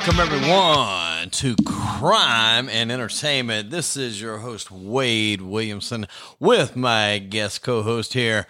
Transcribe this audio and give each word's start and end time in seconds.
Welcome, 0.00 0.20
everyone, 0.20 1.28
to 1.28 1.54
Crime 1.66 2.70
and 2.70 2.90
Entertainment. 2.90 3.68
This 3.68 3.98
is 3.98 4.18
your 4.18 4.38
host, 4.38 4.70
Wade 4.70 5.42
Williamson, 5.42 6.06
with 6.38 6.74
my 6.74 7.18
guest 7.18 7.60
co 7.60 7.82
host 7.82 8.14
here, 8.14 8.46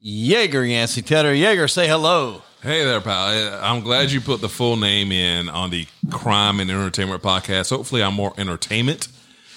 Jaeger 0.00 0.64
Yancey 0.64 1.00
Tedder. 1.00 1.32
Jaeger, 1.32 1.68
say 1.68 1.86
hello. 1.86 2.42
Hey 2.60 2.84
there, 2.84 3.00
pal. 3.00 3.60
I'm 3.62 3.82
glad 3.82 4.10
you 4.10 4.20
put 4.20 4.40
the 4.40 4.48
full 4.48 4.74
name 4.74 5.12
in 5.12 5.48
on 5.48 5.70
the 5.70 5.86
Crime 6.10 6.58
and 6.58 6.68
Entertainment 6.68 7.22
podcast. 7.22 7.70
Hopefully, 7.70 8.02
I'm 8.02 8.14
more 8.14 8.34
entertainment 8.36 9.06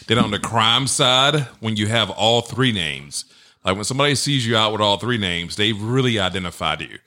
than 0.05 0.19
on 0.19 0.29
the 0.29 0.39
crime 0.39 0.85
side 0.85 1.47
when 1.61 1.75
you 1.77 1.87
have 1.87 2.11
all 2.11 2.41
three 2.41 2.71
names. 2.71 3.25
Like 3.65 3.75
when 3.75 3.85
somebody 3.85 4.15
sees 4.15 4.45
you 4.45 4.57
out 4.57 4.73
with 4.73 4.81
all 4.81 4.97
three 4.97 5.17
names, 5.17 5.55
they've 5.55 5.81
really 5.81 6.19
identified 6.19 6.81
you. 6.81 6.97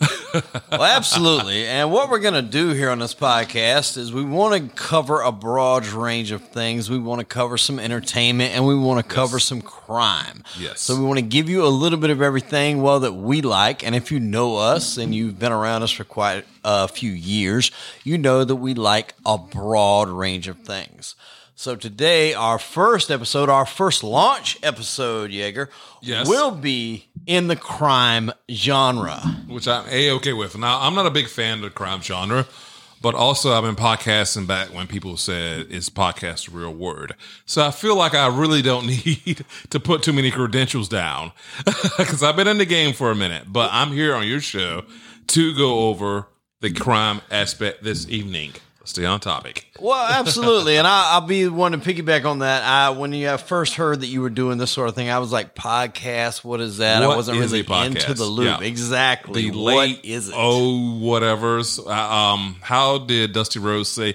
well, 0.70 0.84
absolutely. 0.84 1.66
And 1.66 1.90
what 1.90 2.10
we're 2.10 2.20
going 2.20 2.34
to 2.34 2.42
do 2.42 2.68
here 2.68 2.90
on 2.90 3.00
this 3.00 3.12
podcast 3.12 3.96
is 3.96 4.12
we 4.12 4.22
want 4.22 4.54
to 4.54 4.76
cover 4.76 5.20
a 5.22 5.32
broad 5.32 5.84
range 5.86 6.30
of 6.30 6.42
things. 6.48 6.88
We 6.88 6.98
want 6.98 7.18
to 7.20 7.24
cover 7.24 7.58
some 7.58 7.80
entertainment 7.80 8.54
and 8.54 8.64
we 8.64 8.76
want 8.76 9.04
to 9.04 9.14
cover 9.14 9.38
yes. 9.38 9.44
some 9.44 9.60
crime. 9.60 10.44
Yes. 10.56 10.80
So 10.80 10.96
we 10.96 11.04
want 11.04 11.18
to 11.18 11.26
give 11.26 11.48
you 11.48 11.64
a 11.64 11.68
little 11.68 11.98
bit 11.98 12.10
of 12.10 12.22
everything, 12.22 12.82
well, 12.82 13.00
that 13.00 13.14
we 13.14 13.42
like. 13.42 13.84
And 13.84 13.96
if 13.96 14.12
you 14.12 14.20
know 14.20 14.56
us 14.58 14.98
and 14.98 15.12
you've 15.12 15.40
been 15.40 15.52
around 15.52 15.82
us 15.82 15.90
for 15.90 16.04
quite 16.04 16.44
a 16.62 16.86
few 16.86 17.10
years, 17.10 17.72
you 18.04 18.16
know 18.16 18.44
that 18.44 18.56
we 18.56 18.74
like 18.74 19.14
a 19.24 19.38
broad 19.38 20.08
range 20.08 20.46
of 20.46 20.58
things. 20.58 21.16
So 21.58 21.74
today, 21.74 22.34
our 22.34 22.58
first 22.58 23.10
episode, 23.10 23.48
our 23.48 23.64
first 23.64 24.04
launch 24.04 24.58
episode, 24.62 25.30
Jaeger, 25.30 25.70
yes. 26.02 26.28
will 26.28 26.50
be 26.50 27.06
in 27.26 27.48
the 27.48 27.56
crime 27.56 28.30
genre, 28.50 29.20
which 29.48 29.66
I'm 29.66 29.86
a 29.88 30.10
okay 30.16 30.34
with. 30.34 30.58
Now, 30.58 30.82
I'm 30.82 30.94
not 30.94 31.06
a 31.06 31.10
big 31.10 31.28
fan 31.28 31.54
of 31.54 31.62
the 31.62 31.70
crime 31.70 32.02
genre, 32.02 32.46
but 33.00 33.14
also 33.14 33.54
I've 33.54 33.62
been 33.62 33.74
podcasting 33.74 34.46
back 34.46 34.68
when 34.68 34.86
people 34.86 35.16
said 35.16 35.68
is 35.70 35.88
podcast 35.88 36.48
a 36.48 36.50
real 36.50 36.74
word. 36.74 37.14
So 37.46 37.64
I 37.64 37.70
feel 37.70 37.96
like 37.96 38.14
I 38.14 38.26
really 38.26 38.60
don't 38.60 38.86
need 39.06 39.42
to 39.70 39.80
put 39.80 40.02
too 40.02 40.12
many 40.12 40.30
credentials 40.30 40.90
down 40.90 41.32
because 41.64 42.22
I've 42.22 42.36
been 42.36 42.48
in 42.48 42.58
the 42.58 42.66
game 42.66 42.92
for 42.92 43.10
a 43.10 43.16
minute. 43.16 43.44
But 43.50 43.70
I'm 43.72 43.92
here 43.92 44.14
on 44.14 44.28
your 44.28 44.40
show 44.40 44.84
to 45.28 45.56
go 45.56 45.88
over 45.88 46.28
the 46.60 46.70
crime 46.70 47.22
aspect 47.30 47.82
this 47.82 48.06
evening 48.10 48.52
stay 48.86 49.04
on 49.04 49.20
topic. 49.20 49.66
Well, 49.78 50.06
absolutely, 50.08 50.78
and 50.78 50.86
I, 50.86 51.18
will 51.18 51.26
be 51.26 51.48
one 51.48 51.72
to 51.72 51.78
piggyback 51.78 52.24
on 52.24 52.38
that. 52.38 52.62
I, 52.62 52.90
when 52.90 53.12
you 53.12 53.36
first 53.36 53.74
heard 53.74 54.00
that 54.00 54.06
you 54.06 54.22
were 54.22 54.30
doing 54.30 54.58
this 54.58 54.70
sort 54.70 54.88
of 54.88 54.94
thing, 54.94 55.10
I 55.10 55.18
was 55.18 55.32
like, 55.32 55.54
"Podcast? 55.54 56.42
What 56.44 56.60
is 56.60 56.78
that?" 56.78 57.00
What 57.00 57.12
I 57.12 57.16
wasn't 57.16 57.38
really 57.38 57.60
into 57.60 58.14
the 58.14 58.24
loop. 58.24 58.60
Yeah. 58.60 58.66
Exactly. 58.66 59.50
The 59.50 59.58
late, 59.58 59.96
what 59.96 60.04
is 60.04 60.28
it? 60.28 60.34
Oh, 60.36 60.98
whatever's. 60.98 61.78
Uh, 61.78 61.90
um, 61.90 62.56
how 62.60 62.98
did 62.98 63.32
Dusty 63.32 63.58
Rhodes 63.58 63.88
say? 63.88 64.14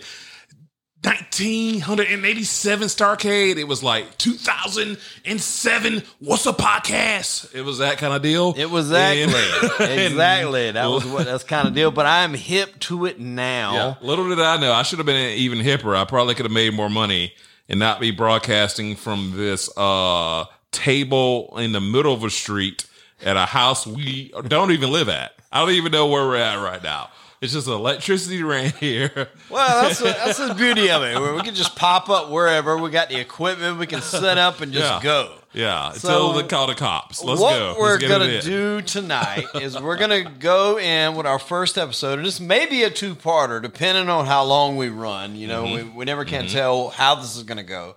1987 1.04 2.88
Starrcade. 2.88 3.58
It 3.58 3.68
was 3.68 3.82
like 3.82 4.20
2007. 4.20 6.04
What's 6.20 6.46
a 6.46 6.54
podcast? 6.54 7.56
It 7.56 7.64
was 7.64 7.80
that 7.80 7.98
kind 7.98 8.14
of 8.14 8.22
deal. 8.22 8.54
It 8.56 8.70
was 8.70 8.92
exactly, 8.92 9.86
and, 9.86 10.00
exactly. 10.00 10.72
That 10.72 10.86
was 10.86 11.04
what 11.06 11.26
that's 11.26 11.44
kind 11.44 11.68
of 11.68 11.74
deal. 11.74 11.90
But 11.90 12.06
I'm 12.06 12.36
hip 12.36 12.80
to 12.82 13.08
it 13.08 13.20
now. 13.20 13.74
Yeah. 13.74 13.96
Little 14.08 14.30
did 14.30 14.40
I 14.40 14.58
know, 14.58 14.72
I 14.72 14.84
should 14.84 15.00
have 15.00 15.08
been 15.08 15.38
even 15.38 15.58
hipper. 15.58 15.96
I 15.96 16.06
probably 16.06 16.36
could 16.36 16.46
have 16.46 16.54
made 16.54 16.76
more 16.76 16.90
money 16.90 17.34
and 17.68 17.80
not 17.80 18.00
be 18.00 18.12
broadcasting 18.12 18.96
from 18.96 19.34
this 19.36 19.76
uh, 19.78 20.46
table 20.72 21.58
in 21.58 21.72
the 21.72 21.82
middle 21.82 22.14
of 22.14 22.24
a 22.24 22.30
street 22.30 22.86
at 23.24 23.38
a 23.38 23.48
house 23.48 23.88
we 23.88 24.32
don't 24.48 24.72
even 24.72 24.92
live 24.92 25.10
at. 25.10 25.32
I 25.52 25.62
don't 25.62 25.72
even 25.72 25.92
know 25.92 26.08
where 26.08 26.28
we're 26.28 26.38
at 26.38 26.62
right 26.62 26.84
now. 26.84 27.10
It's 27.42 27.54
just 27.54 27.68
electricity 27.68 28.44
ran 28.44 28.72
here. 28.72 29.30
Well, 29.50 29.84
that's 29.84 30.00
that's 30.00 30.38
the 30.38 30.54
beauty 30.54 30.92
of 30.92 31.02
it. 31.02 31.20
Where 31.20 31.34
we 31.34 31.42
can 31.42 31.56
just 31.56 31.76
pop 31.76 32.08
up 32.08 32.30
wherever 32.30 32.78
we 32.78 32.92
got 32.92 33.10
the 33.10 33.20
equipment, 33.20 33.80
we 33.80 33.88
can 33.88 34.02
set 34.02 34.38
up 34.38 34.62
and 34.62 34.72
just 34.72 34.86
yeah. 34.86 35.00
go. 35.02 35.36
Yeah, 35.54 35.92
so 35.92 36.30
until 36.30 36.42
they 36.42 36.48
call 36.48 36.68
the 36.68 36.76
cops. 36.76 37.22
Let's 37.24 37.42
what 37.42 37.54
go. 37.58 37.70
What 37.72 37.80
we're 37.80 38.00
gonna 38.00 38.42
do 38.42 38.82
tonight 38.82 39.46
is 39.56 39.78
we're 39.78 39.98
gonna 39.98 40.24
go 40.24 40.78
in 40.80 41.16
with 41.16 41.26
our 41.26 41.40
first 41.40 41.78
episode, 41.78 42.20
and 42.20 42.26
this 42.26 42.40
may 42.40 42.68
be 42.68 42.84
a 42.84 42.90
two-parter, 42.90 43.62
depending 43.62 44.08
on 44.08 44.28
how 44.28 44.44
long 44.44 44.78
we 44.78 44.90
run. 44.90 45.36
You 45.36 45.48
know, 45.48 45.64
mm-hmm. 45.66 45.90
we, 45.90 45.98
we 45.98 46.06
never 46.06 46.24
can 46.24 46.46
mm-hmm. 46.46 46.54
tell 46.54 46.90
how 46.90 47.16
this 47.16 47.36
is 47.36 47.44
gonna 47.44 47.64
go. 47.64 47.96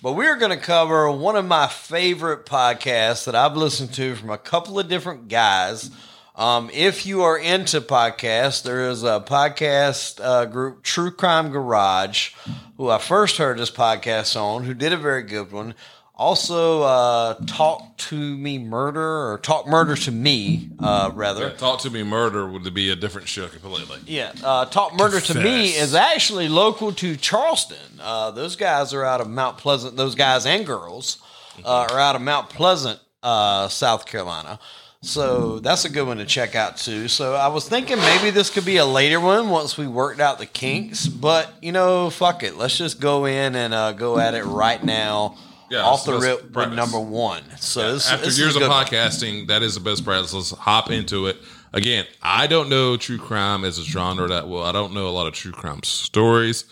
But 0.00 0.12
we're 0.12 0.36
going 0.36 0.56
to 0.56 0.64
cover 0.64 1.10
one 1.10 1.34
of 1.34 1.44
my 1.44 1.66
favorite 1.66 2.46
podcasts 2.46 3.24
that 3.24 3.34
I've 3.34 3.56
listened 3.56 3.92
to 3.94 4.14
from 4.14 4.30
a 4.30 4.38
couple 4.38 4.78
of 4.78 4.88
different 4.88 5.26
guys 5.26 5.90
um, 6.38 6.70
if 6.72 7.04
you 7.04 7.22
are 7.22 7.36
into 7.36 7.80
podcasts, 7.80 8.62
there 8.62 8.88
is 8.88 9.02
a 9.02 9.20
podcast 9.26 10.20
uh, 10.24 10.44
group, 10.44 10.82
True 10.82 11.10
Crime 11.10 11.50
Garage, 11.50 12.32
who 12.76 12.88
I 12.88 12.98
first 12.98 13.36
heard 13.38 13.58
this 13.58 13.70
podcast 13.70 14.40
on, 14.40 14.64
who 14.64 14.72
did 14.72 14.92
a 14.92 14.96
very 14.96 15.22
good 15.24 15.50
one. 15.52 15.74
Also, 16.14 16.82
uh, 16.82 17.34
Talk 17.46 17.96
to 17.98 18.16
Me 18.16 18.58
Murder 18.58 19.30
or 19.30 19.38
Talk 19.38 19.68
Murder 19.68 19.94
to 19.94 20.10
Me, 20.10 20.68
uh, 20.80 21.12
rather. 21.14 21.48
Yeah, 21.48 21.54
Talk 21.54 21.80
to 21.82 21.90
Me 21.90 22.02
Murder 22.02 22.48
would 22.48 22.74
be 22.74 22.90
a 22.90 22.96
different 22.96 23.28
show 23.28 23.46
completely. 23.46 23.98
Yeah, 24.06 24.32
uh, 24.42 24.64
Talk 24.64 24.96
Murder 24.96 25.18
Confess. 25.20 25.36
to 25.36 25.42
Me 25.42 25.66
is 25.68 25.94
actually 25.94 26.48
local 26.48 26.92
to 26.94 27.16
Charleston. 27.16 28.00
Uh, 28.00 28.32
those 28.32 28.56
guys 28.56 28.92
are 28.94 29.04
out 29.04 29.20
of 29.20 29.28
Mount 29.28 29.58
Pleasant. 29.58 29.96
Those 29.96 30.16
guys 30.16 30.44
and 30.44 30.66
girls 30.66 31.18
uh, 31.64 31.86
are 31.90 31.98
out 32.00 32.16
of 32.16 32.22
Mount 32.22 32.48
Pleasant, 32.50 32.98
uh, 33.22 33.68
South 33.68 34.04
Carolina. 34.06 34.58
So 35.02 35.60
that's 35.60 35.84
a 35.84 35.90
good 35.90 36.06
one 36.06 36.16
to 36.16 36.24
check 36.24 36.56
out 36.56 36.76
too. 36.76 37.06
So 37.06 37.34
I 37.34 37.48
was 37.48 37.68
thinking 37.68 37.98
maybe 37.98 38.30
this 38.30 38.50
could 38.50 38.64
be 38.64 38.78
a 38.78 38.84
later 38.84 39.20
one 39.20 39.48
once 39.48 39.78
we 39.78 39.86
worked 39.86 40.20
out 40.20 40.38
the 40.38 40.46
kinks, 40.46 41.06
but 41.06 41.52
you 41.62 41.70
know, 41.70 42.10
fuck 42.10 42.42
it. 42.42 42.56
Let's 42.56 42.76
just 42.76 43.00
go 43.00 43.24
in 43.24 43.54
and 43.54 43.72
uh, 43.72 43.92
go 43.92 44.18
at 44.18 44.34
it 44.34 44.44
right 44.44 44.82
now. 44.82 45.36
Yeah, 45.70 45.82
off 45.82 46.06
the 46.06 46.18
rip 46.18 46.56
with 46.56 46.72
number 46.72 46.98
one. 46.98 47.42
So 47.58 47.80
yeah, 47.80 47.92
this, 47.92 48.10
after 48.10 48.24
this 48.24 48.38
years 48.38 48.56
of 48.56 48.62
podcasting, 48.62 49.40
one. 49.40 49.46
that 49.48 49.62
is 49.62 49.74
the 49.74 49.80
best 49.80 50.02
practice. 50.02 50.32
Let's 50.32 50.50
hop 50.50 50.90
into 50.90 51.26
it. 51.26 51.36
Again, 51.74 52.06
I 52.22 52.46
don't 52.46 52.70
know 52.70 52.96
true 52.96 53.18
crime 53.18 53.64
as 53.64 53.78
a 53.78 53.82
genre 53.82 54.26
that 54.28 54.48
well. 54.48 54.64
I 54.64 54.72
don't 54.72 54.94
know 54.94 55.08
a 55.08 55.10
lot 55.10 55.26
of 55.26 55.34
true 55.34 55.52
crime 55.52 55.82
stories. 55.84 56.64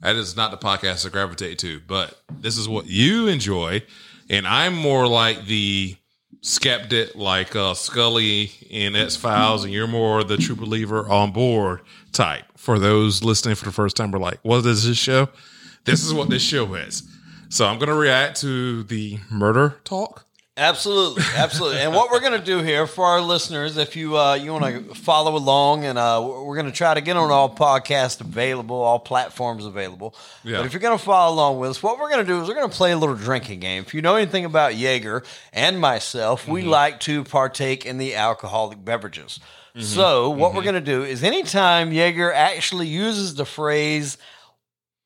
That 0.00 0.16
is 0.16 0.36
not 0.36 0.52
the 0.52 0.56
podcast 0.56 1.04
I 1.04 1.10
gravitate 1.10 1.58
to, 1.60 1.80
but 1.86 2.20
this 2.30 2.56
is 2.56 2.68
what 2.68 2.86
you 2.86 3.26
enjoy, 3.26 3.82
and 4.30 4.46
I'm 4.46 4.74
more 4.74 5.08
like 5.08 5.46
the 5.46 5.96
skeptic 6.44 7.14
like 7.14 7.56
uh, 7.56 7.72
Scully 7.72 8.52
in 8.68 8.94
X 8.94 9.16
Files, 9.16 9.64
and 9.64 9.72
you're 9.72 9.86
more 9.86 10.22
the 10.22 10.36
true 10.36 10.54
believer 10.54 11.08
on 11.08 11.32
board 11.32 11.80
type. 12.12 12.44
For 12.54 12.78
those 12.78 13.24
listening 13.24 13.54
for 13.54 13.64
the 13.64 13.72
first 13.72 13.96
time, 13.96 14.10
we're 14.10 14.18
like, 14.18 14.40
what 14.42 14.64
is 14.66 14.86
this 14.86 14.98
show? 14.98 15.28
This 15.84 16.04
is 16.04 16.12
what 16.12 16.28
this 16.28 16.42
show 16.42 16.74
is. 16.74 17.02
So 17.48 17.66
I'm 17.66 17.78
going 17.78 17.88
to 17.88 17.94
react 17.94 18.40
to 18.42 18.82
the 18.84 19.18
murder 19.30 19.78
talk 19.84 20.26
Absolutely, 20.56 21.24
absolutely. 21.34 21.80
and 21.80 21.92
what 21.92 22.12
we're 22.12 22.20
going 22.20 22.38
to 22.38 22.44
do 22.44 22.62
here 22.62 22.86
for 22.86 23.04
our 23.04 23.20
listeners, 23.20 23.76
if 23.76 23.96
you 23.96 24.16
uh, 24.16 24.34
you 24.34 24.52
want 24.52 24.64
to 24.64 24.94
follow 24.94 25.36
along, 25.36 25.84
and 25.84 25.98
uh, 25.98 26.22
we're 26.24 26.54
going 26.54 26.66
to 26.66 26.72
try 26.72 26.94
to 26.94 27.00
get 27.00 27.16
on 27.16 27.32
all 27.32 27.52
podcasts 27.52 28.20
available, 28.20 28.76
all 28.76 29.00
platforms 29.00 29.66
available. 29.66 30.14
Yeah. 30.44 30.58
But 30.58 30.66
if 30.66 30.72
you're 30.72 30.80
going 30.80 30.96
to 30.96 31.04
follow 31.04 31.34
along 31.34 31.58
with 31.58 31.70
us, 31.70 31.82
what 31.82 31.98
we're 31.98 32.08
going 32.08 32.24
to 32.24 32.32
do 32.32 32.40
is 32.40 32.46
we're 32.46 32.54
going 32.54 32.70
to 32.70 32.76
play 32.76 32.92
a 32.92 32.96
little 32.96 33.16
drinking 33.16 33.58
game. 33.58 33.82
If 33.82 33.94
you 33.94 34.00
know 34.00 34.14
anything 34.14 34.44
about 34.44 34.76
Jaeger 34.76 35.24
and 35.52 35.80
myself, 35.80 36.42
mm-hmm. 36.42 36.52
we 36.52 36.62
like 36.62 37.00
to 37.00 37.24
partake 37.24 37.84
in 37.84 37.98
the 37.98 38.14
alcoholic 38.14 38.84
beverages. 38.84 39.40
Mm-hmm. 39.74 39.80
So 39.80 40.30
what 40.30 40.48
mm-hmm. 40.50 40.56
we're 40.58 40.62
going 40.62 40.74
to 40.76 40.80
do 40.80 41.02
is 41.02 41.24
anytime 41.24 41.90
Jaeger 41.90 42.32
actually 42.32 42.86
uses 42.86 43.34
the 43.34 43.44
phrase 43.44 44.18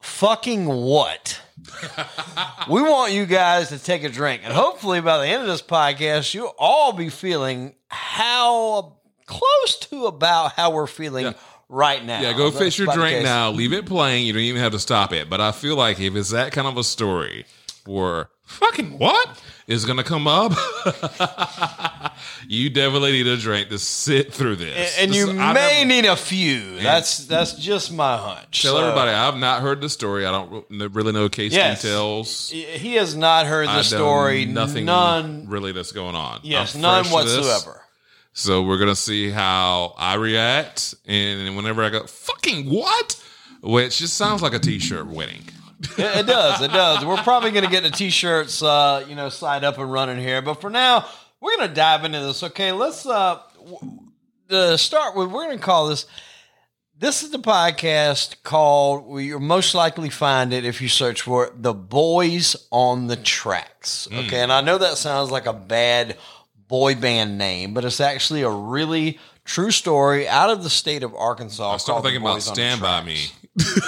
"fucking 0.02 0.66
what." 0.66 1.40
we 2.70 2.82
want 2.82 3.12
you 3.12 3.26
guys 3.26 3.68
to 3.68 3.78
take 3.78 4.04
a 4.04 4.08
drink. 4.08 4.42
And 4.44 4.52
hopefully 4.52 5.00
by 5.00 5.18
the 5.18 5.26
end 5.26 5.42
of 5.42 5.48
this 5.48 5.62
podcast, 5.62 6.34
you'll 6.34 6.54
all 6.58 6.92
be 6.92 7.08
feeling 7.08 7.74
how 7.88 8.98
close 9.26 9.78
to 9.90 10.06
about 10.06 10.52
how 10.52 10.70
we're 10.72 10.86
feeling 10.86 11.26
yeah. 11.26 11.32
right 11.68 12.04
now. 12.04 12.20
Yeah, 12.20 12.32
go 12.32 12.50
fix 12.50 12.78
your 12.78 12.92
drink 12.92 13.22
now. 13.22 13.50
Leave 13.50 13.72
it 13.72 13.86
playing. 13.86 14.26
You 14.26 14.32
don't 14.32 14.42
even 14.42 14.60
have 14.60 14.72
to 14.72 14.78
stop 14.78 15.12
it. 15.12 15.28
But 15.28 15.40
I 15.40 15.52
feel 15.52 15.76
like 15.76 16.00
if 16.00 16.14
it's 16.16 16.30
that 16.30 16.52
kind 16.52 16.66
of 16.66 16.76
a 16.76 16.84
story 16.84 17.44
where 17.88 18.28
fucking 18.44 18.98
what 18.98 19.42
is 19.66 19.84
going 19.84 19.96
to 19.98 20.04
come 20.04 20.26
up, 20.26 20.52
you 22.48 22.70
definitely 22.70 23.12
need 23.12 23.26
a 23.26 23.36
drink 23.36 23.68
to 23.70 23.78
sit 23.78 24.32
through 24.32 24.56
this. 24.56 24.98
And, 24.98 25.04
and 25.04 25.14
this, 25.14 25.26
you 25.26 25.32
may 25.32 25.52
never, 25.52 25.84
need 25.84 26.04
a 26.04 26.16
few. 26.16 26.76
That's 26.80 27.26
that's 27.26 27.54
just 27.54 27.92
my 27.92 28.16
hunch. 28.16 28.62
Tell 28.62 28.76
so. 28.76 28.82
everybody 28.82 29.10
I've 29.10 29.36
not 29.36 29.62
heard 29.62 29.80
the 29.80 29.88
story. 29.88 30.26
I 30.26 30.32
don't 30.32 30.66
really 30.70 31.12
know 31.12 31.28
case 31.28 31.52
yes. 31.52 31.82
details. 31.82 32.50
He 32.50 32.94
has 32.94 33.16
not 33.16 33.46
heard 33.46 33.68
the 33.68 33.82
story. 33.82 34.44
Nothing. 34.44 34.84
None 34.84 35.46
really 35.48 35.72
that's 35.72 35.92
going 35.92 36.14
on. 36.14 36.40
Yes, 36.42 36.74
none 36.74 37.06
whatsoever. 37.06 37.82
So 38.34 38.62
we're 38.62 38.78
gonna 38.78 38.94
see 38.94 39.30
how 39.30 39.94
I 39.98 40.14
react, 40.14 40.94
and 41.06 41.56
whenever 41.56 41.82
I 41.82 41.90
go, 41.90 42.06
"Fucking 42.06 42.70
what," 42.70 43.20
which 43.62 43.98
just 43.98 44.16
sounds 44.16 44.42
like 44.42 44.54
a 44.54 44.60
T-shirt 44.60 45.08
winning 45.08 45.42
it, 45.98 45.98
it, 45.98 46.26
does. 46.26 46.60
It 46.60 46.72
does. 46.72 47.04
We're 47.04 47.16
probably 47.18 47.50
going 47.50 47.64
to 47.64 47.70
get 47.70 47.84
the 47.84 47.90
t-shirts, 47.90 48.62
uh, 48.62 49.04
you 49.08 49.14
know, 49.14 49.28
side 49.28 49.64
up 49.64 49.78
and 49.78 49.90
running 49.92 50.18
here. 50.18 50.42
But 50.42 50.60
for 50.60 50.70
now, 50.70 51.06
we're 51.40 51.56
going 51.56 51.68
to 51.68 51.74
dive 51.74 52.04
into 52.04 52.20
this. 52.20 52.42
Okay, 52.42 52.72
let's 52.72 53.06
uh, 53.06 53.40
w- 54.48 54.76
start 54.76 55.14
with. 55.14 55.28
We're 55.30 55.44
going 55.44 55.58
to 55.58 55.64
call 55.64 55.88
this 55.88 56.06
This 56.98 57.22
is 57.22 57.30
the 57.30 57.38
podcast 57.38 58.42
called, 58.42 59.22
you'll 59.22 59.38
most 59.38 59.74
likely 59.74 60.10
find 60.10 60.52
it 60.52 60.64
if 60.64 60.82
you 60.82 60.88
search 60.88 61.22
for 61.22 61.46
it, 61.46 61.62
The 61.62 61.74
Boys 61.74 62.56
on 62.72 63.06
the 63.06 63.16
Tracks. 63.16 64.08
Hmm. 64.10 64.18
Okay. 64.18 64.40
And 64.40 64.52
I 64.52 64.62
know 64.62 64.78
that 64.78 64.98
sounds 64.98 65.30
like 65.30 65.46
a 65.46 65.52
bad 65.52 66.16
boy 66.66 66.96
band 66.96 67.38
name, 67.38 67.72
but 67.72 67.84
it's 67.84 68.00
actually 68.00 68.42
a 68.42 68.50
really 68.50 69.18
true 69.48 69.70
story 69.70 70.28
out 70.28 70.50
of 70.50 70.62
the 70.62 70.70
state 70.70 71.02
of 71.02 71.14
Arkansas. 71.14 71.74
I 71.74 71.76
started 71.78 72.02
thinking 72.02 72.20
about 72.20 72.42
Stand 72.42 72.80
By 72.80 73.02
Me. 73.02 73.26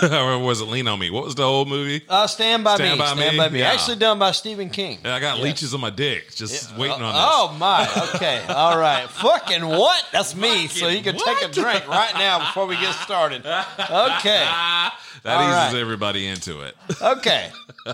or 0.02 0.38
was 0.42 0.60
it 0.60 0.64
Lean 0.64 0.88
on 0.88 0.98
Me? 0.98 1.10
What 1.10 1.24
was 1.24 1.34
the 1.36 1.44
old 1.44 1.68
movie? 1.68 2.02
Uh, 2.08 2.26
Stand 2.26 2.64
By 2.64 2.74
Stand 2.74 2.98
Me. 2.98 2.98
By 2.98 3.12
Stand 3.14 3.36
Me? 3.36 3.38
By 3.38 3.48
Me. 3.50 3.58
Yeah. 3.60 3.72
Actually 3.72 3.96
done 3.98 4.18
by 4.18 4.32
Stephen 4.32 4.70
King. 4.70 4.98
And 5.04 5.12
I 5.12 5.20
got 5.20 5.38
leeches 5.38 5.74
on 5.74 5.80
my 5.80 5.90
dick, 5.90 6.34
just 6.34 6.76
waiting 6.76 7.00
on 7.02 7.12
this. 7.14 7.22
Oh 7.24 7.56
my. 7.60 7.88
Okay. 8.14 8.42
All 8.48 8.78
right. 8.78 9.08
Fucking 9.08 9.64
what? 9.64 10.04
That's 10.10 10.34
me. 10.34 10.66
so 10.66 10.88
you 10.88 11.02
can 11.02 11.16
take 11.16 11.42
a 11.42 11.48
drink 11.48 11.86
right 11.86 12.14
now 12.14 12.40
before 12.40 12.66
we 12.66 12.74
get 12.76 12.94
started. 12.94 13.44
Okay. 13.46 14.48
That 15.22 15.36
All 15.36 15.42
eases 15.42 15.74
right. 15.74 15.80
everybody 15.82 16.26
into 16.26 16.62
it. 16.62 16.74
Okay. 17.02 17.50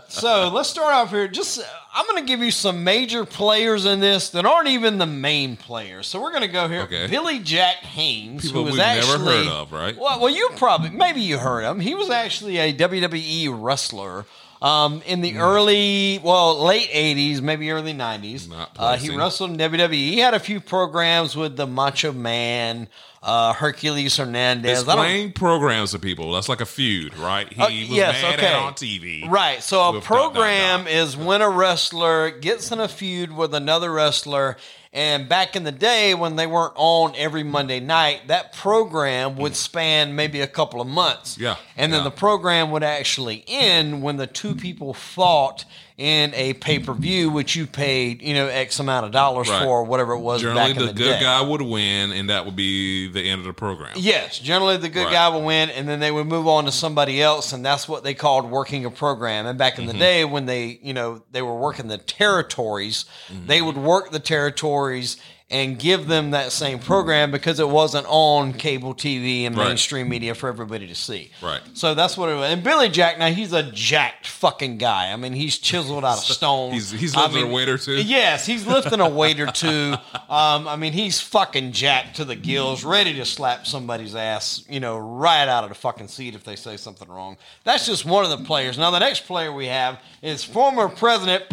So 0.08 0.50
let's 0.52 0.68
start 0.68 0.92
off 0.92 1.10
here. 1.10 1.28
Just 1.28 1.60
I'm 1.94 2.06
going 2.06 2.22
to 2.22 2.26
give 2.26 2.40
you 2.40 2.50
some 2.50 2.84
major 2.84 3.24
players 3.24 3.84
in 3.84 4.00
this 4.00 4.30
that 4.30 4.44
aren't 4.44 4.68
even 4.68 4.98
the 4.98 5.06
main 5.06 5.56
players. 5.56 6.06
So 6.06 6.20
we're 6.20 6.30
going 6.30 6.42
to 6.42 6.48
go 6.48 6.68
here. 6.68 6.82
Okay. 6.82 7.06
Billy 7.06 7.38
Jack 7.38 7.76
Haynes, 7.76 8.42
People 8.46 8.60
who 8.60 8.64
was 8.66 8.72
we've 8.72 8.78
never 8.78 9.12
actually 9.12 9.44
heard 9.44 9.48
of, 9.48 9.72
right? 9.72 9.96
Well, 9.96 10.20
well, 10.20 10.30
you 10.30 10.50
probably 10.56 10.90
maybe 10.90 11.20
you 11.20 11.38
heard 11.38 11.62
him. 11.62 11.80
He 11.80 11.94
was 11.94 12.10
actually 12.10 12.58
a 12.58 12.72
WWE 12.72 13.56
wrestler. 13.58 14.24
Um, 14.62 15.02
in 15.06 15.20
the 15.20 15.36
early, 15.38 16.18
well, 16.22 16.58
late 16.64 16.88
'80s, 16.90 17.42
maybe 17.42 17.70
early 17.70 17.92
'90s, 17.92 18.48
uh, 18.78 18.96
he 18.96 19.14
wrestled 19.14 19.50
in 19.50 19.56
WWE. 19.58 19.92
He 19.92 20.18
had 20.18 20.32
a 20.34 20.40
few 20.40 20.60
programs 20.60 21.36
with 21.36 21.56
the 21.56 21.66
Macho 21.66 22.12
Man, 22.12 22.88
uh, 23.22 23.52
Hercules 23.52 24.16
Hernandez. 24.16 24.80
Explain 24.82 25.32
programs 25.32 25.90
to 25.90 25.98
people. 25.98 26.32
That's 26.32 26.48
like 26.48 26.62
a 26.62 26.66
feud, 26.66 27.16
right? 27.18 27.52
He 27.52 27.60
Oh, 27.60 27.66
was 27.66 27.72
yes, 27.90 28.22
mad 28.22 28.34
okay. 28.38 28.46
at 28.46 28.54
on 28.54 28.72
TV. 28.74 29.28
Right. 29.28 29.62
So 29.62 29.80
a 29.80 29.92
With 29.92 30.02
dot, 30.04 30.08
dot, 30.08 30.32
program 30.32 30.84
dot. 30.84 30.92
is 30.92 31.16
when 31.16 31.42
a 31.42 31.50
wrestler 31.50 32.30
gets 32.30 32.72
in 32.72 32.80
a 32.80 32.88
feud 32.88 33.32
with 33.36 33.54
another 33.54 33.92
wrestler. 33.92 34.56
And 34.96 35.28
back 35.28 35.56
in 35.56 35.64
the 35.64 35.72
day 35.72 36.14
when 36.14 36.36
they 36.36 36.46
weren't 36.46 36.72
on 36.74 37.12
every 37.16 37.42
Monday 37.42 37.80
night, 37.80 38.28
that 38.28 38.54
program 38.54 39.36
would 39.36 39.54
span 39.54 40.16
maybe 40.16 40.40
a 40.40 40.46
couple 40.46 40.80
of 40.80 40.86
months. 40.86 41.36
Yeah, 41.36 41.56
And 41.76 41.92
then 41.92 42.00
yeah. 42.00 42.04
the 42.04 42.10
program 42.12 42.70
would 42.70 42.82
actually 42.82 43.44
end 43.46 44.02
when 44.02 44.16
the 44.16 44.26
two 44.26 44.54
people 44.54 44.94
fought 44.94 45.66
in 45.98 46.34
a 46.34 46.52
pay 46.52 46.78
per 46.78 46.92
view, 46.92 47.30
which 47.30 47.56
you 47.56 47.66
paid, 47.66 48.20
you 48.20 48.34
know, 48.34 48.48
X 48.48 48.78
amount 48.80 49.06
of 49.06 49.12
dollars 49.12 49.48
Right. 49.48 49.62
for, 49.62 49.82
whatever 49.84 50.12
it 50.12 50.18
was 50.18 50.42
Generally, 50.42 50.60
back 50.72 50.76
in 50.80 50.86
the, 50.88 50.92
the, 50.92 50.98
good 50.98 51.12
day. 51.14 51.20
guy 51.20 51.40
would 51.40 51.62
win, 51.62 52.12
and 52.12 52.28
that 52.28 52.44
would 52.44 52.54
be 52.56 53.08
the 53.10 53.22
end 53.30 53.40
of 53.40 53.46
the 53.46 53.54
program. 53.54 53.92
Yes, 53.96 54.38
generally 54.38 54.76
the 54.76 54.90
good 54.90 55.04
Right. 55.04 55.12
guy 55.12 55.28
would 55.30 55.42
win, 55.42 55.70
and 55.70 55.88
then 55.88 55.98
they 56.00 56.10
would 56.10 56.26
move 56.26 56.46
on 56.46 56.66
to 56.66 56.72
somebody 56.72 57.22
else, 57.22 57.54
and 57.54 57.64
that's 57.64 57.88
what 57.88 58.04
they 58.04 58.12
called 58.12 58.50
working 58.50 58.84
a 58.84 58.90
program. 58.90 59.46
And 59.46 59.58
back 59.58 59.78
in 59.78 59.84
Mm-hmm. 59.86 59.92
the 59.94 59.98
day, 59.98 60.24
when 60.26 60.44
they, 60.44 60.78
you 60.82 60.92
know, 60.92 61.22
they 61.32 61.40
were 61.40 61.56
working 61.56 61.88
the 61.88 61.96
territories, 61.96 63.06
Mm-hmm. 63.32 63.46
they 63.46 63.62
would 63.62 63.78
work 63.78 64.10
the 64.10 64.20
territories 64.20 65.16
and 65.48 65.78
give 65.78 66.08
them 66.08 66.32
that 66.32 66.50
same 66.50 66.76
program 66.80 67.30
because 67.30 67.60
it 67.60 67.68
wasn't 67.68 68.04
on 68.08 68.52
cable 68.52 68.92
TV 68.92 69.46
and 69.46 69.56
Right. 69.56 69.68
mainstream 69.68 70.08
media 70.08 70.34
for 70.34 70.48
everybody 70.48 70.88
to 70.88 70.94
see. 70.96 71.30
Right. 71.40 71.60
So 71.74 71.94
that's 71.94 72.16
what 72.16 72.28
it 72.28 72.34
was. 72.34 72.50
And 72.50 72.64
Billy 72.64 72.88
Jack, 72.88 73.16
now 73.20 73.28
he's 73.28 73.52
a 73.52 73.62
jacked 73.62 74.26
fucking 74.26 74.78
guy. 74.78 75.12
I 75.12 75.16
mean, 75.16 75.34
he's 75.34 75.56
chiseled 75.58 76.04
out 76.04 76.18
of 76.18 76.24
stone. 76.38 76.72
He's- 76.72 76.90
he's 76.90 77.16
I 77.16 77.22
lifting 77.26 77.44
a 77.44 77.46
weight 77.54 77.68
or 77.68 77.78
two? 77.78 77.92
Yes, 78.02 78.44
he's 78.44 78.66
lifting 78.66 78.98
a 79.00 79.08
weight 79.20 79.38
or 79.38 79.46
two. 79.46 79.94
Um, 80.28 80.66
I 80.66 80.74
mean, 80.74 80.92
he's 80.92 81.20
fucking 81.20 81.70
jacked 81.70 82.16
to 82.16 82.24
the 82.24 82.34
gills, 82.34 82.82
ready 82.84 83.14
to 83.14 83.24
slap 83.24 83.68
somebody's 83.68 84.16
ass, 84.16 84.64
you 84.68 84.80
know, 84.80 84.98
right 84.98 85.46
out 85.46 85.62
of 85.62 85.68
the 85.70 85.76
fucking 85.76 86.08
seat 86.08 86.34
if 86.34 86.42
they 86.42 86.56
say 86.56 86.76
something 86.76 87.08
wrong. 87.08 87.36
That's 87.62 87.86
just 87.86 88.04
one 88.04 88.24
of 88.24 88.36
the 88.36 88.44
players. 88.44 88.78
Now, 88.78 88.90
the 88.90 88.98
next 88.98 89.26
player 89.26 89.52
we 89.52 89.66
have 89.66 90.00
is 90.22 90.42
former 90.42 90.88
President 90.88 91.44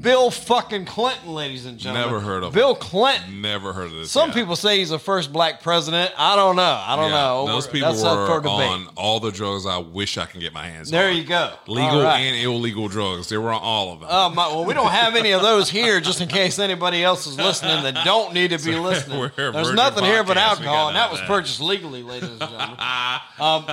Bill 0.00 0.30
fucking 0.30 0.86
Clinton, 0.86 1.34
ladies 1.34 1.66
and 1.66 1.76
gentlemen. 1.76 2.10
Never 2.10 2.20
heard 2.24 2.42
of 2.42 2.54
Bill 2.54 2.74
Clinton. 2.74 3.42
Never 3.42 3.72
heard 3.74 3.86
of 3.86 3.92
this. 3.92 4.10
Some 4.10 4.30
guy. 4.30 4.34
people 4.36 4.56
say 4.56 4.78
he's 4.78 4.88
the 4.88 4.98
first 4.98 5.30
black 5.30 5.62
president. 5.62 6.12
I 6.16 6.36
don't 6.36 6.56
know. 6.56 6.62
I 6.62 6.96
don't 6.96 7.10
Yeah, 7.10 7.16
know. 7.16 7.46
Those 7.46 7.66
We're- 7.66 7.72
people 7.80 7.92
That's 7.92 8.04
up 8.04 8.26
for 8.26 8.40
were 8.40 8.48
on 8.48 8.88
all 8.96 9.20
the 9.20 9.30
drugs 9.30 9.66
I 9.66 9.76
wish 9.78 10.16
I 10.16 10.24
can 10.24 10.40
get 10.40 10.54
my 10.54 10.66
hands 10.66 10.88
on. 10.90 10.98
There 10.98 11.10
on. 11.10 11.16
you 11.16 11.24
go. 11.24 11.52
Legal 11.66 12.02
right. 12.02 12.18
and 12.20 12.36
illegal 12.36 12.88
drugs. 12.88 13.28
They 13.28 13.36
were 13.36 13.50
on 13.52 13.60
all 13.60 13.92
of 13.92 14.00
them. 14.00 14.08
Oh 14.10 14.30
my, 14.30 14.46
well, 14.48 14.64
we 14.64 14.72
don't 14.72 14.90
have 14.90 15.16
any 15.16 15.32
of 15.32 15.42
those 15.42 15.68
here, 15.68 16.00
just 16.00 16.20
in 16.22 16.28
case 16.28 16.58
anybody 16.58 17.04
else 17.04 17.26
is 17.26 17.36
listening 17.36 17.82
that 17.82 18.04
don't 18.04 18.32
need 18.32 18.50
to 18.52 18.64
be 18.64 18.74
listening. 18.78 19.30
There's 19.36 19.74
nothing 19.74 20.04
here 20.04 20.24
but 20.24 20.38
alcohol, 20.38 20.88
and 20.88 20.96
that 20.96 21.10
was 21.10 21.20
that. 21.20 21.26
purchased 21.26 21.60
legally, 21.60 22.02
ladies 22.02 22.30
and 22.30 22.38
gentlemen. 22.38 22.76
um, 23.38 23.66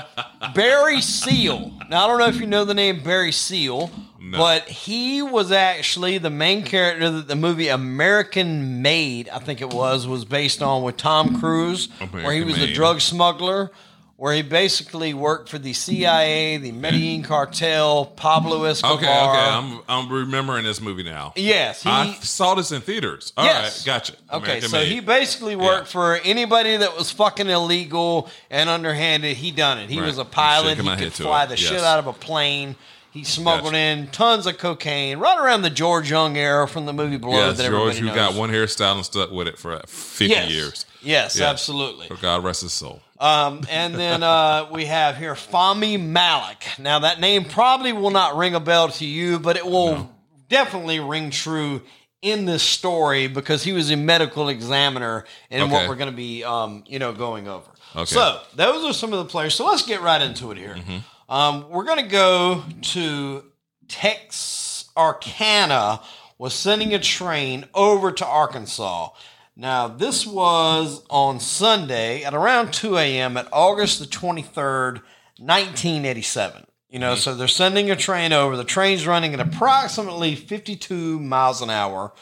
Barry 0.54 1.00
Seal. 1.00 1.72
Now, 1.90 2.04
I 2.04 2.08
don't 2.08 2.20
know 2.20 2.28
if 2.28 2.38
you 2.38 2.48
know 2.48 2.66
the 2.66 2.74
name 2.74 3.02
Barry 3.02 3.32
Seal, 3.32 3.90
No. 4.20 4.38
but 4.38 4.68
he 4.68 5.22
was 5.22 5.52
actually 5.52 6.18
the 6.18 6.30
main 6.30 6.64
character 6.64 7.10
that 7.12 7.28
the 7.28 7.36
movie 7.36 7.68
American 7.68 8.82
Made, 8.82 9.30
I 9.30 9.40
think 9.40 9.62
it 9.62 9.72
was, 9.74 10.08
was 10.08 10.26
based 10.26 10.62
on 10.62 10.82
with 10.84 10.98
Tom 10.98 11.40
Cruise, 11.40 11.88
where 12.00 12.08
he 12.10 12.18
American 12.42 12.48
was 12.48 12.58
a 12.62 12.74
drug 12.74 13.02
smuggler. 13.02 13.72
Where 14.20 14.34
he 14.34 14.42
basically 14.42 15.14
worked 15.14 15.48
for 15.48 15.60
the 15.60 15.74
CIA, 15.74 16.58
the 16.58 16.72
Medellin 16.72 17.22
cartel, 17.22 18.08
Pablo 18.08 18.64
Escobar. 18.64 18.98
okay, 18.98 19.06
okay. 19.06 19.14
I'm 19.14 19.80
I'm 19.88 20.12
remembering 20.12 20.64
this 20.64 20.82
movie 20.82 21.04
now. 21.04 21.34
Yes, 21.36 21.84
he, 21.84 21.90
I 21.92 22.14
saw 22.22 22.56
this 22.56 22.72
in 22.72 22.82
theaters. 22.82 23.32
All 23.38 23.46
right, 23.46 23.52
Yes. 23.54 23.84
gotcha. 23.86 24.14
Okay, 24.34 24.44
American 24.44 24.70
so 24.70 24.78
Made. 24.78 24.88
he 24.92 25.00
basically 25.02 25.56
worked 25.56 25.88
for 25.90 26.16
anybody 26.16 26.78
that 26.78 26.98
was 26.98 27.12
fucking 27.12 27.48
illegal 27.48 28.28
and 28.50 28.72
underhanded. 28.72 29.38
He 29.38 29.52
done 29.52 29.78
it. 29.78 29.88
He 29.92 30.00
Right. 30.00 30.08
was 30.08 30.18
a 30.18 30.26
pilot. 30.26 30.80
He 30.80 30.96
could 30.96 31.14
fly 31.14 31.46
the 31.46 31.56
shit 31.56 31.80
out 31.82 32.00
of 32.00 32.08
a 32.08 32.14
plane. 32.14 32.76
He 33.18 33.24
smuggled 33.24 33.74
Gotcha. 33.74 33.78
in 33.78 34.08
tons 34.08 34.46
of 34.46 34.58
cocaine, 34.60 35.18
right 35.18 35.40
around 35.40 35.64
the 35.64 35.70
George 35.72 36.12
Jung 36.12 36.38
era 36.38 36.68
from 36.68 36.86
the 36.86 36.94
movie 36.94 37.18
Blood. 37.18 37.34
Yes, 37.34 37.58
that 37.58 37.70
George, 37.70 37.96
everybody 37.96 38.00
who 38.00 38.06
knows. 38.06 38.16
got 38.16 38.34
one 38.36 38.50
hairstyle 38.52 38.96
and 38.96 39.06
stuck 39.06 39.32
with 39.32 39.48
it 39.48 39.58
for 39.58 39.80
50 39.88 40.26
yes. 40.28 40.52
years. 40.52 40.86
Yes, 41.02 41.38
Yes. 41.38 41.42
absolutely. 41.42 42.08
For 42.08 42.16
God 42.16 42.44
rest 42.44 42.62
his 42.62 42.74
soul. 42.74 43.02
Um, 43.20 43.66
and 43.72 43.96
then 43.96 44.22
uh, 44.22 44.68
we 44.72 44.86
have 44.86 45.18
here 45.18 45.34
Fahmy 45.34 46.00
Malak. 46.00 46.64
Now 46.78 47.00
that 47.00 47.20
name 47.20 47.46
probably 47.46 47.92
will 47.92 48.12
not 48.12 48.36
ring 48.38 48.54
a 48.54 48.60
bell 48.60 48.90
to 48.90 49.06
you, 49.06 49.40
but 49.40 49.58
it 49.58 49.66
will 49.66 50.16
definitely 50.50 51.00
ring 51.00 51.32
true 51.32 51.82
in 52.22 52.46
this 52.46 52.62
story 52.62 53.28
because 53.28 53.64
he 53.64 53.74
was 53.74 53.90
a 53.90 53.96
medical 53.98 54.50
examiner 54.50 55.26
in 55.50 55.70
what 55.72 55.90
we're 55.90 55.96
going 55.96 56.12
to 56.12 56.16
be, 56.16 56.44
um, 56.44 56.84
you 56.88 57.00
know, 57.00 57.14
going 57.14 57.48
over. 57.48 57.72
Okay. 57.96 58.06
So 58.06 58.42
those 58.56 58.86
are 58.86 58.94
some 58.94 59.14
of 59.14 59.20
the 59.20 59.26
players. 59.26 59.56
So 59.56 59.66
let's 59.66 59.86
get 59.86 60.02
right 60.02 60.22
into 60.22 60.52
it 60.52 60.58
here. 60.58 60.76
Mm-hmm. 60.76 60.98
Um, 61.30 61.70
we're 61.70 61.84
going 61.84 62.04
to 62.04 62.10
go 62.10 62.64
to 62.94 63.44
Texarkana 63.88 66.02
was 66.38 66.54
sending 66.54 66.94
a 66.94 67.00
train 67.00 67.66
over 67.74 68.12
to 68.12 68.26
Arkansas. 68.26 69.10
Now, 69.56 69.88
this 69.88 70.26
was 70.26 71.04
on 71.10 71.40
Sunday 71.40 72.24
at 72.24 72.34
around 72.34 72.74
2 72.74 72.98
a.m. 72.98 73.38
at 73.38 73.48
August 73.52 74.00
the 74.00 74.06
23rd, 74.06 75.02
1987. 75.40 76.66
You 76.90 77.00
know, 77.00 77.16
so 77.16 77.36
they're 77.36 77.48
sending 77.48 77.92
a 77.92 77.96
train 77.96 78.32
over. 78.32 78.56
The 78.56 78.64
train's 78.64 79.06
running 79.06 79.34
at 79.34 79.42
approximately 79.42 80.36
52 80.36 81.20
miles 81.20 81.62
an 81.62 81.70
hour, 81.70 82.14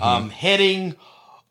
um, 0.00 0.30
heading 0.30 0.94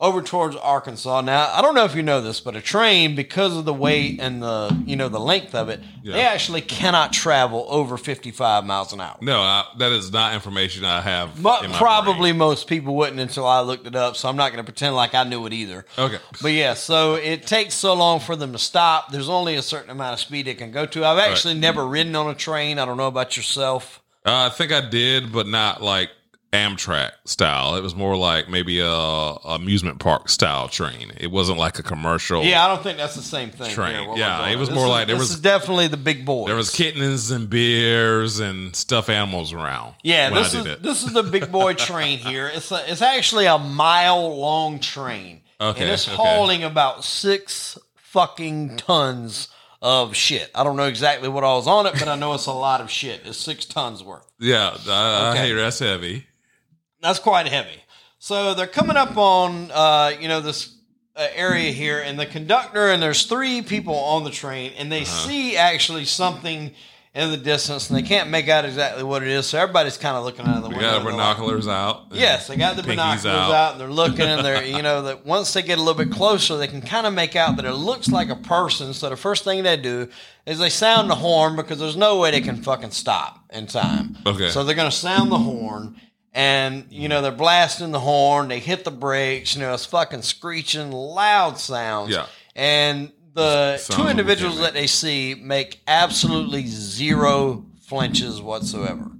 over 0.03 0.21
towards 0.21 0.57
Arkansas. 0.57 1.21
Now, 1.21 1.49
I 1.53 1.61
don't 1.61 1.75
know 1.75 1.85
if 1.85 1.95
you 1.95 2.03
know 2.03 2.19
this, 2.19 2.41
but 2.41 2.57
a 2.57 2.61
train, 2.61 3.15
because 3.15 3.55
of 3.55 3.63
the 3.63 3.73
weight 3.73 4.19
and 4.19 4.43
the 4.43 4.83
you 4.85 4.97
know 4.97 5.07
the 5.07 5.19
length 5.19 5.55
of 5.55 5.69
it, 5.69 5.79
they 6.03 6.21
actually 6.21 6.59
cannot 6.59 7.13
travel 7.13 7.65
over 7.69 7.95
55 7.95 8.65
miles 8.65 8.91
an 8.91 8.99
hour. 8.99 9.17
No, 9.21 9.39
I, 9.39 9.65
that 9.79 9.93
is 9.93 10.11
not 10.11 10.33
information 10.33 10.83
I 10.83 10.99
have. 10.99 11.41
My 11.41 11.65
probably 11.73 12.31
brain. 12.31 12.37
most 12.37 12.67
people 12.67 12.95
wouldn't 12.95 13.21
until 13.21 13.47
I 13.47 13.61
looked 13.61 13.87
it 13.87 13.95
up, 13.95 14.17
so 14.17 14.27
I'm 14.27 14.35
not 14.35 14.51
going 14.51 14.63
to 14.63 14.69
pretend 14.69 14.93
like 14.93 15.15
I 15.15 15.23
knew 15.23 15.45
it 15.45 15.53
either. 15.53 15.85
Okay. 15.97 16.19
But 16.41 16.51
yeah, 16.51 16.73
so 16.73 17.15
it 17.15 17.47
takes 17.47 17.73
so 17.73 17.93
long 17.93 18.19
for 18.19 18.35
them 18.35 18.51
to 18.51 18.59
stop. 18.59 19.09
There's 19.09 19.29
only 19.29 19.55
a 19.55 19.61
certain 19.61 19.89
amount 19.89 20.13
of 20.13 20.19
speed 20.19 20.49
it 20.49 20.57
can 20.57 20.71
go 20.71 20.85
to. 20.85 21.05
I've 21.05 21.17
actually 21.17 21.53
never 21.53 21.87
ridden 21.87 22.13
on 22.17 22.29
a 22.29 22.35
train. 22.35 22.77
I 22.77 22.85
don't 22.85 22.97
know 22.97 23.07
about 23.07 23.37
yourself. 23.37 24.01
Uh, 24.25 24.49
I 24.51 24.55
think 24.55 24.73
I 24.73 24.81
did, 24.81 25.31
but 25.31 25.47
not 25.47 25.81
like 25.81 26.09
Amtrak 26.53 27.11
style. 27.25 27.75
It 27.75 27.81
was 27.81 27.95
more 27.95 28.15
like 28.15 28.47
maybe 28.47 28.79
a 28.79 28.87
amusement 28.87 29.99
park 29.99 30.29
style 30.29 30.69
train. 30.69 31.11
It 31.17 31.31
wasn't 31.31 31.57
like 31.57 31.79
a 31.79 31.83
commercial. 31.83 32.43
Yeah, 32.43 32.63
I 32.63 32.67
don't 32.67 32.83
think 32.83 32.97
that's 32.99 33.15
the 33.15 33.23
same 33.23 33.49
thing. 33.49 33.71
Train. 33.71 34.05
here, 34.07 34.13
Yeah, 34.17 34.47
it 34.49 34.57
was 34.57 34.69
This 34.69 34.75
more 34.75 34.85
is- 34.85 34.89
like 34.91 35.07
there 35.07 35.15
this 35.15 35.21
was- 35.29 35.31
is 35.31 35.39
definitely 35.41 35.87
the 35.87 35.97
big 35.97 36.25
boys. 36.25 36.45
There 36.47 36.55
was 36.55 36.69
kittens 36.69 37.31
and 37.31 37.49
bears 37.49 38.39
and 38.39 38.75
stuffed 38.75 39.09
animals 39.09 39.51
around. 39.51 39.95
Yeah, 40.03 40.29
this 40.29 40.53
is 40.53 40.65
it. 40.65 40.83
this 40.83 41.03
is 41.03 41.11
the 41.11 41.23
big 41.23 41.51
boy 41.51 41.73
train 41.89 42.19
here. 42.19 42.47
It's 42.53 42.71
a, 42.71 42.83
it's 42.91 43.01
actually 43.01 43.47
a 43.47 43.57
mile 43.57 44.37
long 44.39 44.79
train. 44.79 45.41
Okay, 45.59 45.81
and 45.81 45.89
it's 45.91 46.07
okay. 46.07 46.15
hauling 46.15 46.63
about 46.63 47.03
six 47.03 47.77
fucking 47.95 48.77
tons 48.77 49.47
of 49.81 50.15
shit. 50.15 50.51
I 50.53 50.63
don't 50.63 50.75
know 50.77 50.85
exactly 50.87 51.29
what 51.29 51.43
all 51.43 51.57
was 51.57 51.67
on 51.67 51.87
it, 51.87 51.93
but 51.97 52.07
I 52.07 52.15
know 52.15 52.33
it's 52.35 52.45
a 52.45 52.51
lot 52.53 52.79
of 52.79 52.91
shit. 52.91 53.21
It's 53.25 53.37
six 53.39 53.65
tons 53.65 54.03
worth. 54.03 54.25
yeah, 54.39 54.77
I, 54.87 55.31
Okay. 55.31 55.41
I 55.41 55.45
hear 55.47 55.55
that's 55.55 55.79
heavy. 55.79 56.27
That's 57.03 57.19
quite 57.19 57.47
heavy. 57.47 57.83
So 58.17 58.53
they're 58.55 58.65
coming 58.65 58.97
up 58.97 59.15
on 59.17 59.69
uh, 59.71 60.13
you 60.19 60.27
know 60.29 60.39
this 60.41 60.75
uh, 61.15 61.27
area 61.35 61.71
here, 61.71 61.99
and 61.99 62.17
the 62.19 62.25
conductor 62.25 62.87
and 62.89 63.03
there's 63.03 63.25
three 63.25 63.61
people 63.61 63.93
on 63.95 64.23
the 64.23 64.31
train, 64.31 64.71
and 64.77 64.91
they 64.91 65.01
Uh-huh. 65.03 65.27
see 65.27 65.57
actually 65.57 66.05
something 66.05 66.71
in 67.13 67.29
the 67.29 67.37
distance, 67.37 67.89
and 67.91 67.97
they 67.99 68.01
can't 68.01 68.31
make 68.31 68.49
out 68.49 68.65
exactly 68.65 69.03
what 69.03 69.21
it 69.21 69.29
is. 69.29 69.45
So 69.45 69.59
everybody's 69.59 69.97
kind 69.99 70.17
of 70.17 70.23
looking 70.23 70.47
out 70.47 70.57
of 70.57 70.63
the 70.63 70.69
We 70.69 70.75
window. 70.77 70.89
got 70.93 71.03
they're 71.03 71.11
like, 71.11 71.11
binoculars 71.35 71.67
out. 71.67 72.05
Yes, 72.11 72.47
they 72.47 72.55
got 72.55 72.75
the 72.75 72.81
binoculars 72.81 73.25
out. 73.25 73.73
and 73.73 73.81
they're 73.81 73.87
looking 73.91 74.21
and 74.25 74.43
they're 74.43 74.63
you 74.63 74.81
know 74.81 75.03
that 75.03 75.23
once 75.25 75.53
they 75.53 75.61
get 75.61 75.77
a 75.77 75.81
little 75.83 76.03
bit 76.05 76.11
closer, 76.11 76.57
they 76.57 76.67
can 76.67 76.81
kind 76.81 77.05
of 77.05 77.13
make 77.13 77.35
out 77.35 77.57
that 77.57 77.65
it 77.65 77.73
looks 77.73 78.07
like 78.09 78.29
a 78.29 78.35
person. 78.37 78.93
So 78.95 79.09
the 79.09 79.17
first 79.17 79.43
thing 79.43 79.61
they 79.61 79.77
do 79.77 80.07
is 80.47 80.57
they 80.57 80.69
sound 80.69 81.09
the 81.09 81.15
horn 81.15 81.55
because 81.57 81.77
there's 81.79 81.97
no 81.97 82.17
way 82.17 82.31
they 82.31 82.41
can 82.41 82.63
fucking 82.63 82.91
stop 82.91 83.43
in 83.51 83.67
time. 83.67 84.17
Okay. 84.25 84.49
So 84.49 84.63
they're 84.63 84.73
gonna 84.75 84.89
sound 84.89 85.31
the 85.31 85.37
horn. 85.37 85.99
And 86.35 86.87
you 86.89 87.09
know 87.09 87.21
they're 87.21 87.31
blasting 87.31 87.91
the 87.91 87.99
horn. 87.99 88.47
They 88.47 88.59
hit 88.59 88.83
the 88.83 88.91
brakes. 88.91 89.55
You 89.55 89.61
know 89.61 89.73
it's 89.73 89.85
fucking 89.85 90.23
screeching, 90.23 90.91
loud 90.91 91.59
sounds. 91.59 92.11
Yeah. 92.11 92.25
And 92.55 93.11
the 93.33 93.83
two 93.89 94.07
individuals 94.07 94.59
that 94.59 94.73
they 94.73 94.87
see 94.87 95.35
make 95.35 95.81
absolutely 95.87 96.65
zero 96.65 97.65
flinches 97.81 98.41
whatsoever. 98.41 99.11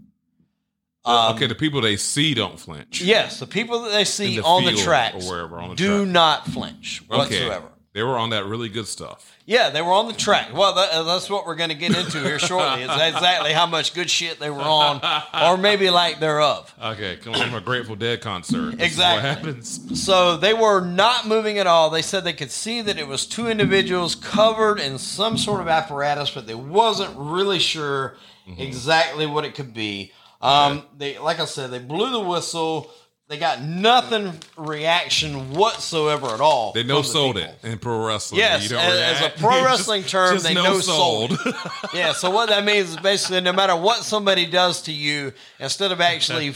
Um, 1.05 1.35
okay, 1.35 1.47
the 1.47 1.55
people 1.55 1.81
they 1.81 1.97
see 1.97 2.33
don't 2.33 2.57
flinch. 2.57 3.01
Yes, 3.01 3.39
the 3.39 3.47
people 3.47 3.81
that 3.83 3.91
they 3.91 4.05
see 4.05 4.37
the 4.37 4.43
on 4.43 4.63
the 4.63 4.71
tracks 4.71 5.27
or 5.27 5.31
wherever 5.31 5.57
on 5.57 5.71
the 5.71 5.75
do 5.75 6.03
track. 6.05 6.13
not 6.13 6.47
flinch 6.47 7.03
Okay. 7.11 7.59
They 7.93 8.01
were 8.01 8.17
on 8.17 8.31
that 8.31 8.45
really 8.45 8.69
good 8.69 8.87
stuff. 8.87 9.29
Yeah, 9.45 9.69
they 9.69 9.81
were 9.81 9.91
on 9.91 10.07
the 10.07 10.13
track. 10.13 10.51
Well, 10.51 10.73
that, 10.73 10.91
uh, 10.91 11.03
that's 11.03 11.29
what 11.29 11.45
we're 11.45 11.53
going 11.55 11.69
to 11.69 11.75
get 11.75 11.95
into 11.95 12.19
here 12.21 12.39
shortly. 12.39 12.81
Is 12.83 12.89
exactly 12.89 13.53
how 13.53 13.67
much 13.67 13.93
good 13.93 14.09
shit 14.09 14.39
they 14.39 14.49
were 14.49 14.61
on, 14.61 14.99
or 15.43 15.57
maybe 15.57 15.89
like 15.91 16.19
thereof. 16.19 16.73
Okay, 16.81 17.17
coming 17.17 17.39
from 17.41 17.53
a 17.53 17.61
Grateful 17.61 17.95
Dead 17.95 18.21
concert. 18.21 18.71
This 18.71 18.93
is 18.93 18.93
Exactly. 18.93 19.29
what 19.29 19.37
happens. 19.37 20.01
So 20.03 20.37
they 20.37 20.53
were 20.55 20.81
not 20.81 21.27
moving 21.27 21.59
at 21.59 21.67
all. 21.67 21.89
They 21.91 22.01
said 22.01 22.23
they 22.23 22.33
could 22.33 22.51
see 22.51 22.81
that 22.81 22.97
it 22.97 23.07
was 23.07 23.27
two 23.27 23.47
individuals 23.47 24.15
covered 24.15 24.79
in 24.79 24.97
some 24.97 25.37
sort 25.37 25.61
of 25.61 25.67
apparatus, 25.67 26.31
but 26.31 26.47
they 26.47 26.55
wasn't 26.55 27.11
really 27.15 27.59
sure 27.59 28.15
Mm-hmm. 28.45 28.59
exactly 28.61 29.25
what 29.25 29.45
it 29.45 29.55
could 29.55 29.73
be. 29.73 30.11
Um, 30.41 30.83
They, 30.97 31.17
like 31.17 31.39
I 31.39 31.45
said, 31.45 31.71
they 31.71 31.79
blew 31.79 32.11
the 32.11 32.19
whistle. 32.19 32.91
They 33.33 33.39
got 33.39 33.63
nothing 33.63 34.31
reaction 34.57 35.53
whatsoever 35.55 36.27
at 36.27 36.39
all. 36.39 36.71
They 36.71 36.83
no 36.83 37.01
sold 37.01 37.37
people. 37.37 37.49
it 37.63 37.67
in 37.67 37.79
pro 37.79 38.05
wrestling. 38.05 38.37
Yes, 38.37 38.61
You 38.61 38.69
don't 38.69 38.79
as- 38.85 39.21
as 39.21 39.25
a 39.25 39.29
pro 39.39 39.49
Just- 39.53 39.65
wrestling 39.65 40.03
term, 40.03 40.33
just 40.35 40.45
they 40.45 40.53
no 40.53 40.63
no 40.65 40.79
sold. 40.81 41.31
Yeah, 41.95 42.13
so 42.13 42.29
what 42.29 42.49
that 42.49 42.63
means 42.63 42.89
is 42.91 42.97
basically 42.97 43.41
no 43.41 43.51
matter 43.51 43.75
what 43.75 44.03
somebody 44.03 44.45
does 44.45 44.83
to 44.83 44.91
you, 44.91 45.33
instead 45.59 45.91
of 45.91 45.99
actually, 45.99 46.53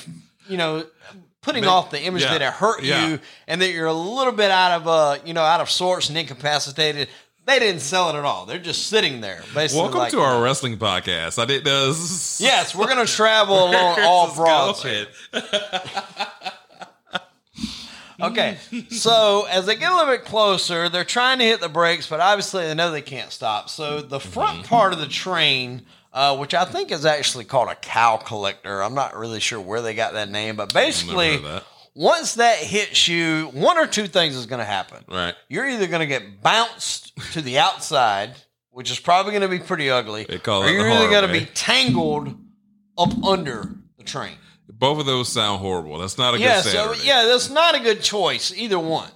you 0.48 0.57
know, 0.57 0.86
putting 1.41 1.62
Make- 1.62 1.72
off 1.72 1.89
the 1.89 2.00
image 2.00 2.22
yeah, 2.22 2.38
that 2.38 2.41
it 2.43 2.53
hurt 2.53 2.84
yeah. 2.84 3.07
you 3.07 3.19
and 3.48 3.60
that 3.60 3.72
you're 3.72 3.88
a 3.88 3.91
little 3.93 4.34
bit 4.34 4.51
out 4.51 4.74
of 4.79 4.88
uh, 4.88 5.17
you 5.25 5.34
know, 5.34 5.41
out 5.41 5.62
of 5.62 5.72
sorts 5.72 6.10
and 6.10 6.17
incapacitated, 6.19 7.07
they 7.48 7.57
didn't 7.57 7.79
sell 7.81 8.10
it 8.13 8.15
at 8.19 8.25
all. 8.25 8.46
They're 8.46 8.60
just 8.60 8.88
sitting 8.88 9.22
there. 9.22 9.41
Basically 9.55 9.81
Welcome 9.81 10.00
like, 10.00 10.12
to 10.12 10.19
our 10.19 10.43
wrestling 10.43 10.77
podcast. 10.77 11.39
I 11.41 11.46
know. 11.63 11.88
this- 11.88 12.39
Yes, 12.39 12.75
we're 12.75 12.88
gonna 12.88 13.07
travel 13.07 13.67
along 13.67 14.00
all 14.01 14.36
going? 14.36 15.07
Okay, 18.21 18.57
so 18.89 19.45
as 19.50 19.65
they 19.67 19.75
get 19.75 19.91
a 19.91 19.95
little 19.95 20.12
bit 20.12 20.25
closer, 20.25 20.89
they're 20.89 21.03
trying 21.03 21.38
to 21.39 21.45
hit 21.45 21.62
the 21.62 21.69
brakes, 21.69 22.07
but 22.07 22.19
obviously 22.19 22.65
they 22.65 22.74
know 22.74 22.91
they 22.91 23.01
can't 23.01 23.31
stop. 23.31 23.69
So 23.69 24.01
the 24.01 24.19
front 24.19 24.59
Mm-hmm. 24.59 24.67
part 24.67 24.93
of 24.93 25.00
the 25.00 25.07
train, 25.07 25.83
uh, 26.13 26.36
which 26.38 26.53
I 26.55 26.65
think 26.65 26.91
is 26.91 27.05
actually 27.05 27.45
called 27.45 27.69
a 27.69 27.75
cow 27.75 28.17
collector, 28.17 28.81
I'm 28.81 28.95
not 28.95 29.15
really 29.15 29.39
sure 29.39 29.59
where 29.62 29.81
they 29.81 29.93
got 29.93 30.13
that 30.13 30.29
name, 30.31 30.55
but 30.55 30.74
basically, 30.74 31.38
that. 31.38 31.63
once 31.93 32.36
that 32.36 32.57
hits 32.57 33.07
you, 33.07 33.50
one 33.53 33.77
or 33.77 33.86
two 33.86 34.07
things 34.07 34.36
is 34.36 34.47
going 34.47 34.59
to 34.59 34.65
happen. 34.65 35.03
Right. 35.07 35.36
You're 35.47 35.67
either 35.67 35.86
going 35.88 36.00
to 36.01 36.07
get 36.07 36.41
bounced 36.41 37.15
to 37.33 37.41
the 37.41 37.59
outside, 37.59 38.36
which 38.71 38.89
is 38.89 39.00
probably 39.00 39.31
going 39.33 39.41
to 39.43 39.47
be 39.47 39.59
pretty 39.59 39.91
ugly, 39.91 40.24
They 40.24 40.39
call 40.39 40.63
or 40.63 40.69
you're 40.69 40.89
either 40.89 41.09
going 41.09 41.27
to 41.27 41.33
be 41.39 41.45
tangled 41.53 42.36
up 42.97 43.24
under 43.24 43.75
the 43.97 44.03
train. 44.03 44.38
Both 44.69 45.00
of 45.00 45.05
those 45.05 45.29
sound 45.29 45.62
horrible. 45.62 45.97
That's 45.97 46.17
not 46.17 46.36
a 46.36 46.39
Yeah, 46.39 46.62
good 46.62 46.71
so 46.71 46.93
yeah, 47.03 47.25
that's 47.25 47.50
not 47.50 47.75
a 47.75 47.79
good 47.79 48.01
choice, 48.01 48.53
either 48.55 48.79
one. 48.79 49.09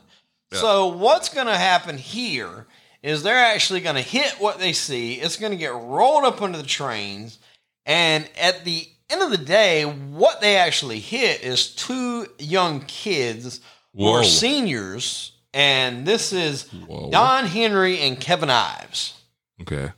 So 0.54 0.88
what's 0.88 1.30
going 1.30 1.48
to 1.48 1.58
happen 1.58 1.98
here 1.98 2.68
is 3.02 3.24
they're 3.24 3.38
actually 3.38 3.80
going 3.80 3.96
to 3.96 4.02
hit 4.02 4.34
what 4.40 4.60
they 4.60 4.74
see. 4.74 5.14
It's 5.16 5.38
going 5.38 5.54
to 5.54 5.58
get 5.58 5.74
rolled 5.74 6.26
up 6.26 6.42
under 6.42 6.58
the 6.58 6.68
trains, 6.68 7.40
and 7.86 8.28
at 8.40 8.66
the 8.66 8.88
end 9.10 9.22
of 9.22 9.32
the 9.32 9.38
day, 9.38 9.84
what 9.84 10.42
they 10.42 10.58
actually 10.58 11.00
hit 11.00 11.42
is 11.42 11.74
two 11.74 12.28
young 12.38 12.82
kids 12.82 13.62
who 13.96 14.04
Whoa. 14.04 14.20
are 14.20 14.24
seniors, 14.24 15.32
and 15.54 16.06
this 16.06 16.32
is 16.34 16.68
Whoa. 16.70 17.10
Don 17.12 17.46
Henry 17.46 18.00
and 18.00 18.20
Kevin 18.20 18.50
Ives. 18.50 19.14
Okay. 19.62 19.92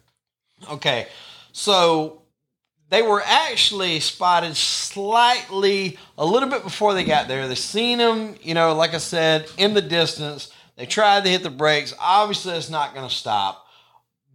Okay, 0.71 1.07
so 1.51 2.22
they 2.93 3.01
were 3.01 3.23
actually 3.25 3.99
spotted 3.99 4.55
slightly 4.55 5.97
a 6.15 6.23
little 6.23 6.47
bit 6.47 6.61
before 6.61 6.93
they 6.93 7.03
got 7.03 7.27
there. 7.27 7.47
They 7.47 7.55
seen 7.55 7.97
them, 7.97 8.35
you 8.43 8.53
know, 8.53 8.75
like 8.75 8.93
I 8.93 8.99
said, 8.99 9.49
in 9.57 9.73
the 9.73 9.81
distance. 9.81 10.53
They 10.75 10.85
tried 10.85 11.23
to 11.23 11.29
hit 11.31 11.41
the 11.41 11.49
brakes. 11.49 11.95
Obviously, 11.99 12.53
it's 12.53 12.69
not 12.69 12.93
going 12.93 13.09
to 13.09 13.13
stop, 13.13 13.65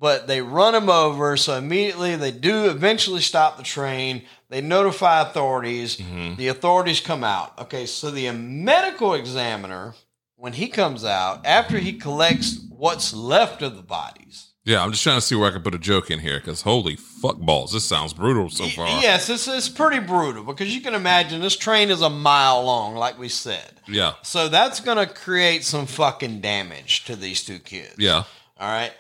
but 0.01 0.27
they 0.27 0.43
run 0.43 0.73
them 0.73 0.91
over. 0.91 1.37
So 1.37 1.57
immediately 1.57 2.17
they 2.17 2.33
do 2.33 2.69
eventually 2.69 3.21
stop 3.21 3.59
the 3.59 3.63
train. 3.63 4.25
They 4.49 4.61
notify 4.61 5.23
authorities. 5.23 5.97
Mm-hmm. 5.97 6.35
The 6.35 6.49
authorities 6.49 6.99
come 6.99 7.23
out. 7.23 7.57
Okay, 7.61 7.87
so 7.87 8.11
the 8.11 8.29
medical 8.33 9.15
examiner, 9.15 9.95
when 10.35 10.55
he 10.55 10.67
comes 10.67 11.05
out, 11.05 11.47
after 11.47 11.79
he 11.79 11.93
collects 11.93 12.59
what's 12.71 13.15
left 13.15 13.63
of 13.63 13.77
the 13.77 13.83
bodies, 13.83 14.48
Yeah, 14.69 14.83
I'm 14.85 14.91
just 14.91 15.03
trying 15.03 15.17
to 15.17 15.23
see 15.23 15.35
where 15.35 15.49
I 15.49 15.53
can 15.53 15.63
put 15.63 15.75
a 15.75 15.79
joke 15.79 16.11
in 16.11 16.19
here 16.19 16.39
because 16.39 16.61
holy 16.61 16.95
fuck 16.95 17.39
balls, 17.39 17.73
this 17.73 17.85
sounds 17.85 18.13
brutal 18.13 18.51
so 18.51 18.67
far. 18.69 18.87
Yes, 19.01 19.31
it's, 19.31 19.49
it's 19.49 19.67
pretty 19.67 19.99
brutal 19.99 20.45
because 20.45 20.75
you 20.75 20.83
can 20.83 20.93
imagine 20.95 21.41
this 21.41 21.57
train 21.57 21.89
is 21.89 22.03
a 22.03 22.11
mile 22.11 22.63
long, 22.65 22.95
like 22.95 23.19
we 23.19 23.31
said. 23.31 23.81
Yeah. 23.89 24.13
So 24.23 24.51
that's 24.51 24.81
going 24.81 24.99
to 24.99 25.07
create 25.11 25.65
some 25.65 25.87
fucking 25.87 26.43
damage 26.43 27.07
to 27.07 27.17
these 27.17 27.43
two 27.43 27.61
kids. 27.61 27.95
Yeah. 27.97 28.25
All 28.61 28.69
right. 28.69 28.93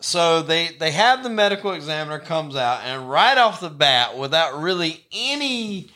So 0.00 0.42
they 0.42 0.72
they 0.78 0.90
have 0.90 1.22
the 1.22 1.30
medical 1.30 1.72
examiner 1.72 2.18
comes 2.18 2.54
out 2.54 2.82
and 2.84 3.08
right 3.10 3.38
off 3.38 3.62
the 3.62 3.70
bat, 3.70 4.18
without 4.18 4.60
really 4.60 5.06
any, 5.10 5.88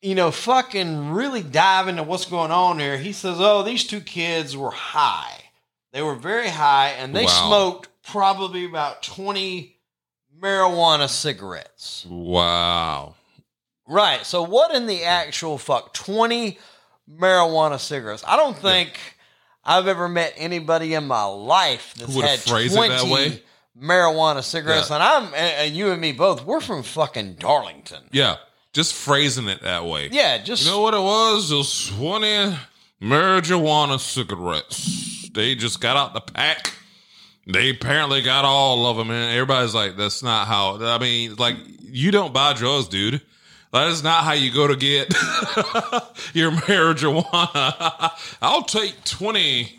you 0.00 0.14
know, 0.14 0.30
fucking 0.30 1.10
really 1.10 1.42
dive 1.42 1.88
into 1.88 2.02
what's 2.02 2.24
going 2.24 2.50
on 2.50 2.78
here, 2.78 2.96
he 2.96 3.12
says, 3.12 3.36
"Oh, 3.38 3.62
these 3.62 3.84
two 3.86 4.00
kids 4.00 4.56
were 4.56 4.70
high. 4.70 5.50
They 5.92 6.00
were 6.00 6.14
very 6.14 6.48
high, 6.48 6.90
and 6.90 7.14
they 7.14 7.24
Wow. 7.26 7.46
smoked 7.48 7.88
probably 8.06 8.64
about 8.64 9.02
twenty 9.02 9.76
marijuana 10.40 11.08
cigarettes." 11.08 12.06
Wow. 12.08 13.14
Right. 13.88 14.24
So 14.26 14.42
what 14.42 14.74
in 14.74 14.86
the 14.86 15.04
actual 15.04 15.58
fuck? 15.58 15.94
20 15.94 16.58
marijuana 17.08 17.78
cigarettes. 17.78 18.24
I 18.26 18.36
don't 18.36 18.56
think 18.56 18.98
I've 19.64 19.86
ever 19.86 20.08
met 20.08 20.34
anybody 20.36 20.94
in 20.94 21.06
my 21.06 21.24
life 21.24 21.94
that's 21.96 22.14
had 22.14 22.40
20 22.44 22.68
that 22.88 23.04
way? 23.04 23.42
marijuana 23.80 24.42
cigarettes. 24.42 24.90
Yeah. 24.90 24.96
And 24.96 25.04
I'm 25.04 25.24
and, 25.26 25.34
and 25.68 25.76
you 25.76 25.90
and 25.92 26.00
me 26.00 26.12
both, 26.12 26.44
we're 26.44 26.60
from 26.60 26.82
fucking 26.82 27.34
Darlington. 27.34 28.04
Yeah. 28.10 28.36
Just 28.72 28.94
phrasing 28.94 29.48
it 29.48 29.62
that 29.62 29.86
way. 29.86 30.08
Yeah, 30.12 30.38
just 30.38 30.64
You 30.64 30.70
know 30.72 30.80
what 30.80 30.92
it 30.92 31.00
was? 31.00 31.48
Just 31.48 31.96
20 31.96 32.56
marijuana 33.00 33.98
cigarettes. 33.98 35.30
They 35.32 35.54
just 35.54 35.80
got 35.80 35.96
out 35.96 36.12
the 36.12 36.20
pack. 36.20 36.72
They 37.46 37.70
apparently 37.70 38.22
got 38.22 38.44
all 38.44 38.86
of 38.86 38.96
them, 38.96 39.10
and 39.10 39.32
everybody's 39.32 39.74
like, 39.74 39.96
"That's 39.96 40.22
not 40.22 40.48
how." 40.48 40.78
I 40.84 40.98
mean, 40.98 41.36
like, 41.36 41.56
you 41.80 42.10
don't 42.10 42.32
buy 42.32 42.54
drugs, 42.54 42.88
dude. 42.88 43.20
That 43.72 43.88
is 43.88 44.02
not 44.02 44.24
how 44.24 44.32
you 44.32 44.52
go 44.52 44.66
to 44.66 44.74
get 44.74 45.12
your 46.34 46.50
marijuana. 46.50 48.10
I'll 48.42 48.62
take 48.64 49.04
twenty 49.04 49.78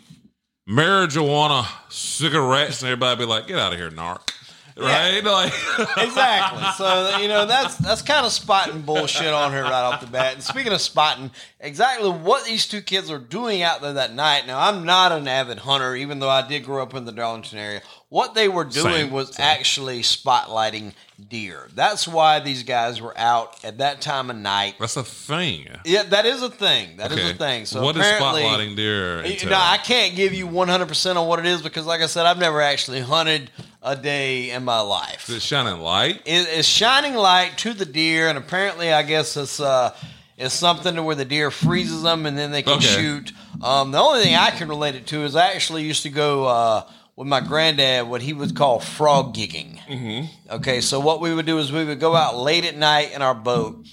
marijuana 0.68 1.66
cigarettes, 1.90 2.82
and 2.82 2.90
everybody 2.90 3.18
be 3.18 3.26
like, 3.26 3.48
"Get 3.48 3.58
out 3.58 3.72
of 3.72 3.78
here, 3.78 3.90
narc." 3.90 4.32
Right? 4.82 5.24
Like, 5.24 5.52
exactly. 5.98 6.62
So 6.76 7.18
you 7.18 7.26
know 7.26 7.46
that's 7.46 7.74
that's 7.78 8.00
kind 8.00 8.24
of 8.24 8.30
spotting 8.30 8.82
bullshit 8.82 9.32
on 9.32 9.50
her 9.50 9.64
right 9.64 9.72
off 9.72 10.00
the 10.00 10.06
bat. 10.06 10.34
And 10.34 10.42
speaking 10.42 10.72
of 10.72 10.80
spotting, 10.80 11.32
exactly 11.58 12.08
what 12.08 12.44
these 12.46 12.64
two 12.64 12.80
kids 12.80 13.10
are 13.10 13.18
doing 13.18 13.60
out 13.62 13.80
there 13.80 13.94
that 13.94 14.14
night. 14.14 14.46
Now 14.46 14.60
I'm 14.60 14.84
not 14.84 15.10
an 15.10 15.26
avid 15.26 15.58
hunter, 15.58 15.96
even 15.96 16.20
though 16.20 16.28
I 16.28 16.46
did 16.46 16.64
grow 16.64 16.80
up 16.80 16.94
in 16.94 17.06
the 17.06 17.12
Darlington 17.12 17.58
area. 17.58 17.82
What 18.10 18.34
they 18.34 18.48
were 18.48 18.64
doing 18.64 18.94
Same, 18.94 19.10
was 19.10 19.38
actually 19.38 20.00
spotlighting 20.00 20.94
deer. 21.28 21.68
That's 21.74 22.08
why 22.08 22.40
these 22.40 22.62
guys 22.62 23.02
were 23.02 23.12
out 23.18 23.62
at 23.62 23.78
that 23.78 24.00
time 24.00 24.30
of 24.30 24.36
night. 24.36 24.76
that's 24.80 24.96
a 24.96 25.04
thing. 25.04 25.66
Yeah, 25.84 26.04
that 26.04 26.24
is 26.24 26.42
a 26.42 26.48
thing. 26.48 26.96
That 26.96 27.12
is 27.12 27.18
Okay. 27.18 27.30
a 27.32 27.34
thing. 27.34 27.66
So 27.66 27.82
what 27.82 27.96
is 27.98 28.06
spotlighting 28.06 28.76
deer? 28.76 29.22
entail? 29.24 29.50
know, 29.50 29.58
I 29.60 29.76
can't 29.76 30.16
give 30.16 30.32
you 30.32 30.46
100% 30.46 31.16
on 31.16 31.26
what 31.26 31.38
it 31.38 31.44
is 31.44 31.60
because, 31.60 31.84
like 31.84 32.00
I 32.00 32.06
said, 32.06 32.24
I've 32.24 32.38
never 32.38 32.62
actually 32.62 33.00
hunted 33.00 33.50
a 33.82 33.94
day 33.94 34.50
in 34.52 34.64
my 34.64 34.80
life 34.80 35.28
Is 35.28 35.36
it 35.36 35.42
shining 35.42 35.78
light? 35.80 36.22
it 36.24 36.48
is 36.48 36.66
shining 36.66 37.14
light 37.14 37.58
to 37.58 37.74
the 37.74 37.84
deer, 37.84 38.28
and 38.28 38.38
apparently, 38.38 38.90
I 38.90 39.02
guess 39.02 39.36
it's 39.36 39.60
uh, 39.60 39.94
is 40.38 40.52
something 40.54 40.94
to 40.94 41.02
where 41.02 41.14
the 41.16 41.24
deer 41.26 41.50
freezes 41.50 42.02
them 42.04 42.24
and 42.24 42.38
then 42.38 42.52
they 42.52 42.62
can 42.62 42.74
Okay. 42.78 42.86
shoot. 42.86 43.32
Um, 43.60 43.90
the 43.90 43.98
only 43.98 44.22
thing 44.22 44.34
I 44.36 44.50
can 44.50 44.68
relate 44.68 44.94
it 44.94 45.06
to 45.08 45.24
is 45.24 45.34
I 45.36 45.48
actually 45.52 45.82
used 45.84 46.04
to 46.04 46.10
go 46.10 46.44
uh, 46.46 46.82
with 47.18 47.26
my 47.26 47.40
granddad 47.40 48.08
what 48.08 48.22
he 48.22 48.32
would 48.32 48.54
call 48.54 48.78
frog 48.78 49.34
gigging. 49.34 49.76
Mm-hmm. 49.86 50.52
Okay, 50.54 50.80
so 50.80 51.00
what 51.00 51.20
we 51.20 51.34
would 51.34 51.46
do 51.46 51.58
is 51.58 51.72
we 51.72 51.84
would 51.84 51.98
go 51.98 52.14
out 52.14 52.36
late 52.36 52.64
at 52.64 52.76
night 52.76 53.12
in 53.12 53.22
our 53.22 53.34
boat. 53.34 53.84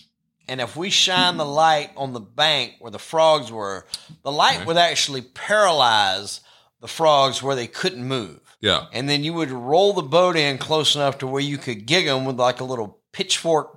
And 0.48 0.62
if 0.62 0.77
we 0.77 0.91
shine 0.91 1.38
the 1.38 1.46
light 1.46 1.89
on 1.98 2.13
the 2.13 2.20
bank 2.20 2.75
where 2.77 2.91
the 2.91 3.00
frogs 3.00 3.51
were, 3.51 3.88
the 4.22 4.32
light 4.32 4.67
would 4.67 4.77
actually 4.77 5.24
paralyze 5.24 6.41
the 6.82 6.88
frogs 6.88 7.41
where 7.41 7.55
they 7.55 7.65
couldn't 7.65 8.03
move. 8.03 8.41
Yeah. 8.62 8.86
And 8.94 9.10
then 9.10 9.24
you 9.24 9.34
would 9.34 9.50
roll 9.50 9.94
the 9.94 10.03
boat 10.03 10.36
in 10.36 10.60
close 10.60 10.94
enough 10.94 11.17
to 11.17 11.27
where 11.27 11.41
you 11.41 11.58
could 11.58 11.88
gig 11.88 12.05
them 12.05 12.25
with 12.25 12.39
like 12.39 12.60
a 12.60 12.63
little 12.63 13.00
pitchfork, 13.12 13.75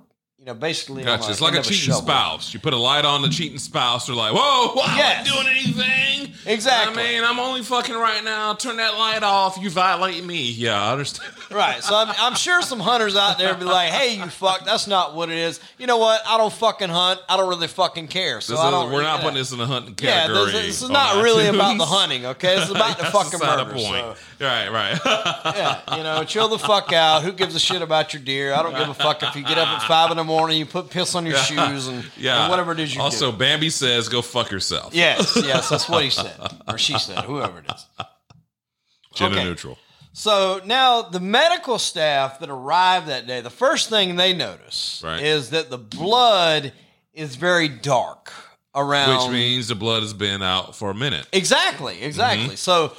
you 0.49 0.53
know, 0.55 0.59
basically. 0.59 1.03
Gotcha. 1.03 1.29
It's 1.31 1.41
like 1.41 1.53
a 1.53 1.61
cheating 1.61 1.77
shovel. 1.93 2.01
spouse. 2.01 2.53
You 2.53 2.59
put 2.59 2.73
a 2.73 2.77
light 2.77 3.05
on 3.05 3.21
the 3.21 3.29
cheating 3.29 3.59
spouse. 3.59 4.07
They're 4.07 4.15
like, 4.15 4.33
whoa, 4.33 4.73
whoa, 4.75 4.95
Yes. 4.95 5.19
I'm 5.19 5.25
not 5.25 5.43
doing 5.43 5.55
anything. 5.55 6.33
Exactly. 6.45 7.03
I 7.03 7.05
mean, 7.11 7.23
I'm 7.23 7.37
only 7.39 7.61
fucking 7.61 7.95
right 7.95 8.23
now. 8.23 8.53
Turn 8.53 8.77
that 8.77 8.95
light 8.97 9.23
off. 9.23 9.57
You 9.61 9.69
violate 9.69 10.23
me. 10.23 10.49
Yeah, 10.51 10.81
I 10.81 10.91
understand. 10.93 11.29
Right. 11.49 11.83
So 11.83 11.95
I'm, 11.95 12.13
I'm 12.19 12.35
sure 12.35 12.61
some 12.61 12.79
hunters 12.79 13.15
out 13.15 13.39
there 13.39 13.55
be 13.55 13.63
like, 13.65 13.89
hey, 13.89 14.17
you 14.17 14.27
fuck, 14.27 14.65
that's 14.65 14.85
not 14.85 15.15
what 15.15 15.31
it 15.31 15.37
is. 15.37 15.59
You 15.79 15.87
know 15.87 15.97
what? 15.97 16.21
I 16.27 16.37
don't 16.37 16.53
fucking 16.53 16.89
hunt. 16.89 17.21
I 17.27 17.37
don't 17.37 17.49
really 17.49 17.67
fucking 17.67 18.07
care. 18.07 18.39
So 18.39 18.53
This 18.53 18.59
I 18.61 18.69
don't, 18.69 18.91
we're 18.93 19.01
not 19.01 19.21
putting 19.21 19.33
this 19.37 19.51
in 19.51 19.57
the 19.57 19.65
hunting 19.65 19.95
Yeah, 19.99 20.27
category. 20.27 20.51
this, 20.51 20.65
this 20.67 20.81
is 20.83 20.91
not 20.91 21.23
really 21.23 21.47
about 21.47 21.79
the 21.79 21.85
hunting, 21.87 22.27
okay? 22.27 22.55
This 22.57 22.65
is 22.65 22.69
about 22.75 22.99
the 22.99 23.05
fucking 23.05 23.39
murder. 23.39 23.63
the 23.63 23.71
point. 23.73 23.83
so- 23.83 24.15
Right, 24.45 24.69
right. 24.71 24.99
yeah, 25.03 25.97
you 25.97 26.03
know, 26.03 26.23
chill 26.23 26.47
the 26.49 26.59
fuck 26.59 26.93
out. 26.93 27.23
Who 27.23 27.31
gives 27.33 27.55
a 27.55 27.59
shit 27.59 27.81
about 27.81 28.13
your 28.13 28.21
deer? 28.21 28.53
I 28.53 28.61
don't 28.61 28.77
give 28.77 28.87
a 28.87 28.93
fuck 28.93 29.21
if 29.23 29.35
you 29.35 29.43
get 29.43 29.57
up 29.57 29.67
at 29.67 29.81
five 29.87 30.11
in 30.11 30.17
the 30.17 30.23
morning, 30.23 30.38
you 30.47 30.65
put 30.65 30.89
piss 30.89 31.15
on 31.15 31.25
your 31.25 31.37
shoes, 31.37 31.87
and, 31.87 32.03
yeah. 32.17 32.41
and 32.43 32.49
whatever 32.49 32.71
it 32.71 32.79
is 32.79 32.93
you 32.95 33.01
also, 33.01 33.19
do. 33.19 33.25
Also, 33.27 33.37
Bambi 33.37 33.69
says, 33.69 34.07
"Go 34.09 34.21
fuck 34.21 34.51
yourself." 34.51 34.93
Yes, 34.93 35.35
yes, 35.43 35.69
that's 35.69 35.87
what 35.89 36.03
he 36.03 36.09
said, 36.09 36.39
or 36.67 36.77
she 36.77 36.97
said, 36.97 37.23
whoever 37.25 37.59
it 37.59 37.65
is. 37.73 37.85
Gender 39.15 39.37
Okay. 39.39 39.45
neutral. 39.47 39.77
So 40.13 40.61
now 40.65 41.01
the 41.03 41.19
medical 41.19 41.77
staff 41.79 42.39
that 42.39 42.49
arrived 42.49 43.07
that 43.07 43.27
day, 43.27 43.41
the 43.41 43.49
first 43.49 43.89
thing 43.89 44.15
they 44.15 44.33
notice 44.33 45.01
Right. 45.03 45.21
is 45.21 45.51
that 45.51 45.69
the 45.69 45.77
blood 45.77 46.73
is 47.13 47.35
very 47.35 47.67
dark 47.69 48.31
around. 48.75 49.23
Which 49.23 49.31
means 49.31 49.67
the 49.67 49.75
blood 49.75 50.01
has 50.03 50.13
been 50.13 50.41
out 50.41 50.75
for 50.75 50.89
a 50.89 50.95
minute. 50.95 51.27
exactly, 51.31 52.01
exactly. 52.01 52.47
Mm-hmm. 52.47 52.55
So 52.55 52.93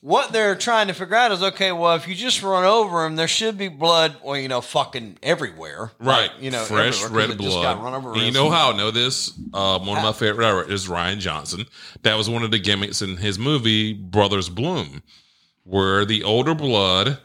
what 0.00 0.32
they're 0.32 0.54
trying 0.54 0.86
to 0.88 0.92
figure 0.94 1.16
out 1.16 1.32
is 1.32 1.42
okay. 1.42 1.72
Well, 1.72 1.96
if 1.96 2.06
you 2.06 2.14
just 2.14 2.42
run 2.42 2.64
over 2.64 3.02
them, 3.02 3.16
there 3.16 3.26
should 3.28 3.58
be 3.58 3.68
blood. 3.68 4.16
Well, 4.22 4.36
you 4.36 4.46
know, 4.48 4.60
fucking 4.60 5.18
everywhere. 5.22 5.90
Right, 5.98 6.30
Like, 6.32 6.42
you 6.42 6.50
know, 6.50 6.64
fresh 6.64 7.02
red 7.08 7.36
blood. 7.38 7.62
got 7.62 7.82
run 7.82 7.94
over 7.94 8.12
And 8.12 8.22
you 8.22 8.30
know 8.32 8.50
how 8.50 8.72
I 8.72 8.76
know 8.76 8.90
this? 8.90 9.30
Uh, 9.52 9.78
one 9.80 9.96
of 9.98 10.04
my 10.04 10.12
favorite 10.12 10.44
directors 10.44 10.84
is 10.84 10.88
Rian 10.88 11.18
Johnson. 11.18 11.64
That 12.02 12.16
was 12.16 12.30
one 12.30 12.42
of 12.42 12.50
the 12.50 12.58
gimmicks 12.58 13.02
in 13.02 13.16
his 13.16 13.38
movie 13.38 13.94
Brothers 13.94 14.48
Bloom, 14.48 15.02
where 15.64 16.04
the 16.04 16.22
older 16.22 16.54
blood 16.54 17.18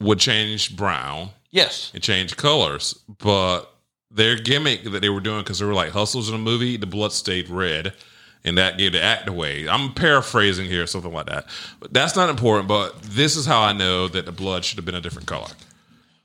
would 0.00 0.18
change 0.18 0.76
brown 0.76 1.30
Yes. 1.50 1.90
and 1.94 2.02
change 2.02 2.36
colors, 2.36 2.94
but 3.18 3.66
their 4.10 4.36
gimmick 4.36 4.84
that 4.84 5.00
they 5.00 5.08
were 5.08 5.20
doing 5.20 5.40
because 5.42 5.58
they 5.58 5.64
were 5.66 5.74
like 5.74 5.90
hustles 5.90 6.28
in 6.28 6.34
a 6.34 6.38
movie, 6.38 6.76
the 6.76 6.86
blood 6.86 7.12
stayed 7.12 7.48
red. 7.50 7.94
And 8.44 8.58
that 8.58 8.76
gave 8.76 8.92
the 8.92 9.00
act 9.02 9.28
away. 9.28 9.68
I'm 9.68 9.94
paraphrasing 9.94 10.66
here, 10.68 10.86
something 10.88 11.12
like 11.12 11.26
that. 11.26 11.46
But 11.78 11.92
that's 11.92 12.16
not 12.16 12.28
important. 12.28 12.66
But 12.68 13.00
this 13.02 13.36
is 13.36 13.46
how 13.46 13.60
I 13.62 13.72
know 13.72 14.08
that 14.08 14.26
the 14.26 14.32
blood 14.32 14.64
should 14.64 14.78
have 14.78 14.84
been 14.84 14.96
a 14.96 15.00
different 15.00 15.28
color. 15.28 15.46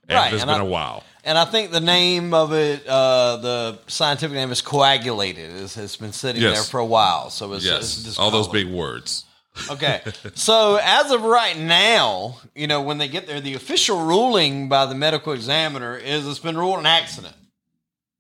And 0.10 0.16
Right, 0.18 0.34
It's 0.34 0.42
and 0.42 0.50
been 0.50 0.62
I- 0.62 0.64
a 0.64 0.68
while. 0.68 1.04
And 1.24 1.38
I 1.38 1.44
think 1.44 1.72
the 1.72 1.82
name 1.82 2.34
of 2.34 2.54
it, 2.54 2.88
uh, 2.88 3.36
the 3.38 3.80
scientific 3.88 4.34
name 4.34 4.50
is 4.50 4.62
coagulated. 4.62 5.52
It's, 5.62 5.76
it's 5.76 5.98
been 5.98 6.14
sitting 6.14 6.42
Yes. 6.42 6.54
there 6.56 6.64
for 6.64 6.80
a 6.80 6.86
while, 6.86 7.30
so 7.30 7.52
it's, 7.54 7.66
Yes, 7.66 8.06
it's 8.08 8.18
all 8.18 8.32
those 8.32 8.48
big 8.48 8.68
words. 8.68 9.26
Okay. 9.70 10.02
so 10.36 10.80
as 10.82 11.12
of 11.12 11.24
right 11.24 11.58
now, 11.58 12.38
you 12.56 12.66
know, 12.66 12.82
when 12.82 12.98
they 12.98 13.10
get 13.10 13.28
there, 13.28 13.42
the 13.42 13.56
official 13.56 14.06
ruling 14.06 14.70
by 14.70 14.86
the 14.86 14.96
medical 14.96 15.34
examiner 15.34 15.98
is 15.98 16.26
it's 16.26 16.40
been 16.40 16.58
ruled 16.58 16.80
an 16.80 16.86
accident. 16.86 17.36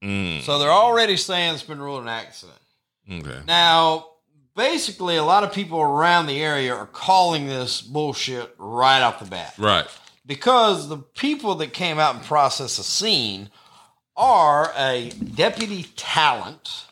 Mm, 0.03 0.43
So 0.43 0.59
they're 0.59 0.69
already 0.69 1.15
saying 1.15 1.53
it's 1.53 1.63
been 1.63 1.79
ruled 1.81 2.03
an 2.03 2.09
accident. 2.09 2.57
Okay. 3.11 3.39
Now, 3.47 4.05
basically, 4.55 5.15
a 5.17 5.23
lot 5.23 5.43
of 5.43 5.51
people 5.53 5.79
around 5.79 6.25
the 6.27 6.41
area 6.41 6.73
are 6.73 6.85
calling 6.87 7.47
this 7.47 7.81
bullshit 7.81 8.53
right 8.57 9.01
off 9.01 9.19
the 9.19 9.25
bat 9.25 9.53
Right. 9.57 9.85
because 10.25 10.89
the 10.89 10.97
people 10.97 11.55
that 11.55 11.73
came 11.73 11.99
out 11.99 12.15
and 12.15 12.23
processed 12.23 12.77
the 12.77 12.83
scene 12.83 13.49
are 14.15 14.71
a 14.75 15.09
deputy 15.09 15.83
talent. 15.95 16.85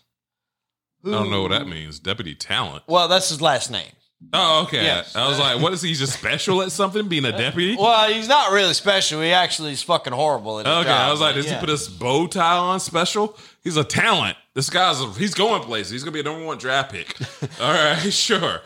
I 1.06 1.12
don't 1.12 1.30
know 1.30 1.44
what 1.44 1.52
that 1.52 1.68
means. 1.68 2.00
Deputy 2.00 2.34
talent. 2.36 2.84
Well, 2.88 3.08
that's 3.08 3.30
his 3.30 3.42
last 3.42 3.70
name. 3.70 3.92
Oh, 4.34 4.64
okay. 4.64 4.84
Yes. 4.84 5.16
I 5.16 5.28
was 5.28 5.38
like, 5.38 5.62
what 5.62 5.74
is 5.74 5.82
he 5.82 5.94
just 5.94 6.14
special 6.18 6.62
at 6.62 6.72
something, 6.72 7.08
being 7.08 7.26
a 7.26 7.32
deputy? 7.38 7.76
Well, 7.76 8.12
he's 8.12 8.28
not 8.28 8.52
really 8.52 8.74
special. 8.74 9.22
He 9.22 9.32
actually 9.32 9.74
is 9.74 9.84
fucking 9.84 10.14
horrible 10.14 10.60
at 10.60 10.66
Okay, 10.68 10.84
job. 10.90 11.08
I 11.08 11.12
was 11.12 11.22
like, 11.22 11.36
does 11.36 11.46
Yeah. 11.46 11.56
he 11.56 11.60
put 11.60 11.70
his 11.70 11.88
bow 11.88 12.26
tie 12.28 12.58
on 12.58 12.80
special? 12.80 13.38
He's 13.64 13.78
a 13.78 13.84
talent. 13.84 14.38
This 14.54 14.70
guy's 14.70 15.02
a, 15.02 15.12
he's 15.12 15.34
going 15.34 15.62
places. 15.64 15.92
He's 15.92 16.04
gonna 16.04 16.14
be 16.14 16.22
a 16.22 16.24
number 16.24 16.46
one 16.46 16.58
draft 16.58 16.94
pick. 16.94 17.14
All 17.62 17.74
right, 17.74 17.98
sure. 18.14 18.62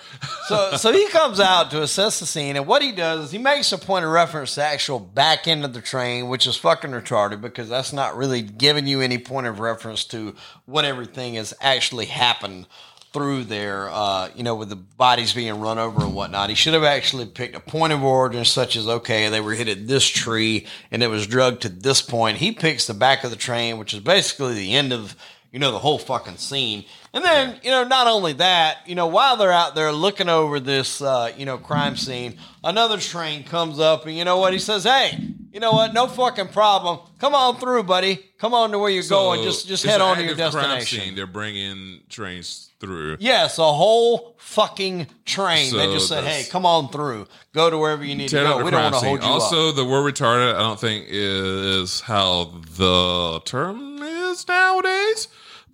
so 0.48 0.76
so 0.78 0.92
he 0.94 1.08
comes 1.08 1.40
out 1.40 1.72
to 1.72 1.82
assess 1.82 2.20
the 2.20 2.28
scene, 2.28 2.56
and 2.58 2.68
what 2.68 2.84
he 2.84 2.92
does 2.92 3.26
is 3.26 3.32
he 3.32 3.40
makes 3.40 3.72
a 3.72 3.78
point 3.80 4.06
of 4.06 4.12
reference 4.12 4.52
to 4.54 4.60
the 4.60 4.66
actual 4.68 5.00
back 5.00 5.48
end 5.48 5.66
of 5.66 5.74
the 5.74 5.82
train, 5.82 6.28
which 6.30 6.46
is 6.46 6.56
fucking 6.58 6.92
retarded 6.92 7.42
because 7.42 7.70
that's 7.70 7.92
not 7.92 8.16
really 8.16 8.44
giving 8.44 8.86
you 8.86 9.02
any 9.02 9.18
point 9.18 9.48
of 9.48 9.60
reference 9.60 10.04
to 10.06 10.36
what 10.66 10.86
everything 10.86 11.34
has 11.36 11.56
actually 11.60 12.06
happened 12.06 12.68
through 13.12 13.46
there. 13.46 13.90
Uh, 13.90 14.30
you 14.36 14.44
know, 14.44 14.56
with 14.56 14.70
the 14.70 14.76
bodies 14.76 15.34
being 15.34 15.60
run 15.60 15.78
over 15.78 16.04
and 16.04 16.14
whatnot. 16.14 16.50
He 16.50 16.56
should 16.56 16.74
have 16.74 16.84
actually 16.84 17.26
picked 17.26 17.56
a 17.56 17.60
point 17.60 17.94
of 17.94 18.04
origin, 18.04 18.46
such 18.46 18.76
as 18.76 18.88
okay, 18.88 19.30
they 19.30 19.42
were 19.42 19.54
hit 19.54 19.68
at 19.68 19.88
this 19.88 20.08
tree 20.08 20.68
and 20.92 21.02
it 21.02 21.08
was 21.08 21.28
drugged 21.28 21.64
to 21.64 21.70
this 21.70 22.02
point. 22.02 22.38
He 22.38 22.52
picks 22.52 22.88
the 22.88 22.94
back 22.94 23.24
of 23.24 23.32
the 23.32 23.36
train, 23.36 23.78
which 23.78 23.94
is 23.94 24.00
basically 24.00 24.54
the 24.54 24.76
end 24.76 24.94
of 24.94 25.16
you 25.52 25.60
know, 25.60 25.72
the 25.72 25.80
whole 25.80 25.98
fucking 25.98 26.38
scene. 26.38 26.86
And 27.14 27.24
then, 27.24 27.60
you 27.64 27.72
know, 27.72 27.84
not 27.86 28.06
only 28.08 28.34
that, 28.34 28.88
you 28.88 28.94
know, 28.94 29.08
while 29.08 29.36
they're 29.36 29.52
out 29.52 29.74
there 29.74 29.92
looking 29.92 30.30
over 30.30 30.60
this, 30.60 31.02
uh, 31.02 31.32
you 31.36 31.46
know, 31.46 31.58
crime 31.58 31.96
scene, 31.96 32.38
another 32.64 32.98
train 32.98 33.44
comes 33.44 33.80
up 33.80 34.06
and 34.06 34.16
you 34.16 34.24
know 34.26 34.38
what? 34.38 34.54
He 34.54 34.60
says, 34.60 34.84
hey, 34.84 35.18
you 35.52 35.60
know 35.60 35.72
what? 35.72 35.94
No 35.94 36.06
fucking 36.08 36.50
problem. 36.50 37.00
Come 37.20 37.34
on 37.34 37.58
through, 37.58 37.84
buddy. 37.84 38.18
Come 38.38 38.54
on 38.54 38.70
to 38.72 38.80
where 38.80 38.92
you're 38.92 39.04
going. 39.04 39.42
Just, 39.44 39.68
just 39.68 39.84
head 39.84 40.02
on 40.02 40.18
to 40.18 40.24
your 40.24 40.36
destination. 40.36 41.00
scene. 41.02 41.16
They're 41.16 41.26
bringing 41.26 42.02
trains 42.10 42.70
through. 42.80 43.18
Yes, 43.20 43.58
a 43.58 43.64
whole 43.64 44.36
fucking 44.38 45.08
train. 45.26 45.76
they 45.76 45.88
just 45.88 46.08
said, 46.08 46.24
"Hey, 46.24 46.46
come 46.50 46.66
on 46.66 46.90
through. 46.90 47.28
Go 47.54 47.70
to 47.70 47.78
wherever 47.78 48.04
you 48.06 48.16
need 48.16 48.30
to 48.30 48.36
go. 48.38 48.64
We 48.64 48.72
don't 48.72 48.84
want 48.92 48.96
to 48.96 49.02
hold 49.02 49.22
you 49.22 49.28
up." 49.28 49.42
Also, 49.42 49.72
the 49.72 49.84
word 49.84 50.14
retarded, 50.14 50.56
I 50.56 50.60
don't 50.60 50.80
think 50.80 51.08
is 51.10 52.02
how 52.02 52.46
the 52.78 53.42
term 53.46 54.02
is 54.02 54.48
nowadays. 54.48 55.28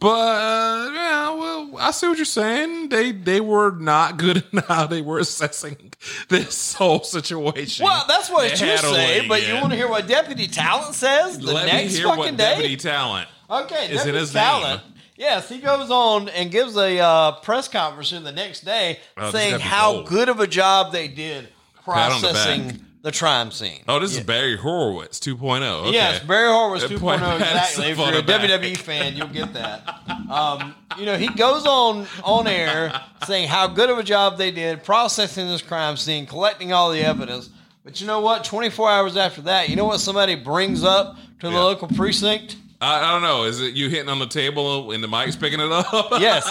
But 0.05 0.93
yeah, 0.93 1.29
well, 1.35 1.77
I 1.79 1.89
see 1.89 2.07
what 2.07 2.17
you're 2.19 2.25
saying. 2.25 2.89
They 2.89 3.11
they 3.11 3.41
were 3.41 3.71
not 3.71 4.17
good 4.17 4.43
in 4.53 4.59
how 4.59 4.85
they 4.85 5.01
were 5.01 5.17
assessing 5.17 5.93
this 6.29 6.73
whole 6.75 7.03
situation. 7.03 7.85
Well, 7.85 8.05
that's 8.07 8.29
what 8.29 8.51
you 8.51 8.77
say, 8.77 9.27
but 9.27 9.47
you 9.47 9.55
want 9.55 9.71
to 9.71 9.75
hear 9.75 9.89
what 9.89 10.07
Deputy 10.07 10.45
Talent 10.47 10.93
says 10.93 11.39
the 11.39 11.51
Let 11.51 11.65
me 11.65 11.71
next 11.71 11.95
hear 11.95 12.05
fucking 12.05 12.19
what 12.23 12.37
day? 12.37 12.55
deputy 12.55 12.77
talent. 12.77 13.27
Okay, 13.49 13.85
is 13.85 13.89
in 13.89 13.97
Deputy 13.97 14.17
his 14.19 14.31
Talent. 14.33 14.83
name. 14.83 14.93
Yes, 15.17 15.49
he 15.49 15.57
goes 15.57 15.89
on 15.89 16.29
and 16.29 16.51
gives 16.51 16.77
a 16.77 16.99
uh, 16.99 17.31
press 17.39 17.67
conference 17.67 18.11
in 18.11 18.23
the 18.23 18.31
next 18.31 18.61
day 18.61 18.99
Oh, 19.17 19.31
saying 19.31 19.59
how 19.59 19.93
gold. 19.93 20.07
good 20.07 20.29
of 20.29 20.39
a 20.39 20.45
job 20.45 20.91
they 20.91 21.07
did 21.07 21.47
Pat 21.83 22.11
on 22.11 22.21
the 22.21 22.27
processing. 22.27 22.85
The 23.05 23.11
crime 23.11 23.51
scene. 23.51 23.81
Oh, 23.87 23.99
this 23.99 24.17
is 24.17 24.23
Barry 24.23 24.57
Horowitz 24.57 25.19
2.0. 25.19 25.61
Okay. 25.83 25.91
Yes, 25.93 26.23
Barry 26.23 26.47
Horowitz 26.49 26.85
2.0 26.85 26.99
point 26.99 27.21
exactly. 27.21 27.85
If 27.91 27.97
you're 27.99 28.17
a 28.17 28.23
back. 28.23 28.41
WWE 28.49 28.77
fan, 28.77 29.15
you'll 29.15 29.27
get 29.27 29.53
that. 29.53 29.87
Um, 30.29 30.73
you 30.97 31.05
know, 31.05 31.15
he 31.15 31.27
goes 31.27 31.67
on 31.67 32.07
on 32.23 32.47
air 32.47 32.99
saying 33.27 33.47
how 33.47 33.67
good 33.67 33.91
of 33.91 33.99
a 33.99 34.03
job 34.03 34.39
they 34.39 34.49
did 34.49 34.83
processing 34.83 35.47
this 35.47 35.61
crime 35.61 35.97
scene, 35.97 36.25
collecting 36.25 36.73
all 36.73 36.91
the 36.91 37.01
evidence. 37.01 37.51
But 37.83 38.01
you 38.01 38.07
know 38.07 38.21
what? 38.21 38.43
24 38.43 38.89
hours 38.89 39.15
after 39.17 39.41
that, 39.43 39.69
you 39.69 39.75
know 39.75 39.85
what 39.85 39.99
somebody 39.99 40.33
brings 40.33 40.83
up 40.83 41.15
to 41.41 41.47
the 41.47 41.53
Yeah. 41.53 41.59
local 41.59 41.87
precinct? 41.89 42.55
I, 42.81 43.07
I 43.07 43.11
don't 43.11 43.21
know. 43.21 43.43
Is 43.43 43.61
it 43.61 43.75
you 43.75 43.87
hitting 43.87 44.09
on 44.09 44.17
the 44.17 44.25
table 44.25 44.91
and 44.91 45.03
the 45.03 45.07
mic's 45.07 45.35
picking 45.35 45.59
it 45.59 45.71
up? 45.71 45.85
Yes, 46.19 46.49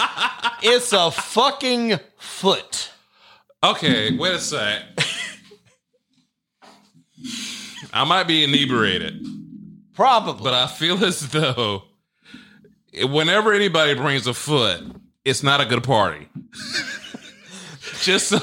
it's 0.63 0.93
a 0.93 1.11
fucking 1.11 1.99
foot. 2.17 2.91
Okay, 3.61 4.15
wait 4.17 4.35
a 4.35 4.39
sec. 4.39 4.83
I 7.95 8.03
might 8.03 8.27
be 8.27 8.43
inebriated, 8.43 9.25
Probably. 9.93 10.43
but 10.43 10.53
I 10.53 10.67
feel 10.67 11.03
as 11.03 11.29
though 11.29 11.83
whenever 13.03 13.53
anybody 13.53 13.93
brings 13.95 14.27
a 14.27 14.33
foot, 14.33 14.81
it's 15.23 15.41
not 15.43 15.61
a 15.61 15.65
good 15.65 15.83
party. 15.83 16.27
just 18.01 18.33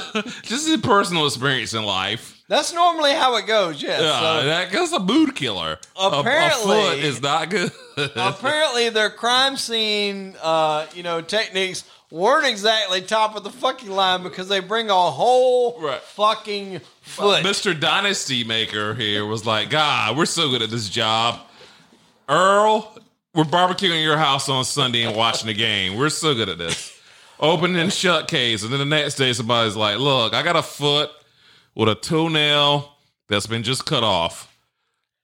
just 0.43 0.69
a 0.69 0.79
personal 0.79 1.27
experience 1.27 1.75
in 1.75 1.85
life. 1.85 2.43
That's 2.49 2.73
normally 2.75 3.13
how 3.13 3.37
it 3.37 3.47
goes. 3.47 3.83
Yes. 3.83 4.01
Yeah, 4.03 4.21
So- 4.41 4.47
that, 4.47 4.73
that's 4.73 4.93
a 4.93 5.01
mood 5.01 5.35
killer. 5.35 5.79
A- 5.97 6.01
a, 6.03 6.21
Apparently- 6.21 6.75
foot 6.83 6.99
is 6.99 7.23
not 7.23 7.49
good. 7.51 7.71
apparently 8.17 8.89
their 8.89 9.11
crime 9.11 9.57
scene 9.57 10.35
uh, 10.43 10.87
you 10.95 11.03
know 11.03 11.21
techniques 11.21 11.85
weren't 12.13 12.47
exactly 12.47 13.01
top 13.01 13.35
of 13.37 13.43
the 13.43 13.51
fucking 13.51 13.91
line 13.91 14.23
because 14.23 14.47
they 14.49 14.61
bring 14.61 14.91
a 14.91 15.11
whole 15.11 15.81
Right. 15.81 16.01
fucking 16.03 16.81
foot 17.01 17.43
Mr. 17.43 17.79
Dynasty 17.79 18.45
Maker 18.45 18.93
here 18.95 19.25
was 19.25 19.47
like, 19.47 19.71
God, 19.71 20.17
we're 20.17 20.27
so 20.27 20.51
good 20.51 20.61
at 20.61 20.69
this 20.71 20.91
job. 20.91 21.41
Earl, 22.29 22.97
we're 23.35 23.45
barbecuing 23.45 24.03
your 24.03 24.19
house 24.19 24.49
on 24.49 24.65
Sunday 24.65 25.03
and 25.05 25.17
watching 25.17 25.47
the 25.47 25.55
game. 25.55 25.97
We're 25.97 26.11
so 26.11 26.35
good 26.35 26.49
at 26.51 26.59
this. 26.59 26.97
Open 27.41 27.75
and 27.77 27.93
shut 27.93 28.29
case. 28.29 28.63
And 28.63 28.71
then 28.71 28.79
the 28.79 28.85
next 28.85 29.15
day, 29.17 29.33
somebody's 29.33 29.75
like, 29.75 29.99
Look, 29.99 30.35
I 30.35 30.43
got 30.43 30.55
a 30.55 30.63
foot 30.63 31.11
with 31.75 31.89
a 31.89 31.95
toenail 31.95 32.93
that's 33.29 33.47
been 33.47 33.63
just 33.63 33.87
cut 33.87 34.05
off 34.05 34.55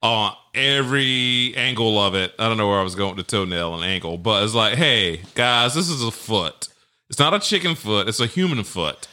on 0.03 0.33
every 0.55 1.55
angle 1.57 1.99
of 1.99 2.15
it. 2.15 2.33
I 2.39 2.49
don't 2.49 2.57
know 2.57 2.69
where 2.69 2.81
I 2.81 2.83
was 2.83 2.95
going 2.95 3.15
with 3.15 3.27
the 3.27 3.31
toenail 3.31 3.75
and 3.75 3.85
angle, 3.85 4.17
but 4.19 4.43
it's 4.43 4.55
like, 4.55 4.75
Hey, 4.77 5.21
guys, 5.35 5.75
this 5.75 5.89
is 5.91 6.03
a 6.03 6.11
foot. 6.11 6.69
It's 7.11 7.19
not 7.19 7.35
a 7.35 7.41
chicken 7.41 7.75
foot, 7.75 8.09
it's 8.09 8.21
a 8.21 8.27
human 8.27 8.65
foot. 8.65 9.09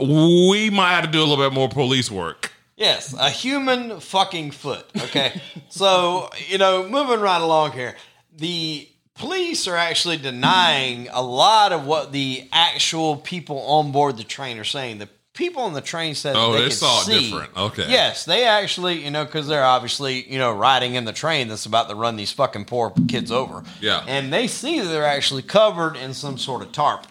We 0.00 0.70
might 0.70 0.90
have 0.92 1.04
to 1.04 1.10
do 1.10 1.18
a 1.20 1.24
little 1.26 1.36
bit 1.44 1.52
more 1.52 1.68
police 1.68 2.10
work. 2.10 2.52
yes 2.76 3.12
a 3.18 3.28
human 3.28 4.00
fucking 4.00 4.52
foot 4.52 4.86
okay 5.02 5.40
so 5.68 6.30
you 6.48 6.56
know 6.58 6.88
moving 6.88 7.20
right 7.20 7.40
along 7.42 7.72
here 7.72 7.94
the 8.36 8.88
police 9.16 9.68
are 9.68 9.76
actually 9.76 10.16
denying 10.16 11.06
a 11.12 11.20
lot 11.20 11.72
of 11.72 11.84
what 11.84 12.10
the 12.12 12.48
actual 12.52 13.16
people 13.16 13.58
on 13.66 13.92
board 13.92 14.16
the 14.16 14.24
train 14.24 14.58
are 14.58 14.64
saying 14.64 14.96
the 14.98 15.08
people 15.34 15.62
on 15.62 15.74
the 15.74 15.80
train 15.82 16.14
said 16.14 16.34
Oh, 16.36 16.52
that 16.52 16.58
they 16.58 16.64
could 16.64 16.72
saw 16.72 17.00
it 17.00 17.04
see- 17.04 17.30
different. 17.30 17.54
Okay. 17.56 17.86
yes 17.90 18.24
they 18.24 18.44
actually 18.44 19.04
you 19.04 19.10
know 19.10 19.24
because 19.26 19.46
they're 19.46 19.64
obviously 19.64 20.22
you 20.32 20.38
know 20.38 20.52
riding 20.52 20.94
in 20.94 21.04
the 21.04 21.12
train 21.12 21.48
that's 21.48 21.66
about 21.66 21.88
to 21.90 21.94
run 21.94 22.16
these 22.16 22.32
fucking 22.32 22.64
poor 22.64 22.92
kids 23.08 23.30
over 23.30 23.62
Yeah. 23.82 24.04
and 24.06 24.32
they 24.32 24.46
see 24.46 24.78
that 24.80 24.88
they're 24.88 25.04
actually 25.04 25.42
covered 25.42 25.96
in 25.96 26.14
some 26.14 26.38
sort 26.38 26.62
of 26.62 26.72
tarp 26.72 27.06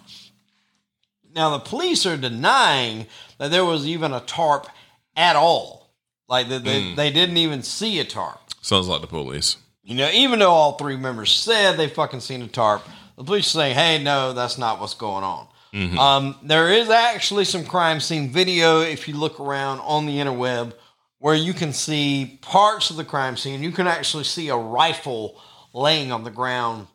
now 1.35 1.49
the 1.51 1.59
police 1.59 2.05
are 2.05 2.17
denying 2.17 3.07
that 3.37 3.51
there 3.51 3.65
was 3.65 3.87
even 3.87 4.13
a 4.13 4.19
tarp 4.21 4.67
at 5.15 5.35
all. 5.35 5.93
Like 6.27 6.49
that 6.49 6.63
they, 6.63 6.81
Mm. 6.81 6.95
they 6.95 7.11
didn't 7.11 7.37
even 7.37 7.63
see 7.63 7.99
a 7.99 8.05
tarp. 8.05 8.39
Sounds 8.61 8.87
like 8.87 9.01
the 9.01 9.07
police. 9.07 9.57
You 9.83 9.95
know, 9.95 10.09
even 10.11 10.39
though 10.39 10.51
all 10.51 10.73
three 10.73 10.97
members 10.97 11.31
said 11.31 11.77
they 11.77 11.87
fucking 11.87 12.19
seen 12.19 12.41
a 12.43 12.47
tarp, 12.47 12.83
the 13.17 13.23
police 13.23 13.47
are 13.47 13.59
saying, 13.59 13.75
"Hey, 13.75 13.97
no, 14.03 14.33
that's 14.33 14.57
not 14.57 14.79
what's 14.79 14.93
going 14.93 15.23
on." 15.23 15.47
Mm-hmm. 15.73 15.97
Um, 15.99 16.35
there 16.43 16.71
is 16.71 16.89
actually 16.89 17.45
some 17.45 17.65
crime 17.65 17.99
scene 17.99 18.29
video 18.31 18.81
if 18.81 19.07
you 19.07 19.15
look 19.15 19.39
around 19.39 19.79
on 19.79 20.05
the 20.05 20.17
interweb 20.17 20.73
where 21.19 21.35
you 21.35 21.53
can 21.53 21.73
see 21.73 22.37
parts 22.41 22.89
of 22.91 22.95
the 22.97 23.03
crime 23.03 23.35
scene. 23.37 23.63
You 23.63 23.71
can 23.71 23.87
actually 23.87 24.23
see 24.23 24.49
a 24.49 24.55
rifle 24.55 25.39
laying 25.73 26.11
on 26.11 26.23
the 26.23 26.31
ground 26.31 26.87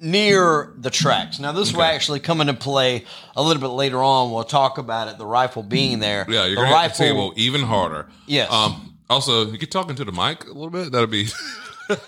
near 0.00 0.72
the 0.76 0.90
tracks. 0.90 1.38
Now, 1.38 1.52
this 1.52 1.72
will 1.72 1.82
actually 1.82 2.20
come 2.20 2.40
into 2.40 2.54
play 2.54 3.04
a 3.34 3.42
little 3.42 3.60
bit 3.60 3.68
later 3.68 4.02
on. 4.02 4.30
We'll 4.32 4.44
talk 4.44 4.78
about 4.78 5.08
it. 5.08 5.18
The 5.18 5.26
rifle 5.26 5.62
being 5.62 5.98
there. 5.98 6.26
Yeah, 6.28 6.46
you're 6.46 6.56
the 6.56 6.62
gonna 6.70 6.82
hit 6.82 6.92
the 6.92 6.98
table 6.98 7.32
even 7.36 7.62
harder. 7.62 8.08
Yes. 8.26 8.50
Um. 8.52 8.94
Also, 9.08 9.46
you 9.50 9.56
get 9.58 9.70
talking 9.70 9.94
to 9.96 10.04
the 10.04 10.12
mic 10.12 10.44
a 10.44 10.48
little 10.48 10.70
bit. 10.70 10.90
That'd 10.92 11.10
be. 11.10 11.24
this 11.88 11.98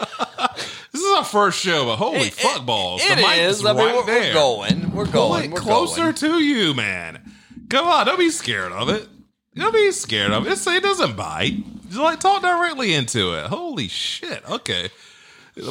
is 1.03 1.17
our 1.17 1.25
first 1.25 1.61
show, 1.61 1.85
but 1.87 1.97
holy 1.97 2.19
It- 2.29 2.35
fuck 2.35 2.67
balls! 2.67 3.01
It 3.05 3.17
the 3.17 3.23
mic 3.23 3.39
is. 3.39 3.61
is 3.61 3.65
I 3.65 3.73
mean, 3.73 3.87
right 3.87 3.95
we're, 3.95 4.07
there. 4.07 4.29
we're 4.29 4.33
going. 4.35 4.93
We're 4.93 5.07
going. 5.07 5.45
it 5.45 5.51
We're 5.53 5.61
closer 5.61 6.01
going. 6.03 6.15
to 6.15 6.39
you, 6.43 6.75
man. 6.75 7.33
Come 7.69 7.87
on, 7.87 8.07
don't 8.07 8.19
be 8.19 8.31
scared 8.31 8.73
of 8.73 8.89
it. 8.89 9.07
Don't 9.55 9.73
be 9.75 9.91
scared 9.93 10.33
of 10.33 10.47
it. 10.47 10.53
It's, 10.53 10.67
it 10.67 10.83
doesn't 10.83 11.17
bite. 11.17 11.55
Just 11.89 11.99
like 12.01 12.21
talk 12.21 12.43
directly 12.43 12.95
into 12.95 13.35
it. 13.35 13.47
Holy 13.47 13.89
shit. 13.89 14.43
Okay. 14.49 14.89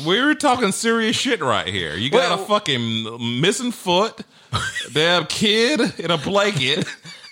We're 0.05 0.33
talking 0.35 0.71
serious 0.71 1.15
shit 1.15 1.41
right 1.41 1.67
here. 1.67 1.95
You 1.95 2.09
got 2.09 2.29
Well- 2.31 2.43
a 2.43 2.47
fucking 2.47 3.41
missing 3.41 3.71
foot, 3.71 4.21
damn 4.93 5.25
kid 5.27 5.99
in 5.99 6.11
a 6.11 6.17
blanket. 6.17 6.85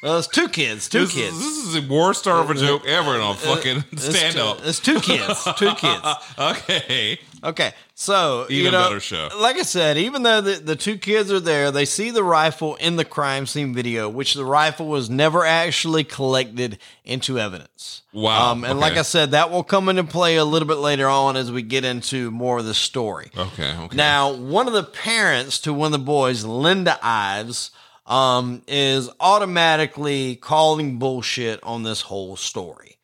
Well, 0.04 0.20
it's 0.20 0.28
two 0.28 0.48
kids. 0.50 0.88
Two 0.88 1.02
This, 1.06 1.14
kids. 1.16 1.34
Is, 1.36 1.40
this 1.40 1.66
is 1.66 1.74
the 1.88 1.94
worst 1.94 2.20
start 2.20 2.44
of 2.44 2.52
a 2.52 2.54
joke 2.60 2.86
ever 2.86 3.16
in 3.16 3.22
a 3.22 3.32
uh, 3.32 3.34
fucking 3.34 3.84
It's 3.92 4.06
stand 4.08 4.38
up. 4.38 4.60
It's 4.64 4.80
two 4.80 5.00
kids. 5.00 5.44
Two 5.58 5.74
kids. 5.74 6.02
Okay. 6.38 7.20
Okay, 7.46 7.74
so 7.94 8.48
you 8.50 8.62
Even 8.62 8.72
know, 8.72 8.88
better 8.88 9.00
show. 9.00 9.30
Like 9.40 9.58
I 9.58 9.62
said, 9.62 9.98
even 10.00 10.24
though 10.24 10.42
the, 10.42 10.56
the 10.56 10.76
two 10.76 10.98
kids 10.98 11.32
are 11.32 11.40
there, 11.40 11.70
they 11.70 11.86
see 11.86 12.10
the 12.10 12.24
rifle 12.24 12.74
in 12.76 12.96
the 12.96 13.06
crime 13.06 13.46
scene 13.46 13.72
video, 13.72 14.10
which 14.10 14.34
the 14.34 14.44
rifle 14.44 14.88
was 14.88 15.12
never 15.12 15.46
actually 15.46 16.04
collected 16.04 16.80
into 17.04 17.38
evidence. 17.40 18.02
Wow, 18.12 18.52
Um, 18.52 18.64
and 18.64 18.74
okay. 18.74 18.80
like 18.82 18.98
I 18.98 19.04
said, 19.04 19.32
that 19.32 19.52
will 19.52 19.64
come 19.64 19.90
into 19.90 20.04
play 20.04 20.38
a 20.38 20.46
little 20.46 20.68
bit 20.68 20.78
later 20.80 21.08
on 21.08 21.38
as 21.38 21.52
we 21.52 21.62
get 21.62 21.86
into 21.86 22.32
more 22.32 22.58
of 22.58 22.66
the 22.66 22.74
story. 22.74 23.30
Okay. 23.38 23.76
Okay. 23.78 23.96
Now, 23.96 24.34
one 24.34 24.68
of 24.68 24.74
the 24.74 24.84
parents 24.84 25.60
to 25.62 25.74
one 25.74 25.88
of 25.94 26.00
the 26.00 26.06
boys, 26.06 26.44
Linda 26.46 26.98
Ives, 27.04 27.70
um, 28.08 28.64
is 28.68 29.10
automatically 29.20 30.36
calling 30.36 30.98
bullshit 30.98 31.62
on 31.64 31.84
this 31.84 32.02
whole 32.02 32.36
story 32.36 32.95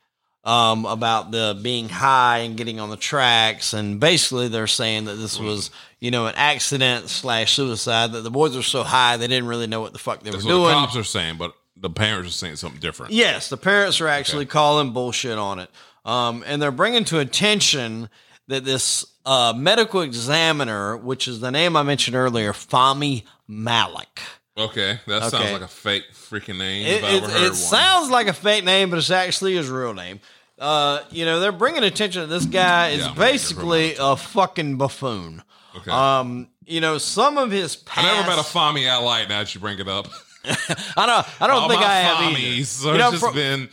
um, 0.43 0.85
about 0.85 1.31
the 1.31 1.59
being 1.61 1.89
high 1.89 2.39
and 2.39 2.57
getting 2.57 2.79
on 2.79 2.89
the 2.89 2.97
tracks, 2.97 3.73
and 3.73 3.99
basically 3.99 4.47
they're 4.47 4.67
saying 4.67 5.05
that 5.05 5.15
this 5.15 5.39
was, 5.39 5.69
you 5.99 6.09
know, 6.11 6.25
an 6.27 6.33
accident 6.35 7.09
slash 7.09 7.53
suicide. 7.53 8.11
That 8.13 8.21
the 8.21 8.31
boys 8.31 8.55
were 8.55 8.63
so 8.63 8.83
high 8.83 9.17
they 9.17 9.27
didn't 9.27 9.47
really 9.47 9.67
know 9.67 9.81
what 9.81 9.93
the 9.93 9.99
fuck 9.99 10.23
they 10.23 10.31
That's 10.31 10.43
were 10.43 10.49
what 10.49 10.57
the 10.57 10.63
doing. 10.63 10.73
cops 10.73 10.95
are 10.95 11.03
saying, 11.03 11.37
but 11.37 11.53
the 11.77 11.89
parents 11.89 12.29
are 12.29 12.33
saying 12.33 12.55
something 12.55 12.79
different. 12.79 13.13
Yes, 13.13 13.49
the 13.49 13.57
parents 13.57 14.01
are 14.01 14.07
actually 14.07 14.45
calling 14.45 14.93
bullshit 14.93 15.37
on 15.37 15.59
it. 15.59 15.69
Um, 16.05 16.43
and 16.47 16.61
they're 16.61 16.71
bringing 16.71 17.03
to 17.05 17.19
attention 17.19 18.09
that 18.47 18.65
this 18.65 19.05
uh, 19.25 19.53
medical 19.55 20.01
examiner, 20.01 20.97
which 20.97 21.27
is 21.27 21.39
the 21.39 21.51
name 21.51 21.75
I 21.75 21.83
mentioned 21.83 22.15
earlier, 22.15 22.53
Fahmy 22.53 23.23
Malak. 23.47 24.19
Okay. 24.57 24.99
That 25.07 25.31
sounds 25.31 25.51
like 25.51 25.61
a 25.61 25.67
fake 25.67 26.03
freaking 26.13 26.57
name. 26.57 26.85
It, 26.85 26.97
if 26.97 27.03
I 27.03 27.07
it, 27.09 27.23
ever 27.23 27.31
heard 27.31 27.51
it 27.51 27.55
sounds 27.55 28.09
like 28.09 28.27
a 28.27 28.33
fake 28.33 28.63
name, 28.63 28.89
but 28.89 28.99
it's 28.99 29.09
actually 29.09 29.55
his 29.55 29.69
real 29.69 29.93
name. 29.93 30.19
Uh, 30.59 31.01
you 31.09 31.25
know, 31.25 31.39
they're 31.39 31.51
bringing 31.51 31.83
attention 31.83 32.21
to 32.21 32.27
this 32.27 32.45
guy 32.45 32.89
is 32.89 33.05
Yeah, 33.05 33.13
basically 33.13 33.95
a 33.97 34.15
fucking 34.15 34.77
buffoon. 34.77 35.41
Okay. 35.77 35.89
Um, 35.89 36.49
you 36.65 36.81
know, 36.81 36.97
some 36.97 37.37
of 37.37 37.49
his 37.49 37.81
I 37.95 38.03
never 38.03 38.29
met 38.29 38.37
a 38.39 38.43
Fahmy 38.43 38.89
I 38.89 38.97
like. 38.97 39.29
Now 39.29 39.39
that 39.39 39.55
you 39.55 39.61
bring 39.61 39.79
it 39.79 39.87
up, 39.87 40.07
I 40.45 41.05
don't. 41.05 41.41
I 41.41 41.47
don't 41.47 41.63
all 41.63 41.69
think 41.69 41.81
I 41.81 41.93
have 42.01 42.17
Fahmys 42.17 42.83
either. 42.83 42.91
You 42.93 42.97
know, 42.99 43.11
just 43.11 43.23
for- 43.23 43.33
been 43.33 43.69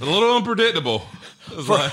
a 0.00 0.04
little 0.04 0.36
unpredictable. 0.36 1.02
It's 1.50 1.68
like 1.68 1.92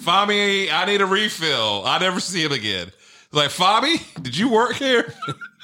Fahmy, 0.00 0.72
I 0.72 0.86
need 0.86 1.00
a 1.02 1.06
refill. 1.06 1.82
I 1.84 1.98
never 1.98 2.18
see 2.20 2.42
him 2.42 2.52
again. 2.52 2.86
It's 2.88 3.32
like 3.34 3.50
Fahmy, 3.50 4.22
did 4.22 4.36
you 4.36 4.48
work 4.48 4.74
here? 4.74 5.12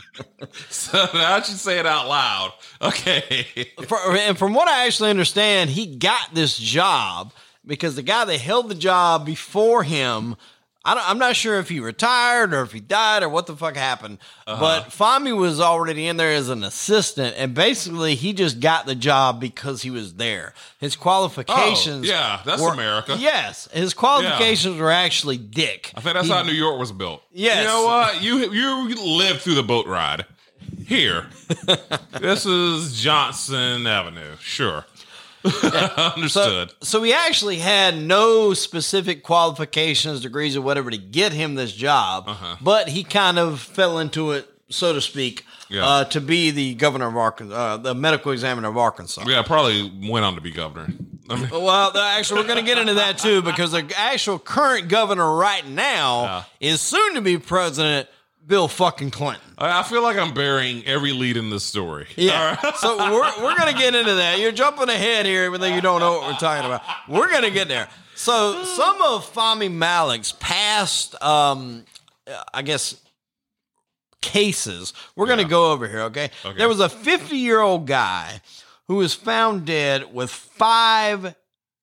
so 0.69 1.09
now 1.15 1.37
I 1.37 1.43
should 1.43 1.57
say 1.57 1.79
it 1.79 1.87
out 1.87 2.09
loud. 2.09 2.53
Okay. 2.81 3.73
For, 3.87 4.17
and 4.17 4.37
from 4.37 4.55
what 4.55 4.69
I 4.69 4.87
actually 4.87 5.11
understand, 5.11 5.71
he 5.71 5.97
got 5.97 6.35
this 6.35 6.59
job 6.59 7.33
because 7.67 7.97
the 7.97 8.03
guy 8.03 8.25
that 8.25 8.39
held 8.39 8.69
the 8.69 8.75
job 8.75 9.25
before 9.25 9.83
him, 9.85 10.37
I 10.85 10.95
don't, 10.95 11.09
I'm 11.09 11.19
not 11.19 11.37
sure 11.37 11.59
if 11.61 11.69
he 11.69 11.79
retired 11.79 12.53
or 12.53 12.63
if 12.63 12.73
he 12.73 12.81
died 12.81 13.23
or 13.23 13.29
what 13.29 13.47
the 13.47 13.55
fuck 13.57 13.77
happened. 13.77 14.19
Uh-huh. 14.47 14.61
But 14.61 14.85
Fahmy 14.91 15.37
was 15.37 15.61
already 15.61 16.09
in 16.09 16.17
there 16.17 16.33
as 16.33 16.49
an 16.49 16.65
assistant, 16.65 17.37
and 17.39 17.55
basically 17.55 18.17
he 18.17 18.33
just 18.33 18.59
got 18.59 18.87
the 18.87 18.95
job 18.97 19.41
because 19.41 19.83
he 19.83 19.91
was 19.91 20.15
there. 20.15 20.55
His 20.79 20.97
qualifications, 20.97 22.07
Oh, 22.09 22.13
yeah, 22.13 22.41
that's 22.45 22.61
were- 22.61 22.73
America. 22.73 23.17
Yes, 23.19 23.69
his 23.73 23.95
qualifications 23.95 24.79
were 24.81 24.91
actually 24.91 25.39
dick. 25.39 25.93
I 25.95 26.01
think 26.01 26.15
that's 26.15 26.27
He- 26.27 26.33
how 26.33 26.43
New 26.43 26.53
York 26.53 26.81
was 26.81 26.91
built. 26.91 27.23
Yes. 27.33 27.59
You 27.59 27.65
know 27.69 27.85
what? 27.85 28.23
You 28.23 28.53
you 28.53 28.95
lived 29.19 29.43
through 29.43 29.55
the 29.55 29.63
boat 29.63 29.87
ride. 29.87 30.27
Here. 30.87 31.27
this 32.21 32.45
is 32.45 33.01
Johnson 33.01 33.87
Avenue. 33.87 34.37
Sure. 34.41 34.85
Understood. 36.17 36.73
So 36.83 37.03
he 37.03 37.13
actually 37.13 37.59
had 37.59 37.97
no 37.97 38.55
specific 38.55 39.23
qualifications, 39.23 40.21
degrees, 40.21 40.57
or 40.57 40.63
whatever 40.63 40.91
to 40.91 40.99
get 40.99 41.33
him 41.33 41.55
this 41.55 41.73
job, 41.73 42.25
Uh-huh. 42.29 42.57
but 42.61 42.89
he 42.89 43.05
kind 43.05 43.39
of 43.39 43.61
fell 43.61 43.99
into 43.99 44.33
it, 44.33 44.49
so 44.69 44.93
to 44.93 45.01
speak, 45.01 45.45
Yeah. 45.69 45.87
uh, 45.87 46.05
to 46.05 46.21
be 46.21 46.51
the 46.51 46.75
governor 46.75 47.09
of 47.09 47.17
Arkansas, 47.17 47.55
uh, 47.55 47.77
the 47.79 47.95
medical 47.95 48.33
examiner 48.33 48.69
of 48.69 48.77
Arkansas. 48.77 49.25
yeah, 49.27 49.43
probably 49.43 49.91
went 50.09 50.25
on 50.25 50.35
to 50.35 50.41
be 50.41 50.51
governor. 50.51 50.93
I 51.31 51.37
mean, 51.37 51.49
Well, 51.53 51.97
actually, 51.97 52.41
we're 52.41 52.47
going 52.49 52.59
to 52.59 52.65
get 52.65 52.79
into 52.79 52.95
that 52.95 53.19
too 53.19 53.43
because 53.43 53.73
the 53.73 53.91
actual 53.97 54.39
current 54.39 54.89
governor 54.89 55.35
right 55.37 55.67
now 55.67 56.47
is 56.61 56.81
soon 56.81 57.15
to 57.15 57.21
be 57.21 57.39
president 57.39 58.09
Bill 58.47 58.69
fucking 58.69 59.11
Clinton. 59.11 59.43
I 59.57 59.83
feel 59.85 60.03
like 60.03 60.17
I'm 60.17 60.35
burying 60.35 60.85
every 60.85 61.13
lead 61.13 61.37
in 61.37 61.51
this 61.51 61.65
story. 61.65 62.07
Yeah. 62.17 62.57
So 62.73 62.97
we're, 62.97 63.43
we're 63.43 63.57
going 63.57 63.73
to 63.73 63.79
get 63.79 63.95
into 63.95 64.15
that. 64.17 64.41
You're 64.41 64.53
jumping 64.53 64.89
ahead 64.89 65.27
here, 65.27 65.47
even 65.47 65.61
though 65.61 65.73
you 65.73 65.81
don't 65.81 66.01
know 66.01 66.19
what 66.19 66.27
we're 66.27 66.39
talking 66.39 66.67
about. 66.67 66.83
We're 67.09 67.31
going 67.31 67.45
to 67.45 67.51
get 67.51 67.69
there. 67.69 67.89
So 68.15 68.65
some 68.65 69.01
of 69.03 69.33
Fahmy 69.33 69.71
Malak's 69.71 70.33
past, 70.33 71.21
um, 71.23 71.85
I 72.53 72.63
guess, 72.63 73.01
cases. 74.21 74.93
We're 75.15 75.27
going 75.27 75.39
to 75.39 75.45
go 75.45 75.73
over 75.73 75.87
here, 75.87 76.03
okay? 76.03 76.31
Okay. 76.45 76.59
There 76.59 76.69
was 76.69 76.81
a 76.81 76.89
50 76.89 77.37
year 77.37 77.61
old 77.61 77.87
guy 77.87 78.41
who 78.89 78.97
was 78.97 79.15
found 79.15 79.67
dead 79.67 80.13
with 80.13 80.31
five 80.31 81.35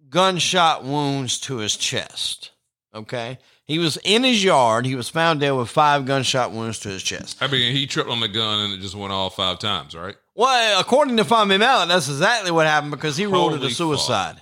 gunshot 0.09 0.83
wounds 0.83 1.39
to 1.41 1.57
his 1.57 1.75
chest, 1.75 2.51
okay? 2.93 3.37
He 3.69 3.77
was 3.77 3.99
in 4.03 4.23
his 4.23 4.43
yard. 4.43 4.87
He 4.87 4.95
was 4.95 5.09
found 5.09 5.41
dead 5.41 5.51
with 5.51 5.69
five 5.69 6.03
gunshot 6.05 6.51
wounds 6.51 6.79
to 6.79 6.89
his 6.89 7.03
chest. 7.03 7.37
I 7.39 7.45
mean, 7.45 7.71
he 7.71 7.85
tripped 7.85 8.09
on 8.09 8.19
the 8.19 8.27
gun 8.27 8.61
and 8.61 8.73
it 8.73 8.79
just 8.81 8.95
went 8.95 9.13
off 9.13 9.35
five 9.35 9.59
times, 9.59 9.93
right? 9.95 10.15
Well, 10.33 10.79
according 10.79 11.17
to 11.17 11.23
Fahmy 11.23 11.59
Malak, 11.59 11.87
that's 11.87 12.09
exactly 12.09 12.49
what 12.49 12.65
happened 12.65 12.89
because 12.89 13.15
he 13.15 13.27
ruled 13.27 13.53
it 13.53 13.63
a 13.63 13.69
suicide. 13.69 14.37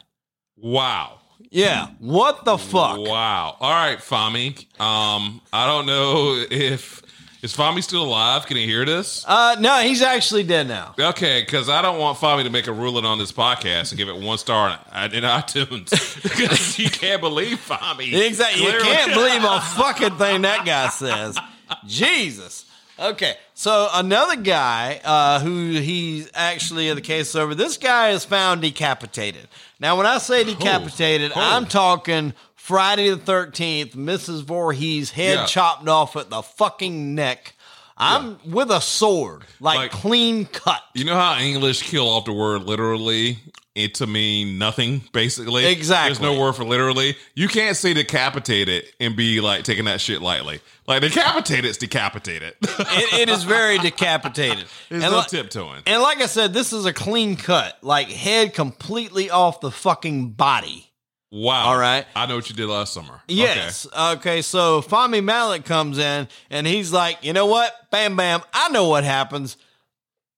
Wow. 0.56 1.20
Yeah. 1.52 1.88
What 2.00 2.46
the 2.46 2.58
fuck? 2.58 3.00
Wow. 3.00 3.58
All 3.60 3.70
right, 3.70 3.98
Fahmy. 4.00 4.60
Um, 4.80 5.42
I 5.52 5.68
don't 5.68 5.88
know 5.88 6.46
if 6.50 7.02
is 7.48 7.56
Fahmy 7.56 7.82
still 7.82 8.04
alive. 8.04 8.46
Can 8.46 8.58
he 8.58 8.66
hear 8.66 8.86
this? 8.86 9.24
Uh, 9.26 9.56
no, 9.60 9.78
he's 9.78 10.02
actually 10.02 10.44
dead 10.44 10.68
now. 10.68 10.94
Okay, 11.00 11.42
because 11.42 11.70
I 11.70 11.82
don't 11.82 11.98
want 11.98 12.18
Fahmy 12.18 12.44
to 12.44 12.50
make 12.50 12.68
a 12.68 12.74
ruling 12.74 13.06
on 13.06 13.18
this 13.18 13.32
podcast 13.32 13.92
and 13.92 13.98
give 13.98 14.10
it 14.10 14.18
one 14.18 14.38
star 14.38 14.78
in, 14.96 15.14
in 15.14 15.24
iTunes 15.24 15.90
because 16.24 16.78
you 16.78 16.90
can't 16.90 17.22
believe 17.22 17.58
Fahmy. 17.58 18.14
Exactly. 18.14 18.62
You 18.64 18.70
Clearly- 18.70 18.86
can't 18.86 19.14
believe 19.14 19.44
a 19.44 19.62
fucking 19.78 20.18
thing 20.18 20.42
that 20.42 20.66
guy 20.66 20.90
says. 20.90 21.38
Jesus. 21.86 22.66
Okay, 23.00 23.36
so 23.54 23.88
another 23.94 24.38
guy 24.38 25.00
uh, 25.04 25.40
who 25.40 25.70
he's 25.70 26.32
actually 26.34 26.90
in 26.90 26.96
the 26.96 27.02
case 27.02 27.36
over. 27.36 27.54
This 27.54 27.78
guy 27.78 28.10
is 28.10 28.26
found 28.26 28.62
decapitated. 28.64 29.48
Now, 29.80 29.98
when 29.98 30.08
I 30.08 30.18
say 30.18 30.44
decapitated, 30.44 31.32
oh. 31.36 31.40
I'm 31.40 31.68
talking 31.68 32.34
Friday 32.68 33.10
the 33.10 33.16
Thirteenth. 33.18 33.94
Mrs. 33.96 34.44
Voorhees 34.44 35.12
head 35.12 35.36
Yeah. 35.38 35.46
chopped 35.46 35.88
off 35.88 36.18
at 36.18 36.30
the 36.30 36.42
fucking 36.42 37.16
neck. 37.16 37.54
I'm 37.98 38.38
with 38.46 38.70
a 38.72 38.82
sword, 38.82 39.44
like, 39.62 39.78
Like- 39.78 39.92
clean 39.92 40.46
cut. 40.46 40.84
You 40.94 41.06
know 41.06 41.16
how 41.16 41.38
English 41.40 41.82
kill 41.84 42.10
off 42.10 42.26
the 42.26 42.34
word 42.34 42.64
literally 42.66 43.40
it 43.74 43.96
to 43.96 44.06
mean 44.08 44.58
nothing, 44.58 45.02
basically? 45.14 45.66
Exactly. 45.66 46.10
There's 46.10 46.20
no 46.22 46.38
word 46.40 46.58
for 46.58 46.66
literally. 46.66 47.16
You 47.36 47.48
can't 47.48 47.78
say 47.78 47.94
decapitated 47.94 48.84
and 49.00 49.16
be 49.16 49.40
like 49.40 49.64
taking 49.64 49.86
that 49.86 50.02
shit 50.02 50.22
lightly. 50.22 50.60
Like 50.88 51.02
decapitated 51.04 51.78
decapitated. 51.78 52.54
It, 52.62 53.14
it 53.22 53.30
is 53.30 53.46
very 53.46 53.78
decapitated. 53.80 54.66
There's 54.90 55.04
And 55.04 55.12
no 55.14 55.20
li- 55.20 55.26
tiptoeing. 55.30 55.84
And 55.86 56.02
like 56.02 56.22
I 56.22 56.26
said, 56.26 56.54
this 56.54 56.74
is 56.74 56.86
a 56.86 56.92
clean 56.94 57.38
cut, 57.38 57.78
like 57.82 58.10
head 58.10 58.54
completely 58.54 59.30
off 59.30 59.62
the 59.62 59.72
fucking 59.72 60.32
body. 60.32 60.84
Wow. 61.32 61.66
All 61.68 61.78
right. 61.78 62.06
I 62.16 62.26
know 62.26 62.36
what 62.36 62.50
you 62.50 62.56
did 62.56 62.68
last 62.68 62.94
summer. 62.94 63.22
Yes. 63.28 63.86
Okay. 63.98 64.42
so 64.42 64.82
Fahmy 64.82 65.24
Malak 65.24 65.66
comes 65.66 65.98
in 65.98 66.28
and 66.50 66.66
he's 66.66 66.94
like, 66.94 67.18
you 67.24 67.34
know 67.34 67.46
what? 67.48 67.74
Bam, 67.92 68.16
bam. 68.16 68.42
I 68.54 68.70
know 68.70 68.88
what 68.88 69.04
happens. 69.04 69.58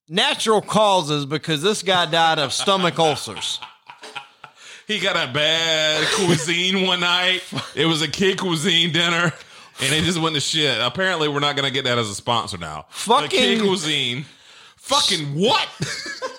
Natural 0.07 0.61
causes 0.61 1.25
because 1.27 1.61
this 1.61 1.83
guy 1.83 2.07
died 2.07 2.39
of 2.39 2.51
stomach 2.53 2.97
ulcers. 2.99 3.59
He 4.87 4.99
got 4.99 5.15
a 5.15 5.31
bad 5.31 6.07
cuisine 6.15 6.87
one 6.87 7.01
night. 7.01 7.41
It 7.75 7.85
was 7.85 8.01
a 8.01 8.07
kid 8.07 8.39
cuisine 8.39 8.91
dinner. 8.91 9.31
And 9.81 9.93
it 9.93 10.03
just 10.03 10.19
went 10.19 10.33
to 10.35 10.41
shit. 10.41 10.77
Apparently, 10.81 11.27
we're 11.29 11.39
not 11.39 11.55
gonna 11.55 11.71
get 11.71 11.85
that 11.85 11.97
as 11.99 12.09
a 12.09 12.15
sponsor 12.15 12.57
now. 12.57 12.87
Fucking- 12.89 13.29
the 13.29 13.35
kid 13.35 13.61
cuisine. 13.61 14.25
Fucking 14.77 15.35
what? 15.39 15.67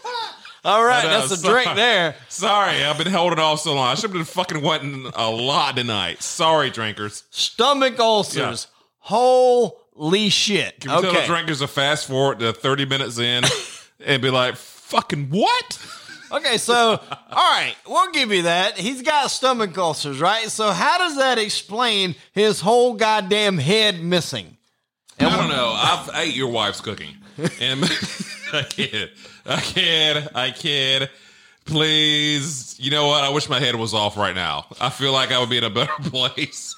All 0.65 0.85
right, 0.85 1.05
know, 1.05 1.11
that's 1.11 1.33
a 1.33 1.37
sorry. 1.37 1.65
drink 1.65 1.77
there. 1.77 2.15
Sorry, 2.29 2.85
I've 2.85 2.99
been 2.99 3.11
holding 3.11 3.39
off 3.39 3.61
so 3.61 3.75
long. 3.75 3.89
I 3.89 3.95
should 3.95 4.05
have 4.05 4.13
been 4.13 4.25
fucking 4.25 4.61
wetting 4.61 5.11
a 5.15 5.31
lot 5.31 5.77
tonight. 5.77 6.23
Sorry, 6.23 6.71
drinkers. 6.71 7.25
Stomach 7.31 7.99
ulcers. 7.99 8.67
Holy 8.99 10.29
shit. 10.29 10.81
Can 10.81 10.95
we 10.95 11.03
tell 11.03 11.15
the 11.15 11.27
drinkers 11.27 11.61
to 11.61 11.67
fast 11.67 12.07
forward 12.07 12.41
to 12.41 12.53
30 12.53 12.85
minutes 12.85 13.19
in 13.19 13.45
and 14.05 14.21
be 14.21 14.31
like, 14.31 14.57
fucking 14.57 15.31
what? 15.31 15.79
Okay, 16.33 16.59
so 16.59 17.01
all 17.31 17.51
right, 17.51 17.75
we'll 17.89 18.13
give 18.13 18.31
you 18.31 18.43
that. 18.43 18.79
He's 18.79 19.03
got 19.03 19.31
stomach 19.31 19.77
ulcers, 19.77 20.21
right? 20.21 20.49
So 20.49 20.71
how 20.71 20.99
does 20.99 21.17
that 21.17 21.39
explain 21.39 22.15
his 22.33 22.61
whole 22.61 22.95
goddamn 22.95 23.59
head 23.59 24.01
missing? 24.01 24.57
I 25.19 25.37
don't 25.37 25.49
know. 25.49 25.73
I've 25.75 26.09
I 26.11 26.23
ate 26.23 26.35
your 26.35 26.49
wife's 26.49 26.81
cooking. 26.81 27.17
And 27.61 27.85
I 28.53 28.63
kid. 28.69 29.11
I 29.47 29.61
kid. 29.61 30.29
I 30.35 30.51
kid. 30.51 31.11
Please. 31.65 32.77
You 32.81 32.91
know 32.91 33.07
what? 33.07 33.23
I 33.25 33.31
wish 33.31 33.49
my 33.49 33.61
head 33.61 33.77
was 33.77 33.95
off 33.95 34.17
right 34.17 34.35
now. 34.35 34.67
I 34.81 34.91
feel 34.91 35.13
like 35.13 35.31
I 35.33 35.39
would 35.39 35.51
be 35.51 35.59
in 35.59 35.65
a 35.65 35.71
better 35.71 35.93
place. 36.03 36.77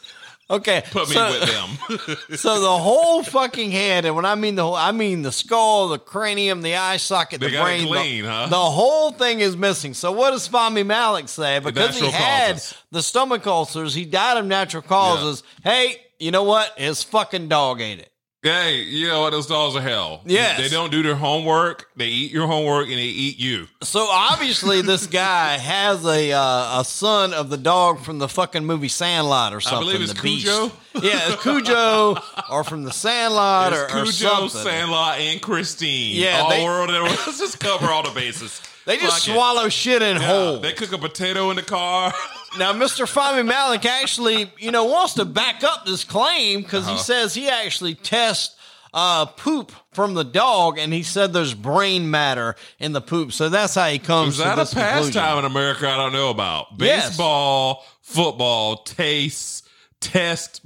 Okay, 0.50 0.82
Put 0.90 1.08
me 1.08 1.14
so, 1.14 1.30
with 1.30 1.48
them. 1.48 2.36
so 2.36 2.60
the 2.60 2.76
whole 2.76 3.22
fucking 3.22 3.70
head, 3.70 4.04
and 4.04 4.14
when 4.14 4.26
I 4.26 4.34
mean 4.34 4.54
the 4.54 4.64
whole, 4.64 4.74
I 4.74 4.92
mean 4.92 5.22
the 5.22 5.32
skull, 5.32 5.88
the 5.88 5.98
cranium, 5.98 6.60
the 6.60 6.76
eye 6.76 6.98
socket, 6.98 7.40
They 7.40 7.50
the 7.52 7.56
brain. 7.62 7.86
clean, 7.86 8.24
the, 8.24 8.30
huh? 8.30 8.46
the 8.48 8.56
whole 8.56 9.12
thing 9.12 9.40
is 9.40 9.56
missing. 9.56 9.94
So 9.94 10.12
what 10.12 10.32
does 10.32 10.46
Fahmy 10.46 10.84
Malak 10.84 11.30
say? 11.30 11.58
Because 11.60 11.98
he 11.98 12.10
had 12.10 12.52
causes. 12.54 12.74
the 12.90 13.02
stomach 13.02 13.46
ulcers, 13.46 13.94
he 13.94 14.04
died 14.04 14.36
of 14.36 14.44
natural 14.44 14.82
causes. 14.82 15.42
Hey, 15.64 15.96
you 16.18 16.30
know 16.32 16.42
what? 16.42 16.74
His 16.76 17.02
fucking 17.02 17.48
dog 17.48 17.80
ate 17.80 18.00
it. 18.00 18.11
Hey, 18.42 18.82
you 18.82 19.08
know 19.08 19.20
what? 19.22 19.30
Those 19.30 19.46
dogs 19.46 19.76
are 19.76 19.80
hell. 19.80 20.20
Yes. 20.26 20.58
They 20.58 20.68
don't 20.68 20.90
do 20.90 21.02
their 21.02 21.14
homework. 21.14 21.88
They 21.96 22.08
eat 22.08 22.32
your 22.32 22.46
homework 22.46 22.86
and 22.88 22.96
they 22.96 23.02
eat 23.04 23.38
you. 23.38 23.68
So 23.82 24.06
obviously, 24.10 24.82
this 24.82 25.06
guy 25.06 25.58
has 25.58 26.04
a 26.04 26.32
uh, 26.32 26.80
a 26.80 26.84
son 26.84 27.32
of 27.34 27.50
the 27.50 27.56
dog 27.56 28.00
from 28.00 28.18
the 28.18 28.28
fucking 28.28 28.64
movie 28.64 28.88
Sandlot 28.88 29.54
or 29.54 29.60
something. 29.60 29.86
believe 29.88 30.02
it's 30.02 30.12
the 30.14 30.22
Beast. 30.22 30.46
Yeah, 30.94 31.32
it's 31.32 31.42
Cujo 31.42 32.16
or 32.50 32.64
from 32.64 32.84
the 32.84 32.92
Sandlot 32.92 33.72
or, 33.72 33.84
It's 33.84 33.94
or 33.94 34.02
Cujo, 34.04 34.46
something. 34.48 34.70
Sandlot, 34.72 35.18
and 35.20 35.40
Christine. 35.40 36.16
Yeah, 36.20 36.40
all 36.42 36.50
they- 36.50 36.62
world. 36.62 36.90
Let's 36.90 37.38
just 37.38 37.58
cover 37.58 37.86
all 37.86 38.02
the 38.02 38.10
bases. 38.10 38.60
They 38.84 38.98
just 38.98 39.20
Fuck 39.20 39.28
it. 39.28 39.32
swallow 39.38 39.68
shit 39.70 40.02
in 40.02 40.16
Yeah, 40.18 40.22
whole. 40.26 40.58
They 40.58 40.72
cook 40.74 40.92
a 40.92 40.98
potato 40.98 41.48
in 41.50 41.56
the 41.56 41.62
car. 41.62 42.12
Now, 42.58 42.72
Mr. 42.74 43.06
Fahmy 43.10 43.46
Malak 43.46 43.86
actually, 43.86 44.50
you 44.58 44.70
know, 44.70 44.84
wants 44.84 45.14
to 45.14 45.24
back 45.24 45.64
up 45.64 45.86
this 45.86 46.04
claim 46.04 46.60
because 46.62 46.84
Uh-huh. 46.86 46.96
he 46.96 47.02
says 47.02 47.34
he 47.34 47.48
actually 47.48 47.94
tests 47.94 48.56
uh, 48.94 49.24
poop 49.24 49.72
from 49.92 50.12
the 50.12 50.22
dog, 50.22 50.76
and 50.76 50.92
he 50.92 51.02
said 51.02 51.32
there's 51.32 51.54
brain 51.54 52.10
matter 52.10 52.54
in 52.78 52.92
the 52.92 53.00
poop. 53.00 53.32
So 53.32 53.48
that's 53.48 53.74
how 53.74 53.86
he 53.88 53.98
comes 53.98 54.34
Is 54.34 54.38
to 54.40 54.44
that 54.44 54.52
a 54.58 54.60
this 54.62 54.74
conclusion. 54.74 55.12
pastime 55.14 55.38
in 55.38 55.44
America 55.46 55.88
I 55.88 55.96
don't 55.96 56.12
know 56.12 56.28
about? 56.28 56.66
Yes. 56.78 57.08
Baseball, 57.08 57.84
football, 58.02 58.76
taste, 58.82 59.66
test 60.00 60.60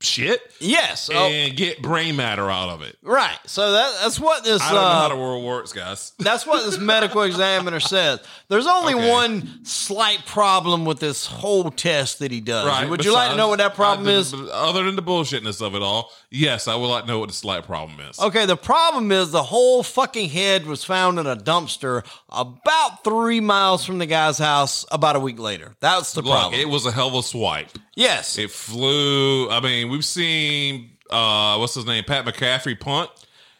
shit, 0.00 0.40
Yes. 0.60 1.08
oh, 1.12 1.28
and 1.28 1.56
get 1.56 1.80
brain 1.82 2.16
matter 2.16 2.50
out 2.50 2.68
of 2.70 2.82
it. 2.82 2.96
right. 3.02 3.36
So 3.46 3.72
that, 3.72 3.98
that's 4.02 4.18
what 4.20 4.44
this. 4.44 4.60
I 4.62 4.66
don't 4.72 4.74
know 4.74 4.80
uh, 4.86 5.00
how 5.02 5.08
the 5.08 5.16
world 5.16 5.44
works, 5.44 5.72
guys. 5.72 6.12
That's 6.18 6.46
what 6.46 6.64
this 6.64 6.78
medical 6.78 7.22
examiner 7.22 7.80
says. 7.80 8.20
There's 8.48 8.66
only 8.66 8.94
Okay. 8.94 9.10
one 9.10 9.64
slight 9.64 10.24
problem 10.26 10.84
with 10.84 11.00
this 11.00 11.26
whole 11.26 11.70
test 11.70 12.18
that 12.20 12.30
he 12.30 12.40
does. 12.40 12.66
Right. 12.66 12.88
Would 12.88 13.04
you 13.04 13.12
like 13.12 13.30
to 13.32 13.36
know 13.36 13.48
what 13.48 13.58
that 13.58 13.74
problem 13.74 14.06
I- 14.08 14.12
is? 14.12 14.32
Other 14.34 14.84
than 14.84 14.96
the 14.96 15.02
bullshitness 15.02 15.64
of 15.64 15.74
it 15.74 15.82
all, 15.82 16.10
yes, 16.30 16.68
I 16.68 16.76
would 16.76 16.86
like 16.86 17.02
to 17.04 17.08
know 17.08 17.18
what 17.18 17.28
the 17.28 17.34
slight 17.34 17.64
problem 17.64 17.98
is. 18.00 18.18
Okay, 18.20 18.46
the 18.46 18.56
problem 18.56 19.10
is 19.12 19.30
the 19.32 19.42
whole 19.42 19.82
fucking 19.82 20.28
head 20.30 20.66
was 20.66 20.84
found 20.84 21.18
in 21.18 21.26
a 21.26 21.36
dumpster 21.36 22.04
about 22.28 23.02
three 23.04 23.40
miles 23.40 23.84
from 23.84 23.98
the 23.98 24.06
guy's 24.06 24.38
house 24.38 24.84
about 24.92 25.16
a 25.16 25.20
week 25.20 25.38
later. 25.38 25.74
That's 25.80 26.12
the 26.14 26.22
Look, 26.22 26.32
problem. 26.32 26.60
it 26.60 26.68
was 26.68 26.86
a 26.86 26.92
hell 26.92 27.08
of 27.08 27.14
a 27.14 27.22
swipe. 27.22 27.70
yes. 27.96 28.38
It 28.38 28.50
flew. 28.50 29.48
I 29.50 29.60
mean, 29.60 29.89
we've 29.90 30.04
seen 30.04 30.90
uh, 31.10 31.56
what's 31.56 31.74
his 31.74 31.86
name, 31.86 32.04
Pat 32.04 32.24
McCaffrey 32.24 32.78
punt. 32.78 33.10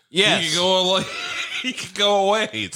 yes. 0.08 0.42
He 0.44 0.50
can 0.50 0.58
go 0.58 0.90
away. 0.92 1.02
he 1.62 1.72
could 1.72 1.94
go 1.94 2.28
away. 2.28 2.70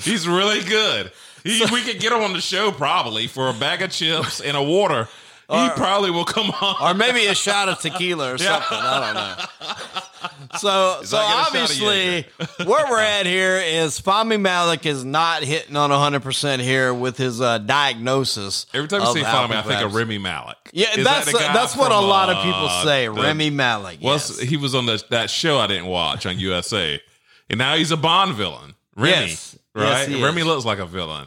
He's 0.00 0.28
really 0.28 0.62
good. 0.62 1.10
He, 1.42 1.64
we 1.72 1.82
could 1.82 1.98
get 2.00 2.12
him 2.12 2.20
on 2.22 2.32
the 2.34 2.40
show 2.40 2.70
probably 2.70 3.26
for 3.26 3.48
a 3.48 3.52
bag 3.54 3.82
of 3.82 3.90
chips 3.90 4.40
and 4.40 4.56
a 4.56 4.62
water. 4.62 5.08
He 5.50 5.68
probably 5.76 6.10
will 6.10 6.26
come 6.26 6.50
on. 6.50 6.76
or 6.82 6.94
maybe 6.94 7.26
a 7.26 7.34
shot 7.34 7.68
of 7.70 7.80
tequila 7.80 8.34
or 8.34 8.38
something. 8.38 8.78
I 8.78 9.00
don't 9.00 9.14
know. 9.14 10.58
So, 10.58 11.00
so 11.04 11.16
I 11.16 11.22
get 11.22 11.28
a 11.28 11.28
shot 11.28 11.40
of 11.40 11.46
obviously, 11.46 12.26
where 12.66 12.90
we're 12.90 13.00
at 13.00 13.24
here 13.26 13.56
is 13.56 14.00
Fahmy 14.00 14.38
Malak 14.40 14.84
is 14.84 15.04
not 15.04 15.42
hitting 15.42 15.76
on 15.76 15.90
100% 15.90 16.60
here 16.60 16.92
with 16.92 17.16
his 17.16 17.40
uh, 17.40 17.58
diagnosis. 17.58 18.66
Every 18.74 18.88
time 18.88 19.00
you 19.02 19.12
say 19.12 19.22
Fahmy, 19.22 19.52
I 19.52 19.62
think 19.62 19.80
of 19.82 19.94
Rami 19.94 20.18
Malek. 20.18 20.56
Yeah, 20.72 20.88
Is 20.98 21.04
that's 21.04 21.32
guy 21.32 21.52
that's 21.54 21.76
what 21.76 21.92
a 21.92 21.98
lot 22.00 22.28
of 22.30 22.36
uh, 22.38 22.42
people 22.42 22.68
say. 22.84 23.04
the- 23.06 23.12
Rami 23.12 23.50
Malek. 23.50 23.98
Yes. 24.00 24.38
he 24.38 24.56
was 24.56 24.74
on 24.74 24.86
the, 24.86 25.02
that 25.10 25.30
show 25.30 25.58
I 25.58 25.66
didn't 25.66 25.86
watch 25.86 26.26
on 26.26 26.38
USA, 26.38 27.00
and 27.48 27.58
now 27.58 27.74
he's 27.76 27.90
a 27.90 27.96
Bond 27.96 28.34
villain. 28.34 28.74
Rami, 28.96 29.10
Yes. 29.10 29.58
right? 29.74 30.08
Yes, 30.08 30.22
Rami 30.22 30.40
is. 30.42 30.46
looks 30.46 30.64
like 30.64 30.78
a 30.78 30.86
villain, 30.86 31.26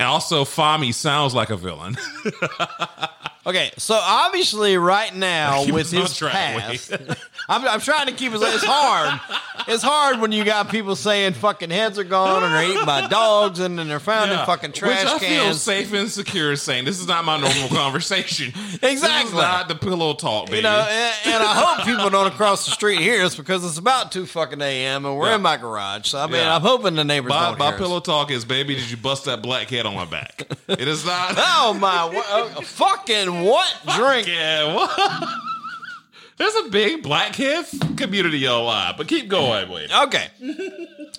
and 0.00 0.08
also 0.08 0.44
Fahmy 0.46 0.94
sounds 0.94 1.34
like 1.34 1.50
a 1.50 1.58
villain. 1.58 1.98
Okay, 3.46 3.70
so 3.78 3.94
obviously, 4.00 4.76
right 4.76 5.14
now 5.14 5.64
Keep 5.64 5.74
with 5.74 5.86
us 5.86 5.94
on 5.94 6.00
his 6.02 6.16
track, 6.16 6.32
past, 6.34 6.92
I'm, 7.48 7.66
I'm 7.66 7.80
trying 7.80 8.06
to 8.08 8.12
keep 8.12 8.32
us. 8.34 8.42
It's 8.42 8.62
hard. 8.64 9.18
It's 9.66 9.82
hard 9.82 10.20
when 10.20 10.30
you 10.30 10.44
got 10.44 10.68
people 10.68 10.94
saying 10.94 11.32
fucking 11.34 11.70
heads 11.70 11.98
are 11.98 12.04
gone 12.04 12.42
and 12.44 12.52
they're 12.54 12.70
eaten 12.70 12.84
by 12.84 13.06
dogs 13.06 13.58
and 13.60 13.78
then 13.78 13.88
they're 13.88 13.98
found 14.00 14.30
in 14.30 14.38
fucking 14.44 14.72
trash 14.72 15.04
Which 15.04 15.12
I 15.14 15.18
feel 15.18 15.42
cans. 15.44 15.62
safe 15.62 15.92
and 15.94 16.10
secure 16.10 16.54
saying 16.56 16.84
this 16.84 17.00
is 17.00 17.06
not 17.06 17.24
my 17.24 17.40
normal 17.40 17.68
conversation. 17.76 18.52
This 18.54 18.82
is 18.82 19.02
Exactly. 19.02 19.38
not 19.38 19.68
the 19.68 19.74
pillow 19.74 20.12
talk, 20.14 20.46
baby. 20.46 20.58
You 20.58 20.62
know, 20.64 20.86
and, 20.88 21.14
and 21.26 21.42
I 21.42 21.54
hope 21.62 21.86
people 21.86 22.10
don't 22.10 22.26
across 22.26 22.66
the 22.66 22.72
street 22.72 23.00
hear 23.00 23.22
us 23.24 23.36
because 23.36 23.64
it's 23.64 23.78
about 23.78 24.12
two 24.12 24.26
fucking 24.26 24.60
a.m. 24.60 25.06
and 25.06 25.16
we're 25.16 25.28
Yeah. 25.28 25.36
in 25.36 25.42
my 25.42 25.56
garage. 25.56 26.08
So 26.08 26.18
I 26.18 26.26
mean, 26.26 26.36
Yeah. 26.36 26.54
I'm 26.56 26.62
hoping 26.62 26.94
the 26.94 27.04
neighbors 27.04 27.30
my 27.30 27.50
don't 27.50 27.58
my 27.58 27.66
hear 27.66 27.74
us. 27.74 27.80
pillow 27.80 28.00
talk 28.00 28.30
is, 28.30 28.44
baby, 28.44 28.74
did 28.74 28.90
you 28.90 28.96
bust 28.98 29.24
that 29.26 29.40
black 29.42 29.68
head 29.68 29.86
on 29.86 29.94
my 29.94 30.04
back? 30.04 30.46
It 30.68 30.86
is 30.88 31.06
not. 31.06 31.36
Oh 31.62 31.74
my! 31.74 32.06
Uh, 32.56 32.60
fucking 32.62 33.39
what 33.44 33.74
drink? 33.96 34.26
yeah, 34.26 34.74
what? 34.74 35.28
There's 36.40 36.56
a 36.56 36.70
big 36.70 37.02
black 37.02 37.36
blackhead 37.36 37.98
community 37.98 38.48
online, 38.48 38.94
but 38.96 39.08
keep 39.08 39.28
going, 39.28 39.68
Wade. 39.68 39.90
Okay. 39.92 40.26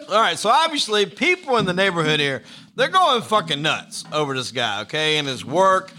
All 0.10 0.20
right. 0.20 0.38
So 0.38 0.50
obviously, 0.50 1.06
people 1.06 1.58
in 1.58 1.66
the 1.66 1.74
neighborhood 1.74 2.20
here, 2.20 2.42
they're 2.76 2.88
going 2.88 3.22
fucking 3.22 3.62
nuts 3.62 4.04
over 4.12 4.34
this 4.34 4.52
guy, 4.52 4.82
okay, 4.82 5.18
and 5.18 5.28
his 5.28 5.46
work 5.46 5.94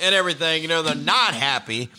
and 0.00 0.14
everything. 0.14 0.62
You 0.62 0.68
know, 0.68 0.82
they're 0.82 0.94
not 0.94 1.34
happy. 1.34 1.90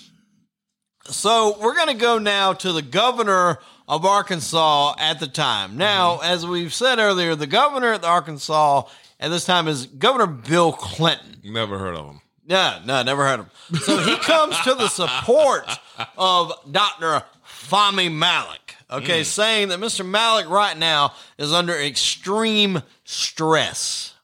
So 1.08 1.58
we're 1.60 1.76
going 1.76 1.90
to 1.90 1.96
go 1.96 2.18
now 2.18 2.54
to 2.54 2.72
the 2.72 2.82
governor 2.82 3.60
of 3.90 4.06
Arkansas 4.06 4.96
at 5.00 5.20
the 5.20 5.28
time. 5.28 5.76
Now, 5.76 6.16
mm-hmm. 6.16 6.32
as 6.32 6.46
we've 6.46 6.74
said 6.74 7.00
earlier, 7.00 7.36
the 7.36 7.48
governor 7.48 7.94
of 7.94 8.06
Arkansas 8.06 8.84
at 9.20 9.30
this 9.30 9.46
time 9.46 9.68
is 9.68 9.88
Governor 9.88 10.28
Bill 10.28 10.72
Clinton. 10.72 11.42
Never 11.44 11.78
heard 11.78 11.96
of 11.96 12.06
him. 12.06 12.22
No, 12.50 12.80
no, 12.84 13.04
never 13.04 13.26
heard 13.26 13.42
him. 13.42 13.50
So 13.82 13.98
he 14.00 14.16
comes 14.22 14.60
to 14.62 14.74
the 14.74 14.88
support 14.88 15.70
of 16.18 16.52
Dr. 16.70 17.24
Fahmy 17.46 18.12
Malak, 18.12 18.76
okay, 18.90 19.24
saying 19.24 19.70
that 19.70 19.80
Mr. 19.80 20.04
Malak 20.04 20.50
right 20.50 20.76
now 20.76 21.14
is 21.38 21.54
under 21.54 21.74
extreme 21.80 22.82
stress. 23.06 24.16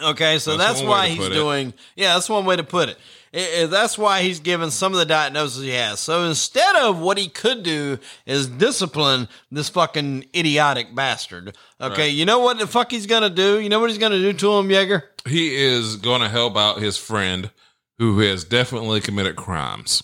Okay, 0.00 0.38
so 0.38 0.56
That's 0.56 0.80
that's, 0.80 0.88
why 0.88 1.08
he's 1.08 1.28
doing, 1.28 1.74
yeah, 1.96 2.14
that's 2.14 2.28
one 2.28 2.44
way 2.44 2.56
to 2.56 2.64
put 2.64 2.88
it. 2.88 2.98
I- 3.34 3.62
I- 3.62 3.66
that's 3.66 3.96
why 3.96 4.22
he's 4.22 4.40
given 4.40 4.70
some 4.70 4.92
of 4.92 4.98
the 4.98 5.04
diagnoses 5.06 5.62
he 5.64 5.70
has. 5.70 6.00
So 6.00 6.24
instead 6.24 6.76
of 6.76 6.98
what 6.98 7.16
he 7.18 7.28
could 7.28 7.62
do 7.62 7.98
is 8.26 8.46
discipline 8.46 9.28
this 9.50 9.68
fucking 9.68 10.26
idiotic 10.36 10.94
bastard. 10.94 11.56
Okay, 11.80 12.02
Right. 12.02 12.12
you 12.12 12.24
know 12.26 12.40
what 12.40 12.58
the 12.58 12.66
fuck 12.66 12.90
he's 12.90 13.06
gonna 13.06 13.30
do? 13.30 13.58
You 13.58 13.68
know 13.68 13.80
what 13.80 13.88
he's 13.90 13.98
gonna 13.98 14.18
do 14.18 14.32
to 14.32 14.52
him, 14.58 14.68
Yeager? 14.68 15.02
He 15.26 15.54
is 15.56 15.96
going 15.96 16.20
to 16.20 16.28
help 16.28 16.56
out 16.56 16.80
his 16.82 16.96
friend 16.98 17.50
who 17.98 18.18
has 18.20 18.42
definitely 18.44 19.00
committed 19.00 19.36
crimes. 19.36 20.02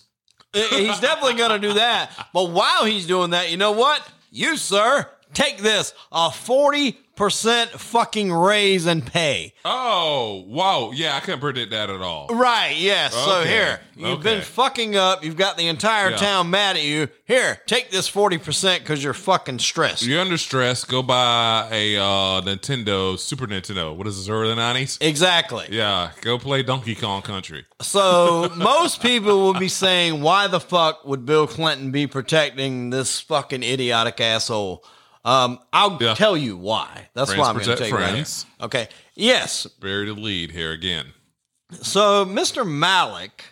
he's 0.54 1.00
definitely 1.00 1.34
going 1.34 1.50
to 1.50 1.58
do 1.58 1.74
that. 1.74 2.10
But 2.32 2.50
while 2.50 2.84
he's 2.84 3.06
doing 3.06 3.30
that, 3.30 3.50
you 3.50 3.56
know 3.56 3.72
what? 3.72 4.00
You, 4.30 4.56
sir, 4.56 5.06
take 5.34 5.58
this 5.58 5.92
a 6.12 6.30
40% 7.18 7.70
fucking 7.70 8.33
raise 8.33 8.87
in 8.87 9.02
pay. 9.02 9.52
Oh, 9.64 10.44
wow. 10.46 10.92
Yeah, 10.94 11.16
I 11.16 11.20
couldn't 11.20 11.40
predict 11.40 11.72
that 11.72 11.90
at 11.90 12.00
all. 12.00 12.28
Right, 12.28 12.76
yes. 12.76 13.12
So 13.12 13.40
Okay, 13.40 13.50
here, 13.50 13.81
you've 13.96 14.22
been 14.22 14.42
fucking 14.42 14.94
up. 14.96 15.24
You've 15.24 15.37
got 15.37 15.57
the 15.57 15.66
entire 15.66 16.11
Yeah. 16.11 16.16
town 16.16 16.50
mad 16.50 16.76
at 16.76 16.83
you. 16.85 17.09
Here, 17.26 17.61
take 17.66 17.90
this 17.90 18.09
40% 18.09 18.78
because 18.81 19.02
you're 19.02 19.14
fucking 19.14 19.59
stressed. 19.59 20.04
You're 20.04 20.20
under 20.20 20.38
stress. 20.38 20.85
Go 20.85 21.02
buy 21.02 21.68
a 21.72 21.96
uh, 21.96 22.40
Nintendo, 22.42 23.18
Super 23.18 23.48
Nintendo. 23.48 23.94
What 23.96 24.07
is 24.07 24.16
this, 24.16 24.28
early 24.28 24.54
90s? 24.54 24.98
Exactly. 25.00 25.66
Yeah, 25.70 26.12
go 26.20 26.38
play 26.38 26.62
Donkey 26.62 26.94
Kong 26.94 27.22
Country. 27.22 27.66
So 27.81 28.52
most 28.57 29.02
people 29.02 29.40
will 29.40 29.59
be 29.59 29.68
saying, 29.68 30.22
why 30.22 30.46
the 30.46 30.61
fuck 30.61 31.04
would 31.04 31.26
Bill 31.26 31.48
Clinton 31.48 31.90
be 31.90 32.07
protecting 32.07 32.90
this 32.90 33.20
fucking 33.20 33.64
idiotic 33.64 34.20
asshole? 34.20 34.85
Um, 35.28 35.58
I'll 35.74 35.98
Yeah. 36.00 36.14
tell 36.14 36.36
you 36.36 36.56
why. 36.56 37.08
That's 37.12 37.30
Friends 37.30 37.40
why 37.40 37.48
I'm 37.48 37.54
going 37.56 37.64
to 37.66 37.70
protect 37.72 37.90
tell 37.90 38.00
you 38.00 38.04
right 38.06 38.14
here. 38.14 38.26
Okay. 38.62 38.88
Yes. 39.14 39.66
Bury 39.66 40.06
the 40.06 40.14
lead 40.14 40.52
here 40.52 40.72
again. 40.72 41.12
So 41.82 42.24
Mr. 42.24 42.66
Malak 42.66 43.44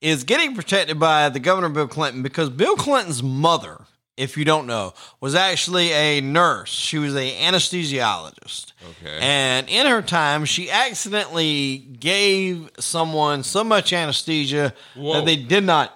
is 0.00 0.24
getting 0.24 0.56
protected 0.56 0.98
by 0.98 1.28
the 1.28 1.38
governor 1.38 1.68
Bill 1.68 1.86
Clinton 1.86 2.22
because 2.22 2.50
Bill 2.50 2.74
Clinton's 2.74 3.22
mother, 3.22 3.82
if 4.16 4.36
you 4.36 4.44
don't 4.44 4.66
know, 4.66 4.92
was 5.20 5.36
actually 5.36 5.92
a 5.92 6.20
nurse. 6.20 6.70
She 6.70 6.98
was 6.98 7.14
a 7.14 7.32
anesthesiologist. 7.36 8.72
Okay. 9.02 9.18
And 9.20 9.68
in 9.68 9.86
her 9.86 10.02
time, 10.02 10.44
she 10.46 10.68
accidentally 10.68 11.78
gave 11.78 12.70
someone 12.80 13.44
so 13.44 13.62
much 13.62 13.92
anesthesia 13.92 14.74
Whoa. 14.96 15.12
that 15.14 15.26
they 15.26 15.36
did 15.36 15.62
not 15.62 15.94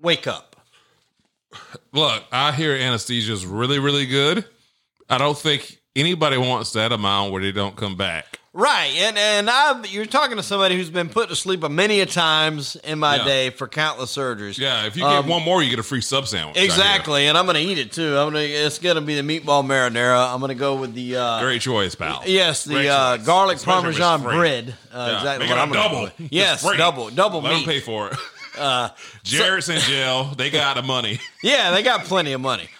wake 0.00 0.28
up. 0.28 0.54
Look, 1.92 2.22
I 2.30 2.52
hear 2.52 2.74
anesthesia 2.76 3.32
is 3.32 3.44
really, 3.46 3.80
really 3.80 4.06
good. 4.06 4.44
I 5.08 5.18
don't 5.18 5.36
think 5.38 5.80
anybody 5.94 6.36
wants 6.36 6.72
that 6.72 6.92
amount 6.92 7.32
where 7.32 7.42
they 7.42 7.52
don't 7.52 7.76
come 7.76 7.96
back. 7.96 8.40
Right, 8.58 8.90
and 8.96 9.18
and 9.18 9.50
I 9.50 9.82
you're 9.84 10.06
talking 10.06 10.38
to 10.38 10.42
somebody 10.42 10.76
who's 10.76 10.88
been 10.88 11.10
put 11.10 11.28
to 11.28 11.36
sleep 11.36 11.62
a 11.62 11.68
many 11.68 12.00
a 12.00 12.06
times 12.06 12.74
in 12.76 12.98
my 12.98 13.16
Yeah. 13.16 13.24
day 13.24 13.50
for 13.50 13.68
countless 13.68 14.16
surgeries. 14.16 14.56
Yeah, 14.56 14.86
if 14.86 14.96
you 14.96 15.02
get 15.02 15.10
Um, 15.12 15.26
one 15.28 15.42
more, 15.42 15.62
you 15.62 15.68
get 15.68 15.78
a 15.78 15.82
free 15.82 16.00
sub 16.00 16.26
sandwich. 16.26 16.56
Exactly, 16.56 17.26
and 17.26 17.36
I'm 17.36 17.44
gonna 17.44 17.58
eat 17.58 17.76
it 17.76 17.92
too. 17.92 18.16
I'm 18.16 18.28
gonna. 18.32 18.38
It's 18.46 18.78
gonna 18.78 19.02
be 19.02 19.20
the 19.20 19.20
meatball 19.20 19.62
marinara. 19.62 20.32
I'm 20.32 20.40
gonna 20.40 20.54
go 20.54 20.74
with 20.76 20.94
the. 20.94 21.16
Uh, 21.16 21.40
Great 21.42 21.60
choice, 21.60 21.94
pal. 21.94 22.22
Yes, 22.24 22.64
the 22.64 22.88
uh, 22.88 23.16
garlic 23.18 23.56
Especially 23.58 23.92
parmesan 23.92 24.22
bread. 24.22 24.74
Uh, 24.90 24.96
Yeah, 24.96 25.16
Exactly. 25.18 25.46
Make 25.46 25.50
what 25.50 25.58
I'm 25.62 25.72
gonna 25.72 25.82
double. 25.88 26.06
go. 26.06 26.12
Yes, 26.30 26.62
double, 26.78 27.10
double 27.10 27.42
Let 27.42 27.50
them 27.56 27.64
pay 27.64 27.80
for 27.80 28.08
it. 28.08 28.16
Uh, 28.58 28.88
Jarrett's 29.22 29.68
in 29.68 29.80
jail. 29.80 30.32
They 30.34 30.48
got 30.48 30.76
the 30.76 30.82
money. 30.82 31.20
Yeah, 31.42 31.72
they 31.72 31.82
got 31.82 32.04
plenty 32.06 32.32
of 32.32 32.40
money. 32.40 32.70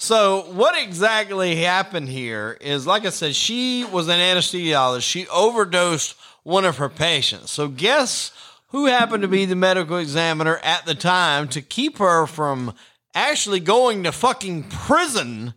So 0.00 0.42
what 0.52 0.80
exactly 0.80 1.56
happened 1.56 2.08
here 2.08 2.56
is, 2.60 2.86
like 2.86 3.04
I 3.04 3.10
said, 3.10 3.34
she 3.34 3.84
was 3.84 4.06
an 4.06 4.20
anesthesiologist. 4.20 5.02
She 5.02 5.26
overdosed 5.26 6.16
one 6.44 6.64
of 6.64 6.76
her 6.78 6.88
patients. 6.88 7.50
So 7.50 7.66
guess 7.66 8.30
who 8.68 8.86
happened 8.86 9.22
to 9.22 9.28
be 9.28 9.44
the 9.44 9.56
medical 9.56 9.96
examiner 9.98 10.58
at 10.62 10.86
the 10.86 10.94
time 10.94 11.48
to 11.48 11.60
keep 11.60 11.98
her 11.98 12.26
from 12.26 12.74
actually 13.12 13.58
going 13.58 14.04
to 14.04 14.12
fucking 14.12 14.64
prison 14.64 15.54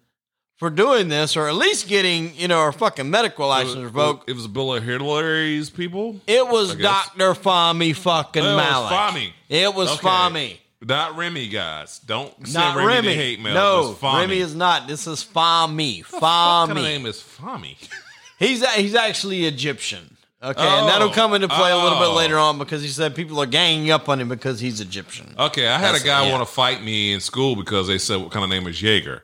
for 0.58 0.70
doing 0.70 1.10
this, 1.10 1.36
or 1.38 1.48
at 1.48 1.56
least 1.56 1.88
getting 1.88 2.36
you 2.36 2.48
know 2.48 2.64
her 2.64 2.72
fucking 2.72 3.10
medical 3.10 3.48
license 3.48 3.84
revoked. 3.84 4.30
It 4.30 4.34
was 4.34 4.48
Bill 4.48 4.74
of 4.76 4.84
Hillary's 4.84 5.70
people. 5.70 6.20
It 6.28 6.48
was 6.48 6.76
Doctor 6.76 7.34
Fahmy 7.34 7.96
fucking 7.96 8.44
Oh, 8.44 8.52
it 8.52 8.56
was 8.56 8.64
Malak. 8.64 9.14
Fahmy. 9.14 9.32
It 9.50 9.74
was 9.74 9.92
Okay. 9.94 10.08
Fahmy. 10.08 10.58
Not 10.82 11.16
Rami, 11.16 11.48
guys. 11.48 12.00
Don't 12.00 12.34
send 12.48 12.54
Not 12.56 12.76
Rami, 12.78 12.88
Rami. 12.96 13.14
hate 13.14 13.40
mail. 13.40 13.54
No, 13.54 13.98
Rami 14.02 14.40
is 14.40 14.56
not. 14.56 14.88
This 14.88 15.06
is 15.06 15.24
Fahmy. 15.24 16.02
What 16.12 16.22
kind 16.22 16.72
of 16.72 16.78
name 16.84 17.06
is 17.06 17.18
Fahmy? 17.22 17.78
He's 18.40 18.68
he's 18.74 18.96
actually 18.96 19.46
Egyptian. 19.46 20.18
Okay, 20.42 20.60
and 20.68 20.88
that'll 20.90 21.10
Oh. 21.10 21.14
come 21.14 21.36
into 21.36 21.48
play 21.48 21.70
a 21.72 21.76
little 21.78 22.00
bit 22.00 22.08
Oh. 22.08 22.16
later 22.16 22.40
on 22.40 22.58
because 22.58 22.82
he 22.82 22.88
said 22.88 23.14
people 23.16 23.40
are 23.40 23.46
ganging 23.46 23.92
up 23.92 24.10
on 24.10 24.20
him 24.20 24.28
because 24.30 24.60
he's 24.60 24.82
Egyptian. 24.82 25.36
Okay, 25.38 25.68
I 25.68 25.74
had 25.74 25.90
That's- 25.94 26.02
a 26.02 26.06
guy 26.08 26.26
yeah. 26.26 26.32
want 26.32 26.42
to 26.48 26.52
fight 26.52 26.82
me 26.82 27.14
in 27.14 27.20
school 27.20 27.56
because 27.56 27.86
they 27.86 28.00
said 28.00 28.18
what 28.20 28.32
kind 28.32 28.44
of 28.44 28.50
name 28.50 28.66
is 28.66 28.82
Jaeger, 28.82 29.24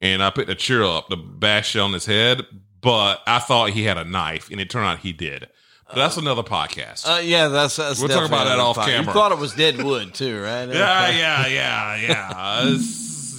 and 0.00 0.22
I 0.22 0.30
picked 0.30 0.48
a 0.48 0.54
cheer 0.54 0.82
up 0.82 1.10
to 1.10 1.16
bash 1.16 1.76
on 1.76 1.92
his 1.92 2.06
head, 2.06 2.46
but 2.80 3.22
I 3.26 3.40
thought 3.40 3.70
he 3.70 3.82
had 3.82 3.98
a 3.98 4.04
knife, 4.04 4.48
and 4.50 4.58
it 4.58 4.70
turned 4.70 4.86
out 4.86 5.00
he 5.00 5.12
did. 5.12 5.48
That's 5.94 6.16
another 6.16 6.42
podcast. 6.42 7.06
Uh, 7.08 7.20
yeah, 7.20 7.48
that's, 7.48 7.76
that's 7.76 7.98
We'll 8.00 8.08
talk 8.08 8.26
about 8.26 8.44
that 8.44 8.58
off 8.58 8.76
fine. 8.76 8.86
camera. 8.88 9.06
You 9.06 9.12
thought 9.12 9.32
it 9.32 9.38
was 9.38 9.54
dead 9.54 9.82
wood 9.82 10.12
too, 10.14 10.40
right? 10.40 10.68
yeah, 10.68 11.08
yeah, 11.10 11.46
yeah, 11.46 11.96
yeah. 11.96 12.76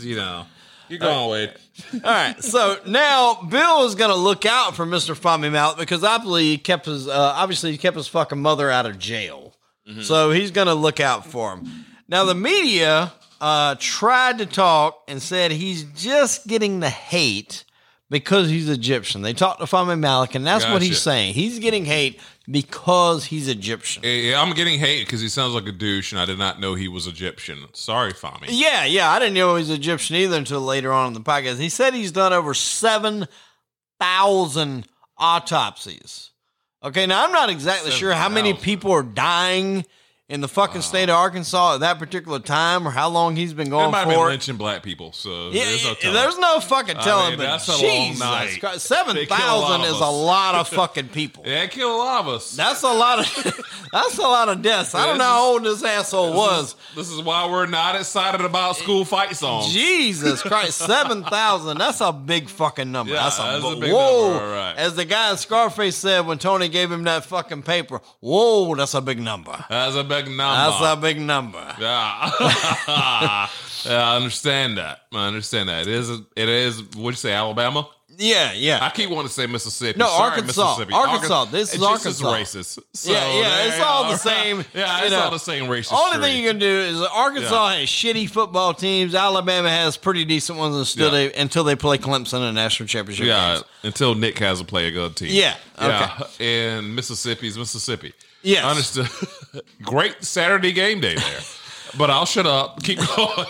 You 0.01 0.15
know, 0.15 0.45
you 0.87 0.97
go 0.97 1.11
on, 1.11 1.29
Wade. 1.29 1.53
All 1.93 1.99
right, 1.99 2.41
so 2.41 2.77
now 2.87 3.41
Bill 3.49 3.83
is 3.83 3.95
going 3.95 4.11
to 4.11 4.15
look 4.15 4.45
out 4.45 4.77
for 4.77 4.85
Mister 4.85 5.13
Fahmy 5.13 5.51
Malak 5.51 5.77
because 5.77 6.05
I 6.05 6.19
believe 6.19 6.51
he 6.51 6.57
kept 6.57 6.85
his 6.85 7.07
uh, 7.09 7.33
obviously 7.35 7.71
he 7.73 7.77
kept 7.77 7.97
his 7.97 8.07
fucking 8.07 8.41
mother 8.41 8.71
out 8.71 8.85
of 8.85 8.97
jail, 8.97 9.53
so 10.01 10.31
he's 10.31 10.51
going 10.51 10.67
to 10.67 10.73
look 10.73 11.01
out 11.01 11.25
for 11.25 11.53
him. 11.55 11.85
Now 12.07 12.23
the 12.23 12.33
media 12.33 13.11
uh, 13.41 13.75
tried 13.77 14.37
to 14.37 14.45
talk 14.45 15.03
and 15.09 15.21
said 15.21 15.51
he's 15.51 15.83
just 15.83 16.47
getting 16.47 16.79
the 16.79 16.89
hate 16.89 17.65
because 18.09 18.49
he's 18.49 18.69
Egyptian. 18.69 19.21
They 19.21 19.33
talked 19.33 19.59
to 19.59 19.65
Fahmy 19.65 19.99
Malak, 19.99 20.33
and 20.35 20.47
that's 20.47 20.65
what 20.65 20.81
he's 20.81 21.01
saying. 21.01 21.33
He's 21.33 21.59
getting 21.59 21.83
hate 21.85 22.19
because 22.49 23.25
he's 23.25 23.47
Egyptian. 23.47 24.01
Yeah, 24.03 24.41
I'm 24.41 24.53
getting 24.53 24.79
hate 24.79 25.05
because 25.05 25.21
he 25.21 25.29
sounds 25.29 25.53
like 25.53 25.67
a 25.67 25.71
douche, 25.71 26.11
and 26.11 26.19
I 26.19 26.25
did 26.25 26.39
not 26.39 26.59
know 26.59 26.73
he 26.73 26.87
was 26.87 27.05
Egyptian. 27.07 27.65
Sorry, 27.73 28.11
Fahmy. 28.11 28.47
Yeah, 28.49 28.85
yeah. 28.85 29.11
I 29.11 29.19
didn't 29.19 29.35
know 29.35 29.55
he 29.55 29.61
was 29.61 29.69
Egyptian 29.69 30.15
either 30.15 30.37
until 30.37 30.61
later 30.61 30.91
on 30.91 31.07
in 31.07 31.13
the 31.13 31.21
podcast. 31.21 31.59
He 31.59 31.69
said 31.69 31.93
he's 31.93 32.11
done 32.11 32.33
over 32.33 32.53
7,000 32.53 34.87
autopsies. 35.17 36.31
Okay, 36.81 37.05
now 37.05 37.25
I'm 37.25 37.33
not 37.33 37.49
exactly 37.49 37.91
sure 37.91 38.13
how 38.13 38.29
many 38.29 38.53
people 38.53 38.93
are 38.93 39.03
dying 39.03 39.85
in 40.29 40.41
the 40.41 40.47
fucking 40.47 40.81
state 40.81 41.09
of 41.09 41.15
Arkansas 41.15 41.73
at 41.75 41.79
that 41.79 41.97
particular 41.97 42.37
time, 42.39 42.87
or 42.87 42.91
how 42.91 43.09
long 43.09 43.35
he's 43.35 43.53
been 43.53 43.69
going 43.69 43.89
might 43.91 43.99
have 44.01 44.07
been 44.09 44.17
for. 44.17 44.27
it. 44.27 44.31
lynching 44.31 44.57
black 44.57 44.83
people, 44.83 45.11
so 45.11 45.49
Yeah, 45.49 45.65
there's 45.65 45.83
no 45.85 45.93
telling. 45.95 46.13
there's 46.15 46.37
no 46.37 46.59
fucking 46.59 46.97
telling, 46.97 47.29
mean, 47.31 47.37
but 47.39 47.43
that's 47.45 47.67
a 47.67 47.71
long 47.71 47.81
Jesus 47.81 48.19
night. 48.19 48.59
Christ, 48.59 48.85
seven 48.85 49.15
kill 49.15 49.23
a 49.23 49.37
thousand 49.37 49.81
is 49.87 49.95
us. 49.95 50.01
a 50.01 50.11
lot 50.11 50.53
of 50.55 50.69
fucking 50.69 51.09
people. 51.09 51.43
yeah, 51.47 51.63
it 51.63 51.71
killed 51.71 51.91
a 51.93 51.97
lot 51.97 52.21
of 52.21 52.27
us. 52.35 52.55
That's 52.55 52.83
a 52.83 52.93
lot 52.93 53.19
of 53.19 53.87
that's 53.91 54.17
a 54.19 54.21
lot 54.21 54.49
of 54.49 54.61
deaths. 54.61 54.93
I 54.93 55.07
don't 55.07 55.17
know 55.17 55.23
how 55.23 55.45
old 55.53 55.63
this 55.63 55.83
asshole 55.83 56.33
was. 56.33 56.75
This 56.95 57.09
is 57.09 57.21
why 57.23 57.49
we're 57.49 57.65
not 57.65 57.95
excited 57.95 58.41
about 58.41 58.75
school 58.77 59.05
fight 59.05 59.35
songs. 59.35 59.73
Jesus 59.73 60.41
Christ, 60.49 60.77
seven 60.77 61.23
thousand. 61.23 61.79
That's 61.79 62.01
a 62.01 62.13
big 62.13 62.49
fucking 62.49 62.91
number. 62.91 63.13
Yeah, 63.13 63.23
that's 63.23 63.39
a, 63.39 63.41
that's 63.41 63.65
a 63.65 63.79
big 63.79 63.91
whoa. 63.93 64.33
number, 64.33 64.51
right. 64.51 64.75
As 64.77 64.95
the 64.95 65.05
guy 65.05 65.31
in 65.31 65.37
Scarface 65.37 65.95
said 65.97 66.27
when 66.27 66.37
Tony 66.37 66.69
gave 66.69 66.91
him 66.91 67.03
that 67.05 67.25
fucking 67.25 67.63
paper. 67.63 67.99
Whoa, 68.19 68.75
that's 68.75 68.93
a 68.93 69.01
big 69.01 69.19
number. 69.19 69.65
That's 69.69 69.95
a 69.95 70.03
big 70.03 70.18
number. 70.27 70.71
That's 70.71 70.81
a 70.81 70.95
big 71.01 71.19
number. 71.19 71.57
Yeah. 71.79 72.31
yeah, 73.85 74.03
I 74.11 74.15
understand 74.17 74.77
that. 74.77 75.01
I 75.13 75.27
understand 75.27 75.69
that. 75.69 75.81
It 75.81 75.87
is. 75.87 76.09
It 76.35 76.49
is. 76.49 76.81
What'd 76.81 76.97
you 77.05 77.13
say, 77.13 77.33
Alabama? 77.33 77.87
Yeah, 78.21 78.51
yeah. 78.51 78.79
I 78.81 78.89
keep 78.89 79.09
wanting 79.09 79.29
to 79.29 79.33
say 79.33 79.47
Mississippi. 79.47 79.97
No, 79.97 80.07
Sorry, 80.07 80.31
Arkansas. 80.31 80.61
Mississippi. 80.77 80.93
Arkansas. 80.93 81.45
This 81.45 81.73
is 81.73 81.81
Arkansas. 81.81 82.35
racist. 82.35 82.79
So 82.93 83.11
Yeah, 83.13 83.33
yeah, 83.39 83.67
it's 83.67 83.79
all 83.79 84.03
you 84.07 84.11
the 84.11 84.17
same, 84.17 84.65
Yeah, 84.73 85.01
it's 85.03 85.11
know. 85.11 85.19
all 85.21 85.31
the 85.31 85.37
same 85.39 85.63
racist. 85.69 85.93
Only 85.93 86.17
thing 86.27 86.43
you 86.43 86.49
can 86.49 86.59
do 86.59 86.67
is 86.67 87.01
Arkansas 87.01 87.69
Yeah. 87.69 87.79
has 87.79 87.87
shitty 87.87 88.29
football 88.29 88.73
teams. 88.73 89.15
Alabama 89.15 89.69
has 89.69 89.95
pretty 89.95 90.25
decent 90.25 90.57
ones 90.59 90.75
until 90.75 91.05
Yeah. 91.17 91.29
they 91.29 91.33
until 91.39 91.63
they 91.63 91.77
play 91.77 91.97
Clemson 91.97 92.47
in 92.49 92.55
national 92.55 92.87
championship 92.87 93.25
Yeah, 93.25 93.53
games. 93.53 93.65
until 93.83 94.15
Nick 94.15 94.37
has 94.39 94.59
a 94.59 94.65
play 94.65 94.87
a 94.87 94.91
good 94.91 95.15
team. 95.15 95.29
Yeah, 95.31 95.55
Yeah. 95.79 96.19
And 96.41 96.93
Mississippi's 96.97 97.57
Mississippi. 97.57 98.13
Yes. 98.41 98.63
Understood. 98.63 99.09
Great 99.81 100.23
Saturday 100.23 100.71
game 100.71 101.01
day 101.01 101.15
there. 101.15 101.39
But 101.97 102.09
I'll 102.09 102.25
shut 102.25 102.45
up. 102.45 102.81
Keep 102.83 102.99
going. 103.15 103.47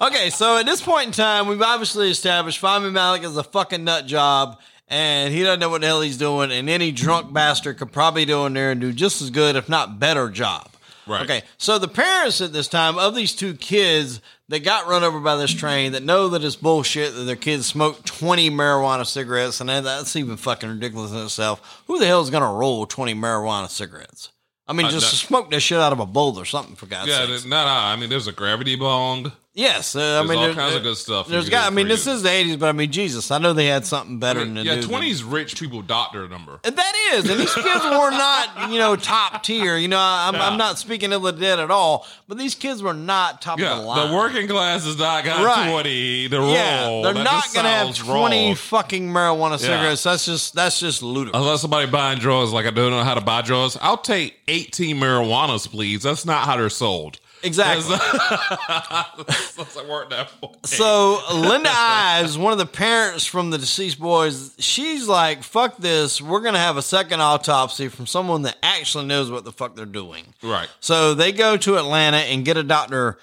Okay, 0.00 0.30
so 0.30 0.58
at 0.58 0.66
this 0.66 0.80
point 0.80 1.06
in 1.06 1.12
time, 1.12 1.46
we've 1.48 1.62
obviously 1.62 2.10
established 2.10 2.60
Fahmy 2.60 2.92
Malak 2.92 3.22
is 3.22 3.36
a 3.36 3.42
fucking 3.42 3.84
nut 3.84 4.06
job, 4.06 4.58
and 4.88 5.32
he 5.32 5.42
doesn't 5.42 5.60
know 5.60 5.68
what 5.70 5.80
the 5.80 5.86
hell 5.86 6.00
he's 6.00 6.16
doing, 6.18 6.50
and 6.50 6.68
any 6.68 6.92
drunk 6.92 7.32
bastard 7.32 7.78
could 7.78 7.92
probably 7.92 8.24
go 8.24 8.46
in 8.46 8.52
there 8.54 8.70
and 8.70 8.80
do 8.80 8.92
just 8.92 9.22
as 9.22 9.30
good, 9.30 9.56
if 9.56 9.68
not 9.68 9.98
better, 9.98 10.28
job. 10.28 10.68
Right. 11.06 11.22
Okay, 11.22 11.42
so 11.56 11.78
the 11.78 11.88
parents 11.88 12.40
at 12.40 12.52
this 12.52 12.68
time 12.68 12.98
of 12.98 13.14
these 13.14 13.34
two 13.34 13.54
kids 13.54 14.20
that 14.48 14.60
got 14.64 14.86
run 14.88 15.04
over 15.04 15.20
by 15.20 15.36
this 15.36 15.52
train 15.52 15.92
that 15.92 16.02
know 16.02 16.28
that 16.28 16.42
it's 16.44 16.56
bullshit 16.56 17.14
that 17.14 17.24
their 17.24 17.36
kids 17.36 17.66
smoked 17.66 18.06
20 18.06 18.50
marijuana 18.50 19.06
cigarettes, 19.06 19.60
and 19.60 19.68
that's 19.68 20.16
even 20.16 20.36
fucking 20.36 20.68
ridiculous 20.68 21.12
in 21.12 21.18
itself. 21.18 21.82
Who 21.86 21.98
the 21.98 22.06
hell 22.06 22.22
is 22.22 22.30
going 22.30 22.42
to 22.42 22.48
roll 22.48 22.86
20 22.86 23.14
marijuana 23.14 23.68
cigarettes? 23.68 24.30
I 24.66 24.72
mean, 24.74 24.86
Uh, 24.86 24.90
just 24.90 25.06
no- 25.12 25.26
smoke 25.28 25.50
that 25.50 25.60
shit 25.60 25.78
out 25.78 25.92
of 25.92 26.00
a 26.00 26.06
bowl 26.06 26.38
or 26.38 26.44
something, 26.44 26.76
for 26.76 26.86
God's 26.86 27.10
sake. 27.10 27.28
yeah, 27.28 27.36
sake. 27.38 27.46
no, 27.48 27.64
no. 27.64 27.70
I 27.72 27.96
mean, 27.96 28.10
there's 28.10 28.26
a 28.26 28.32
gravity 28.32 28.76
bong. 28.76 29.32
Yes, 29.58 29.96
uh, 29.96 29.98
I 29.98 30.02
There's 30.24 30.28
mean, 30.28 30.38
all 30.50 30.54
kinds 30.54 30.76
of 30.76 30.84
good 30.84 30.96
stuff. 30.96 31.26
There's 31.26 31.48
got. 31.48 31.66
I 31.66 31.70
mean, 31.74 31.88
this 31.88 32.06
you. 32.06 32.12
is 32.12 32.22
the 32.22 32.28
'80s, 32.28 32.60
but 32.60 32.68
I 32.68 32.72
mean, 32.72 32.92
Jesus, 32.92 33.32
I 33.32 33.38
know 33.38 33.52
they 33.52 33.66
had 33.66 33.84
something 33.84 34.20
better 34.20 34.38
than 34.44 34.54
yeah, 34.54 34.76
do. 34.76 34.82
than- 34.82 34.90
20s 34.90 35.24
rich 35.26 35.58
people 35.58 35.82
doctor 35.82 36.28
number. 36.28 36.60
And 36.62 36.76
That 36.76 36.92
is, 37.14 37.28
and 37.28 37.40
these 37.40 37.52
kids 37.52 37.66
were 37.84 38.10
not, 38.12 38.70
you 38.70 38.78
know, 38.78 38.94
top 38.94 39.42
tier. 39.42 39.76
You 39.76 39.88
know, 39.88 39.98
I'm, 39.98 40.34
Yeah. 40.34 40.46
I'm 40.48 40.58
not 40.58 40.78
speaking 40.78 41.10
ill 41.10 41.26
of 41.26 41.34
the 41.34 41.40
dead 41.40 41.58
at 41.58 41.72
all, 41.72 42.06
but 42.28 42.38
these 42.38 42.54
kids 42.54 42.84
were 42.84 42.94
not 42.94 43.42
top 43.42 43.58
Yeah, 43.58 43.72
of 43.72 43.78
the 43.78 43.84
line. 43.84 44.08
the 44.10 44.14
working 44.14 44.46
class 44.46 44.86
is 44.86 44.96
not 44.96 45.24
got 45.24 45.44
Right. 45.44 45.68
20 45.72 46.28
to 46.28 46.38
roll. 46.38 46.52
yeah, 46.52 46.84
they're 47.02 47.14
That 47.14 47.24
not 47.24 47.52
going 47.52 47.64
to 47.64 47.70
have 47.70 47.96
20 47.96 48.46
wrong. 48.46 48.54
fucking 48.54 49.08
marijuana 49.08 49.58
cigarettes. 49.58 50.04
That's 50.04 50.24
just 50.24 50.54
that's 50.54 50.78
just 50.78 51.02
ludicrous. 51.02 51.42
Unless 51.42 51.62
somebody 51.62 51.88
buying 51.88 52.20
drugs, 52.20 52.52
like 52.52 52.66
I 52.66 52.70
don't 52.70 52.90
know 52.92 53.02
how 53.02 53.14
to 53.14 53.20
buy 53.20 53.42
drugs, 53.42 53.76
I'll 53.82 53.96
take 53.96 54.38
18 54.46 54.98
marijuanas, 55.00 55.68
please. 55.68 56.04
That's 56.04 56.24
not 56.24 56.44
how 56.44 56.56
they're 56.58 56.70
sold. 56.70 57.18
Exactly. 57.42 57.96
That's, 57.96 59.54
that's 59.56 59.76
not 59.76 59.88
work 59.88 60.10
that. 60.10 60.30
So 60.64 61.20
Linda 61.34 61.70
Ives, 61.72 62.36
one 62.36 62.52
of 62.52 62.58
the 62.58 62.66
parents 62.66 63.24
from 63.26 63.50
the 63.50 63.58
deceased 63.58 63.98
boys, 63.98 64.54
she's 64.58 65.06
like, 65.06 65.42
"Fuck 65.42 65.76
this! 65.78 66.20
We're 66.20 66.40
gonna 66.40 66.58
have 66.58 66.76
a 66.76 66.82
second 66.82 67.20
autopsy 67.20 67.88
from 67.88 68.06
someone 68.06 68.42
that 68.42 68.56
actually 68.62 69.06
knows 69.06 69.30
what 69.30 69.44
the 69.44 69.52
fuck 69.52 69.76
they're 69.76 69.86
doing." 69.86 70.34
right. 70.42 70.68
So 70.80 71.14
they 71.14 71.32
go 71.32 71.56
to 71.58 71.76
Atlanta 71.78 72.18
and 72.18 72.44
get 72.44 72.56
a 72.56 72.62
doctor, 72.62 73.18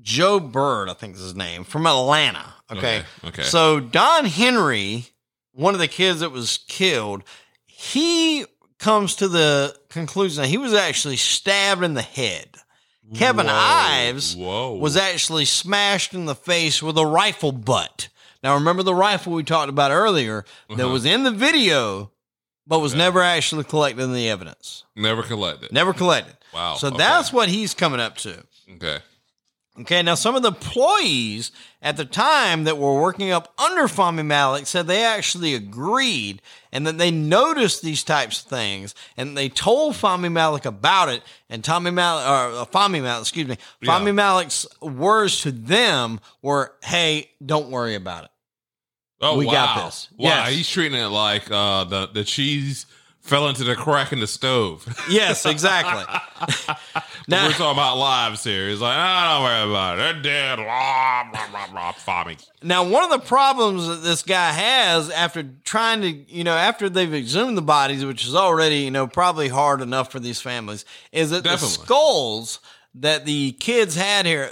Joe 0.00 0.40
Bird, 0.40 0.88
I 0.88 0.94
think 0.94 1.14
is 1.16 1.22
his 1.22 1.34
name, 1.34 1.64
from 1.64 1.86
Atlanta. 1.86 2.54
Okay. 2.70 2.78
Okay, 2.78 3.04
okay. 3.28 3.42
So 3.42 3.80
Don 3.80 4.24
Henry, 4.24 5.06
one 5.52 5.74
of 5.74 5.80
the 5.80 5.88
kids 5.88 6.20
that 6.20 6.30
was 6.30 6.58
killed, 6.68 7.22
he 7.66 8.46
comes 8.78 9.14
to 9.16 9.28
the 9.28 9.76
conclusion 9.88 10.42
that 10.42 10.48
he 10.48 10.58
was 10.58 10.74
actually 10.74 11.16
stabbed 11.16 11.84
in 11.84 11.94
the 11.94 12.02
head. 12.02 12.48
Kevin 13.14 13.46
Whoa. 13.46 13.52
Ives 13.54 14.36
Whoa. 14.36 14.74
was 14.76 14.96
actually 14.96 15.44
smashed 15.44 16.14
in 16.14 16.26
the 16.26 16.34
face 16.34 16.82
with 16.82 16.96
a 16.96 17.06
rifle 17.06 17.52
butt. 17.52 18.08
Now, 18.42 18.54
remember 18.54 18.82
the 18.82 18.94
rifle 18.94 19.32
we 19.34 19.42
talked 19.44 19.68
about 19.68 19.90
earlier 19.90 20.44
that 20.68 20.80
Uh-huh. 20.80 20.88
was 20.92 21.04
in 21.04 21.22
the 21.22 21.30
video, 21.30 22.10
but 22.66 22.78
was 22.80 22.94
never 22.94 23.22
actually 23.22 23.64
collected 23.64 24.02
in 24.02 24.12
the 24.12 24.28
evidence. 24.28 24.84
Never 24.96 25.22
collected. 25.22 25.72
Never 25.72 25.92
collected. 25.92 26.36
Wow, 26.54 26.74
So 26.76 26.88
okay. 26.88 26.96
that's 26.96 27.32
what 27.32 27.48
he's 27.48 27.74
coming 27.74 28.00
up 28.00 28.16
to. 28.18 28.44
Okay. 28.76 28.98
Okay, 29.80 30.02
now 30.02 30.14
some 30.14 30.36
of 30.36 30.42
the 30.42 30.48
employees 30.48 31.50
at 31.80 31.96
the 31.96 32.04
time 32.04 32.64
that 32.64 32.76
were 32.76 33.00
working 33.00 33.30
up 33.30 33.54
under 33.58 33.84
Fahmy 33.84 34.24
Malak 34.24 34.66
said 34.66 34.86
they 34.86 35.02
actually 35.02 35.54
agreed 35.54 36.42
and 36.70 36.86
that 36.86 36.98
they 36.98 37.10
noticed 37.10 37.80
these 37.80 38.04
types 38.04 38.42
of 38.42 38.48
things 38.50 38.94
and 39.16 39.34
they 39.34 39.48
told 39.48 39.94
Fahmy 39.94 40.30
Malak 40.30 40.66
about 40.66 41.08
it. 41.08 41.22
And 41.48 41.64
Tommy 41.64 41.90
Malak, 41.90 42.28
or 42.28 42.60
uh, 42.60 42.64
Fahmy 42.66 43.00
Malak, 43.00 43.22
excuse 43.22 43.48
me, 43.48 43.56
Yeah. 43.80 43.98
Malak's 44.12 44.66
words 44.82 45.40
to 45.40 45.50
them 45.50 46.20
were, 46.42 46.74
"Hey, 46.82 47.30
don't 47.44 47.70
worry 47.70 47.94
about 47.94 48.24
it." 48.24 48.30
Oh, 49.22 49.38
We 49.38 49.46
wow. 49.46 49.52
got 49.52 49.84
this. 49.86 50.08
Wow. 50.18 50.28
Yes. 50.28 50.52
He's 50.52 50.68
treating 50.68 51.00
it 51.00 51.06
like 51.06 51.50
uh, 51.50 51.84
the, 51.84 52.08
the 52.08 52.24
cheese 52.24 52.84
fell 53.20 53.48
into 53.48 53.62
the 53.64 53.76
crack 53.76 54.12
in 54.12 54.18
the 54.20 54.26
stove. 54.26 54.84
Yes, 55.08 55.46
exactly. 55.46 56.04
now, 57.28 57.46
We're 57.46 57.52
talking 57.52 57.78
about 57.78 57.98
lives 57.98 58.44
here. 58.44 58.68
He's 58.68 58.80
like, 58.80 58.96
ah, 58.96 59.34
don't 59.34 59.44
worry 59.44 59.70
about 59.70 59.98
it. 59.98 60.22
They're 60.22 60.22
dead. 60.22 60.56
Blah, 60.56 61.30
blah, 61.30 61.48
blah, 61.50 61.66
blah, 61.70 61.92
Fahmy. 61.92 62.44
Now, 62.62 62.84
one 62.88 63.04
of 63.04 63.10
the 63.10 63.26
problems 63.26 63.86
that 63.86 64.02
this 64.02 64.22
guy 64.22 64.52
has 64.52 65.10
after 65.10 65.44
trying 65.64 66.00
to, 66.02 66.08
you 66.10 66.44
know, 66.44 66.56
after 66.56 66.88
they've 66.88 67.14
exhumed 67.14 67.56
the 67.56 67.62
bodies, 67.62 68.04
which 68.04 68.26
is 68.26 68.34
already, 68.34 68.78
you 68.78 68.90
know, 68.90 69.06
probably 69.06 69.48
hard 69.48 69.80
enough 69.80 70.10
for 70.10 70.20
these 70.20 70.40
families, 70.40 70.84
is 71.12 71.30
that 71.30 71.44
the 71.44 71.56
skulls 71.58 72.60
that 72.94 73.24
the 73.24 73.52
kids 73.52 73.94
had 73.94 74.26
here, 74.26 74.50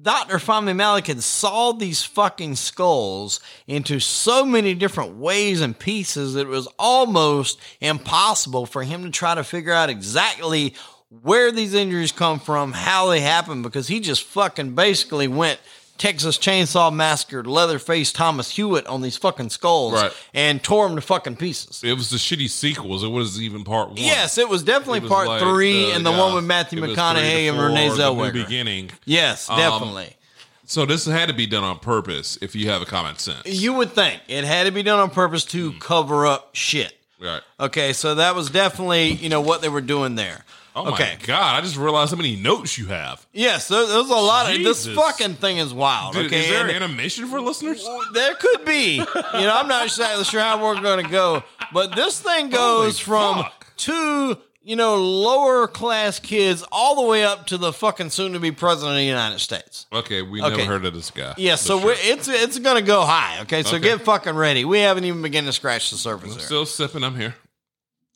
Dr. 0.00 0.38
Fahmy 0.38 0.74
Malak 0.74 1.06
had 1.08 1.22
sawed 1.22 1.78
these 1.78 2.02
fucking 2.02 2.56
skulls 2.56 3.40
into 3.66 4.00
so 4.00 4.46
many 4.46 4.74
different 4.74 5.16
ways 5.16 5.60
and 5.60 5.78
pieces 5.78 6.34
that 6.34 6.46
it 6.46 6.48
was 6.48 6.68
almost 6.78 7.60
impossible 7.80 8.64
for 8.64 8.82
him 8.82 9.04
to 9.04 9.10
try 9.10 9.34
to 9.34 9.44
figure 9.44 9.72
out 9.72 9.90
exactly 9.90 10.74
where 11.20 11.52
these 11.52 11.74
injuries 11.74 12.12
come 12.12 12.40
from, 12.40 12.72
how 12.72 13.08
they 13.08 13.20
happen, 13.20 13.62
because 13.62 13.88
he 13.88 14.00
just 14.00 14.24
fucking 14.24 14.74
basically 14.74 15.28
went 15.28 15.60
Texas 15.98 16.38
Chainsaw 16.38 16.92
Massacre, 16.92 17.44
Leatherface 17.44 18.12
Thomas 18.12 18.50
Hewitt 18.50 18.86
on 18.86 19.02
these 19.02 19.16
fucking 19.16 19.50
skulls 19.50 19.92
Right. 19.94 20.12
and 20.34 20.60
tore 20.62 20.86
them 20.88 20.96
to 20.96 21.02
fucking 21.02 21.36
pieces. 21.36 21.82
It 21.84 21.92
was 21.92 22.10
the 22.10 22.16
shitty 22.16 22.48
sequels. 22.50 23.04
It 23.04 23.08
was 23.08 23.40
even 23.40 23.62
part 23.62 23.88
one. 23.88 23.98
Yes, 23.98 24.38
it 24.38 24.48
was 24.48 24.62
definitely 24.62 24.98
It 24.98 25.02
was 25.04 25.10
part 25.12 25.28
like 25.28 25.42
three 25.42 25.86
the- 25.86 25.92
and 25.92 26.04
the 26.06 26.10
yeah, 26.10 26.18
one 26.18 26.34
with 26.34 26.44
Matthew 26.44 26.80
McConaughey 26.80 27.48
and 27.48 27.60
Renee 27.60 27.90
four, 27.90 28.26
the 28.26 28.32
beginning. 28.32 28.90
Yes, 29.04 29.48
Um, 29.50 29.58
definitely. 29.58 30.16
So 30.64 30.86
this 30.86 31.04
had 31.04 31.28
to 31.28 31.34
be 31.34 31.46
done 31.46 31.62
on 31.64 31.78
purpose 31.78 32.38
if 32.40 32.56
you 32.56 32.70
have 32.70 32.80
a 32.80 32.86
common 32.86 33.18
sense. 33.18 33.42
you 33.46 33.74
would 33.74 33.92
think 33.92 34.22
it 34.26 34.44
had 34.44 34.64
to 34.64 34.72
be 34.72 34.82
done 34.82 34.98
on 34.98 35.10
purpose 35.10 35.44
to 35.46 35.72
cover 35.74 36.26
up 36.26 36.50
shit. 36.54 36.94
right. 37.20 37.42
Okay, 37.60 37.92
so 37.92 38.14
that 38.16 38.34
was 38.34 38.48
definitely 38.50 39.12
you 39.12 39.28
know 39.28 39.40
what 39.42 39.60
they 39.60 39.68
were 39.68 39.82
doing 39.82 40.14
there. 40.16 40.44
Oh 40.74 40.92
okay. 40.92 41.16
my 41.20 41.26
god! 41.26 41.58
I 41.58 41.60
just 41.60 41.76
realized 41.76 42.12
how 42.12 42.16
many 42.16 42.34
notes 42.36 42.78
you 42.78 42.86
have. 42.86 43.26
Yes, 43.32 43.68
there, 43.68 43.86
there's 43.86 44.08
a 44.08 44.14
lot 44.14 44.50
of 44.54 44.62
this 44.62 44.86
fucking 44.86 45.34
thing 45.34 45.58
is 45.58 45.74
wild. 45.74 46.14
Dude, 46.14 46.26
okay, 46.26 46.40
is 46.40 46.48
there 46.48 46.62
And- 46.66 46.70
animation 46.70 47.26
for 47.28 47.40
listeners? 47.40 47.86
There 48.14 48.34
could 48.36 48.64
be. 48.64 48.94
You 48.96 49.04
know, 49.04 49.54
I'm 49.54 49.68
not 49.68 49.84
exactly 49.84 50.24
sure 50.24 50.40
how 50.40 50.62
we're 50.62 50.80
going 50.80 51.04
to 51.04 51.10
go, 51.10 51.42
but 51.74 51.94
this 51.94 52.20
thing 52.20 52.48
goes 52.50 52.98
from 52.98 53.42
fuck. 53.42 53.66
two, 53.76 54.38
you 54.62 54.76
know, 54.76 54.96
lower 54.96 55.66
class 55.66 56.18
kids 56.18 56.64
all 56.72 56.94
the 57.02 57.06
way 57.08 57.22
up 57.24 57.46
to 57.48 57.58
the 57.58 57.72
fucking 57.72 58.08
soon 58.10 58.32
to 58.32 58.40
be 58.40 58.50
president 58.50 58.92
of 58.92 58.96
the 58.98 59.04
United 59.04 59.40
States. 59.40 59.86
Okay, 59.92 60.22
we 60.22 60.40
Okay. 60.40 60.56
never 60.56 60.64
heard 60.64 60.84
of 60.86 60.94
this 60.94 61.10
guy. 61.10 61.34
Yeah, 61.36 61.56
so 61.56 61.80
sure. 61.80 61.94
it's 61.96 62.28
it's 62.28 62.58
going 62.58 62.76
to 62.76 62.82
go 62.86 63.02
high. 63.04 63.40
Okay, 63.42 63.62
so 63.62 63.76
Okay. 63.76 63.84
get 63.88 64.00
fucking 64.02 64.34
ready. 64.36 64.64
We 64.64 64.78
haven't 64.78 65.04
even 65.04 65.20
begun 65.20 65.44
to 65.44 65.52
scratch 65.52 65.90
the 65.90 65.98
surface 65.98 66.32
I'm 66.32 66.40
still 66.40 66.64
sipping. 66.64 67.04
I'm 67.04 67.16
here. 67.16 67.34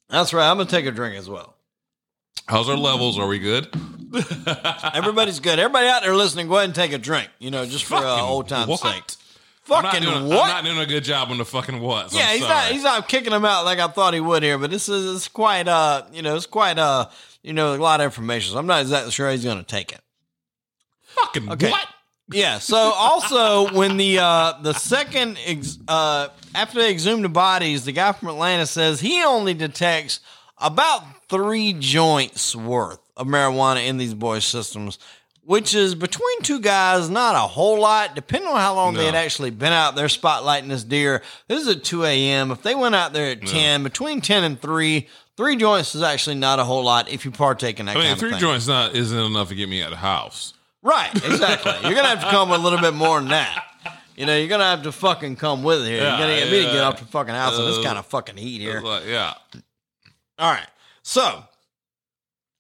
That's 0.08 0.32
right. 0.32 0.48
I'm 0.48 0.56
going 0.56 0.68
to 0.68 0.70
take 0.74 0.86
a 0.86 0.92
drink 0.92 1.16
as 1.16 1.28
well. 1.28 1.55
How's 2.46 2.68
our 2.68 2.76
levels? 2.76 3.18
Are 3.18 3.26
we 3.26 3.38
good? 3.38 3.68
Everybody's 4.94 5.40
good. 5.40 5.58
Everybody 5.58 5.88
out 5.88 6.02
there 6.02 6.14
listening, 6.14 6.48
go 6.48 6.54
ahead 6.56 6.66
and 6.66 6.74
take 6.74 6.92
a 6.92 6.98
drink. 6.98 7.28
You 7.38 7.50
know, 7.50 7.66
just 7.66 7.84
for 7.84 7.96
uh, 7.96 8.00
Fucking 8.02 8.24
old 8.24 8.48
time's 8.48 8.68
what? 8.68 8.80
sake. 8.80 9.02
Fucking 9.62 10.02
doing, 10.02 10.28
what? 10.28 10.44
I'm 10.44 10.48
not 10.48 10.64
doing 10.64 10.78
a 10.78 10.86
good 10.86 11.02
job 11.02 11.30
on 11.30 11.38
the 11.38 11.44
fucking 11.44 11.80
what. 11.80 12.12
yeah, 12.14 12.32
he's 12.32 12.42
not. 12.42 12.64
He's 12.66 12.84
not 12.84 13.08
kicking 13.08 13.32
him 13.32 13.44
out 13.44 13.64
like 13.64 13.80
I 13.80 13.88
thought 13.88 14.14
he 14.14 14.20
would 14.20 14.44
here. 14.44 14.58
But 14.58 14.70
this 14.70 14.88
is 14.88 15.16
it's 15.16 15.26
quite 15.28 15.66
uh, 15.66 16.04
you 16.12 16.22
know, 16.22 16.36
it's 16.36 16.46
quite 16.46 16.78
uh, 16.78 17.08
you 17.42 17.52
know, 17.52 17.74
a 17.74 17.76
lot 17.76 18.00
of 18.00 18.04
information. 18.04 18.52
So 18.52 18.58
I'm 18.60 18.66
not 18.66 18.80
exactly 18.82 19.10
sure 19.10 19.28
he's 19.30 19.42
going 19.42 19.58
to 19.58 19.64
take 19.64 19.90
it. 19.90 20.00
fucking 21.06 21.50
Okay. 21.50 21.70
what? 21.70 21.88
Yeah. 22.30 22.60
So 22.60 22.76
also 22.76 23.72
when 23.76 23.96
the 23.96 24.20
uh 24.20 24.52
the 24.62 24.72
second 24.72 25.36
ex, 25.44 25.78
uh 25.88 26.28
after 26.54 26.78
they 26.78 26.92
exhumed 26.92 27.24
the 27.24 27.28
bodies, 27.28 27.84
the 27.84 27.92
guy 27.92 28.12
from 28.12 28.28
Atlanta 28.28 28.66
says 28.66 29.00
he 29.00 29.22
only 29.24 29.52
detects 29.54 30.20
about 30.58 31.02
three 31.28 31.72
joints 31.74 32.54
worth 32.56 33.00
of 33.16 33.26
marijuana 33.26 33.86
in 33.86 33.96
these 33.98 34.14
boys' 34.14 34.44
systems, 34.44 34.98
which 35.42 35.74
is 35.74 35.94
between 35.94 36.42
two 36.42 36.60
guys, 36.60 37.08
not 37.08 37.34
a 37.36 37.40
whole 37.40 37.80
lot, 37.80 38.14
depending 38.14 38.48
on 38.50 38.56
how 38.56 38.74
long 38.74 38.94
they 38.94 39.00
No. 39.00 39.06
had 39.06 39.14
actually 39.14 39.50
been 39.50 39.72
out 39.72 39.94
there 39.94 40.06
spotlighting 40.08 40.68
this 40.68 40.82
deer. 40.84 41.22
This 41.48 41.62
is 41.62 41.68
at 41.68 41.84
2 41.84 42.04
a.m. 42.04 42.50
If 42.50 42.62
they 42.62 42.74
went 42.74 42.94
out 42.94 43.12
there 43.12 43.30
at 43.30 43.46
10, 43.46 43.82
between 43.82 44.20
10 44.20 44.44
and 44.44 44.60
3, 44.60 45.06
three 45.36 45.56
joints 45.56 45.94
is 45.94 46.02
actually 46.02 46.36
not 46.36 46.58
a 46.58 46.64
whole 46.64 46.82
lot 46.82 47.08
if 47.10 47.24
you 47.24 47.30
partake 47.30 47.78
in 47.78 47.86
that 47.86 47.96
I 47.96 48.00
mean, 48.00 48.08
kind 48.08 48.18
three 48.20 48.28
of 48.30 48.34
thing. 48.34 48.40
joints 48.40 48.66
not 48.66 48.94
isn't 48.96 49.18
enough 49.18 49.48
to 49.50 49.54
get 49.54 49.68
me 49.68 49.80
out 49.82 49.86
of 49.86 49.90
the 49.92 49.96
house. 49.98 50.52
Right, 50.82 51.14
exactly. 51.14 51.72
you're 51.82 51.94
gonna 51.94 52.08
have 52.08 52.20
to 52.22 52.30
come 52.30 52.48
with 52.50 52.60
a 52.60 52.62
little 52.62 52.80
bit 52.80 52.94
more 52.94 53.18
than 53.20 53.28
that. 53.30 53.64
You 54.16 54.24
know, 54.24 54.36
you're 54.36 54.48
gonna 54.48 54.64
have 54.64 54.82
to 54.84 54.92
fucking 54.92 55.36
come 55.36 55.62
with 55.62 55.82
it 55.82 55.88
here. 55.90 55.96
Yeah, 55.98 56.18
you're 56.18 56.26
gonna 56.26 56.40
get 56.40 56.50
me 56.50 56.64
to 56.66 56.72
get 56.72 56.82
off 56.84 56.98
the 56.98 57.04
fucking 57.06 57.34
house 57.34 57.58
in 57.58 57.64
this 57.66 57.78
Uh, 57.78 57.82
kind 57.84 57.98
of 57.98 58.06
fucking 58.06 58.36
heat 58.36 58.60
here. 58.60 58.80
Like, 58.80 59.04
yeah. 59.06 59.34
All 60.38 60.50
right. 60.50 60.66
So 61.02 61.44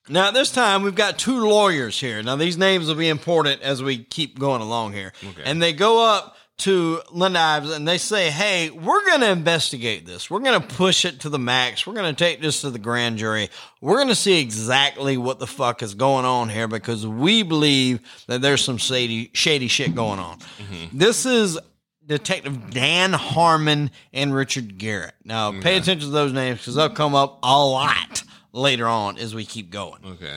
now 0.08 0.28
at 0.28 0.34
this 0.34 0.50
time 0.50 0.82
we've 0.82 0.94
got 0.94 1.18
two 1.18 1.46
lawyers 1.46 1.98
here. 1.98 2.22
Now 2.22 2.36
these 2.36 2.56
names 2.56 2.88
will 2.88 2.94
be 2.94 3.08
important 3.08 3.62
as 3.62 3.82
we 3.82 4.02
keep 4.04 4.38
going 4.38 4.62
along 4.62 4.92
here. 4.92 5.12
Okay. 5.22 5.42
And 5.44 5.60
they 5.60 5.72
go 5.72 6.04
up 6.04 6.36
to 6.58 7.02
Linda 7.12 7.38
Ives 7.38 7.70
and 7.70 7.86
they 7.86 7.98
say, 7.98 8.30
Hey, 8.30 8.70
we're 8.70 9.04
gonna 9.06 9.26
investigate 9.26 10.06
this. 10.06 10.30
We're 10.30 10.40
gonna 10.40 10.60
push 10.60 11.04
it 11.04 11.20
to 11.20 11.28
the 11.28 11.38
max. 11.38 11.86
We're 11.86 11.94
gonna 11.94 12.14
take 12.14 12.40
this 12.40 12.62
to 12.62 12.70
the 12.70 12.78
grand 12.78 13.18
jury. 13.18 13.50
We're 13.82 13.98
gonna 13.98 14.14
see 14.14 14.40
exactly 14.40 15.18
what 15.18 15.38
the 15.38 15.46
fuck 15.46 15.82
is 15.82 15.94
going 15.94 16.24
on 16.24 16.48
here 16.48 16.66
because 16.66 17.06
we 17.06 17.42
believe 17.42 18.00
that 18.26 18.40
there's 18.40 18.64
some 18.64 18.78
shady 18.78 19.30
shady 19.34 19.68
shit 19.68 19.94
going 19.94 20.18
on. 20.18 20.38
Mm-hmm. 20.38 20.98
This 20.98 21.26
is 21.26 21.58
Detective 22.06 22.70
Dan 22.70 23.12
Harmon 23.12 23.90
and 24.12 24.34
Richard 24.34 24.78
Garrett. 24.78 25.14
Now, 25.24 25.52
pay 25.60 25.76
attention 25.76 26.08
to 26.08 26.14
those 26.14 26.32
names 26.32 26.58
because 26.60 26.76
they'll 26.76 26.88
come 26.88 27.14
up 27.14 27.40
a 27.42 27.64
lot 27.64 28.22
later 28.52 28.86
on 28.86 29.18
as 29.18 29.34
we 29.34 29.44
keep 29.44 29.70
going. 29.70 30.00
Okay. 30.04 30.36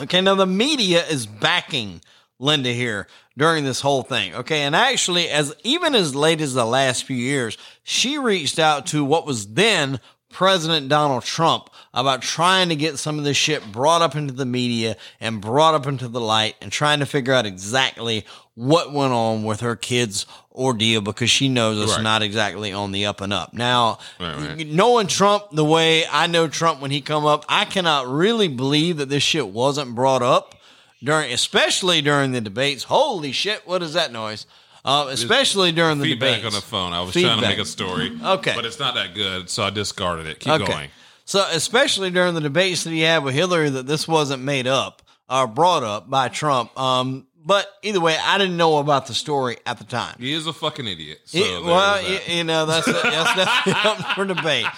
Okay, 0.00 0.20
now 0.20 0.34
the 0.34 0.46
media 0.46 1.04
is 1.06 1.26
backing 1.26 2.00
Linda 2.38 2.70
here 2.70 3.06
during 3.36 3.64
this 3.64 3.80
whole 3.80 4.02
thing. 4.02 4.34
Okay, 4.34 4.62
and 4.62 4.76
actually, 4.76 5.28
as 5.28 5.54
even 5.64 5.94
as 5.94 6.14
late 6.14 6.40
as 6.40 6.54
the 6.54 6.64
last 6.64 7.04
few 7.04 7.16
years, 7.16 7.58
she 7.82 8.18
reached 8.18 8.58
out 8.58 8.86
to 8.86 9.04
what 9.04 9.26
was 9.26 9.54
then 9.54 10.00
President 10.30 10.88
Donald 10.88 11.24
Trump 11.24 11.70
about 11.94 12.20
trying 12.22 12.68
to 12.68 12.76
get 12.76 12.98
some 12.98 13.18
of 13.18 13.24
this 13.24 13.36
shit 13.36 13.72
brought 13.72 14.02
up 14.02 14.14
into 14.14 14.34
the 14.34 14.44
media 14.44 14.96
and 15.20 15.40
brought 15.40 15.74
up 15.74 15.86
into 15.86 16.06
the 16.06 16.20
light 16.20 16.54
and 16.60 16.70
trying 16.70 16.98
to 17.00 17.06
figure 17.06 17.32
out 17.32 17.46
exactly 17.46 18.26
what 18.58 18.92
went 18.92 19.12
on 19.12 19.44
with 19.44 19.60
her 19.60 19.76
kids' 19.76 20.26
ordeal 20.52 21.00
because 21.00 21.30
she 21.30 21.48
knows 21.48 21.80
it's 21.80 21.92
Right. 21.94 22.02
not 22.02 22.22
exactly 22.22 22.72
on 22.72 22.90
the 22.90 23.06
up 23.06 23.20
and 23.20 23.32
up. 23.32 23.54
Now, 23.54 23.98
Right, 24.18 24.36
right. 24.36 24.66
knowing 24.66 25.06
Trump 25.06 25.44
the 25.52 25.64
way 25.64 26.04
I 26.10 26.26
know 26.26 26.48
Trump 26.48 26.80
when 26.80 26.90
he 26.90 27.00
come 27.00 27.24
up, 27.24 27.44
I 27.48 27.64
cannot 27.64 28.08
really 28.08 28.48
believe 28.48 28.96
that 28.96 29.08
this 29.08 29.22
shit 29.22 29.46
wasn't 29.48 29.94
brought 29.94 30.22
up 30.22 30.56
during, 31.04 31.32
especially 31.32 32.02
during 32.02 32.32
the 32.32 32.40
debates. 32.40 32.82
Holy 32.84 33.30
shit! 33.30 33.62
What 33.64 33.80
is 33.82 33.92
that 33.92 34.10
noise? 34.12 34.46
Um, 34.84 35.06
especially 35.08 35.70
during 35.70 35.98
the 35.98 36.04
Feedback 36.06 36.38
debates. 36.38 36.46
on 36.46 36.52
the 36.60 36.66
phone. 36.66 36.92
I 36.92 37.02
was 37.02 37.12
trying 37.12 37.40
to 37.40 37.46
make 37.46 37.58
a 37.58 37.64
story. 37.64 38.10
Okay. 38.24 38.54
But 38.56 38.64
it's 38.64 38.80
not 38.80 38.94
that 38.96 39.14
good, 39.14 39.48
so 39.50 39.62
I 39.62 39.70
discarded 39.70 40.26
it. 40.26 40.40
Keep 40.40 40.66
going. 40.66 40.88
So, 41.24 41.46
especially 41.52 42.10
during 42.10 42.34
the 42.34 42.40
debates 42.40 42.82
that 42.84 42.90
he 42.90 43.02
had 43.02 43.22
with 43.22 43.34
Hillary, 43.34 43.68
that 43.70 43.86
this 43.86 44.08
wasn't 44.08 44.42
made 44.42 44.66
up 44.66 45.02
or 45.30 45.46
brought 45.46 45.84
up 45.84 46.10
by 46.10 46.28
Trump. 46.28 46.76
Um, 46.76 47.26
but 47.48 47.66
either 47.82 47.98
way, 48.00 48.16
I 48.22 48.36
didn't 48.38 48.56
know 48.58 48.76
about 48.76 49.06
the 49.06 49.14
story 49.14 49.56
at 49.66 49.78
the 49.78 49.84
time. 49.84 50.14
He 50.20 50.32
is 50.34 50.46
a 50.46 50.52
fucking 50.52 50.86
idiot. 50.86 51.18
So 51.24 51.38
Yeah, 51.38 51.44
there's 51.44 51.62
well, 51.64 51.94
that. 52.02 52.04
y- 52.28 52.34
you 52.34 52.44
know, 52.44 52.66
that's 52.66 52.86
that's 52.86 53.34
definitely 53.34 53.72
up 53.90 54.14
for 54.14 54.24
debate. 54.24 54.66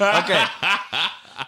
Okay. 0.00 0.44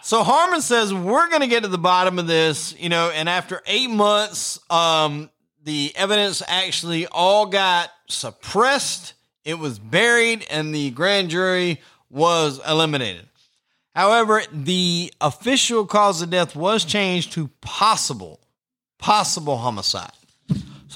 So 0.03 0.23
Harmon 0.23 0.61
says 0.61 0.93
we're 0.93 1.27
going 1.29 1.41
to 1.41 1.47
get 1.47 1.63
to 1.63 1.67
the 1.69 1.77
bottom 1.77 2.17
of 2.17 2.27
this, 2.27 2.73
you 2.79 2.87
know, 2.87 3.09
and 3.13 3.27
after 3.27 3.61
eight 3.67 3.89
months, 3.89 4.57
um, 4.69 5.29
the 5.65 5.91
evidence 5.97 6.41
actually 6.47 7.07
all 7.07 7.45
got 7.47 7.89
suppressed. 8.07 9.15
It 9.43 9.55
was 9.59 9.79
buried, 9.79 10.45
and 10.49 10.73
the 10.73 10.91
grand 10.91 11.29
jury 11.29 11.81
was 12.09 12.61
eliminated. 12.65 13.27
However, 13.95 14.43
the 14.53 15.11
official 15.19 15.85
cause 15.85 16.21
of 16.21 16.29
death 16.29 16.55
was 16.55 16.85
changed 16.85 17.33
to 17.33 17.49
possible, 17.59 18.39
possible 18.97 19.57
homicide. 19.57 20.11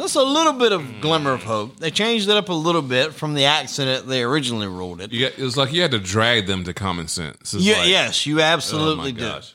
So 0.01 0.05
that's 0.05 0.15
a 0.15 0.23
little 0.33 0.53
bit 0.53 0.71
of 0.71 0.99
glimmer 0.99 1.31
of 1.33 1.43
hope. 1.43 1.77
They 1.77 1.91
changed 1.91 2.27
it 2.27 2.35
up 2.35 2.49
a 2.49 2.53
little 2.53 2.81
bit 2.81 3.13
from 3.13 3.35
the 3.35 3.45
accident 3.45 4.07
they 4.07 4.23
originally 4.23 4.65
ruled 4.67 4.99
it. 4.99 5.11
You 5.11 5.29
got, 5.29 5.37
it's 5.37 5.55
like 5.57 5.71
you 5.73 5.83
had 5.83 5.91
to 5.91 5.99
drag 5.99 6.47
them 6.47 6.63
to 6.63 6.73
common 6.73 7.07
sense. 7.07 7.53
It's 7.53 7.63
Yeah, 7.63 7.77
like, 7.77 7.89
yes, 7.89 8.25
you 8.25 8.39
oh 8.39 8.43
absolutely 8.43 9.11
do. 9.11 9.19
gosh. 9.19 9.53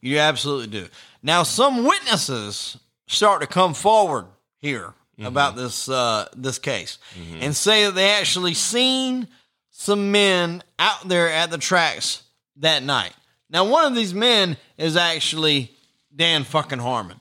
You 0.00 0.18
absolutely 0.18 0.68
do. 0.68 0.88
Now, 1.22 1.42
some 1.42 1.84
witnesses 1.84 2.78
start 3.06 3.42
to 3.42 3.46
come 3.46 3.74
forward 3.74 4.26
here 4.58 4.94
Mm-hmm. 5.18 5.26
about 5.26 5.56
this 5.56 5.90
uh, 5.90 6.26
this 6.34 6.58
case 6.58 6.96
and 7.38 7.54
say 7.54 7.84
that 7.84 7.94
they 7.94 8.12
actually 8.12 8.54
seen 8.54 9.28
some 9.70 10.10
men 10.10 10.62
out 10.78 11.06
there 11.06 11.28
at 11.30 11.50
the 11.50 11.58
tracks 11.58 12.22
that 12.56 12.82
night. 12.82 13.12
Now, 13.50 13.66
one 13.68 13.84
of 13.84 13.94
these 13.94 14.14
men 14.14 14.56
is 14.78 14.96
actually 14.96 15.70
Dan 16.16 16.44
fucking 16.44 16.78
Harmon. 16.78 17.20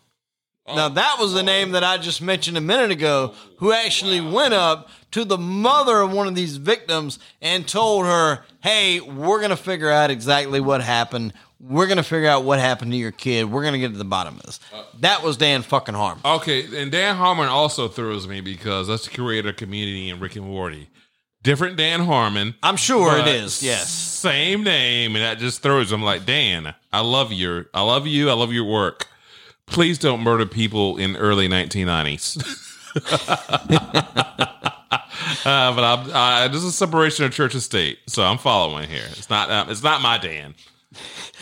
Now, 0.76 0.86
oh, 0.88 0.90
that 0.90 1.18
was 1.20 1.34
the 1.34 1.44
name 1.44 1.72
that 1.72 1.84
I 1.84 1.98
just 1.98 2.22
mentioned 2.22 2.58
a 2.58 2.62
minute 2.62 2.92
ago, 2.92 3.34
who 3.58 3.72
actually 3.72 4.22
went 4.22 4.54
up 4.54 4.90
to 5.12 5.26
the 5.26 5.38
mother 5.38 6.02
of 6.02 6.12
one 6.12 6.28
of 6.28 6.36
these 6.36 6.58
victims 6.58 7.20
and 7.42 7.68
told 7.68 8.06
her, 8.06 8.44
Hey, 8.62 9.00
we're 9.00 9.40
going 9.40 9.50
to 9.52 9.58
figure 9.58 9.90
out 9.90 10.10
exactly 10.10 10.60
what 10.60 10.82
happened. 10.82 11.34
We're 11.60 11.86
going 11.86 11.98
to 11.98 12.04
figure 12.04 12.28
out 12.30 12.44
what 12.44 12.60
happened 12.60 12.92
to 12.94 12.98
your 12.98 13.12
kid. 13.12 13.52
We're 13.52 13.62
going 13.62 13.74
to 13.74 13.80
get 13.80 13.92
to 13.92 13.98
the 13.98 14.04
bottom 14.04 14.36
of 14.38 14.42
this. 14.44 14.60
Uh, 14.74 14.84
that 15.02 15.22
was 15.22 15.38
Dan 15.38 15.62
fucking 15.62 15.94
Harmon. 15.94 16.22
Okay, 16.26 16.82
and 16.82 16.92
Dan 16.92 17.16
Harmon 17.16 17.48
also 17.48 17.88
throws 17.88 18.28
me 18.28 18.42
because 18.42 18.88
that's 18.88 19.08
the 19.08 19.16
creator 19.16 19.50
of 19.50 19.58
Community 19.58 20.10
and 20.10 20.20
Rick 20.20 20.36
and 20.38 20.46
Morty. 20.46 20.90
Different 21.44 21.76
Dan 21.76 22.02
Harmon. 22.02 22.56
I'm 22.62 22.78
sure 22.78 23.18
it 23.18 23.28
is. 23.28 23.64
yes. 23.64 23.90
Same 23.90 24.64
name, 24.64 25.16
and 25.16 25.24
that 25.24 25.40
just 25.40 25.62
throws 25.64 25.92
him 25.92 26.04
like 26.04 26.26
Dan. 26.26 26.74
I 26.94 27.02
love 27.02 27.32
your, 27.34 27.66
I 27.74 27.82
love 27.82 28.06
you, 28.06 28.30
I 28.30 28.34
love 28.34 28.54
your 28.54 28.66
work. 28.66 29.08
Please 29.66 29.97
don't 29.97 30.22
murder 30.22 30.45
people 30.45 30.97
in 30.97 31.16
early 31.16 31.47
1990s. 31.47 32.68
Uh, 35.43 35.74
but 35.74 35.84
I'm, 35.84 36.12
uh, 36.12 36.47
this 36.49 36.64
is 36.64 36.76
separation 36.76 37.26
of 37.26 37.32
church 37.32 37.53
and 37.53 37.64
state, 37.64 37.99
so 38.07 38.24
I'm 38.24 38.38
following 38.38 38.88
here. 38.89 39.05
It's 39.12 39.30
not, 39.30 39.49
uh, 39.49 39.66
it's 39.70 39.82
not 39.82 40.01
my 40.01 40.18
Dan. 40.18 40.53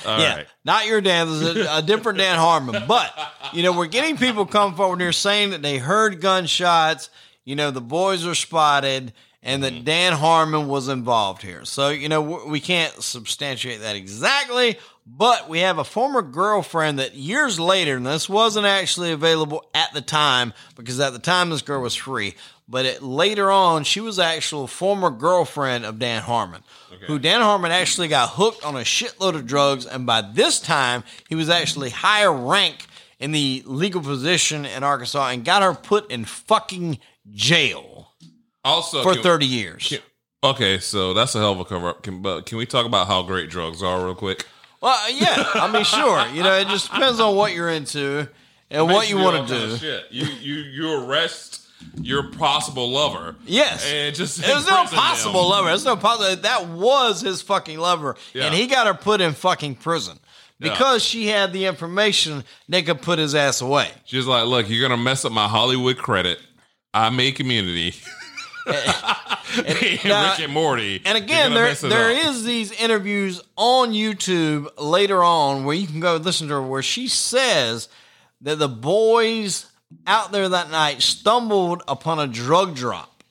All 0.06 0.18
right. 0.18 0.22
yeah, 0.22 0.44
not 0.64 0.86
your 0.86 1.02
Dan. 1.02 1.28
There's 1.28 1.58
a, 1.68 1.78
a 1.78 1.82
different 1.82 2.20
Dan 2.20 2.38
Harmon. 2.38 2.84
But, 2.88 3.14
you 3.52 3.64
know, 3.64 3.74
we're 3.74 3.88
getting 3.88 4.16
people 4.16 4.46
come 4.46 4.76
forward 4.76 5.02
here 5.02 5.12
saying 5.12 5.50
that 5.50 5.62
they 5.62 5.78
heard 5.78 6.22
gunshots. 6.22 7.10
You 7.44 7.56
know, 7.56 7.72
the 7.72 7.82
boys 7.82 8.26
are 8.26 8.36
spotted 8.36 9.12
and 9.42 9.64
that 9.64 9.84
Dan 9.84 10.14
Harmon 10.14 10.68
was 10.68 10.88
involved 10.88 11.42
here. 11.42 11.66
So, 11.66 11.90
you 11.90 12.10
know, 12.10 12.22
we 12.22 12.60
can't 12.60 12.94
substantiate 13.02 13.82
that 13.82 13.96
exactly, 13.96 14.78
but 15.18 15.50
we 15.50 15.60
have 15.60 15.80
a 15.80 15.84
former 15.84 16.22
girlfriend 16.22 17.00
that 17.00 17.16
years 17.16 17.60
later, 17.60 17.98
and 17.98 18.06
this 18.06 18.30
wasn't 18.30 18.68
actually 18.68 19.12
available 19.12 19.66
at 19.74 19.92
the 19.94 20.02
time 20.02 20.54
because 20.76 21.00
at 21.00 21.14
the 21.14 21.20
time 21.20 21.50
this 21.50 21.64
girl 21.64 21.82
was 21.82 21.96
free, 21.96 22.36
but 22.68 22.86
it, 22.86 23.02
later 23.02 23.50
on, 23.50 23.84
she 23.84 24.00
was 24.00 24.20
actual 24.20 24.68
former 24.68 25.10
girlfriend 25.10 25.84
of 25.84 25.98
Dan 25.98 26.22
Harmon, 26.22 26.62
who 27.08 27.18
Dan 27.18 27.42
Harmon 27.42 27.72
actually 27.72 28.08
got 28.08 28.30
hooked 28.30 28.64
on 28.64 28.76
a 28.76 28.82
shitload 28.82 29.34
of 29.34 29.48
drugs, 29.48 29.88
and 29.88 30.06
by 30.06 30.22
this 30.22 30.60
time, 30.60 31.04
he 31.28 31.34
was 31.36 31.50
actually 31.50 31.90
higher 31.90 32.32
rank 32.32 32.86
in 33.20 33.32
the 33.32 33.64
legal 33.66 34.02
position 34.02 34.66
in 34.66 34.84
Arkansas 34.84 35.30
and 35.30 35.44
got 35.44 35.64
her 35.64 35.74
put 35.74 36.10
in 36.12 36.24
fucking 36.24 37.00
jail 37.32 38.14
Also, 38.64 39.02
for 39.02 39.14
can- 39.16 39.24
30 39.24 39.46
years. 39.48 39.94
Okay, 40.42 40.80
so 40.80 41.14
that's 41.14 41.36
a 41.36 41.40
hell 41.40 41.52
of 41.52 41.60
a 41.60 41.66
cover 41.66 41.90
up. 41.90 42.04
Can, 42.04 42.22
but 42.22 42.46
can 42.46 42.58
we 42.58 42.66
talk 42.66 42.86
about 42.86 43.08
how 43.08 43.24
great 43.24 43.50
drugs 43.50 43.84
are 43.84 44.06
real 44.06 44.16
quick? 44.16 44.46
Well, 44.82 45.12
yeah, 45.12 45.44
I 45.56 45.72
mean, 45.72 45.84
sure. 45.84 46.26
You 46.30 46.44
know, 46.44 46.54
it 46.58 46.68
just 46.68 46.92
depends 46.92 47.20
on 47.20 47.36
what 47.36 47.54
you're 47.54 47.70
into 47.70 48.28
and 48.72 48.86
what 48.88 49.10
you 49.10 49.16
Makes 49.18 49.26
want 49.26 49.48
to 49.50 49.68
do. 49.68 49.78
shit. 49.78 50.06
You 50.12 50.26
you 50.26 50.54
you 50.56 50.94
arrest 51.04 51.68
your 52.02 52.32
possible 52.32 52.90
lover. 52.92 53.36
Yes. 53.46 53.86
and 53.92 54.16
just 54.16 54.42
There's 54.42 54.68
no 54.68 54.86
possible 54.86 55.42
them. 55.42 55.50
lover. 55.50 55.68
There's 55.70 55.86
no 55.86 55.96
possible. 55.98 56.42
That 56.44 56.68
was 56.70 57.22
his 57.22 57.42
fucking 57.42 57.78
lover, 57.78 58.16
Yeah. 58.34 58.46
and 58.46 58.54
he 58.56 58.68
got 58.68 58.88
her 58.88 58.94
put 58.94 59.22
in 59.22 59.34
fucking 59.34 59.76
prison 59.76 60.18
Yeah. 60.60 60.70
because 60.72 61.04
she 61.04 61.28
had 61.28 61.52
the 61.54 61.66
information. 61.66 62.44
They 62.70 62.82
could 62.82 63.02
put 63.02 63.18
his 63.20 63.34
ass 63.36 63.62
away. 63.62 63.90
She's 64.06 64.26
like, 64.28 64.46
look, 64.46 64.70
you're 64.70 64.88
gonna 64.88 65.02
mess 65.02 65.26
up 65.26 65.32
my 65.32 65.48
Hollywood 65.48 65.98
credit. 65.98 66.40
I 66.94 67.10
made 67.10 67.36
Community. 67.36 67.94
and, 69.66 70.04
now- 70.06 70.32
Rick 70.32 70.40
and 70.42 70.54
Morty. 70.54 71.02
And 71.06 71.18
again, 71.18 71.54
there 71.54 71.74
there 71.74 72.12
up. 72.12 72.26
is 72.28 72.44
these 72.44 72.72
interviews 72.72 73.42
on 73.56 73.92
YouTube 73.92 74.70
later 74.78 75.24
on 75.24 75.66
where 75.66 75.76
you 75.76 75.88
can 75.88 76.00
go 76.00 76.16
listen 76.18 76.48
to 76.48 76.56
her 76.56 76.62
where 76.62 76.82
she 76.84 77.08
says 77.08 77.90
that 78.42 78.60
the 78.60 78.68
boys 78.70 79.66
out 80.06 80.32
there 80.32 80.48
that 80.50 80.70
night 80.72 81.02
stumbled 81.02 81.82
upon 81.88 82.20
a 82.20 82.28
drug 82.28 82.76
drop, 82.76 83.24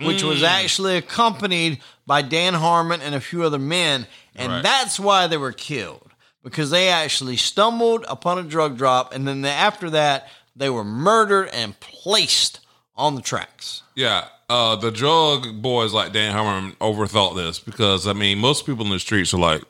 which 0.00 0.22
was 0.22 0.40
Mm. 0.40 0.48
actually 0.48 0.96
accompanied 0.96 1.80
by 2.06 2.20
Dan 2.22 2.54
Harmon 2.54 3.00
and 3.00 3.14
a 3.14 3.20
few 3.20 3.44
other 3.44 3.58
men, 3.60 4.06
and 4.34 4.50
Right. 4.52 4.62
that's 4.62 4.98
why 4.98 5.26
they 5.28 5.36
were 5.36 5.52
killed 5.52 6.10
because 6.42 6.70
they 6.70 6.88
actually 6.88 7.36
stumbled 7.38 8.04
upon 8.08 8.38
a 8.38 8.42
drug 8.42 8.76
drop, 8.76 9.14
and 9.14 9.26
then 9.26 9.40
the, 9.42 9.50
after 9.50 9.88
that 9.90 10.28
they 10.56 10.68
were 10.68 10.84
murdered 10.84 11.48
and 11.50 11.78
placed 11.80 12.60
on 12.96 13.14
the 13.14 13.22
tracks. 13.22 13.82
Yeah, 13.94 14.26
uh, 14.48 14.76
the 14.76 14.90
drug 14.90 15.62
boys 15.62 15.92
like 15.92 16.12
Dan 16.12 16.32
Harmon 16.32 16.72
overthought 16.80 17.36
this 17.36 17.58
because 17.58 18.06
I 18.06 18.12
mean 18.12 18.38
most 18.38 18.66
people 18.66 18.84
in 18.84 18.90
the 18.90 18.98
streets 18.98 19.34
are 19.34 19.38
like, 19.38 19.62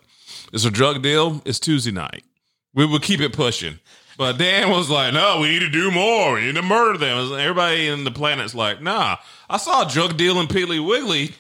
"It's 0.52 0.64
a 0.64 0.70
drug 0.70 1.02
deal. 1.02 1.42
It's 1.44 1.58
Tuesday 1.58 1.92
night. 1.92 2.24
We 2.74 2.86
will 2.86 2.98
keep 2.98 3.20
it 3.20 3.32
pushing." 3.32 3.78
But 4.16 4.38
Dan 4.38 4.70
was 4.70 4.90
like, 4.90 5.12
"No, 5.12 5.40
we 5.40 5.48
need 5.48 5.60
to 5.60 5.70
do 5.70 5.90
more. 5.90 6.34
We 6.34 6.42
need 6.42 6.54
to 6.54 6.62
murder 6.62 6.98
them." 6.98 7.32
Everybody 7.32 7.88
in 7.88 8.04
the 8.04 8.10
planet's 8.10 8.54
like, 8.54 8.80
"Nah, 8.80 9.16
I 9.48 9.56
saw 9.56 9.86
a 9.86 9.90
drug 9.90 10.16
deal 10.16 10.40
in 10.40 10.46
Piggly 10.46 10.84
Wiggly 10.84 11.34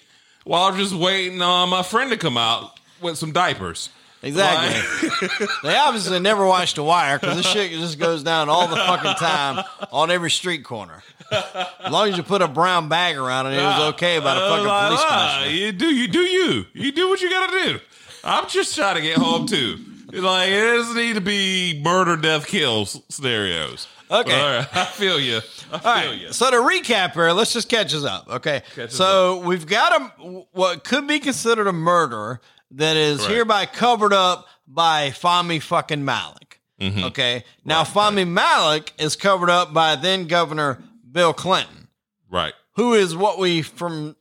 while 0.44 0.64
I 0.64 0.70
was 0.70 0.90
just 0.90 1.00
waiting 1.00 1.40
on 1.42 1.68
my 1.68 1.82
friend 1.82 2.10
to 2.10 2.16
come 2.16 2.36
out 2.36 2.78
with 3.00 3.18
some 3.18 3.32
diapers." 3.32 3.90
Exactly. 4.24 5.18
they 5.62 5.76
obviously 5.76 6.18
never 6.18 6.46
watched 6.46 6.76
The 6.76 6.82
Wire 6.82 7.18
because 7.18 7.36
this 7.36 7.46
shit 7.46 7.70
just 7.72 7.98
goes 7.98 8.22
down 8.22 8.48
all 8.48 8.66
the 8.68 8.76
fucking 8.76 9.14
time 9.14 9.64
on 9.92 10.10
every 10.10 10.30
street 10.30 10.64
corner. 10.64 11.02
As 11.30 11.90
long 11.92 12.08
as 12.08 12.16
you 12.16 12.22
put 12.22 12.42
a 12.42 12.48
brown 12.48 12.88
bag 12.88 13.16
around 13.16 13.46
it, 13.48 13.54
it 13.54 13.62
was 13.62 13.94
okay 13.94 14.16
about 14.16 14.36
a 14.36 14.40
Uh, 14.40 14.48
fucking 14.50 14.64
police 14.88 15.00
ah, 15.04 15.38
commissioner. 15.42 15.64
You 15.66 15.72
do 15.72 15.86
you 15.94 16.08
do 16.08 16.20
you. 16.20 16.64
You 16.72 16.92
do 16.92 17.08
what 17.08 17.20
you 17.20 17.30
gotta 17.30 17.52
do. 17.72 17.80
I'm 18.24 18.48
just 18.48 18.74
trying 18.74 18.96
to 18.96 19.02
get 19.02 19.18
home 19.18 19.46
too. 19.46 19.78
It's 20.12 20.22
like 20.22 20.48
it 20.48 20.60
doesn't 20.60 20.96
need 20.96 21.14
to 21.14 21.20
be 21.20 21.80
murder, 21.84 22.16
death, 22.16 22.46
kills 22.46 23.00
scenarios. 23.08 23.88
Okay. 24.10 24.38
All 24.40 24.56
right, 24.58 24.68
I 24.76 24.84
feel 24.84 25.18
you. 25.18 25.38
I 25.38 25.40
feel 25.40 25.72
All 25.72 25.80
right. 25.94 26.18
you. 26.18 26.32
So 26.32 26.50
to 26.50 26.56
recap 26.58 27.14
here, 27.14 27.32
let's 27.32 27.52
just 27.52 27.68
catch 27.68 27.92
us 27.94 28.04
up. 28.04 28.28
Okay. 28.28 28.62
Catch 28.74 28.90
us 28.90 28.94
so 28.94 29.40
we've 29.40 29.66
got 29.66 30.00
a 30.00 30.04
what 30.52 30.84
could 30.84 31.06
be 31.08 31.18
considered 31.18 31.66
a 31.66 31.72
murder 31.72 32.40
that 32.74 32.96
is 32.96 33.20
Right. 33.20 33.30
hereby 33.30 33.66
covered 33.66 34.12
up 34.12 34.46
by 34.66 35.10
Fahmy 35.10 35.60
fucking 35.62 36.04
Malak. 36.04 36.60
Mm-hmm. 36.80 37.04
Okay. 37.04 37.44
Now 37.64 37.84
Fahmy 37.84 38.26
Malak 38.26 38.92
is 38.98 39.16
covered 39.16 39.50
up 39.50 39.72
by 39.72 39.96
then 39.96 40.26
Governor 40.26 40.82
Bill 41.10 41.32
Clinton. 41.32 41.88
Right. 42.30 42.54
who 42.76 42.94
is 42.94 43.14
what 43.14 43.38
we 43.38 43.62
from 43.62 44.16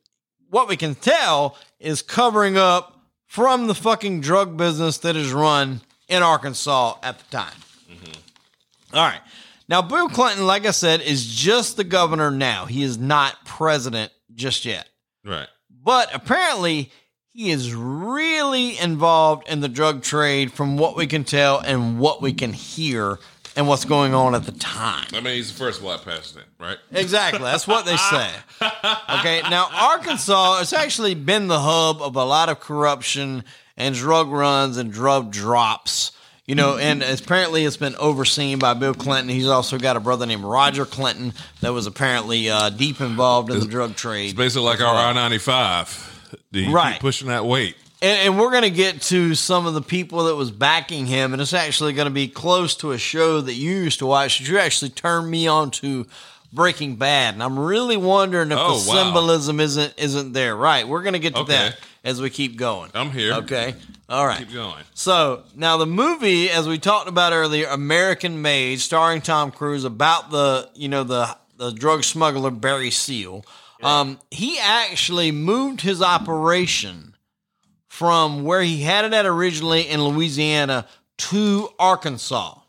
what 0.49 0.68
we 0.68 0.78
can 0.78 0.93
tell 0.93 1.58
is 1.80 2.04
covering 2.04 2.58
up 2.58 2.99
from 3.26 3.66
the 3.66 3.74
fucking 3.74 4.22
drug 4.22 4.56
business 4.56 4.99
that 4.99 5.16
is 5.16 5.34
run 5.34 5.82
in 6.08 6.22
Arkansas 6.22 6.95
at 7.01 7.18
the 7.18 7.26
time. 7.36 7.56
All 8.93 9.01
right. 9.04 9.22
Now 9.68 9.82
Bill 9.82 10.08
Clinton, 10.10 10.45
like 10.45 10.68
I 10.68 10.72
said, 10.72 11.01
is 11.01 11.26
just 11.26 11.78
the 11.78 11.84
governor 11.84 12.30
now. 12.30 12.66
He 12.66 12.84
is 12.84 12.99
not 12.99 13.43
president 13.45 14.12
just 14.36 14.66
yet. 14.66 14.88
Right. 15.26 15.47
But 15.84 16.14
apparently 16.14 16.91
he 17.34 17.49
is 17.49 17.73
really 17.73 18.77
involved 18.77 19.49
in 19.49 19.59
the 19.59 19.67
drug 19.67 20.03
trade 20.03 20.53
from 20.53 20.77
what 20.77 20.95
we 20.95 21.07
can 21.07 21.23
tell 21.23 21.59
and 21.59 21.99
what 21.99 22.21
we 22.21 22.31
can 22.31 22.53
hear 22.53 23.17
and 23.55 23.67
what's 23.67 23.86
going 23.86 24.13
on 24.13 24.36
at 24.36 24.43
the 24.45 24.51
time. 24.51 25.07
I 25.13 25.19
mean, 25.19 25.36
he's 25.36 25.51
the 25.51 25.57
first 25.57 25.81
white 25.81 26.01
president, 26.01 26.47
right? 26.59 26.77
Exactly. 26.91 27.41
That's 27.43 27.67
what 27.67 27.86
they 27.86 27.97
say. 27.97 28.29
Okay. 29.19 29.41
Now, 29.49 29.67
Arkansas 29.71 30.57
has 30.57 30.73
actually 30.73 31.15
been 31.15 31.47
the 31.47 31.59
hub 31.59 32.01
of 32.01 32.15
a 32.15 32.23
lot 32.23 32.49
of 32.49 32.59
corruption 32.59 33.43
and 33.77 33.93
drug 33.93 34.29
runs 34.29 34.77
and 34.77 34.91
drug 34.91 35.31
drops. 35.31 36.11
You 36.45 36.55
know, 36.55 36.77
and 36.77 37.03
apparently 37.03 37.63
it's 37.63 37.77
been 37.77 37.95
overseen 37.95 38.59
by 38.59 38.73
Bill 38.73 38.93
Clinton. 38.93 39.29
He's 39.29 39.47
also 39.47 39.77
got 39.77 39.95
a 39.95 39.99
brother 39.99 40.25
named 40.25 40.43
Roger 40.43 40.86
Clinton 40.86 41.34
that 41.61 41.71
was 41.71 41.86
apparently 41.86 42.49
uh, 42.49 42.69
deep 42.69 42.99
involved 42.99 43.49
in 43.49 43.57
it's, 43.57 43.65
the 43.65 43.71
drug 43.71 43.95
trade. 43.95 44.25
It's 44.25 44.34
basically 44.34 44.65
like 44.65 44.81
our 44.81 44.95
I 44.95 45.13
95. 45.13 46.12
You 46.51 46.73
right. 46.73 46.99
pushing 46.99 47.27
that 47.27 47.45
weight. 47.45 47.75
And, 48.01 48.19
and 48.27 48.39
we're 48.39 48.51
going 48.51 48.63
to 48.63 48.69
get 48.69 49.01
to 49.03 49.34
some 49.34 49.65
of 49.65 49.73
the 49.73 49.81
people 49.81 50.25
that 50.25 50.36
was 50.36 50.51
backing 50.51 51.05
him, 51.05 51.34
and 51.34 51.41
it's 51.41 51.53
actually 51.53 51.93
going 51.93 52.07
to 52.07 52.13
be 52.13 52.27
close 52.27 52.75
to 52.77 52.91
a 52.91 52.97
show 52.97 53.39
that 53.41 53.53
you 53.53 53.71
used 53.71 53.99
to 53.99 54.05
watch. 54.05 54.41
You 54.41 54.59
actually 54.59 54.89
turned 54.89 55.31
me 55.31 55.47
on 55.47 55.71
to 55.71 56.05
Breaking 56.51 56.97
Bad, 56.97 57.34
and 57.34 57.41
I'm 57.41 57.57
really 57.57 57.97
wondering 57.97 58.51
if 58.51 58.57
oh, 58.59 58.77
the 58.77 58.89
wow. 58.89 59.03
symbolism 59.03 59.59
isn't 59.59 59.93
isn't 59.97 60.34
there. 60.34 60.55
Right, 60.55 60.88
we're 60.88 61.01
going 61.01 61.13
to 61.13 61.19
get 61.19 61.34
to 61.36 61.41
okay. 61.41 61.53
that 61.53 61.79
as 62.03 62.21
we 62.21 62.29
keep 62.29 62.57
going. 62.57 62.91
I'm 62.93 63.09
here. 63.09 63.34
Okay. 63.36 63.75
All 64.09 64.27
right. 64.27 64.39
Keep 64.39 64.53
going. 64.53 64.84
So 64.93 65.43
now 65.55 65.77
the 65.77 65.88
movie, 65.88 66.49
as 66.49 66.67
we 66.67 66.77
talked 66.77 67.07
about 67.09 67.34
earlier, 67.34 67.67
American 67.67 68.41
Made, 68.41 68.81
starring 68.81 69.21
Tom 69.21 69.49
Cruise, 69.49 69.86
about 69.86 70.29
the 70.29 70.69
you 70.75 70.89
know 70.89 71.03
the 71.03 71.36
the 71.57 71.71
drug 71.71 72.03
smuggler 72.03 72.51
Barry 72.51 72.91
Seal. 72.91 73.45
Um, 73.84 74.19
he 74.31 74.57
actually 74.59 75.31
moved 75.31 75.81
his 75.81 76.01
operation 76.01 77.15
from 77.88 78.43
where 78.43 78.61
he 78.61 78.81
had 78.81 79.05
it 79.05 79.13
at 79.13 79.25
originally 79.25 79.88
in 79.88 80.01
Louisiana 80.01 80.88
to 81.17 81.69
Arkansas. 81.77 82.59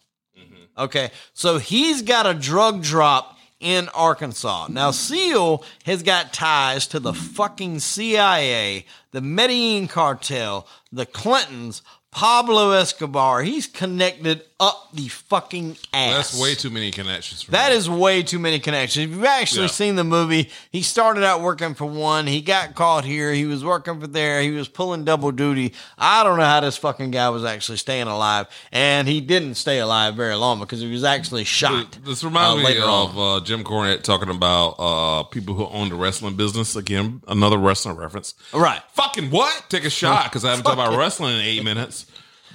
Okay, 0.77 1.11
so 1.33 1.59
he's 1.59 2.03
got 2.03 2.27
a 2.27 2.35
drug 2.35 2.83
drop 2.83 3.39
in 3.61 3.89
Arkansas. 3.95 4.67
Now, 4.69 4.91
Seal 4.91 5.65
has 5.87 6.03
got 6.03 6.33
ties 6.33 6.87
to 6.89 7.01
the 7.01 7.15
fucking 7.15 7.79
CIA, 7.79 8.85
the 9.13 9.21
Medellin 9.21 9.89
cartel, 9.89 10.67
the 10.93 11.07
Clintons, 11.07 11.83
Pablo 12.15 12.71
Escobar. 12.71 13.43
He's 13.43 13.67
connected 13.67 14.43
up 14.61 14.91
the 14.95 15.09
fucking 15.09 15.77
ass. 15.93 16.31
That's 16.31 16.41
way 16.41 16.55
too 16.55 16.71
many 16.71 16.93
connections. 16.93 17.43
For 17.43 17.51
That 17.51 17.73
me. 17.73 17.77
is 17.77 17.91
way 17.91 18.23
too 18.23 18.39
many 18.39 18.61
connections. 18.61 19.07
If 19.07 19.11
you've 19.17 19.25
actually 19.25 19.63
Yeah. 19.63 19.67
seen 19.73 19.97
the 19.97 20.05
movie, 20.05 20.49
he 20.71 20.81
started 20.83 21.25
out 21.25 21.41
working 21.41 21.75
for 21.75 21.87
one. 21.87 22.29
He 22.29 22.41
got 22.41 22.77
caught 22.77 23.05
here. 23.05 23.33
He 23.33 23.47
was 23.47 23.65
working 23.65 24.01
for 24.01 24.07
there. 24.07 24.41
He 24.43 24.53
was 24.53 24.69
pulling 24.69 25.05
double 25.05 25.33
duty. 25.33 25.75
I 25.99 26.23
don't 26.23 26.39
know 26.39 26.45
how 26.45 26.61
this 26.61 26.77
fucking 26.77 27.11
guy 27.11 27.29
was 27.31 27.45
actually 27.45 27.79
staying 27.79 28.07
alive. 28.07 28.47
And 28.71 29.09
he 29.09 29.21
didn't 29.21 29.57
stay 29.57 29.81
alive 29.81 30.15
very 30.15 30.37
long 30.37 30.61
because 30.61 30.81
he 30.81 30.91
was 30.91 31.03
actually 31.03 31.43
shot. 31.45 31.99
This 32.05 32.23
reminds 32.23 32.55
uh, 32.55 32.57
me 32.59 32.65
later 32.65 32.85
of 32.85 33.19
uh, 33.19 33.41
Jim 33.45 33.65
Cornette 33.65 34.03
talking 34.05 34.31
about 34.31 34.77
uh, 34.79 35.23
people 35.25 35.57
who 35.57 35.67
own 35.67 35.89
the 35.89 35.97
wrestling 35.97 36.37
business. 36.37 36.77
Again, 36.77 37.23
another 37.27 37.59
wrestling 37.59 37.97
reference. 37.97 38.35
Right. 38.53 38.83
Fucking 38.93 39.31
what? 39.33 39.65
Take 39.69 39.85
a 39.85 39.91
shot 39.91 40.25
because 40.31 40.45
I 40.45 40.51
haven't 40.51 40.65
talked 40.65 40.75
about 40.79 40.97
wrestling 40.97 41.35
in 41.35 41.41
eight 41.41 41.65
minutes. 41.65 42.04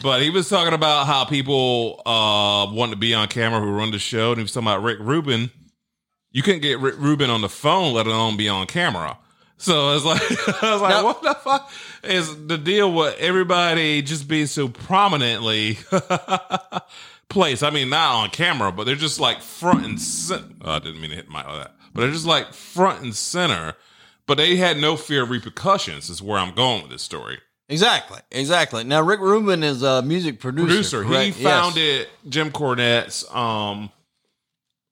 But 0.01 0.21
he 0.21 0.29
was 0.29 0.47
talking 0.47 0.73
about 0.73 1.07
how 1.07 1.25
people 1.25 2.01
uh, 2.05 2.71
want 2.73 2.91
to 2.91 2.97
be 2.97 3.13
on 3.13 3.27
camera 3.27 3.59
who 3.59 3.71
run 3.71 3.91
the 3.91 3.99
show, 3.99 4.29
and 4.31 4.37
he 4.37 4.43
was 4.43 4.53
talking 4.53 4.67
about 4.67 4.81
Rick 4.83 4.99
Rubin. 5.01 5.51
You 6.31 6.41
couldn't 6.43 6.61
get 6.61 6.79
Rick 6.79 6.95
Rubin 6.97 7.29
on 7.29 7.41
the 7.41 7.49
phone, 7.49 7.93
let 7.93 8.07
alone 8.07 8.37
be 8.37 8.47
on 8.47 8.65
camera. 8.67 9.17
So 9.57 9.93
it's 9.95 10.05
like, 10.05 10.21
I 10.63 10.71
was 10.73 10.81
like, 10.81 10.89
Now- 10.91 11.03
what 11.03 11.21
the 11.21 11.33
fuck 11.35 11.71
is 12.03 12.47
the 12.47 12.57
deal 12.57 12.93
with 12.93 13.17
everybody 13.19 14.01
just 14.01 14.27
being 14.27 14.45
so 14.47 14.69
prominently 14.69 15.79
placed? 17.29 17.63
I 17.63 17.69
mean, 17.69 17.89
not 17.89 18.15
on 18.23 18.29
camera, 18.29 18.71
but 18.71 18.85
they're 18.85 18.95
just 18.95 19.19
like 19.19 19.41
front 19.41 19.85
and 19.85 19.99
center. 19.99 20.45
Oh, 20.61 20.71
I 20.73 20.79
didn't 20.79 21.01
mean 21.01 21.09
to 21.09 21.15
hit 21.17 21.29
my 21.29 21.43
like 21.45 21.63
that, 21.63 21.75
but 21.93 22.01
they're 22.01 22.11
just 22.11 22.25
like 22.25 22.53
front 22.53 23.03
and 23.03 23.13
center. 23.15 23.73
But 24.27 24.37
they 24.37 24.55
had 24.57 24.77
no 24.77 24.95
fear 24.95 25.23
of 25.23 25.29
repercussions. 25.31 26.09
Is 26.09 26.21
where 26.21 26.37
I'm 26.39 26.53
going 26.53 26.83
with 26.83 26.91
this 26.91 27.01
story. 27.01 27.39
Exactly. 27.69 28.19
Exactly. 28.31 28.83
Now, 28.83 29.01
Rick 29.01 29.19
Rubin 29.19 29.63
is 29.63 29.83
a 29.83 30.01
music 30.01 30.39
producer. 30.39 30.67
Producer, 30.67 31.03
he 31.03 31.09
correct? 31.09 31.37
Yes. 31.39 31.43
founded 31.49 32.07
Jim 32.27 32.51
Cornette's 32.51 33.23
um 33.33 33.91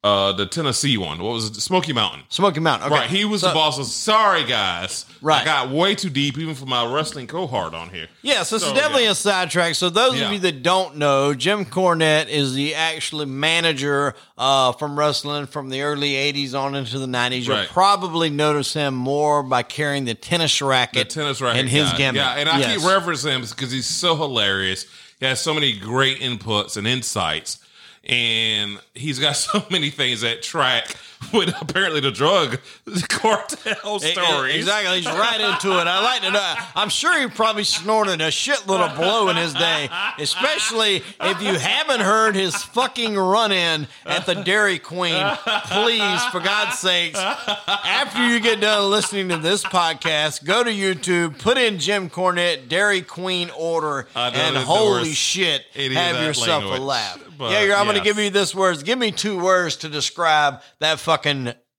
uh 0.03 0.31
the 0.31 0.45
Tennessee 0.45 0.95
one. 0.95 1.17
What 1.21 1.33
was 1.33 1.45
it? 1.49 1.55
Smoky 1.55 1.91
Mountain. 1.91 2.21
Smoky 2.29 2.59
Mountain. 2.59 2.87
Okay. 2.91 2.99
Right, 3.01 3.09
he 3.09 3.25
was 3.25 3.41
So- 3.41 3.47
the 3.49 3.53
boss 3.55 3.79
of. 3.79 3.87
Sorry, 3.87 4.43
guys. 4.45 5.05
Right. 5.21 5.41
I 5.41 5.45
got 5.45 5.69
way 5.71 5.95
too 5.95 6.11
deep, 6.11 6.37
even 6.37 6.53
for 6.53 6.67
my 6.67 6.85
wrestling 6.85 7.25
cohort 7.25 7.73
on 7.73 7.89
here. 7.89 8.07
Yeah, 8.21 8.43
so 8.43 8.57
it's 8.57 8.71
definitely 8.73 9.05
yeah. 9.05 9.11
a 9.11 9.15
sidetrack. 9.15 9.73
So 9.73 9.89
those 9.89 10.19
Yeah. 10.19 10.27
of 10.27 10.33
you 10.33 10.39
that 10.39 10.61
don't 10.61 10.97
know, 10.97 11.33
Jim 11.33 11.65
Cornette 11.65 12.27
is 12.29 12.53
the 12.53 12.75
actually 12.75 13.25
manager 13.25 14.13
uh, 14.37 14.71
from 14.73 14.97
wrestling 14.99 15.47
from 15.47 15.69
the 15.69 15.81
early 15.81 16.11
'80s 16.13 16.53
on 16.53 16.75
into 16.75 16.99
the 16.99 17.07
'90s. 17.07 17.47
You'll 17.47 17.65
probably 17.65 18.29
notice 18.29 18.73
him 18.73 18.93
more 18.93 19.41
by 19.41 19.63
carrying 19.63 20.05
the 20.05 20.13
tennis 20.13 20.59
The 20.59 20.65
racket, 20.65 21.09
tennis 21.09 21.41
racket 21.41 21.59
and 21.61 21.69
his 21.69 21.89
guy. 21.91 21.97
gimmick. 21.97 22.19
Yeah, 22.21 22.33
and 22.35 22.47
I 22.47 22.59
Yes. 22.59 22.77
keep 22.77 22.85
referencing 22.87 23.31
him 23.31 23.41
because 23.41 23.71
he's 23.71 23.87
so 23.87 24.15
hilarious. 24.15 24.85
He 25.19 25.25
has 25.25 25.41
so 25.41 25.55
many 25.55 25.73
great 25.73 26.19
inputs 26.19 26.77
and 26.77 26.85
insights. 26.87 27.57
And 28.03 28.79
he's 28.93 29.19
got 29.19 29.33
so 29.35 29.65
many 29.69 29.89
things 29.89 30.21
that 30.21 30.41
track 30.41 30.95
with 31.33 31.53
apparently 31.61 31.99
the 31.99 32.11
drug 32.11 32.59
cartel 33.09 33.99
story. 33.99 34.55
Exactly. 34.55 34.97
He's 34.97 35.05
right 35.07 35.39
into 35.41 35.71
it. 35.79 35.87
I 35.87 36.01
like 36.03 36.21
to 36.21 36.31
know. 36.31 36.53
I'm 36.75 36.89
sure 36.89 37.19
he 37.19 37.27
probably 37.27 37.63
snorted 37.63 38.21
a 38.21 38.27
shitload 38.27 38.79
of 38.79 38.95
blow 38.97 39.29
in 39.29 39.35
his 39.37 39.53
day, 39.53 39.89
especially 40.19 41.03
if 41.21 41.41
you 41.41 41.53
haven't 41.55 42.01
heard 42.01 42.35
his 42.35 42.55
fucking 42.55 43.15
run 43.17 43.51
in 43.51 43.87
at 44.05 44.25
the 44.25 44.35
Dairy 44.35 44.79
Queen. 44.79 45.23
Please, 45.65 46.23
for 46.25 46.39
God's 46.39 46.77
sakes, 46.79 47.19
after 47.19 48.27
you 48.27 48.39
get 48.39 48.61
done 48.61 48.89
listening 48.89 49.29
to 49.29 49.37
this 49.37 49.63
podcast, 49.63 50.43
go 50.45 50.63
to 50.63 50.71
YouTube, 50.71 51.39
put 51.39 51.57
in 51.57 51.79
Jim 51.79 52.09
Cornette 52.09 52.67
Dairy 52.67 53.01
Queen 53.01 53.49
order, 53.57 54.07
and 54.15 54.55
holy 54.57 55.13
shit, 55.13 55.63
have 55.73 56.23
yourself 56.25 56.63
a 56.63 56.81
laugh. 56.81 57.19
but 57.37 57.51
yeah, 57.51 57.75
I'm 57.79 57.85
going 57.85 57.97
to 57.97 58.03
give 58.03 58.17
you 58.17 58.29
this 58.29 58.53
words. 58.55 58.83
Give 58.83 58.97
me 58.97 59.11
two 59.11 59.39
words 59.39 59.77
to 59.77 59.89
describe 59.89 60.61
that 60.79 60.99
fucking 60.99 61.16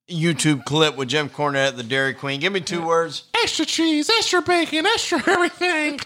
YouTube 0.09 0.65
clip 0.65 0.97
with 0.97 1.09
Jim 1.09 1.29
Cornette 1.29 1.69
at 1.69 1.77
the 1.77 1.83
Dairy 1.83 2.15
Queen. 2.15 2.41
Give 2.41 2.53
me 2.53 2.61
two 2.61 2.83
words. 2.83 3.25
extra 3.43 3.65
cheese, 3.67 4.09
extra 4.11 4.41
bacon, 4.43 4.87
extra 4.87 5.19
everything. 5.29 6.01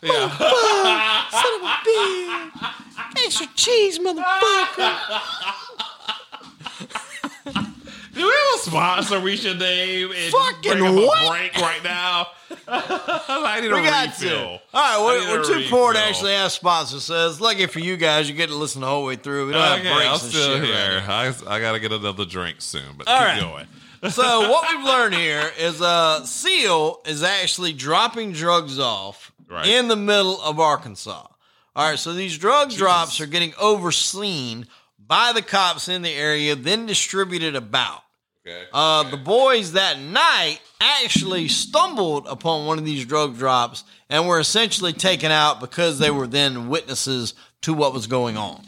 Yeah. 0.00 0.28
Son 0.30 1.54
of 1.56 1.62
a 1.62 1.76
bitch. 1.84 2.50
Extra 3.24 3.46
cheese, 3.54 3.98
motherfucker. 3.98 4.96
Do 8.18 8.24
we 8.24 8.30
have 8.30 8.56
a 8.56 8.58
sponsor 8.70 9.20
we 9.20 9.36
should 9.36 9.58
name 9.58 10.10
and 10.10 10.32
Fucking 10.32 10.80
what? 10.96 11.24
a 11.26 11.30
break 11.30 11.54
right 11.56 11.82
now? 11.84 12.26
I 12.68 13.60
need 13.60 13.70
a 13.70 13.74
We 13.74 13.82
got 13.82 14.08
refill. 14.08 14.30
to. 14.30 14.46
All 14.46 14.60
right, 14.74 14.98
we're, 15.28 15.36
we're 15.38 15.42
a 15.42 15.44
too 15.44 15.66
poor 15.70 15.92
to 15.92 15.98
actually 15.98 16.32
have 16.32 16.52
sponsors. 16.52 17.04
Says, 17.04 17.40
lucky 17.40 17.66
for 17.66 17.78
you 17.80 17.96
guys, 17.96 18.28
you 18.28 18.34
get 18.34 18.48
to 18.48 18.54
listen 18.56 18.80
the 18.80 18.86
whole 18.86 19.04
way 19.04 19.16
through. 19.16 19.46
We 19.46 19.52
don't 19.52 19.62
have 19.62 19.78
Okay, 19.80 19.94
breaks 19.94 20.24
I'm 20.24 20.30
still 20.30 20.56
shit. 20.56 20.64
here. 20.64 21.02
right 21.06 21.42
I, 21.46 21.54
I 21.56 21.60
got 21.60 21.72
to 21.72 21.80
get 21.80 21.92
another 21.92 22.24
drink 22.24 22.56
soon, 22.60 22.94
but 22.96 23.08
All 23.08 23.18
keep 23.18 23.26
right. 23.26 23.40
going. 23.40 23.66
so 24.12 24.50
what 24.50 24.68
we've 24.74 24.84
learned 24.86 25.14
here 25.14 25.50
is 25.58 25.82
uh 25.82 26.24
seal 26.24 27.00
is 27.06 27.22
actually 27.24 27.72
dropping 27.72 28.32
drugs 28.32 28.78
off 28.78 29.32
Right. 29.50 29.66
in 29.66 29.88
the 29.88 29.96
middle 29.96 30.38
of 30.42 30.60
arkansas 30.60 31.26
all 31.74 31.90
right 31.90 31.98
so 31.98 32.12
these 32.12 32.36
drug 32.36 32.70
drops 32.70 33.18
are 33.18 33.24
getting 33.26 33.54
overseen 33.58 34.66
by 34.98 35.32
the 35.32 35.40
cops 35.40 35.88
in 35.88 36.02
the 36.02 36.12
area 36.12 36.54
then 36.54 36.84
distributed 36.84 37.56
about 37.56 38.02
Okay. 38.48 38.64
uh, 38.72 39.02
the 39.10 39.16
boys 39.16 39.72
that 39.72 39.98
night 40.00 40.60
actually 40.80 41.48
stumbled 41.48 42.26
upon 42.26 42.66
one 42.66 42.78
of 42.78 42.84
these 42.84 43.04
drug 43.04 43.36
drops 43.36 43.84
and 44.08 44.26
were 44.26 44.40
essentially 44.40 44.92
taken 44.92 45.30
out 45.30 45.60
because 45.60 45.98
they 45.98 46.10
were 46.10 46.26
then 46.26 46.68
witnesses 46.68 47.34
to 47.62 47.74
what 47.74 47.92
was 47.92 48.06
going 48.06 48.36
on 48.36 48.62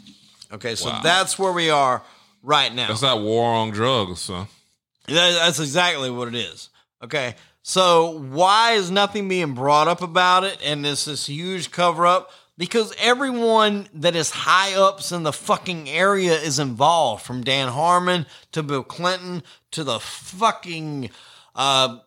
okay 0.51 0.75
so 0.75 0.89
Wow. 0.89 0.99
that's 1.01 1.39
where 1.39 1.51
we 1.53 1.69
are 1.69 2.03
right 2.43 2.73
now 2.73 2.87
That's 2.87 3.01
not 3.01 3.21
war 3.21 3.53
on 3.53 3.71
drugs, 3.71 4.19
so. 4.21 4.47
that- 5.07 5.33
That's 5.39 5.59
exactly 5.59 6.09
what 6.09 6.27
it 6.27 6.35
is. 6.35 6.69
Okay. 7.03 7.35
So 7.63 8.19
why 8.19 8.71
is 8.73 8.89
nothing 8.91 9.27
being 9.27 9.53
brought 9.53 9.87
up 9.87 10.01
about 10.01 10.43
it 10.43 10.57
and 10.63 10.83
this 10.83 11.05
this 11.05 11.27
huge 11.27 11.69
cover 11.71 12.05
up? 12.07 12.31
Because 12.61 12.93
everyone 12.99 13.87
that 13.95 14.15
is 14.15 14.29
high 14.29 14.75
ups 14.75 15.11
in 15.11 15.23
the 15.23 15.33
fucking 15.33 15.89
area 15.89 16.33
is 16.39 16.59
involved, 16.59 17.25
from 17.25 17.43
Dan 17.43 17.69
Harmon 17.69 18.27
to 18.51 18.61
Bill 18.61 18.83
Clinton 18.83 19.41
to 19.71 19.83
the 19.83 19.99
fucking 19.99 21.09
uh, 21.55 21.97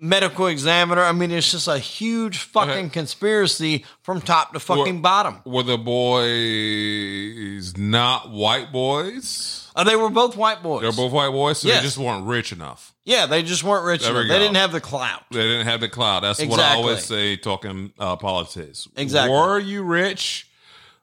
medical 0.00 0.46
examiner. 0.46 1.02
I 1.02 1.12
mean, 1.12 1.30
it's 1.30 1.52
just 1.52 1.68
a 1.68 1.78
huge 1.78 2.38
fucking 2.38 2.86
Okay. 2.86 2.88
conspiracy 2.88 3.84
from 4.00 4.22
top 4.22 4.54
to 4.54 4.60
fucking 4.60 4.94
Well- 4.94 5.02
bottom. 5.02 5.42
Were 5.44 5.62
the 5.62 5.76
boys 5.76 7.76
not 7.76 8.30
white 8.30 8.72
boys? 8.72 9.67
Uh, 9.78 9.84
they 9.84 9.94
were 9.96 10.10
both 10.10 10.36
white 10.36 10.60
boys. 10.62 10.82
They're 10.82 10.90
both 10.92 11.12
white 11.12 11.30
boys, 11.30 11.58
so 11.60 11.68
Yes. 11.68 11.78
they 11.78 11.82
just 11.86 11.98
weren't 11.98 12.26
rich 12.26 12.50
enough. 12.52 12.92
yeah, 13.04 13.26
they 13.26 13.42
just 13.44 13.62
weren't 13.62 13.84
rich 13.86 14.02
There 14.02 14.12
we 14.12 14.18
enough. 14.20 14.28
They 14.28 14.34
go. 14.34 14.38
didn't 14.40 14.56
have 14.56 14.72
the 14.72 14.80
clout. 14.80 15.22
They 15.30 15.42
didn't 15.42 15.66
have 15.66 15.80
the 15.80 15.88
clout. 15.88 16.22
That's 16.22 16.44
what 16.44 16.58
I 16.60 16.74
always 16.74 17.04
say 17.04 17.36
talking 17.36 17.92
uh, 17.98 18.16
politics. 18.16 18.88
Exactly. 18.96 19.30
Were 19.34 19.58
you 19.60 19.84
rich 19.84 20.48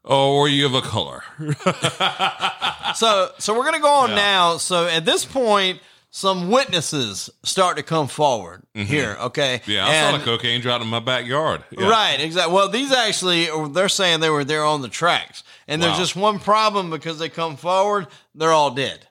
or 0.03 0.41
were 0.41 0.47
you 0.49 0.65
of 0.67 0.73
a 0.75 0.81
color? 0.81 1.23
so 2.95 3.29
so 3.39 3.57
we're 3.57 3.65
gonna 3.65 3.79
go 3.79 3.93
on 3.93 4.11
now. 4.11 4.57
So 4.57 4.87
at 4.87 5.05
this 5.05 5.25
point, 5.25 5.79
some 6.11 6.49
witnesses 6.51 7.29
start 7.43 7.77
to 7.77 7.83
come 7.83 8.07
forward 8.07 8.63
here. 8.73 9.17
Okay, 9.21 9.59
Mm-hmm. 9.63 9.71
yeah, 9.71 9.85
I 9.85 9.93
And- 9.93 10.11
saw 10.13 10.17
the 10.17 10.23
cocaine 10.25 10.61
dropped 10.61 10.83
in 10.83 10.89
my 10.89 10.99
backyard. 10.99 11.63
Yeah. 11.71 11.89
Right, 11.89 12.19
exactly. 12.19 12.53
Well, 12.53 12.69
these 12.69 12.91
actually, 12.91 13.49
they're 13.69 13.89
saying 13.89 14.19
they 14.21 14.29
were 14.29 14.45
there 14.45 14.63
on 14.63 14.81
the 14.81 14.87
tracks, 14.87 15.43
and 15.67 15.81
there's 15.81 15.97
just 15.97 16.15
one 16.15 16.39
problem 16.39 16.89
because 16.89 17.19
they 17.19 17.29
come 17.29 17.57
forward, 17.57 18.07
they're 18.33 18.51
all 18.51 18.71
dead. 18.71 19.07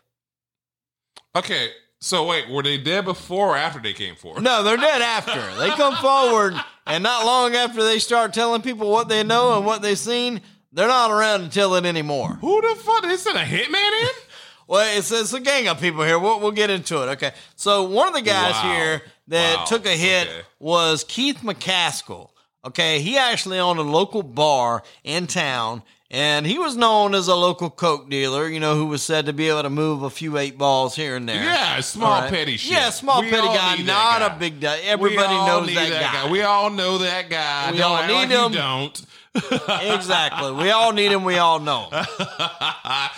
Okay, 1.37 1.71
so 2.01 2.27
wait, 2.27 2.49
were 2.49 2.63
they 2.63 2.79
dead 2.79 3.05
before 3.05 3.51
or 3.51 3.57
after 3.57 3.81
they 3.81 3.93
came 3.93 4.15
forward? 4.15 4.43
No, 4.43 4.63
they're 4.63 4.77
dead 4.77 5.03
after 5.03 5.41
they 5.59 5.71
come 5.71 5.97
forward, 5.97 6.55
and 6.87 7.03
not 7.03 7.27
long 7.27 7.55
after 7.55 7.83
they 7.83 7.99
start 7.99 8.33
telling 8.33 8.63
people 8.63 8.91
what 8.91 9.09
they 9.09 9.23
know 9.25 9.57
and 9.57 9.67
what 9.67 9.83
they've 9.83 9.99
seen, 9.99 10.41
they're 10.73 10.89
not 10.89 11.11
around 11.11 11.41
to 11.41 11.49
tell 11.51 11.75
it 11.75 11.85
anymore. 11.87 12.39
Who 12.41 12.61
the 12.61 12.81
fuck? 12.83 13.05
is 13.07 13.23
sent 13.23 13.37
a 13.37 13.41
hitman 13.41 14.03
in? 14.03 14.09
Well, 14.67 14.97
it's, 14.97 15.13
it's 15.13 15.35
a 15.35 15.41
gang 15.41 15.69
of 15.69 15.79
people 15.79 16.05
here. 16.05 16.19
We'll, 16.19 16.41
we'll 16.41 16.51
get 16.51 16.71
into 16.71 17.03
it. 17.03 17.13
Okay. 17.13 17.33
So 17.55 17.83
one 17.83 18.09
of 18.09 18.15
the 18.15 18.23
guys 18.23 18.55
Wow. 18.55 18.75
here 18.75 19.03
that 19.29 19.57
Wow. 19.59 19.65
took 19.67 19.85
a 19.85 19.91
hit 19.95 20.27
Okay. 20.27 20.41
was 20.59 21.05
Keith 21.05 21.41
McKaskle. 21.43 22.31
Okay. 22.65 23.01
He 23.01 23.19
actually 23.19 23.59
owned 23.59 23.79
a 23.79 23.83
local 23.83 24.23
bar 24.23 24.83
in 25.03 25.27
town 25.27 25.83
and 26.11 26.47
he 26.47 26.59
was 26.59 26.77
known 26.77 27.15
as 27.15 27.29
a 27.29 27.35
local 27.35 27.71
coke 27.71 28.09
dealer, 28.11 28.49
you 28.49 28.61
know, 28.61 28.75
who 28.77 28.87
was 28.87 29.03
said 29.03 29.27
to 29.27 29.33
be 29.33 29.49
able 29.49 29.63
to 29.63 29.71
move 29.71 30.03
a 30.03 30.11
few 30.11 30.39
eight 30.39 30.57
balls 30.59 30.95
here 30.95 31.17
and 31.17 31.29
there. 31.29 31.43
Yeah, 31.43 31.81
small 31.81 32.13
All 32.13 32.21
right. 32.23 32.31
petty 32.31 32.57
shit. 32.57 32.73
Yeah, 32.73 32.91
small 32.91 33.23
We 33.23 33.31
petty 33.31 33.49
guy, 33.49 33.77
not 33.79 34.21
guy. 34.21 34.27
a 34.35 34.39
big 34.39 34.61
guy. 34.61 34.79
Everybody 34.85 35.35
knows 35.35 35.67
need 35.67 35.77
that, 35.77 36.13
guy. 36.13 36.31
We 36.31 36.43
all 36.43 36.71
know 36.71 36.99
that 36.99 37.29
guy. 37.31 37.73
We 37.73 37.79
don't 37.79 37.91
all 37.91 38.07
need 38.07 38.15
like 38.15 38.29
him. 38.29 38.53
Don't. 38.53 39.07
exactly. 39.95 40.53
We 40.53 40.71
all 40.71 40.93
need 40.93 41.11
him. 41.11 41.25
We 41.25 41.39
all 41.39 41.59
know 41.59 41.89
him. 41.91 42.05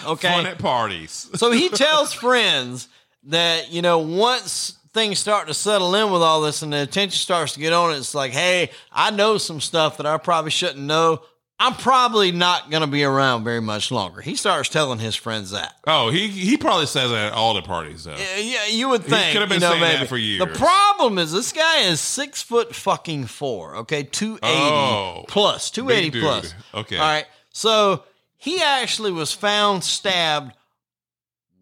Okay. 0.06 0.28
Fun 0.28 0.46
at 0.46 0.58
parties. 0.58 1.28
So 1.36 1.50
he 1.50 1.68
tells 1.68 2.12
friends 2.12 2.88
that, 3.24 3.72
you 3.72 3.82
know, 3.82 3.98
once 3.98 4.78
things 4.94 5.18
start 5.18 5.48
to 5.48 5.54
settle 5.54 5.94
in 5.96 6.10
with 6.10 6.22
all 6.22 6.40
this 6.40 6.62
and 6.62 6.72
the 6.72 6.82
attention 6.82 7.18
starts 7.18 7.54
to 7.54 7.60
get 7.60 7.72
on 7.72 7.92
it, 7.92 7.98
it's 7.98 8.14
like, 8.14 8.32
hey, 8.32 8.70
I 8.92 9.10
know 9.10 9.36
some 9.36 9.60
stuff 9.60 9.96
that 9.98 10.06
I 10.06 10.16
probably 10.18 10.50
shouldn't 10.52 10.78
know. 10.84 11.20
I'm 11.58 11.74
probably 11.74 12.32
not 12.32 12.70
going 12.70 12.82
to 12.82 12.86
be 12.86 13.02
around 13.02 13.44
very 13.44 13.60
much 13.60 13.90
longer. 13.90 14.20
He 14.20 14.36
starts 14.36 14.68
telling 14.68 14.98
his 14.98 15.14
friends 15.14 15.52
that. 15.52 15.74
Oh, 15.86 16.10
he 16.10 16.28
he 16.28 16.58
probably 16.58 16.84
says 16.86 17.10
that 17.10 17.28
at 17.28 17.32
all 17.32 17.54
the 17.54 17.62
parties 17.62 18.04
though. 18.04 18.14
Yeah, 18.16 18.36
yeah, 18.36 18.66
you 18.66 18.90
would 18.90 19.04
think. 19.04 19.32
could 19.32 19.40
have 19.40 19.48
been 19.48 19.62
you 19.62 19.66
know, 19.66 19.70
saying 19.72 20.00
that 20.00 20.08
for 20.08 20.18
years. 20.18 20.40
The 20.40 20.58
problem 20.58 21.18
is 21.18 21.32
this 21.32 21.52
guy 21.52 21.82
is 21.82 22.00
six 22.00 22.42
foot 22.42 22.74
fucking 22.74 23.26
four. 23.26 23.76
Okay, 23.76 24.02
two 24.02 24.34
eighty 24.42 24.42
Oh, 24.70 25.24
plus, 25.28 25.70
two 25.70 25.88
eighty 25.90 26.10
plus. 26.20 26.54
Okay. 26.74 26.98
all 26.98 27.02
right. 27.02 27.26
So 27.52 28.04
he 28.36 28.62
actually 28.62 29.12
was 29.12 29.32
found 29.32 29.82
stabbed 29.82 30.52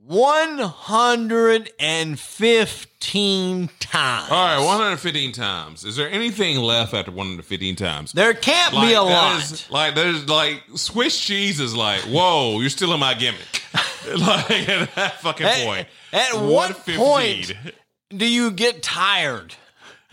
one 0.06 0.58
hundred 0.58 1.72
and 1.78 2.18
fifteen 2.18 3.70
times. 3.80 4.30
All 4.30 4.44
right, 4.44 4.58
115 4.64 5.32
times. 5.32 5.84
Is 5.84 5.96
there 5.96 6.10
anything 6.10 6.58
left 6.58 6.92
after 6.94 7.10
115 7.10 7.76
times? 7.76 8.12
There 8.12 8.34
can't 8.34 8.74
like, 8.74 8.88
be 8.88 8.94
a 8.94 9.02
lot. 9.02 9.42
is- 9.42 9.70
like 9.70 9.94
there's 9.94 10.28
like 10.28 10.62
Swiss 10.74 11.18
cheese 11.18 11.60
is 11.60 11.74
like, 11.74 12.00
whoa, 12.02 12.60
you're 12.60 12.70
still 12.70 12.92
in 12.92 13.00
my 13.00 13.14
gimmick. 13.14 13.62
like 14.18 14.68
at 14.68 14.94
that 14.94 15.20
fucking 15.20 15.46
At- 15.46 15.64
point. 15.64 15.86
at 16.12 16.34
what 16.40 16.76
point- 16.86 17.52
Do 18.10 18.26
you 18.26 18.50
get 18.50 18.82
tired? 18.82 19.54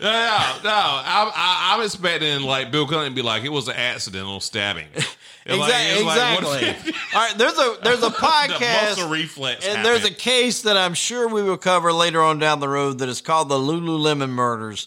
No, 0.02 0.08
no, 0.10 0.60
no. 0.64 0.70
I'm, 1.04 1.28
I, 1.34 1.74
I'm 1.76 1.84
expecting 1.84 2.42
like 2.42 2.70
Bill 2.72 2.86
Clinton 2.86 3.10
to 3.12 3.14
be 3.14 3.22
like, 3.22 3.44
it 3.44 3.50
was 3.52 3.68
an 3.68 3.76
accidental 3.76 4.40
stabbing. 4.40 4.88
And, 5.44 5.58
like, 5.58 5.72
Exactly. 5.72 6.04
like, 6.46 6.62
exactly. 6.62 6.92
All 7.14 7.20
right. 7.20 7.36
There's 7.36 7.58
a 7.58 7.76
there's 7.82 8.02
a 8.04 8.10
podcast. 8.10 8.90
muscle 8.90 9.08
reflex. 9.10 9.66
And 9.66 9.84
there's 9.84 10.04
a 10.04 10.14
case 10.14 10.62
that 10.62 10.76
I'm 10.76 10.94
sure 10.94 11.26
we 11.26 11.42
will 11.42 11.56
cover 11.56 11.92
later 11.92 12.22
on 12.22 12.38
down 12.38 12.60
the 12.60 12.68
road 12.68 12.98
that 13.00 13.08
is 13.08 13.20
called 13.20 13.48
the 13.48 13.56
Lululemon 13.56 14.30
murders. 14.30 14.86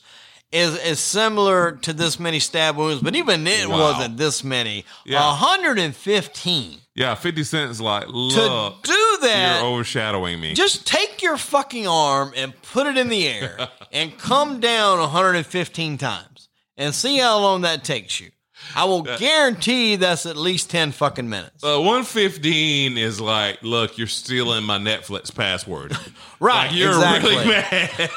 Is 0.56 0.78
is 0.86 0.99
similar 0.99 1.74
to 1.82 1.91
this 1.91 2.20
many 2.20 2.39
stab 2.39 2.78
wounds, 2.78 3.01
but 3.03 3.16
even 3.16 3.45
it 3.45 3.68
Wow. 3.70 3.78
wasn't 3.93 4.16
this 4.18 4.41
many. 4.43 4.86
Yeah. 5.06 5.20
115. 5.32 6.80
yeah, 6.95 7.14
50 7.16 7.43
cents 7.43 7.82
like, 7.82 8.06
To 8.08 8.74
do 8.84 9.18
that, 9.22 9.60
you're 9.62 9.70
overshadowing 9.70 10.39
me. 10.39 10.53
just 10.53 10.88
take 10.88 11.22
your 11.22 11.36
fucking 11.38 11.88
arm 11.88 12.32
and 12.38 12.53
put 12.62 12.88
it 12.88 12.97
in 12.97 13.10
the 13.10 13.28
air 13.28 13.68
and 13.91 14.18
come 14.18 14.60
down 14.62 14.99
115 14.99 15.97
times 15.97 16.47
and 16.78 16.95
see 16.95 17.18
how 17.18 17.39
long 17.39 17.62
that 17.62 17.84
takes 17.84 18.20
you. 18.22 18.32
I 18.76 18.86
will 18.86 19.03
guarantee 19.03 19.95
that's 19.97 20.26
at 20.26 20.38
least 20.38 20.70
10 20.72 20.91
fucking 20.93 21.30
minutes. 21.30 21.64
Uh, 21.64 21.80
115 21.82 22.97
is 22.97 23.20
like, 23.22 23.62
look, 23.62 23.97
you're 23.97 24.08
stealing 24.08 24.64
my 24.64 24.78
Netflix 24.80 25.34
password. 25.36 25.95
Right, 26.39 26.68
Like, 26.68 26.76
you're 26.76 26.89
exactly. 26.91 27.32
really 27.32 27.45
mad 27.47 28.10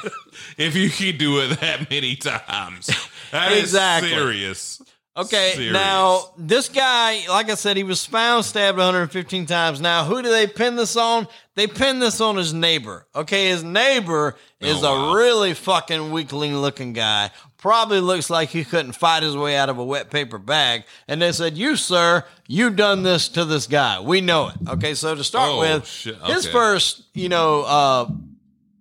if 0.59 0.75
you 0.77 0.91
can 0.91 1.17
do 1.17 1.39
it 1.41 1.59
that 1.61 1.89
many 1.91 2.17
times. 2.17 2.91
That 3.31 3.53
is 3.53 3.65
Exactly. 3.65 4.09
serious. 4.09 4.81
Okay, 5.15 5.53
Serious. 5.55 5.73
now 5.75 6.31
this 6.39 6.71
guy, 6.71 7.27
like 7.29 7.51
I 7.51 7.57
said, 7.57 7.77
he 7.77 7.83
was 7.83 8.07
found 8.07 8.47
stabbed 8.47 8.79
115 8.79 9.45
times. 9.45 9.83
Now, 9.83 10.05
who 10.05 10.23
do 10.23 10.31
they 10.31 10.47
pin 10.47 10.77
this 10.77 10.97
on? 10.97 11.27
They 11.55 11.67
pin 11.67 11.99
this 11.99 12.23
on 12.23 12.37
his 12.37 12.55
neighbor. 12.55 13.07
Okay, 13.15 13.49
his 13.51 13.63
neighbor 13.63 14.37
is 14.61 14.83
Oh, 14.83 14.95
wow. 14.95 15.11
a 15.13 15.15
really 15.17 15.53
fucking 15.53 16.11
weakling 16.11 16.57
looking 16.57 16.95
guy. 16.95 17.31
Probably 17.59 18.01
looks 18.01 18.31
like 18.31 18.49
he 18.49 18.65
couldn't 18.65 18.93
fight 18.93 19.23
his 19.25 19.37
way 19.37 19.59
out 19.59 19.69
of 19.69 19.77
a 19.79 19.85
wet 19.85 20.11
paper 20.11 20.39
bag. 20.39 20.85
And 21.07 21.21
they 21.21 21.33
said, 21.33 21.59
"You, 21.59 21.77
sir, 21.77 22.25
you 22.47 22.71
done 22.71 23.03
this 23.03 23.29
to 23.31 23.45
this 23.45 23.67
guy. 23.67 24.01
We 24.01 24.23
know 24.23 24.49
it." 24.49 24.55
Okay, 24.69 24.95
so 24.95 25.15
to 25.15 25.23
start 25.23 25.51
Oh, 25.53 25.61
with, 25.61 25.87
shit. 25.87 26.17
his 26.23 26.47
first, 26.47 27.03
you 27.13 27.29
know, 27.29 27.63
uh, 27.65 28.09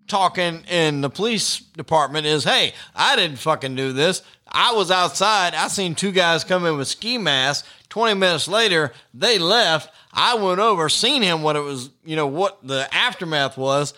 talking 0.08 0.64
in 0.70 1.02
the 1.02 1.10
police 1.10 1.60
department 1.60 2.26
is, 2.26 2.44
hey, 2.44 2.74
I 2.96 3.16
didn't 3.16 3.38
fucking 3.38 3.76
do 3.76 3.94
this. 3.94 4.22
I 4.48 4.74
was 4.74 4.92
outside. 4.92 5.54
I 5.54 5.68
seen 5.68 5.96
two 5.96 6.12
guys 6.12 6.44
come 6.44 6.66
in 6.66 6.78
with 6.78 6.88
ski 6.88 7.18
masks. 7.18 7.68
20 7.90 8.16
minutes 8.16 8.48
later, 8.48 8.94
they 9.14 9.38
left. 9.38 9.94
I 10.14 10.36
went 10.36 10.60
over, 10.60 10.90
seen 10.90 11.22
him, 11.22 11.44
what 11.44 11.56
it 11.56 11.62
was, 11.62 11.90
you 12.04 12.16
know, 12.16 12.28
what 12.28 12.66
the 12.66 12.88
aftermath 12.94 13.58
was, 13.58 13.94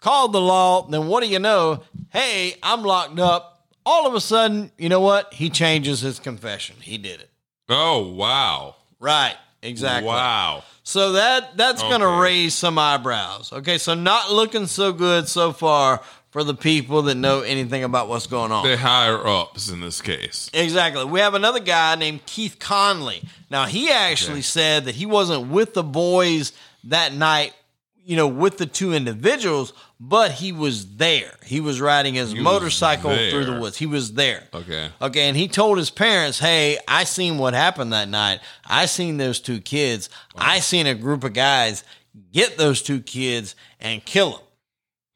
called 0.00 0.32
the 0.32 0.40
law. 0.40 0.86
Then 0.88 1.08
what 1.08 1.22
do 1.22 1.28
you 1.28 1.38
know? 1.38 1.82
Hey, 2.10 2.56
I'm 2.62 2.82
locked 2.82 3.18
up. 3.18 3.66
All 3.84 4.06
of 4.06 4.14
a 4.14 4.20
sudden, 4.20 4.70
you 4.78 4.88
know 4.88 5.00
what? 5.00 5.34
He 5.34 5.50
changes 5.50 6.00
his 6.00 6.18
confession. 6.18 6.76
He 6.80 6.98
did 6.98 7.20
it. 7.20 7.30
Oh 7.68 8.12
wow. 8.14 8.76
Right. 9.00 9.36
Exactly. 9.62 10.08
Wow. 10.08 10.64
So 10.82 11.12
that 11.12 11.56
that's 11.56 11.82
going 11.82 12.00
to 12.00 12.20
raise 12.20 12.54
some 12.54 12.76
eyebrows. 12.78 13.52
Okay, 13.52 13.78
so 13.78 13.94
not 13.94 14.32
looking 14.32 14.66
so 14.66 14.92
good 14.92 15.28
so 15.28 15.52
far 15.52 16.00
for 16.30 16.42
the 16.42 16.54
people 16.54 17.02
that 17.02 17.14
know 17.14 17.42
anything 17.42 17.84
about 17.84 18.08
what's 18.08 18.26
going 18.26 18.50
on. 18.50 18.66
The 18.66 18.76
higher 18.76 19.24
ups 19.26 19.68
in 19.70 19.80
this 19.80 20.00
case. 20.00 20.50
Exactly. 20.54 21.04
We 21.04 21.20
have 21.20 21.34
another 21.34 21.60
guy 21.60 21.94
named 21.94 22.24
Keith 22.26 22.56
Conley. 22.58 23.22
Now, 23.50 23.66
he 23.66 23.90
actually 23.90 24.32
Okay. 24.34 24.42
said 24.42 24.84
that 24.86 24.94
he 24.94 25.04
wasn't 25.06 25.48
with 25.48 25.74
the 25.74 25.82
boys 25.82 26.52
that 26.84 27.12
night, 27.12 27.52
you 28.04 28.16
know, 28.16 28.26
with 28.26 28.58
the 28.58 28.66
two 28.66 28.92
individuals, 28.92 29.72
but 30.00 30.32
he 30.32 30.52
was 30.52 30.96
there. 30.96 31.36
He 31.44 31.60
was 31.60 31.80
riding 31.80 32.14
his 32.14 32.34
was 32.34 32.42
motorcycle 32.42 33.10
through 33.10 33.44
the 33.44 33.60
woods. 33.60 33.76
He 33.76 33.86
was 33.86 34.14
there. 34.14 34.44
Okay. 34.52 34.90
Okay, 35.00 35.28
and 35.28 35.36
he 35.36 35.48
told 35.48 35.78
his 35.78 35.90
parents, 35.90 36.38
"Hey, 36.38 36.78
I 36.88 37.04
seen 37.04 37.38
what 37.38 37.54
happened 37.54 37.92
that 37.92 38.08
night. 38.08 38.40
I 38.66 38.86
seen 38.86 39.16
those 39.18 39.40
two 39.40 39.60
kids. 39.60 40.10
I 40.36 40.60
seen 40.60 40.86
a 40.86 40.94
group 40.94 41.24
of 41.24 41.32
guys 41.32 41.84
get 42.32 42.56
those 42.58 42.82
two 42.82 43.00
kids 43.00 43.54
and 43.80 44.04
kill 44.04 44.30
them." 44.32 44.40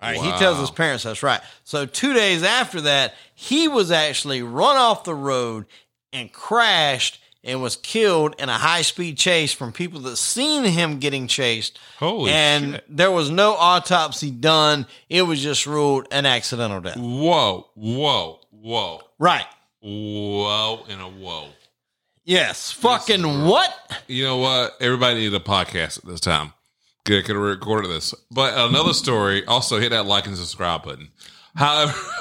All 0.01 0.11
right, 0.11 0.21
he 0.21 0.31
tells 0.39 0.59
his 0.61 0.71
parents 0.71 1.05
that's 1.05 1.23
right. 1.23 1.41
So 1.65 1.87
two 1.87 2.13
days 2.13 2.43
after 2.43 2.83
that, 2.83 3.15
he 3.35 3.67
was 3.67 3.91
actually 3.91 4.43
run 4.43 4.77
off 4.77 5.05
the 5.05 5.15
road 5.15 5.67
and 6.13 6.33
crashed 6.33 7.19
and 7.47 7.63
was 7.63 7.77
killed 7.77 8.35
in 8.39 8.49
a 8.51 8.55
high 8.59 8.83
speed 8.83 9.17
chase 9.17 9.53
from 9.53 9.73
people 9.73 10.01
that 10.01 10.17
seen 10.17 10.65
him 10.65 10.99
getting 10.99 11.29
chased. 11.29 11.79
Holy 11.99 12.31
shit. 12.31 12.37
and 12.37 12.73
shit. 12.75 12.85
there 12.89 13.11
was 13.13 13.31
no 13.31 13.55
autopsy 13.55 14.31
done. 14.31 14.87
It 15.09 15.23
was 15.23 15.43
just 15.43 15.67
ruled 15.67 16.09
an 16.11 16.27
accidental 16.27 16.81
death. 16.81 16.97
Whoa. 16.99 17.69
Whoa. 17.75 18.41
Whoa. 18.51 19.01
Right. 19.19 19.47
Whoa 19.81 20.85
and 20.91 21.01
a 21.01 21.05
whoa. 21.05 21.47
Yes. 22.25 22.73
Fucking 22.73 23.45
what? 23.45 23.73
You 24.09 24.25
know 24.25 24.39
what? 24.39 24.75
Everybody 24.81 25.21
needed 25.21 25.41
a 25.41 25.45
podcast 25.45 25.99
at 25.99 26.05
this 26.05 26.21
time. 26.21 26.53
Good, 27.05 27.25
could 27.25 27.37
have 27.37 27.45
recorded 27.45 27.89
this. 27.89 28.13
But 28.33 28.55
another 28.59 28.93
story. 28.93 29.45
Also, 29.47 29.79
hit 29.79 29.91
that 29.91 30.07
like 30.07 30.27
and 30.27 30.37
subscribe 30.37 30.83
button. 30.83 31.11
However, 31.57 31.93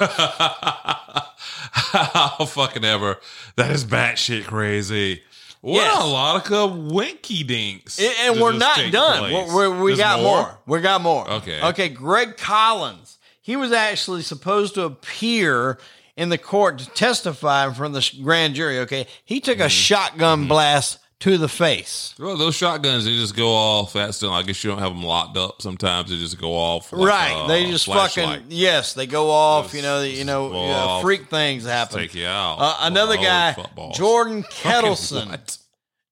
how 1.72 2.44
fucking 2.46 2.84
ever 2.84 3.18
that 3.56 3.70
is 3.70 3.84
batshit 3.84 4.44
crazy. 4.44 5.22
What 5.60 5.74
Yes. 5.82 6.02
a 6.02 6.06
lot 6.06 6.50
of 6.52 6.76
winky 6.92 7.42
dinks. 7.42 7.98
And, 7.98 8.14
and 8.20 8.40
we're 8.40 8.52
not 8.52 8.78
done. 8.92 9.32
We're, 9.32 9.54
we're- 9.54 9.80
we 9.82 9.90
There's 9.90 9.98
got 9.98 10.20
more? 10.22 10.58
We 10.66 10.80
got 10.80 11.00
more. 11.00 11.28
Okay. 11.28 11.60
Okay. 11.62 11.88
Greg 11.88 12.36
Collins. 12.36 13.18
He 13.40 13.56
was 13.56 13.72
actually 13.72 14.22
supposed 14.22 14.74
to 14.74 14.82
appear 14.84 15.78
in 16.16 16.28
the 16.30 16.38
court 16.38 16.78
to 16.78 16.86
testify 16.90 17.66
in 17.66 17.74
front 17.74 17.96
of 17.96 18.02
the 18.02 18.22
grand 18.22 18.54
jury. 18.54 18.78
Okay. 18.80 19.06
He 19.24 19.40
took 19.40 19.56
Mm-hmm. 19.58 19.66
a 19.66 19.70
shotgun 19.70 20.48
blast 20.48 20.98
to 21.20 21.38
the 21.38 21.48
face. 21.48 22.14
Well, 22.18 22.36
those 22.36 22.54
shotguns, 22.54 23.04
they 23.06 23.12
just 23.12 23.34
go 23.34 23.48
off 23.48 23.92
fast. 23.94 24.18
Still, 24.18 24.32
I 24.32 24.42
guess 24.42 24.62
you 24.62 24.70
don't 24.70 24.80
have 24.80 24.92
them 24.92 25.02
locked 25.02 25.36
up. 25.36 25.62
Sometimes 25.62 26.10
they 26.10 26.16
just 26.16 26.38
go 26.38 26.52
off. 26.52 26.92
like 26.92 27.08
right. 27.08 27.44
a 27.44 27.48
they 27.48 27.70
just 27.70 27.86
flashlight. 27.86 28.26
fucking 28.42 28.46
yes. 28.50 28.92
They 28.94 29.06
go 29.06 29.30
off. 29.30 29.66
Just- 29.66 29.76
you 29.76 29.82
know. 29.82 30.02
You 30.02 30.24
know. 30.24 30.52
yeah, 30.52 30.74
off. 30.76 31.02
freak 31.02 31.28
things 31.28 31.64
happen. 31.64 31.98
take 31.98 32.14
you 32.14 32.26
out. 32.26 32.56
Uh, 32.58 32.76
another 32.80 33.16
Oh, 33.18 33.22
guy, 33.22 33.52
footballs. 33.54 33.96
Jordan 33.96 34.42
Kettleson. 34.44 35.58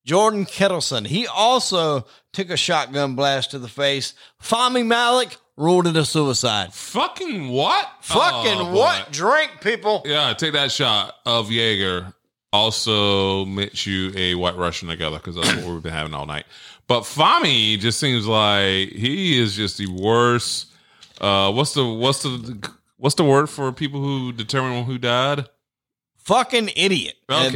Jordan 0.07 0.45
Kettleson. 0.47 1.07
He 1.07 1.27
also 1.27 2.07
took 2.33 2.51
a 2.51 2.57
shotgun 2.57 3.15
blast 3.15 3.51
to 3.53 3.59
the 3.59 3.69
face. 3.69 4.15
Fahmy 4.43 4.85
Malak 4.87 5.37
ruled 5.57 5.87
it 5.87 5.97
a 5.97 6.05
suicide. 6.05 6.73
Fucking 6.75 7.49
what? 7.49 7.89
Fucking 8.03 8.59
Oh, 8.59 8.73
what? 8.75 9.13
Drink, 9.13 9.53
people. 9.63 10.03
Yeah, 10.05 10.35
take 10.35 10.53
that 10.55 10.73
shot 10.73 11.15
of 11.25 11.51
Jaeger. 11.51 12.13
Also, 12.55 13.45
mix 13.47 13.85
you 13.85 14.13
a 14.15 14.37
White 14.37 14.57
Russian 14.57 14.87
together 14.87 15.17
because 15.17 15.35
that's 15.35 15.57
what 15.57 15.73
we've 15.73 15.83
been 15.83 15.93
having 15.93 16.15
all 16.15 16.25
night. 16.25 16.47
But 16.87 17.01
Fahmy 17.01 17.81
just 17.81 17.99
seems 17.99 18.29
like 18.29 18.91
he 18.91 19.43
is 19.43 19.57
just 19.57 19.77
the 19.77 19.89
worst. 19.89 20.69
Uh, 21.21 21.51
what's 21.51 21.75
the 21.75 21.85
what's 21.85 22.23
the 22.23 22.71
what's 22.97 23.17
the 23.17 23.25
word 23.25 23.51
for 23.51 23.73
people 23.73 24.01
who 24.01 24.31
determine 24.31 24.85
who 24.85 24.99
died? 24.99 25.49
Fucking 26.19 26.71
idiot. 26.77 27.17
Okay, 27.31 27.49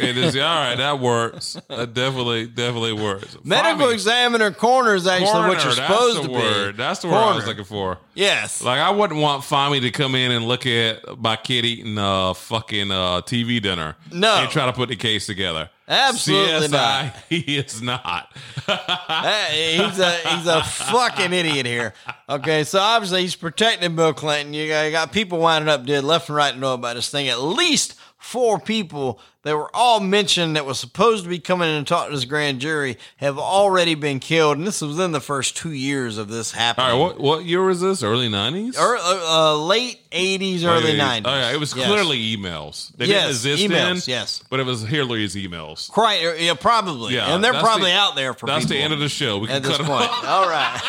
it 0.00 0.16
is 0.16 0.34
all 0.36 0.42
right. 0.42 0.74
That 0.76 0.98
works. 0.98 1.58
That 1.68 1.92
definitely 1.92 2.46
definitely 2.46 2.94
works. 2.94 3.36
Medical 3.44 3.90
examiner 3.90 4.50
corner 4.52 4.94
is 4.94 5.06
actually 5.06 5.26
coroner, 5.32 5.48
what 5.48 5.64
you're 5.64 5.74
that's 5.74 5.76
supposed 5.76 6.22
the 6.22 6.28
to 6.28 6.32
word. 6.32 6.72
be. 6.72 6.76
That's 6.78 7.00
the 7.00 7.08
word 7.08 7.14
I 7.14 7.18
was 7.34 7.44
Coroner. 7.44 7.46
looking 7.46 7.64
for. 7.64 7.98
Yes. 8.14 8.62
Like 8.62 8.80
I 8.80 8.90
wouldn't 8.90 9.20
want 9.20 9.42
Fahmy 9.42 9.82
to 9.82 9.90
come 9.90 10.14
in 10.14 10.30
and 10.30 10.46
look 10.48 10.64
at 10.66 11.18
my 11.18 11.36
kid 11.36 11.66
eating 11.66 11.96
a 11.98 12.32
fucking 12.34 12.90
uh, 12.90 13.20
TV 13.22 13.60
dinner. 13.60 13.96
No. 14.10 14.34
and 14.36 14.50
try 14.50 14.64
to 14.66 14.72
put 14.72 14.88
the 14.88 14.96
case 14.96 15.26
together. 15.26 15.68
Absolutely 15.88 16.68
CSI, 16.68 16.70
not. 16.70 17.16
He 17.28 17.56
is 17.58 17.82
not. 17.82 18.34
Hey, 18.66 19.76
he's 19.76 19.98
a 19.98 20.10
he's 20.28 20.46
a 20.46 20.62
fucking 20.62 21.32
idiot 21.32 21.66
here. 21.66 21.92
Okay, 22.28 22.64
so 22.64 22.78
obviously 22.78 23.22
he's 23.22 23.36
protecting 23.36 23.94
Bill 23.94 24.14
Clinton. 24.14 24.54
You 24.54 24.68
got, 24.68 24.82
you 24.84 24.90
got 24.90 25.12
people 25.12 25.38
winding 25.38 25.68
up 25.68 25.84
dead 25.84 26.04
left 26.04 26.28
and 26.28 26.36
right 26.36 26.54
to 26.54 26.58
know 26.58 26.74
about 26.74 26.94
this 26.96 27.10
thing. 27.10 27.28
At 27.28 27.42
least 27.42 27.96
four 28.22 28.58
people 28.58 29.18
that 29.42 29.56
were 29.56 29.68
all 29.74 29.98
mentioned 29.98 30.54
that 30.54 30.64
was 30.64 30.78
supposed 30.78 31.24
to 31.24 31.28
be 31.28 31.40
coming 31.40 31.68
in 31.68 31.74
and 31.74 31.86
talking 31.86 32.12
to 32.12 32.16
this 32.16 32.24
grand 32.24 32.60
jury 32.60 32.96
have 33.16 33.36
already 33.38 33.96
been 33.96 34.20
killed, 34.20 34.56
and 34.56 34.64
this 34.66 34.80
was 34.80 34.98
in 35.00 35.10
the 35.10 35.20
first 35.20 35.56
two 35.56 35.72
years 35.72 36.16
of 36.16 36.28
this 36.28 36.52
happening. 36.52 36.86
All 36.92 37.08
right, 37.08 37.18
what 37.18 37.20
what 37.20 37.44
year 37.44 37.60
was 37.64 37.80
this? 37.80 38.04
Early 38.04 38.28
nineties, 38.28 38.78
Ear- 38.78 38.96
uh, 38.96 39.52
uh, 39.52 39.56
late 39.56 39.98
'80s, 40.12 40.62
early 40.64 40.92
'90s. 40.96 41.22
Oh 41.24 41.34
yeah, 41.34 41.50
it 41.52 41.58
was 41.58 41.74
Yes. 41.74 41.86
clearly 41.88 42.18
emails. 42.36 42.96
They 42.96 43.06
Yes, 43.06 43.42
didn't 43.42 43.58
exist 43.58 43.62
emails, 43.64 44.06
then. 44.06 44.14
yes. 44.14 44.42
but 44.48 44.60
it 44.60 44.66
was 44.66 44.82
Hillary's 44.82 45.34
emails. 45.34 45.90
Quite, 45.90 46.24
uh, 46.24 46.34
yeah, 46.34 46.54
probably. 46.54 47.14
Yeah, 47.14 47.34
and 47.34 47.42
they're 47.42 47.52
probably 47.54 47.90
the- 47.90 47.96
out 47.96 48.14
there 48.14 48.34
for 48.34 48.46
That's 48.46 48.64
people. 48.64 48.76
the 48.76 48.82
end 48.84 48.92
of 48.92 49.00
the 49.00 49.08
show. 49.08 49.38
We 49.38 49.48
can 49.48 49.56
at 49.56 49.62
this 49.64 49.76
cut 49.76 49.86
point. 49.86 50.04
it 50.04 50.10
off. 50.10 50.24
All 50.28 50.48
right. 50.48 50.80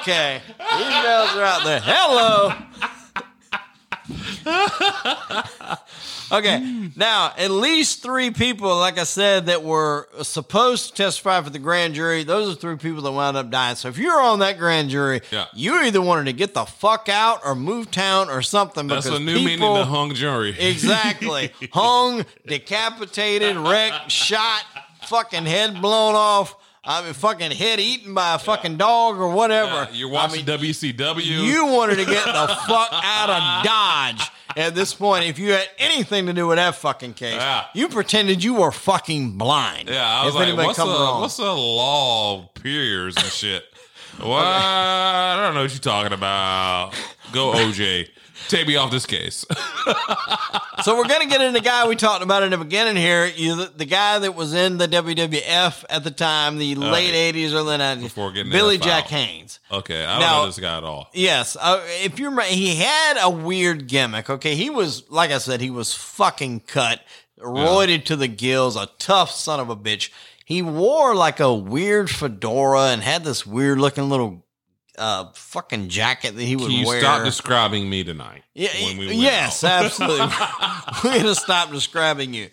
Okay. 0.00 0.40
Emails 0.58 1.36
are 1.36 1.42
out 1.44 1.64
there. 1.64 1.80
Hello. 1.84 2.52
okay. 6.38 6.58
Mm. 6.58 6.96
Now, 6.96 7.32
at 7.36 7.50
least 7.50 8.02
three 8.02 8.30
people, 8.30 8.76
like 8.76 8.98
I 8.98 9.04
said, 9.04 9.46
that 9.46 9.62
were 9.62 10.08
supposed 10.22 10.90
to 10.90 10.94
testify 11.02 11.40
for 11.42 11.50
the 11.50 11.58
grand 11.58 11.94
jury, 11.94 12.24
those 12.24 12.52
are 12.52 12.58
three 12.58 12.76
people 12.76 13.02
that 13.02 13.12
wound 13.12 13.36
up 13.36 13.50
dying. 13.50 13.76
So 13.76 13.88
if 13.88 13.98
you're 13.98 14.20
on 14.20 14.38
that 14.40 14.58
grand 14.58 14.90
jury, 14.90 15.20
Yeah. 15.30 15.46
you 15.54 15.74
either 15.82 16.00
wanted 16.00 16.24
to 16.26 16.32
get 16.32 16.54
the 16.54 16.64
fuck 16.64 17.08
out 17.08 17.40
or 17.44 17.54
move 17.54 17.90
town 17.90 18.28
or 18.30 18.42
something 18.42 18.86
That's 18.86 19.06
because 19.06 19.18
a 19.20 19.22
new 19.22 19.34
meaning 19.34 19.58
people, 19.58 19.76
to 19.76 19.84
hung 19.84 20.14
jury. 20.14 20.54
Exactly. 20.58 21.52
Hung, 21.72 22.24
decapitated, 22.46 23.56
wrecked, 23.56 24.10
shot, 24.10 24.62
fucking 25.06 25.46
head 25.46 25.80
blown 25.80 26.14
off. 26.14 26.54
I 26.86 27.02
mean, 27.02 27.14
fucking 27.14 27.50
head 27.52 27.80
eaten 27.80 28.12
by 28.14 28.34
a 28.34 28.38
fucking 28.38 28.76
dog 28.76 29.16
or 29.18 29.28
whatever. 29.30 29.70
Yeah, 29.70 29.88
you're 29.92 30.10
I 30.10 30.12
watching 30.12 30.44
mean, 30.44 30.58
WCW. 30.58 31.24
you 31.24 31.66
wanted 31.66 31.96
to 31.96 32.04
get 32.04 32.24
the 32.26 32.46
fuck 32.68 32.88
out 32.92 33.30
of 33.30 33.64
Dodge 33.64 34.30
at 34.56 34.74
this 34.74 34.92
point. 34.94 35.24
If 35.24 35.38
you 35.38 35.52
had 35.52 35.66
anything 35.78 36.26
to 36.26 36.32
do 36.32 36.46
with 36.46 36.56
that 36.58 36.74
fucking 36.74 37.14
case, 37.14 37.34
Yeah. 37.36 37.64
you 37.74 37.88
pretended 37.88 38.44
you 38.44 38.54
were 38.54 38.70
fucking 38.70 39.38
blind. 39.38 39.88
Yeah, 39.88 40.06
I 40.06 40.26
was 40.26 40.34
like, 40.34 40.54
what's 40.56 40.78
a, 40.78 40.82
comes 40.82 40.92
along. 40.94 41.20
what's 41.22 41.38
a 41.38 41.52
law 41.52 42.38
of 42.40 42.54
peers 42.54 43.16
and 43.16 43.26
shit? 43.26 43.64
Well, 44.20 44.32
I 44.34 45.42
don't 45.44 45.54
know 45.56 45.62
what 45.62 45.72
you're 45.72 45.80
talking 45.80 46.12
about. 46.12 46.92
Go 47.32 47.52
OJ. 47.52 48.08
Take 48.48 48.66
me 48.66 48.76
off 48.76 48.90
this 48.90 49.06
case. 49.06 49.44
So 50.82 50.96
we're 50.98 51.06
gonna 51.06 51.26
get 51.26 51.40
into 51.40 51.52
the 51.58 51.64
guy 51.64 51.86
we 51.86 51.94
talked 51.96 52.22
about 52.22 52.42
in 52.42 52.50
the 52.50 52.58
beginning 52.58 52.96
here. 52.96 53.24
You, 53.26 53.56
the, 53.56 53.72
the 53.76 53.84
guy 53.84 54.18
that 54.18 54.34
was 54.34 54.52
in 54.52 54.76
the 54.76 54.88
WWF 54.88 55.84
at 55.88 56.02
the 56.04 56.10
time, 56.10 56.58
the 56.58 56.74
late 56.74 57.14
'80s, 57.34 57.54
early 57.54 57.78
'90s, 57.78 58.02
Before 58.02 58.32
getting 58.32 58.50
Billy 58.52 58.76
Jack 58.76 59.04
Haynes. 59.06 59.60
Okay, 59.70 60.04
I 60.04 60.12
don't 60.18 60.20
Now- 60.20 60.40
know 60.40 60.46
this 60.46 60.58
guy 60.58 60.76
at 60.76 60.84
all. 60.84 61.08
Yes, 61.14 61.56
uh, 61.58 61.80
if 62.02 62.18
you 62.18 62.26
remember, 62.26 62.42
he 62.42 62.74
had 62.74 63.14
a 63.22 63.30
weird 63.30 63.86
gimmick. 63.86 64.28
Okay, 64.28 64.56
he 64.56 64.68
was 64.68 65.08
like 65.10 65.30
I 65.30 65.38
said, 65.38 65.60
he 65.60 65.70
was 65.70 65.94
fucking 65.94 66.60
cut 66.66 67.00
roided 67.38 68.04
to 68.06 68.16
the 68.16 68.28
gills, 68.28 68.76
a 68.76 68.88
tough 68.98 69.30
son 69.30 69.60
of 69.60 69.70
a 69.70 69.76
bitch. 69.76 70.10
He 70.44 70.60
wore 70.60 71.14
like 71.14 71.40
a 71.40 71.54
weird 71.54 72.10
fedora 72.10 72.88
and 72.88 73.00
had 73.00 73.24
this 73.24 73.46
weird 73.46 73.78
looking 73.78 74.10
little 74.10 74.44
uh, 74.98 75.26
fucking 75.34 75.88
jacket 75.88 76.36
that 76.36 76.42
he 76.42 76.56
would 76.56 76.70
Can 76.70 76.80
you 76.80 76.86
wear. 76.86 77.00
stop 77.00 77.24
describing 77.24 77.88
me 77.90 78.04
tonight? 78.04 78.42
Yeah, 78.54 78.68
when 78.84 78.98
we 78.98 79.14
yes, 79.14 79.64
absolutely. 79.64 80.26
We're 81.02 81.18
gonna 81.18 81.34
stop 81.34 81.70
describing 81.70 82.34
you. 82.34 82.48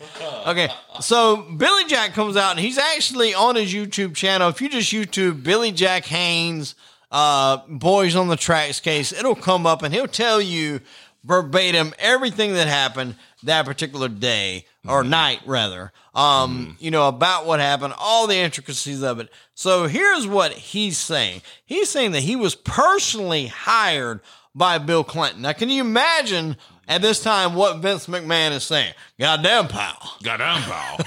Okay, 0.48 0.70
so 1.00 1.38
Billy 1.58 1.86
Jack 1.86 2.14
comes 2.14 2.36
out 2.38 2.52
and 2.52 2.60
he's 2.60 2.78
actually 2.78 3.34
on 3.34 3.56
his 3.56 3.74
YouTube 3.74 4.16
channel. 4.16 4.50
If 4.50 4.62
you 4.62 4.70
just 4.70 4.92
YouTube 4.92 5.44
Billy 5.44 5.72
Jack 5.72 6.06
Haynes, 6.06 6.76
uh, 7.12 7.58
Boys 7.68 8.16
on 8.16 8.28
the 8.28 8.38
Tracks 8.38 8.80
case, 8.80 9.12
it'll 9.14 9.36
come 9.36 9.66
up 9.66 9.84
and 9.84 9.94
he'll 9.94 10.08
tell 10.08 10.42
you 10.42 10.82
verbatim 11.24 11.94
everything 12.00 12.54
that 12.54 12.68
happened 12.68 13.16
that 13.44 13.66
particular 13.66 14.08
day 14.08 14.66
or 14.88 15.04
night 15.04 15.39
rather 15.46 15.92
um 16.16 16.76
you 16.80 16.92
know 16.92 17.08
about 17.08 17.46
what 17.46 17.60
happened 17.60 17.94
all 17.98 18.28
the 18.28 18.36
intricacies 18.36 19.02
of 19.02 19.20
it 19.20 19.30
so 19.54 19.88
here's 19.88 20.28
what 20.28 20.52
he's 20.54 20.98
saying 20.98 21.42
he's 21.66 21.89
saying 21.89 22.12
that 22.12 22.22
he 22.22 22.36
was 22.36 22.56
personally 22.56 23.48
hired 23.48 24.20
by 24.54 24.78
bill 24.78 25.04
clinton 25.04 25.42
now 25.42 25.54
can 25.54 25.70
you 25.70 25.82
imagine 25.82 26.56
at 26.88 27.02
this 27.02 27.22
time 27.24 27.56
what 27.56 27.78
vince 27.78 28.08
mcmahon 28.08 28.52
is 28.52 28.64
saying 28.64 28.94
goddamn 29.20 29.68
pal 29.68 30.18
Goddamn, 30.24 30.62
pal. 30.70 30.98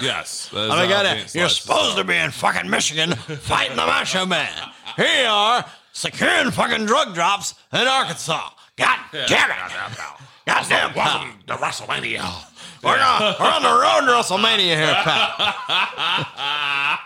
yes. 0.00 0.50
I 0.54 0.80
mean, 0.80 0.88
goddamn, 0.88 1.26
you're 1.32 1.48
supposed 1.48 1.96
to 1.96 2.04
be 2.04 2.16
in 2.16 2.30
fucking 2.30 2.68
Michigan 2.68 3.12
fighting 3.14 3.76
the 3.76 3.84
Macho 3.86 4.26
Man. 4.26 4.50
Here 4.96 5.22
you 5.22 5.28
are, 5.28 5.64
securing 5.92 6.50
fucking 6.50 6.86
drug 6.86 7.14
drops 7.14 7.54
in 7.72 7.86
Arkansas. 7.86 8.50
God 8.76 8.98
damn 9.12 9.50
it. 9.50 9.56
Goddamn, 10.46 10.92
pal. 10.92 10.94
Goddamn, 10.94 10.94
pal. 10.94 11.18
Welcome 11.18 11.38
to 11.46 11.54
WrestleMania. 11.54 12.44
We're, 12.82 12.98
on, 12.98 13.34
we're 13.40 13.46
on 13.50 13.62
the 13.62 13.68
road 13.68 14.06
to 14.06 14.12
WrestleMania 14.12 14.76
here, 14.76 14.94
pal. 15.02 16.98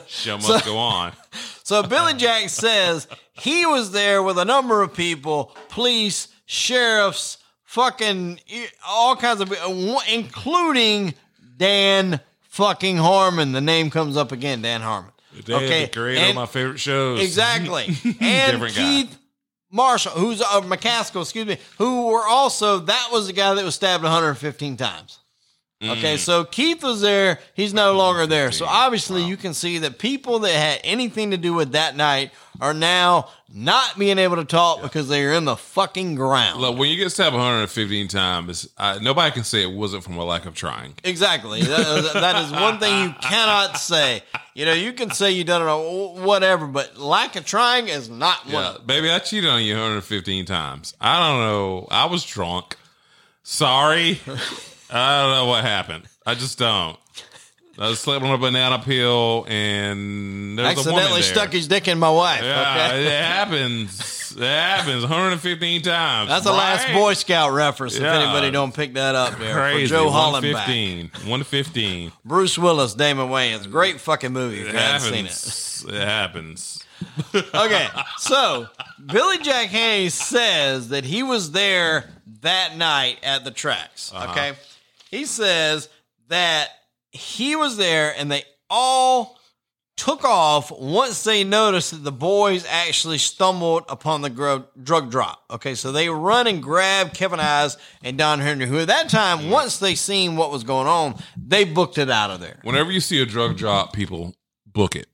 Show 0.06 0.38
must 0.38 0.64
go 0.64 0.76
on. 0.76 1.12
So 1.66 1.82
Billy 1.82 2.12
Jack 2.12 2.50
says 2.50 3.08
he 3.32 3.64
was 3.64 3.90
there 3.92 4.22
with 4.22 4.36
a 4.38 4.44
number 4.44 4.82
of 4.82 4.92
people, 4.92 5.56
police, 5.70 6.28
sheriffs, 6.44 7.38
fucking 7.64 8.38
all 8.86 9.16
kinds 9.16 9.40
of, 9.40 9.50
uh, 9.50 9.98
including 10.12 11.14
Dan 11.56 12.20
fucking 12.50 12.98
Harmon. 12.98 13.52
The 13.52 13.62
name 13.62 13.88
comes 13.88 14.18
up 14.18 14.30
again, 14.30 14.60
Dan 14.60 14.82
Harmon. 14.82 15.10
Okay, 15.48 15.86
the 15.86 15.90
creator 15.90 16.20
and- 16.20 16.30
of 16.30 16.34
my 16.36 16.44
favorite 16.44 16.80
shows. 16.80 17.22
Exactly. 17.22 17.96
And. 18.20 18.62
Keith 18.68 19.18
Marshall, 19.74 20.12
who's 20.12 20.40
uh, 20.40 20.60
McKaskle, 20.60 21.22
excuse 21.22 21.46
me, 21.46 21.58
who 21.78 22.06
were 22.06 22.24
also 22.24 22.78
that 22.78 23.08
was 23.10 23.26
the 23.26 23.32
guy 23.32 23.52
that 23.54 23.64
was 23.64 23.74
stabbed 23.74 24.04
115 24.04 24.76
times. 24.76 25.18
Mm. 25.82 25.98
Okay, 25.98 26.16
so 26.16 26.44
Keith 26.44 26.82
was 26.82 27.00
there. 27.00 27.38
He's 27.54 27.74
no 27.74 27.92
longer 27.94 28.26
there. 28.26 28.52
So 28.52 28.64
obviously, 28.64 29.24
you 29.24 29.36
can 29.36 29.52
see 29.54 29.78
that 29.78 29.98
people 29.98 30.38
that 30.40 30.52
had 30.52 30.80
anything 30.84 31.32
to 31.32 31.36
do 31.36 31.52
with 31.52 31.72
that 31.72 31.94
night 31.96 32.30
are 32.60 32.72
now 32.72 33.28
not 33.52 33.98
being 33.98 34.16
able 34.18 34.36
to 34.36 34.44
talk 34.44 34.80
because 34.82 35.08
they 35.08 35.24
are 35.26 35.32
in 35.32 35.44
the 35.44 35.56
fucking 35.56 36.14
ground. 36.14 36.60
Look, 36.60 36.78
when 36.78 36.88
you 36.88 36.96
get 36.96 37.10
stabbed 37.10 37.34
115 37.34 38.06
times, 38.08 38.68
uh, 38.78 38.98
nobody 39.02 39.32
can 39.32 39.42
say 39.44 39.62
it 39.62 39.72
wasn't 39.76 40.04
from 40.04 40.16
a 40.16 40.24
lack 40.24 40.46
of 40.46 40.54
trying. 40.54 40.94
Exactly. 41.02 41.62
That- 41.62 42.12
that 42.14 42.44
is 42.44 42.52
one 42.52 42.78
thing 42.78 43.02
you 43.08 43.14
cannot 43.20 43.76
say. 43.76 44.22
You 44.54 44.66
know, 44.66 44.72
you 44.72 44.92
can 44.92 45.10
say 45.10 45.32
you 45.32 45.42
done 45.42 45.62
it 45.62 45.64
or 45.66 46.14
whatever, 46.14 46.66
but 46.68 46.96
lack 46.96 47.34
of 47.36 47.44
trying 47.44 47.88
is 47.88 48.08
not 48.08 48.44
one. 48.46 48.52
Yeah, 48.54 48.76
baby, 48.86 49.10
I 49.10 49.18
cheated 49.18 49.50
on 49.50 49.62
you 49.64 49.74
115 49.74 50.46
times. 50.46 50.94
I 51.00 51.18
don't 51.18 51.40
know. 51.40 51.88
I 51.90 52.06
was 52.06 52.24
drunk. 52.24 52.76
Sorry. 53.42 54.20
I 54.94 55.22
don't 55.22 55.30
know 55.32 55.46
what 55.46 55.64
happened. 55.64 56.04
I 56.24 56.34
just 56.34 56.58
don't. 56.58 56.96
I 57.76 57.88
was 57.88 57.98
slept 57.98 58.24
on 58.24 58.30
a 58.32 58.38
banana 58.38 58.78
peel 58.78 59.44
and 59.48 60.56
there 60.56 60.64
was 60.64 60.86
a 60.86 60.90
woman 60.90 60.94
Accidentally 61.02 61.22
there. 61.22 61.34
stuck 61.34 61.52
his 61.52 61.66
dick 61.66 61.88
in 61.88 61.98
my 61.98 62.10
wife. 62.10 62.42
Yeah, 62.44 62.86
okay? 62.90 63.04
it 63.04 63.10
happens. 63.24 64.32
It 64.36 64.42
happens 64.44 65.02
115 65.02 65.82
times. 65.82 66.28
That's 66.28 66.46
a 66.46 66.52
last 66.52 66.84
Right? 66.86 66.94
Boy 66.94 67.14
Scout 67.14 67.52
reference. 67.52 67.96
If 67.96 68.04
anybody 68.04 68.52
don't 68.52 68.72
pick 68.72 68.94
that 68.94 69.16
up 69.16 69.38
there 69.40 69.54
Crazy. 69.54 69.86
for 69.88 69.90
Joe 69.90 70.06
Hallenbeck, 70.10 70.52
115. 70.54 71.10
115. 71.28 72.12
Bruce 72.24 72.56
Willis, 72.56 72.94
Damon 72.94 73.28
Wayans, 73.28 73.68
great 73.68 74.00
fucking 74.00 74.32
movie. 74.32 74.60
If 74.60 74.68
It 74.68 74.72
you 74.74 74.78
haven't 74.78 75.12
seen 75.12 75.26
it. 75.26 75.30
happens. 75.30 75.84
It 75.88 75.94
happens. 76.00 76.80
Okay, 77.54 77.88
so 78.18 78.66
Billy 79.04 79.38
Jack 79.38 79.66
Haynes 79.68 80.14
says 80.14 80.88
that 80.90 81.04
he 81.04 81.22
was 81.24 81.50
there 81.50 82.08
that 82.42 82.76
night 82.76 83.18
at 83.24 83.44
the 83.44 83.50
tracks. 83.50 84.12
Uh-huh. 84.14 84.30
Okay, 84.30 84.52
he 85.14 85.24
says 85.24 85.88
that 86.28 86.68
he 87.10 87.56
was 87.56 87.76
there 87.76 88.14
and 88.16 88.30
they 88.30 88.42
all 88.68 89.38
took 89.96 90.24
off 90.24 90.72
once 90.72 91.22
they 91.22 91.44
noticed 91.44 91.92
that 91.92 92.02
the 92.02 92.10
boys 92.10 92.66
actually 92.68 93.18
stumbled 93.18 93.84
upon 93.88 94.22
the 94.22 94.30
gro- 94.30 94.64
drug 94.82 95.10
drop. 95.10 95.44
Okay, 95.50 95.76
so 95.76 95.92
they 95.92 96.08
run 96.08 96.48
and 96.48 96.60
grab 96.62 97.14
Kevin 97.14 97.38
Ives 97.38 97.76
and 98.02 98.18
Don 98.18 98.40
Henry, 98.40 98.66
who 98.66 98.78
at 98.80 98.88
that 98.88 99.08
time, 99.08 99.38
mm. 99.38 99.50
once 99.50 99.78
they 99.78 99.94
seen 99.94 100.34
what 100.36 100.50
was 100.50 100.64
going 100.64 100.88
on, 100.88 101.14
they 101.36 101.64
booked 101.64 101.98
it 101.98 102.10
out 102.10 102.30
of 102.30 102.40
there. 102.40 102.58
Whenever 102.62 102.90
you 102.90 103.00
see 103.00 103.22
a 103.22 103.26
drug 103.26 103.56
drop, 103.56 103.92
people 103.92 104.34
book 104.66 104.96
it. 104.96 105.06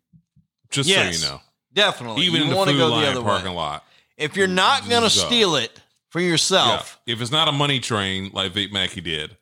Just 0.70 0.88
Yes. 0.88 1.18
so 1.18 1.26
you 1.26 1.30
know. 1.32 1.40
Definitely, 1.72 2.24
Even 2.24 2.36
you 2.38 2.44
in 2.44 2.50
the 2.50 2.56
want 2.56 2.70
to 2.70 2.76
go 2.76 2.88
line 2.88 3.02
the 3.04 3.10
other 3.10 3.22
parking 3.22 3.50
way. 3.50 3.56
lot. 3.56 3.84
If 4.16 4.36
you're 4.36 4.48
not 4.48 4.88
going 4.88 5.02
to 5.02 5.10
steal 5.10 5.56
it 5.56 5.78
for 6.08 6.20
Yeah. 6.20 6.28
yourself, 6.28 6.98
If 7.06 7.20
it's 7.20 7.30
not 7.30 7.48
a 7.48 7.52
money 7.52 7.80
train 7.80 8.30
like 8.32 8.52
Vic 8.52 8.72
Mackey 8.72 9.00
did, 9.02 9.36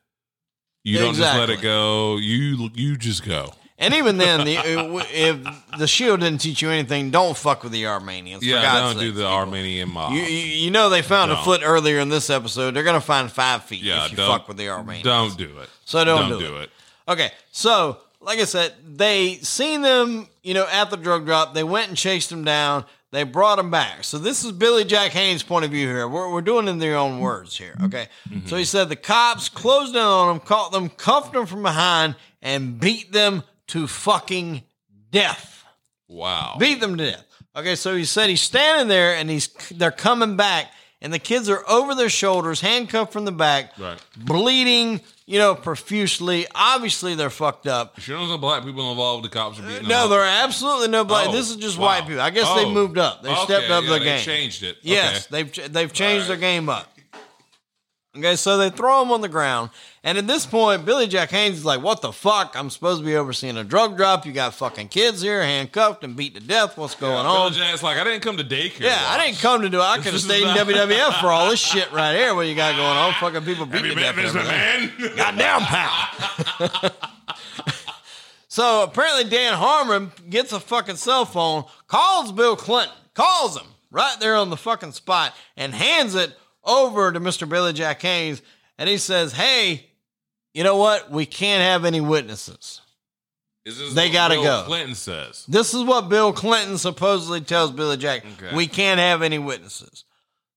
you 0.84 0.98
don't 0.98 1.14
just 1.14 1.20
let 1.20 1.50
Exactly. 1.50 1.54
it 1.54 1.62
go. 1.62 2.16
You 2.16 2.70
you 2.74 2.96
just 2.96 3.24
go. 3.24 3.52
and 3.78 3.94
even 3.94 4.18
then, 4.18 4.44
the, 4.44 4.56
if 5.12 5.78
the 5.78 5.86
shield 5.86 6.20
didn't 6.20 6.40
teach 6.40 6.62
you 6.62 6.70
anything, 6.70 7.10
don't 7.10 7.36
fuck 7.36 7.62
with 7.62 7.72
the 7.72 7.86
Armenians. 7.86 8.44
Yeah, 8.44 8.56
for 8.56 8.62
God's 8.62 8.94
don't 8.94 9.02
do 9.02 9.08
sake. 9.10 9.16
the 9.16 9.26
Armenian 9.26 9.88
mob. 9.90 10.12
You, 10.12 10.20
you, 10.22 10.46
you 10.64 10.70
know 10.70 10.88
they 10.88 11.02
found 11.02 11.30
a 11.30 11.34
Don't. 11.34 11.44
foot 11.44 11.60
earlier 11.64 11.98
in 12.00 12.08
this 12.08 12.30
episode. 12.30 12.72
They're 12.74 12.82
going 12.84 12.94
to 13.00 13.06
find 13.06 13.30
five 13.30 13.64
feet 13.64 13.82
yeah, 13.82 14.04
if 14.06 14.10
you 14.12 14.16
don't 14.16 14.28
fuck 14.28 14.48
with 14.48 14.56
the 14.56 14.68
Armenians. 14.68 15.04
Don't 15.04 15.36
do 15.36 15.58
it. 15.58 15.68
So 15.84 16.04
don't 16.04 16.28
don't 16.30 16.38
do 16.40 16.46
do 16.48 16.56
it. 16.58 16.70
Okay, 17.08 17.30
so 17.52 17.98
like 18.20 18.38
I 18.40 18.44
said, 18.44 18.74
they 18.84 19.34
seen 19.36 19.82
them, 19.82 20.28
you 20.42 20.54
know, 20.54 20.66
at 20.70 20.90
the 20.90 20.96
drug 20.96 21.24
drop. 21.24 21.54
They 21.54 21.64
went 21.64 21.88
and 21.88 21.96
chased 21.96 22.30
them 22.30 22.42
down. 22.44 22.84
They 23.10 23.22
brought 23.22 23.56
them 23.56 23.70
back. 23.70 24.04
So 24.04 24.18
this 24.18 24.44
is 24.44 24.52
Billy 24.52 24.84
Jack 24.84 25.12
Haynes' 25.12 25.42
point 25.42 25.64
of 25.64 25.70
view 25.70 25.86
here. 25.86 26.06
We're, 26.06 26.30
we're 26.30 26.42
doing 26.42 26.68
it 26.68 26.70
in 26.72 26.78
their 26.78 26.96
own 26.96 27.20
words 27.20 27.56
here. 27.56 27.74
Okay. 27.84 28.08
Mm-hmm. 28.28 28.46
So 28.46 28.56
he 28.56 28.64
said 28.64 28.88
the 28.90 28.96
cops 28.96 29.48
closed 29.48 29.94
in 29.96 30.02
on 30.02 30.28
them, 30.28 30.40
caught 30.40 30.72
them, 30.72 30.90
cuffed 30.90 31.32
them 31.32 31.46
from 31.46 31.62
behind, 31.62 32.16
and 32.42 32.78
beat 32.78 33.12
them 33.12 33.44
to 33.68 33.86
fucking 33.86 34.62
death. 35.10 35.64
Wow. 36.06 36.56
Beat 36.58 36.80
them 36.80 36.96
to 36.98 37.10
death. 37.12 37.24
Okay, 37.56 37.74
so 37.76 37.96
he 37.96 38.04
said 38.04 38.28
he's 38.28 38.42
standing 38.42 38.88
there 38.88 39.16
and 39.16 39.28
he's 39.28 39.48
they're 39.72 39.90
coming 39.90 40.36
back, 40.36 40.70
and 41.00 41.12
the 41.12 41.18
kids 41.18 41.48
are 41.48 41.64
over 41.68 41.94
their 41.94 42.08
shoulders, 42.10 42.60
handcuffed 42.60 43.12
from 43.12 43.24
the 43.24 43.32
back, 43.32 43.76
Right. 43.78 43.98
bleeding, 44.16 45.00
you 45.28 45.38
know, 45.38 45.54
profusely. 45.54 46.46
Obviously, 46.54 47.14
they're 47.14 47.28
fucked 47.28 47.66
up. 47.66 48.00
Sure 48.00 48.16
there's 48.16 48.30
no 48.30 48.38
black 48.38 48.64
people 48.64 48.90
involved? 48.90 49.24
The 49.24 49.28
cops 49.28 49.58
are 49.58 49.62
beating 49.62 49.76
them 49.82 49.88
No, 49.88 50.08
there 50.08 50.20
are 50.22 50.44
absolutely 50.44 50.88
no 50.88 51.04
black. 51.04 51.28
Oh, 51.28 51.32
this 51.32 51.50
is 51.50 51.56
just 51.56 51.76
wow. 51.76 51.86
white 51.86 52.06
people. 52.06 52.22
I 52.22 52.30
guess 52.30 52.48
they 52.54 52.64
Oh. 52.64 52.70
moved 52.70 52.96
up. 52.96 53.22
They 53.22 53.30
Okay, 53.30 53.44
stepped 53.44 53.70
up 53.70 53.84
yeah, 53.84 53.90
their 53.90 53.98
they 53.98 54.04
game. 54.06 54.20
changed 54.24 54.62
it. 54.62 54.78
Yes, 54.82 55.26
Okay. 55.30 55.42
they've 55.44 55.72
they've 55.72 55.92
changed 55.92 56.22
All 56.22 56.28
their 56.28 56.36
game 56.38 56.68
up. 56.70 56.90
Okay, 58.18 58.34
so 58.34 58.56
they 58.58 58.70
throw 58.70 59.02
him 59.02 59.12
on 59.12 59.20
the 59.20 59.28
ground, 59.28 59.70
and 60.02 60.18
at 60.18 60.26
this 60.26 60.44
point, 60.44 60.84
Billy 60.84 61.06
Jack 61.06 61.30
Haynes 61.30 61.58
is 61.58 61.64
like, 61.64 61.80
"What 61.80 62.02
the 62.02 62.12
fuck? 62.12 62.54
I'm 62.56 62.68
supposed 62.68 63.00
to 63.00 63.06
be 63.06 63.14
overseeing 63.14 63.56
a 63.56 63.62
drug 63.62 63.96
drop. 63.96 64.26
You 64.26 64.32
got 64.32 64.54
fucking 64.54 64.88
kids 64.88 65.22
here, 65.22 65.42
handcuffed 65.42 66.02
and 66.02 66.16
beat 66.16 66.34
to 66.34 66.40
death. 66.40 66.76
What's 66.76 66.96
going 66.96 67.26
on?" 67.26 67.52
Bill 67.52 67.60
Jack's 67.60 67.82
like, 67.82 67.96
I 67.96 68.04
didn't 68.04 68.22
come 68.22 68.36
to 68.36 68.44
daycare. 68.44 68.80
Yeah, 68.80 68.98
I 69.00 69.24
didn't 69.24 69.38
come 69.40 69.62
to 69.62 69.68
do 69.68 69.78
it. 69.78 69.82
I 69.82 69.96
could 70.02 70.12
have 70.12 70.20
stayed 70.20 70.42
in 70.42 70.48
WWF 70.48 71.20
for 71.20 71.28
all 71.28 71.48
this 71.48 71.60
shit 71.60 71.92
right 71.92 72.16
here. 72.16 72.34
What 72.34 72.46
you 72.46 72.56
got 72.56 72.74
going 72.74 72.96
on? 72.96 73.12
Fucking 73.14 73.44
people 73.44 73.66
beat 73.66 73.82
to 73.82 73.94
death. 73.94 74.16
met 74.16 74.24
and 74.24 74.32
Vince 74.32 74.34
everything. 74.34 75.08
McMahon? 75.08 75.16
Goddamn 75.16 75.60
pal. 75.60 76.90
so 78.48 78.82
apparently 78.82 79.30
Dan 79.30 79.54
Harmon 79.54 80.10
gets 80.28 80.52
a 80.52 80.60
fucking 80.60 80.96
cell 80.96 81.24
phone, 81.24 81.64
calls 81.86 82.32
Bill 82.32 82.56
Clinton, 82.56 82.94
calls 83.14 83.56
him 83.56 83.66
right 83.90 84.16
there 84.20 84.36
on 84.36 84.50
the 84.50 84.56
fucking 84.56 84.92
spot, 84.92 85.34
and 85.56 85.74
hands 85.74 86.14
it 86.14 86.36
over 86.68 87.10
to 87.10 87.18
Mr. 87.18 87.48
Billy 87.48 87.72
Jack 87.72 88.02
Haynes, 88.02 88.42
and 88.78 88.88
he 88.88 88.98
says, 88.98 89.32
"Hey, 89.32 89.86
you 90.54 90.62
know 90.62 90.76
what? 90.76 91.10
We 91.10 91.26
can't 91.26 91.62
have 91.62 91.84
any 91.84 92.00
witnesses." 92.00 92.82
They 93.92 94.10
gotta 94.10 94.36
go. 94.36 94.64
Clinton 94.66 94.94
says. 94.94 95.44
This 95.46 95.74
is 95.74 95.82
what 95.82 96.08
Bill 96.08 96.32
Clinton 96.32 96.78
supposedly 96.78 97.40
tells 97.40 97.70
Billy 97.70 97.96
Jack. 97.96 98.24
Okay. 98.24 98.56
We 98.56 98.66
can't 98.66 99.00
have 99.00 99.22
any 99.22 99.38
witnesses. 99.38 100.04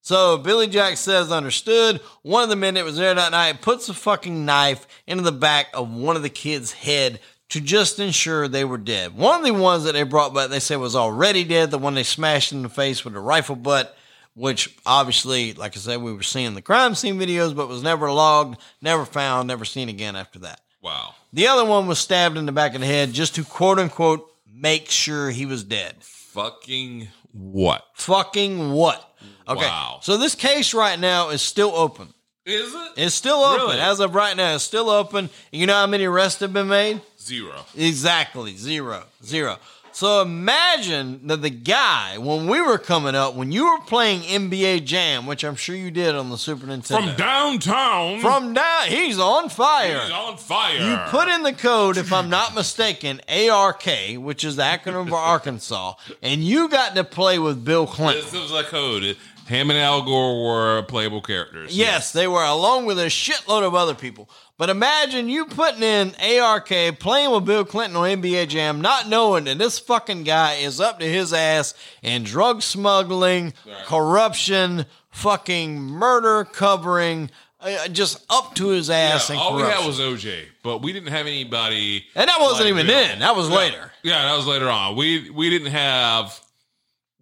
So 0.01 0.37
Billy 0.37 0.67
Jack 0.67 0.97
says, 0.97 1.31
understood. 1.31 2.01
One 2.23 2.43
of 2.43 2.49
the 2.49 2.55
men 2.55 2.73
that 2.73 2.85
was 2.85 2.97
there 2.97 3.13
that 3.13 3.31
night 3.31 3.61
puts 3.61 3.87
a 3.89 3.93
fucking 3.93 4.45
knife 4.45 4.87
into 5.05 5.23
the 5.23 5.31
back 5.31 5.67
of 5.73 5.93
one 5.93 6.15
of 6.15 6.23
the 6.23 6.29
kids' 6.29 6.71
head 6.71 7.19
to 7.49 7.61
just 7.61 7.99
ensure 7.99 8.47
they 8.47 8.65
were 8.65 8.77
dead. 8.77 9.15
One 9.15 9.39
of 9.39 9.45
the 9.45 9.53
ones 9.53 9.83
that 9.83 9.91
they 9.91 10.03
brought 10.03 10.33
back, 10.33 10.49
they 10.49 10.59
said 10.59 10.77
was 10.77 10.95
already 10.95 11.43
dead. 11.43 11.69
The 11.69 11.77
one 11.77 11.93
they 11.93 12.03
smashed 12.03 12.51
in 12.51 12.63
the 12.63 12.69
face 12.69 13.05
with 13.05 13.15
a 13.15 13.19
rifle 13.19 13.55
butt 13.55 13.95
which 14.35 14.75
obviously, 14.85 15.53
like 15.53 15.75
I 15.75 15.79
said, 15.79 16.01
we 16.01 16.13
were 16.13 16.23
seeing 16.23 16.53
the 16.53 16.61
crime 16.61 16.95
scene 16.95 17.19
videos, 17.19 17.55
but 17.55 17.67
was 17.67 17.83
never 17.83 18.11
logged, 18.11 18.59
never 18.81 19.05
found, 19.05 19.47
never 19.47 19.65
seen 19.65 19.89
again 19.89 20.15
after 20.15 20.39
that. 20.39 20.61
Wow. 20.81 21.15
The 21.33 21.47
other 21.47 21.65
one 21.65 21.87
was 21.87 21.99
stabbed 21.99 22.37
in 22.37 22.45
the 22.45 22.51
back 22.51 22.73
of 22.73 22.81
the 22.81 22.87
head 22.87 23.13
just 23.13 23.35
to 23.35 23.43
quote 23.43 23.79
unquote 23.79 24.27
make 24.53 24.89
sure 24.89 25.29
he 25.29 25.45
was 25.45 25.63
dead. 25.63 25.95
Fucking 26.01 27.07
what? 27.33 27.85
Fucking 27.95 28.71
what? 28.71 29.15
Okay. 29.47 29.61
Wow. 29.61 29.99
So 30.01 30.17
this 30.17 30.35
case 30.35 30.73
right 30.73 30.99
now 30.99 31.29
is 31.29 31.41
still 31.41 31.71
open. 31.75 32.13
Is 32.45 32.73
it? 32.73 32.91
It's 32.97 33.15
still 33.15 33.37
open. 33.37 33.67
Really? 33.67 33.79
As 33.79 33.99
of 33.99 34.15
right 34.15 34.35
now, 34.35 34.55
it's 34.55 34.63
still 34.63 34.89
open. 34.89 35.29
You 35.51 35.67
know 35.67 35.75
how 35.75 35.87
many 35.87 36.05
arrests 36.05 36.39
have 36.39 36.51
been 36.51 36.67
made? 36.67 37.01
Zero. 37.19 37.65
Exactly. 37.77 38.55
Zero. 38.55 39.03
Zero. 39.23 39.57
So 40.01 40.23
imagine 40.23 41.27
that 41.27 41.43
the 41.43 41.51
guy, 41.51 42.17
when 42.17 42.47
we 42.47 42.59
were 42.59 42.79
coming 42.79 43.13
up, 43.13 43.35
when 43.35 43.51
you 43.51 43.71
were 43.71 43.81
playing 43.81 44.21
NBA 44.21 44.83
Jam, 44.83 45.27
which 45.27 45.43
I'm 45.43 45.55
sure 45.55 45.75
you 45.75 45.91
did 45.91 46.15
on 46.15 46.31
the 46.31 46.39
Super 46.39 46.65
Nintendo. 46.65 47.05
From 47.05 47.15
downtown. 47.15 48.19
From 48.19 48.55
down, 48.55 48.87
he's 48.87 49.19
on 49.19 49.49
fire. 49.49 50.01
He's 50.01 50.09
on 50.09 50.37
fire. 50.37 50.79
You 50.79 50.97
put 51.11 51.27
in 51.27 51.43
the 51.43 51.53
code, 51.53 51.97
if 51.97 52.11
I'm 52.11 52.31
not 52.31 52.55
mistaken, 52.55 53.21
ARK, 53.29 53.85
which 54.15 54.43
is 54.43 54.55
the 54.55 54.63
acronym 54.63 55.07
for 55.07 55.15
Arkansas, 55.19 55.93
and 56.23 56.43
you 56.43 56.67
got 56.67 56.95
to 56.95 57.03
play 57.03 57.37
with 57.37 57.63
Bill 57.63 57.85
Clinton. 57.85 58.23
This 58.23 58.33
was 58.33 58.51
a 58.53 58.63
code. 58.63 59.15
Him 59.47 59.69
and 59.69 59.77
Al 59.77 60.01
Gore 60.01 60.43
were 60.43 60.83
playable 60.83 61.21
characters. 61.21 61.77
Yes, 61.77 62.11
they 62.11 62.27
were, 62.27 62.43
along 62.43 62.85
with 62.85 62.97
a 62.97 63.07
shitload 63.07 63.63
of 63.63 63.75
other 63.75 63.93
people. 63.93 64.29
But 64.61 64.69
imagine 64.69 65.27
you 65.27 65.45
putting 65.45 65.81
in 65.81 66.13
ARK, 66.39 66.67
playing 66.99 67.31
with 67.31 67.45
Bill 67.45 67.65
Clinton 67.65 67.95
on 67.97 68.07
NBA 68.21 68.47
Jam, 68.47 68.79
not 68.79 69.09
knowing 69.09 69.45
that 69.45 69.57
this 69.57 69.79
fucking 69.79 70.21
guy 70.21 70.57
is 70.57 70.79
up 70.79 70.99
to 70.99 71.05
his 71.07 71.33
ass 71.33 71.73
in 72.03 72.21
drug 72.23 72.61
smuggling, 72.61 73.55
Right. 73.65 73.85
corruption, 73.87 74.85
fucking 75.09 75.81
murder 75.81 76.43
covering, 76.43 77.31
uh, 77.59 77.87
just 77.87 78.23
up 78.29 78.53
to 78.53 78.67
his 78.67 78.91
ass 78.91 79.31
Yeah, 79.31 79.37
all 79.37 79.55
we 79.55 79.63
had 79.63 79.83
was 79.83 79.99
OJ, 79.99 80.45
but 80.61 80.83
we 80.83 80.93
didn't 80.93 81.09
have 81.09 81.25
anybody. 81.25 82.05
and 82.13 82.29
that 82.29 82.39
wasn't 82.39 82.65
like 82.65 82.69
even 82.69 82.85
Bill. 82.85 82.95
then. 82.95 83.17
That 83.17 83.35
was 83.35 83.49
Yeah. 83.49 83.55
later. 83.55 83.91
Yeah, 84.03 84.21
that 84.25 84.37
was 84.37 84.45
later 84.45 84.69
on. 84.69 84.95
We 84.95 85.31
we 85.31 85.49
didn't 85.49 85.71
have 85.71 86.39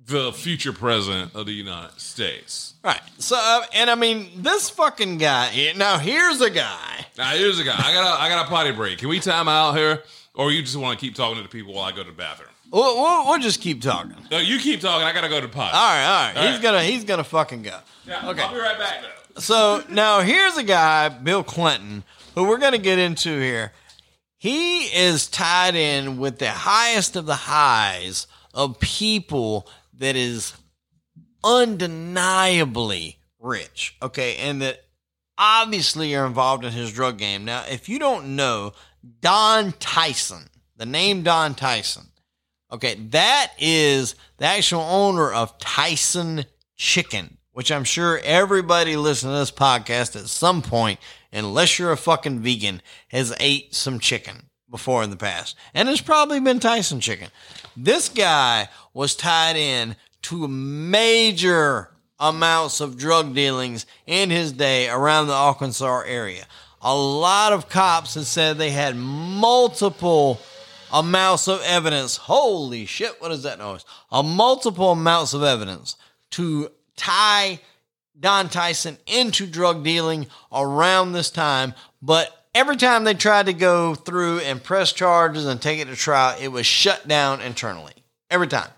the 0.06 0.34
future 0.34 0.74
president 0.74 1.34
of 1.36 1.46
the 1.46 1.54
United 1.54 2.02
States. 2.02 2.69
Right. 2.84 3.02
So, 3.18 3.36
uh, 3.38 3.66
and 3.74 3.90
I 3.90 3.96
mean, 3.96 4.30
this 4.38 4.70
fucking 4.70 5.18
guy. 5.18 5.74
Now, 5.76 5.98
here's 5.98 6.40
a 6.42 6.50
guy. 6.50 7.06
Now 7.18 7.32
here's 7.32 7.60
a 7.60 7.64
guy. 7.66 7.76
I 7.76 7.94
got 7.94 8.18
a, 8.18 8.22
I 8.22 8.30
got 8.30 8.46
a 8.46 8.50
potty 8.50 8.72
break. 8.72 9.00
Can 9.00 9.10
we 9.10 9.20
time 9.20 9.50
out 9.50 9.76
here, 9.76 10.04
or 10.34 10.52
you 10.52 10.62
just 10.62 10.78
want 10.78 10.98
to 10.98 11.06
keep 11.06 11.16
talking 11.16 11.36
to 11.36 11.44
the 11.44 11.50
people 11.50 11.74
while 11.74 11.84
I 11.84 11.92
go 11.92 12.04
to 12.04 12.10
the 12.10 12.16
bathroom? 12.16 12.50
We'll, 12.72 12.96
we'll, 12.96 13.26
we'll 13.26 13.40
just 13.40 13.60
keep 13.62 13.82
talking. 13.82 14.16
No, 14.32 14.38
you 14.38 14.60
keep 14.60 14.80
talking. 14.80 15.06
I 15.06 15.12
gotta 15.12 15.28
go 15.28 15.42
to 15.42 15.48
the 15.48 15.52
potty. 15.54 15.76
All 15.76 15.82
right, 15.82 16.06
all 16.06 16.28
right. 16.28 16.38
All 16.38 16.44
he's 16.44 16.54
right. 16.54 16.64
gonna 16.64 16.84
he's 16.84 17.04
gonna 17.04 17.24
fucking 17.26 17.64
go. 17.64 17.78
Yeah, 18.08 18.30
okay. 18.30 18.44
I'll 18.44 18.54
be 18.54 18.60
right 18.60 18.78
back 18.80 19.02
though. 19.02 19.42
So 19.42 19.84
now 19.90 20.22
here's 20.22 20.56
a 20.56 20.64
guy, 20.64 21.10
Bill 21.10 21.44
Clinton, 21.44 22.04
who 22.36 22.46
we're 22.46 22.58
gonna 22.60 22.78
get 22.78 23.00
into 23.00 23.38
here. 23.40 23.74
He 24.38 24.84
is 24.86 25.28
tied 25.28 25.76
in 25.76 26.20
with 26.20 26.40
the 26.40 26.52
highest 26.52 27.18
of 27.18 27.26
the 27.26 27.36
highs 27.36 28.28
of 28.54 28.80
people 28.80 29.68
that 29.98 30.16
is 30.16 30.54
undeniably 31.44 33.20
rich. 33.40 33.96
Okay, 34.02 34.38
and 34.38 34.62
that 34.62 34.84
obviously 35.38 36.16
are 36.16 36.26
involved 36.26 36.66
in 36.66 36.74
his 36.74 36.92
drug 36.92 37.18
game. 37.18 37.46
Now, 37.46 37.64
if 37.70 37.90
you 37.90 38.00
don't 38.00 38.36
know 38.36 38.74
Don 39.22 39.72
Tyson, 39.74 40.50
the 40.76 40.86
name 40.86 41.24
Don 41.24 41.56
Tyson, 41.56 42.08
okay, 42.72 42.96
that 42.96 43.54
is 43.58 44.16
the 44.38 44.46
actual 44.46 44.82
owner 44.82 45.32
of 45.32 45.58
Tyson 45.58 46.46
Chicken, 46.76 47.38
which 47.52 47.72
I'm 47.72 47.84
sure 47.84 48.20
everybody 48.24 48.96
listening 48.96 49.34
to 49.34 49.40
this 49.40 49.52
podcast 49.52 50.16
at 50.16 50.28
some 50.28 50.62
point, 50.62 51.00
unless 51.32 51.80
you're 51.80 51.92
a 51.92 51.98
fucking 51.98 52.40
vegan, 52.40 52.82
has 53.10 53.34
ate 53.40 53.74
some 53.74 54.00
chicken 54.00 54.50
before 54.70 55.04
in 55.04 55.10
the 55.10 55.18
past. 55.18 55.56
And 55.74 55.90
it's 55.90 56.02
probably 56.02 56.40
been 56.40 56.60
Tyson 56.60 57.00
Chicken. 57.00 57.30
This 57.76 58.10
guy 58.10 58.70
was 58.94 59.16
tied 59.16 59.56
in 59.56 59.96
to 60.24 60.48
major 60.48 61.92
amounts 62.20 62.82
of 62.82 62.98
drug 62.98 63.34
dealings 63.34 63.86
in 64.06 64.30
his 64.30 64.52
day 64.52 64.90
around 64.90 65.28
the 65.28 65.34
Arkansas 65.34 66.02
area. 66.06 66.46
A 66.82 66.96
lot 66.96 67.54
of 67.54 67.70
cops 67.70 68.16
had 68.16 68.26
said 68.26 68.58
they 68.58 68.72
had 68.72 68.96
multiple 68.96 70.40
amounts 70.92 71.48
of 71.48 71.62
evidence. 71.64 72.18
Holy 72.18 72.86
shit, 72.86 73.22
what 73.22 73.32
is 73.32 73.44
that 73.44 73.60
noise? 73.60 73.86
A 74.12 74.24
multiple 74.24 74.92
amounts 74.92 75.34
of 75.34 75.44
evidence 75.44 75.96
to 76.32 76.70
tie 76.96 77.60
Don 78.20 78.50
Tyson 78.50 78.98
into 79.08 79.46
drug 79.46 79.84
dealing 79.84 80.28
around 80.52 81.14
this 81.14 81.30
time, 81.30 81.74
but 82.02 82.48
every 82.54 82.76
time 82.76 83.04
they 83.04 83.14
tried 83.14 83.46
to 83.46 83.54
go 83.54 83.96
through 83.96 84.40
and 84.40 84.64
press 84.64 84.92
charges 84.92 85.46
and 85.46 85.62
take 85.62 85.80
it 85.80 85.86
to 85.86 85.96
trial, 85.96 86.38
it 86.40 86.50
was 86.50 86.66
shut 86.66 87.08
down 87.08 87.42
internally. 87.42 87.94
Every 88.30 88.48
time. 88.48 88.70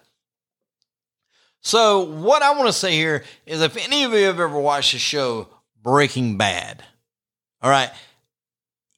So, 1.61 2.01
what 2.01 2.41
I 2.41 2.51
want 2.51 2.67
to 2.67 2.73
say 2.73 2.93
here 2.93 3.23
is 3.45 3.61
if 3.61 3.77
any 3.77 4.03
of 4.03 4.13
you 4.13 4.25
have 4.25 4.39
ever 4.39 4.59
watched 4.59 4.93
the 4.93 4.99
show 4.99 5.47
Breaking 5.83 6.37
Bad, 6.37 6.83
all 7.61 7.69
right, 7.69 7.91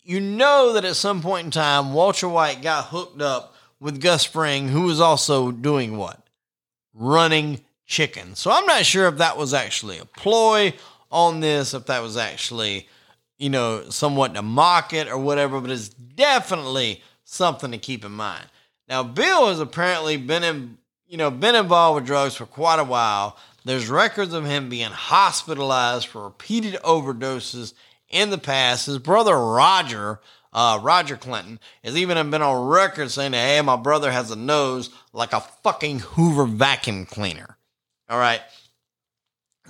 you 0.01 0.19
know 0.19 0.73
that 0.73 0.85
at 0.85 0.95
some 0.95 1.21
point 1.21 1.45
in 1.45 1.51
time, 1.51 1.93
Walter 1.93 2.27
White 2.27 2.61
got 2.61 2.85
hooked 2.85 3.21
up 3.21 3.55
with 3.79 4.01
Gus 4.01 4.23
Fring, 4.23 4.69
who 4.69 4.83
was 4.83 5.01
also 5.01 5.51
doing 5.51 5.97
what? 5.97 6.25
Running 6.93 7.61
chicken. 7.85 8.35
So 8.35 8.49
I'm 8.49 8.65
not 8.65 8.85
sure 8.85 9.07
if 9.07 9.17
that 9.17 9.37
was 9.37 9.53
actually 9.53 9.97
a 9.97 10.05
ploy 10.05 10.73
on 11.11 11.41
this, 11.41 11.73
if 11.73 11.85
that 11.87 12.01
was 12.01 12.15
actually, 12.15 12.87
you 13.37 13.49
know, 13.49 13.89
somewhat 13.89 14.33
to 14.35 14.41
mock 14.41 14.93
it 14.93 15.09
or 15.09 15.17
whatever, 15.17 15.59
but 15.59 15.69
it's 15.69 15.89
definitely 15.89 17.01
something 17.25 17.71
to 17.71 17.77
keep 17.77 18.05
in 18.05 18.13
mind. 18.13 18.45
Now, 18.87 19.03
Bill 19.03 19.47
has 19.47 19.59
apparently 19.59 20.17
been 20.17 20.43
in, 20.43 20.77
you 21.13 21.17
know, 21.17 21.29
been 21.29 21.53
involved 21.53 21.93
with 21.93 22.07
drugs 22.07 22.33
for 22.33 22.47
quite 22.47 22.79
a 22.79 22.83
while. 22.83 23.37
There's 23.65 23.87
records 23.87 24.33
of 24.33 24.45
him 24.45 24.67
being 24.67 24.89
hospitalized 24.89 26.07
for 26.07 26.23
repeated 26.23 26.73
overdoses 26.81 27.75
in 28.09 28.31
the 28.31 28.39
past. 28.39 28.87
His 28.87 28.97
brother 28.97 29.37
Roger, 29.37 30.19
uh, 30.53 30.79
Roger 30.81 31.15
Clinton, 31.15 31.59
has 31.83 31.95
even 31.95 32.31
been 32.31 32.41
on 32.41 32.67
record 32.67 33.11
saying 33.11 33.33
that, 33.33 33.47
hey, 33.47 33.61
my 33.61 33.75
brother 33.75 34.11
has 34.11 34.31
a 34.31 34.35
nose 34.35 34.89
like 35.13 35.33
a 35.33 35.41
fucking 35.61 35.99
Hoover 35.99 36.45
vacuum 36.45 37.05
cleaner. 37.05 37.57
All 38.09 38.17
right. 38.17 38.41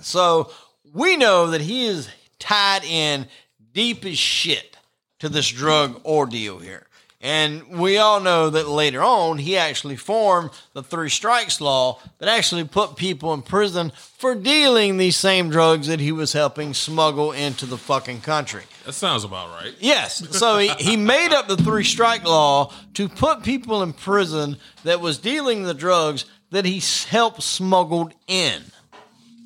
So 0.00 0.50
we 0.94 1.18
know 1.18 1.50
that 1.50 1.60
he 1.60 1.84
is 1.84 2.08
tied 2.38 2.84
in 2.84 3.26
deep 3.74 4.06
as 4.06 4.16
shit 4.16 4.78
to 5.18 5.28
this 5.28 5.50
drug 5.50 6.02
ordeal 6.06 6.58
here. 6.58 6.86
And 7.24 7.78
we 7.78 7.96
all 7.96 8.20
know 8.20 8.50
that 8.50 8.68
later 8.68 9.02
on, 9.02 9.38
he 9.38 9.56
actually 9.56 9.96
formed 9.96 10.50
the 10.74 10.82
three 10.82 11.08
strikes 11.08 11.58
law 11.58 11.98
that 12.18 12.28
actually 12.28 12.64
put 12.64 12.96
people 12.96 13.32
in 13.32 13.40
prison 13.40 13.92
for 14.18 14.34
dealing 14.34 14.98
these 14.98 15.16
same 15.16 15.48
drugs 15.48 15.86
that 15.86 16.00
he 16.00 16.12
was 16.12 16.34
helping 16.34 16.74
smuggle 16.74 17.32
into 17.32 17.64
the 17.64 17.78
fucking 17.78 18.20
country. 18.20 18.64
That 18.84 18.92
sounds 18.92 19.24
about 19.24 19.48
right. 19.58 19.74
Yes. 19.80 20.36
So 20.36 20.58
he, 20.58 20.68
he 20.74 20.98
made 20.98 21.32
up 21.32 21.48
the 21.48 21.56
three 21.56 21.84
strike 21.84 22.24
law 22.24 22.70
to 22.92 23.08
put 23.08 23.42
people 23.42 23.82
in 23.82 23.94
prison 23.94 24.58
that 24.82 25.00
was 25.00 25.16
dealing 25.16 25.62
the 25.62 25.72
drugs 25.72 26.26
that 26.50 26.66
he 26.66 26.82
helped 27.08 27.42
smuggled 27.42 28.12
in. 28.26 28.64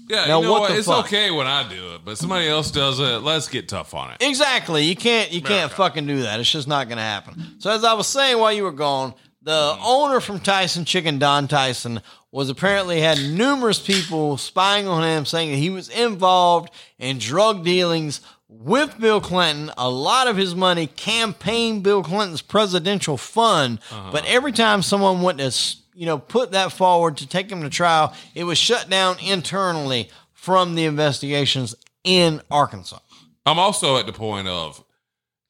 Yeah, 0.08 0.24
Now, 0.26 0.38
you 0.38 0.44
know 0.46 0.52
what 0.52 0.60
what? 0.62 0.70
It's 0.72 0.86
fuck? 0.86 1.06
okay 1.06 1.30
when 1.30 1.46
I 1.46 1.68
do 1.68 1.94
it, 1.94 2.00
but 2.04 2.16
somebody 2.18 2.48
else 2.48 2.70
does 2.70 2.98
it. 3.00 3.22
Let's 3.22 3.48
get 3.48 3.68
tough 3.68 3.94
on 3.94 4.10
it. 4.12 4.16
Exactly. 4.20 4.84
You 4.84 4.96
can't 4.96 5.30
you 5.32 5.42
can't 5.42 5.70
fucking 5.70 6.06
do 6.06 6.22
that. 6.22 6.40
It's 6.40 6.50
just 6.50 6.68
not 6.68 6.88
gonna 6.88 7.02
happen. 7.02 7.56
So 7.58 7.70
as 7.70 7.84
I 7.84 7.92
was 7.94 8.06
saying 8.06 8.38
while 8.38 8.52
you 8.52 8.62
were 8.64 8.72
gone, 8.72 9.14
the 9.42 9.52
Mm-hmm. 9.52 9.82
owner 9.84 10.20
from 10.20 10.40
Tyson 10.40 10.84
Chicken, 10.84 11.18
Don 11.18 11.46
Tyson, 11.48 12.00
was 12.32 12.50
apparently 12.50 13.00
had 13.00 13.18
numerous 13.18 13.78
people 13.78 14.36
spying 14.36 14.86
on 14.86 15.02
him, 15.02 15.24
saying 15.24 15.50
that 15.50 15.56
he 15.56 15.70
was 15.70 15.88
involved 15.88 16.70
in 16.98 17.18
drug 17.18 17.64
dealings 17.64 18.20
with 18.50 18.98
Bill 18.98 19.20
Clinton. 19.20 19.70
A 19.78 19.88
lot 19.88 20.26
of 20.26 20.36
his 20.36 20.54
money 20.54 20.86
campaigned 20.86 21.82
Bill 21.82 22.02
Clinton's 22.02 22.42
presidential 22.42 23.16
fund, 23.16 23.78
Uh-huh. 23.90 24.10
but 24.12 24.24
every 24.26 24.52
time 24.52 24.82
someone 24.82 25.22
went 25.22 25.38
to 25.38 25.50
you 25.98 26.06
know 26.06 26.18
put 26.18 26.52
that 26.52 26.72
forward 26.72 27.16
to 27.16 27.26
take 27.26 27.50
him 27.50 27.62
to 27.62 27.68
trial, 27.68 28.14
it 28.34 28.44
was 28.44 28.56
shut 28.56 28.88
down 28.88 29.18
internally 29.18 30.08
from 30.32 30.76
the 30.76 30.84
investigations 30.84 31.74
in 32.04 32.40
Arkansas. 32.50 33.00
I'm 33.44 33.58
also 33.58 33.96
at 33.96 34.06
the 34.06 34.12
point 34.12 34.46
of 34.46 34.84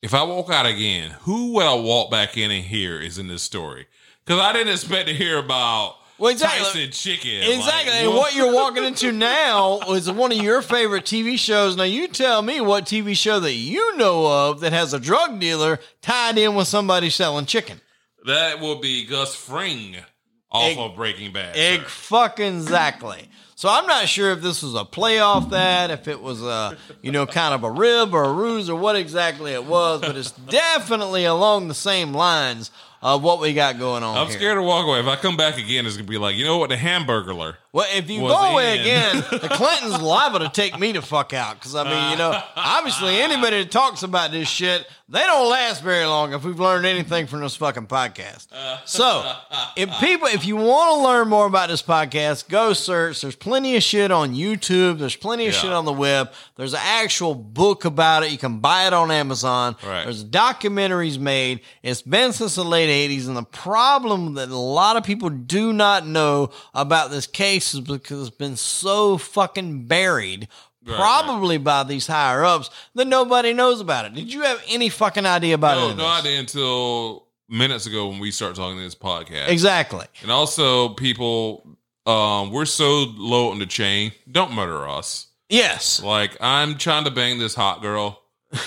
if 0.01 0.15
I 0.15 0.23
walk 0.23 0.51
out 0.51 0.65
again, 0.65 1.11
who 1.23 1.53
would 1.53 1.67
I 1.67 1.75
walk 1.75 2.11
back 2.11 2.37
in 2.39 2.51
and 2.51 2.65
hear 2.65 2.99
is 3.01 3.19
in 3.19 3.29
this 3.29 3.43
story? 3.43 3.87
Because 4.25 4.41
I 4.41 4.53
didn't 4.53 4.73
expect 4.73 5.09
to 5.09 5.15
hear 5.15 5.39
about 5.39 5.97
Well, 6.19 6.31
exactly. 6.31 6.65
Tyson 6.65 6.91
chicken. 6.93 7.43
Exactly. 7.53 7.93
Like, 7.93 8.03
and 8.03 8.15
what 8.15 8.35
you're 8.35 8.55
walking 8.55 8.85
into 8.85 9.13
now 9.13 9.81
is 9.91 10.11
one 10.11 10.33
of 10.33 10.39
your 10.39 10.63
favorite 10.63 11.05
TV 11.05 11.39
shows. 11.39 11.77
Now, 11.77 11.83
you 11.85 12.09
tell 12.09 12.41
me 12.43 12.61
what 12.61 12.85
TV 12.87 13.17
show 13.17 13.39
that 13.41 13.53
you 13.53 13.97
know 13.97 14.27
of 14.49 14.61
that 14.61 14.73
has 14.73 14.95
a 14.95 15.01
drug 15.01 15.41
dealer 15.41 15.79
tied 16.01 16.39
in 16.39 16.55
with 16.55 16.69
somebody 16.69 17.11
selling 17.11 17.47
chicken. 17.47 17.81
that 18.27 18.61
will 18.61 18.77
be 18.81 19.05
Gus 19.05 19.35
Fring. 19.35 19.97
Off 20.51 20.79
of 20.79 20.97
Breaking 20.97 21.33
Bad. 21.33 21.57
Egg 21.57 21.83
fucking 21.83 22.57
exactly. 22.57 23.29
So 23.55 23.69
I'm 23.69 23.87
not 23.87 24.09
sure 24.09 24.31
if 24.31 24.41
this 24.41 24.63
was 24.63 24.77
a 24.77 24.85
play 24.85 25.19
off 25.19 25.51
that, 25.51 25.91
if 25.91 26.07
it 26.07 26.21
was 26.21 26.43
a 26.43 26.77
you 27.03 27.11
know 27.11 27.27
kind 27.27 27.55
of 27.55 27.65
a 27.65 27.71
rib 27.71 28.15
or 28.15 28.25
a 28.25 28.33
ruse 28.33 28.71
or 28.71 28.79
what 28.79 28.95
exactly 28.95 29.53
it 29.53 29.65
was, 29.65 30.01
but 30.01 30.17
it's 30.17 30.31
definitely 30.31 31.25
along 31.25 31.67
the 31.67 31.75
same 31.75 32.13
lines 32.13 32.71
of 33.03 33.23
what 33.23 33.41
we 33.41 33.55
got 33.55 33.79
going 33.79 34.03
on. 34.03 34.17
I'm 34.17 34.29
here. 34.29 34.37
scared 34.37 34.59
to 34.59 34.63
walk 34.63 34.87
away. 34.87 35.01
If 35.01 35.07
I 35.07 35.17
come 35.17 35.37
back 35.37 35.59
again, 35.59 35.87
it's 35.87 35.97
gonna 35.97 36.09
be 36.09 36.19
like, 36.19 36.37
you 36.37 36.45
know 36.45 36.59
what, 36.59 36.71
the 36.71 36.77
Hamburglar. 36.77 37.57
Well, 37.73 37.87
if 37.95 38.09
you 38.09 38.21
go 38.21 38.53
away 38.53 38.77
in. 38.77 38.81
again, 38.81 39.17
the 39.31 39.49
Clintons 39.51 40.01
liable 40.01 40.39
to 40.41 40.49
take 40.49 40.79
me 40.79 40.95
to 40.95 41.03
fuck 41.03 41.35
out. 41.35 41.57
Because 41.57 41.75
I 41.75 41.85
mean, 41.85 42.13
you 42.13 42.17
know, 42.17 42.41
obviously 42.57 43.21
anybody 43.21 43.63
that 43.63 43.71
talks 43.71 44.03
about 44.03 44.31
this 44.31 44.49
shit, 44.49 44.87
they 45.11 45.21
don't 45.21 45.51
last 45.51 45.83
very 45.83 46.05
long. 46.07 46.33
If 46.33 46.45
we've 46.45 46.59
learned 46.59 46.85
anything 46.87 47.27
from 47.27 47.41
this 47.41 47.57
fucking 47.57 47.87
podcast, 47.87 48.49
uh. 48.53 48.79
so 48.85 49.31
if 49.77 49.91
people, 50.01 50.29
if 50.29 50.45
you 50.47 50.57
want 50.57 50.99
to 50.99 51.03
learn 51.07 51.29
more 51.29 51.47
about 51.47 51.69
this 51.69 51.83
podcast, 51.83 52.49
go 52.49 52.73
search. 52.75 53.21
There's 53.23 53.37
plenty 53.37 53.77
of 53.77 53.83
shit 53.83 54.11
on 54.11 54.35
YouTube. 54.35 54.99
There's 54.99 55.17
plenty 55.17 55.47
of 55.47 55.55
Yeah. 55.55 55.61
shit 55.61 55.73
on 55.73 55.85
the 55.85 55.93
web. 55.93 56.33
There's 56.57 56.75
an 56.75 56.81
actual 56.83 57.35
book 57.35 57.85
about 57.85 58.23
it. 58.23 58.33
You 58.33 58.39
can 58.39 58.59
buy 58.61 58.87
it 58.87 58.93
on 58.93 59.11
Amazon. 59.11 59.77
Right. 59.83 60.05
There's 60.05 60.25
documentaries 60.25 61.19
made. 61.19 61.61
It's 61.83 62.03
been 62.03 62.33
since 62.33 62.55
the 62.55 62.65
late 62.65 62.89
80s. 63.11 63.29
And 63.29 63.37
the 63.37 63.45
problem 63.45 64.35
that 64.35 64.49
a 64.51 64.57
lot 64.57 64.97
of 64.97 65.05
people 65.05 65.31
do 65.31 65.73
not 65.73 66.07
know 66.07 66.51
about 66.75 67.11
this 67.11 67.27
case 67.27 67.58
is 67.75 67.81
because 67.81 68.29
it's 68.29 68.37
been 68.37 68.57
so 68.57 69.19
fucking 69.19 69.87
buried. 69.87 70.49
Right, 70.87 70.97
probably 70.97 71.59
by 71.59 71.83
these 71.83 72.07
higher 72.07 72.45
ups 72.45 72.71
that 72.95 73.07
nobody 73.07 73.53
knows 73.53 73.81
about 73.81 74.07
it. 74.07 74.15
Did 74.15 74.33
you 74.33 74.43
have 74.43 74.63
any 74.69 74.89
fucking 74.89 75.27
idea 75.27 75.55
about 75.57 75.77
No, 75.77 75.91
it? 75.91 75.97
no 75.97 76.07
idea 76.07 76.39
until 76.39 77.27
minutes 77.49 77.87
ago 77.87 78.09
when 78.09 78.21
we 78.21 78.31
started 78.31 78.57
talking 78.57 78.79
to 78.79 78.83
this 78.85 78.95
podcast. 78.95 79.49
Exactly. 79.49 80.07
And 80.23 80.31
also, 80.31 80.91
people, 80.91 81.67
um, 82.07 82.53
we're 82.53 82.65
so 82.65 83.07
low 83.17 83.51
on 83.51 83.59
the 83.59 83.67
chain. 83.67 84.13
Don't 84.31 84.53
murder 84.53 84.89
us. 84.89 85.27
Yes. 85.51 86.03
Like 86.03 86.37
I'm 86.41 86.79
trying 86.79 87.05
to 87.05 87.11
bang 87.11 87.39
this 87.39 87.55
hot 87.55 87.83
girl. 87.83 88.23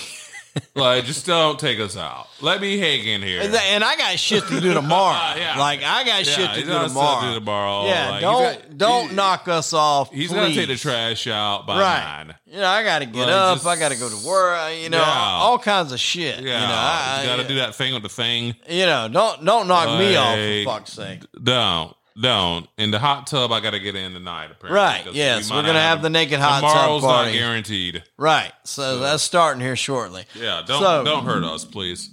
like, 0.75 1.05
just 1.05 1.25
don't 1.25 1.59
take 1.59 1.79
us 1.79 1.95
out. 1.97 2.27
Let 2.41 2.59
me 2.61 2.77
hang 2.77 3.05
in 3.05 3.21
here. 3.21 3.41
And 3.41 3.53
and 3.55 3.83
I 3.83 3.95
got 3.95 4.17
shit 4.19 4.43
to 4.47 4.59
do 4.61 4.73
tomorrow. 4.73 5.35
Yeah. 5.39 5.57
Like 5.57 5.81
I 5.83 6.03
got 6.03 6.25
shit 6.25 6.49
to 6.49 6.61
do 6.61 6.65
tomorrow. 6.67 7.21
to 7.21 7.27
do 7.27 7.33
tomorrow. 7.39 7.85
Yeah, 7.87 8.09
Like, 8.11 8.21
don't 8.21 8.43
got- 8.43 8.77
don't 8.77 9.09
he- 9.09 9.15
knock 9.15 9.47
us 9.47 9.73
off. 9.73 10.11
He's 10.11 10.31
gonna 10.31 10.53
take 10.53 10.67
the 10.67 10.75
trash 10.75 11.27
out 11.27 11.65
by 11.67 11.79
right. 11.79 12.25
nine. 12.27 12.35
You 12.45 12.57
know, 12.57 12.67
I 12.67 12.83
got 12.83 12.99
to 12.99 13.05
get 13.05 13.15
Like, 13.27 13.29
up. 13.29 13.55
just- 13.55 13.67
I 13.67 13.77
got 13.79 13.91
to 13.91 13.97
go 13.97 14.09
to 14.09 14.27
work. 14.27 14.59
uh, 14.59 14.67
You 14.69 14.89
know, 14.89 14.97
Yeah. 14.97 15.39
all 15.41 15.57
kinds 15.57 15.93
of 15.93 15.99
shit. 15.99 16.41
Yeah, 16.41 16.61
You 16.61 16.67
know, 16.67 16.73
I, 16.75 17.19
you 17.21 17.27
got 17.29 17.35
to 17.37 17.43
I- 17.43 17.47
do 17.47 17.55
that 17.55 17.75
thing 17.75 17.93
with 17.93 18.03
the 18.03 18.09
thing. 18.09 18.55
You 18.69 18.85
know, 18.85 19.07
don't 19.07 19.45
don't 19.45 19.67
knock 19.67 19.97
me 19.97 20.15
off 20.17 20.37
Like- 20.37 20.63
for 20.65 20.73
fuck's 20.79 20.93
sake. 20.93 21.21
Don't, 21.41 21.95
don't. 22.19 22.67
In 22.77 22.91
the 22.91 22.99
hot 22.99 23.27
tub, 23.27 23.51
I 23.51 23.59
got 23.59 23.71
to 23.71 23.79
get 23.79 23.95
in 23.95 24.13
tonight. 24.13 24.49
Apparently, 24.51 24.75
Right. 24.75 25.03
Yes, 25.13 25.49
we 25.49 25.55
we're 25.57 25.63
gonna 25.63 25.79
have 25.79 26.01
the 26.01 26.09
naked 26.09 26.39
hot 26.39 26.61
tub 26.61 26.71
Tomorrow's 26.71 27.03
not 27.03 27.31
guaranteed. 27.31 28.03
Right. 28.17 28.51
So, 28.63 28.99
that's 28.99 29.23
starting 29.23 29.61
here 29.61 29.75
shortly. 29.75 30.25
Yeah, 30.35 30.61
don't 30.65 30.81
So- 30.81 31.03
don't 31.03 31.25
hurt 31.25 31.43
us, 31.43 31.65
please. 31.65 32.09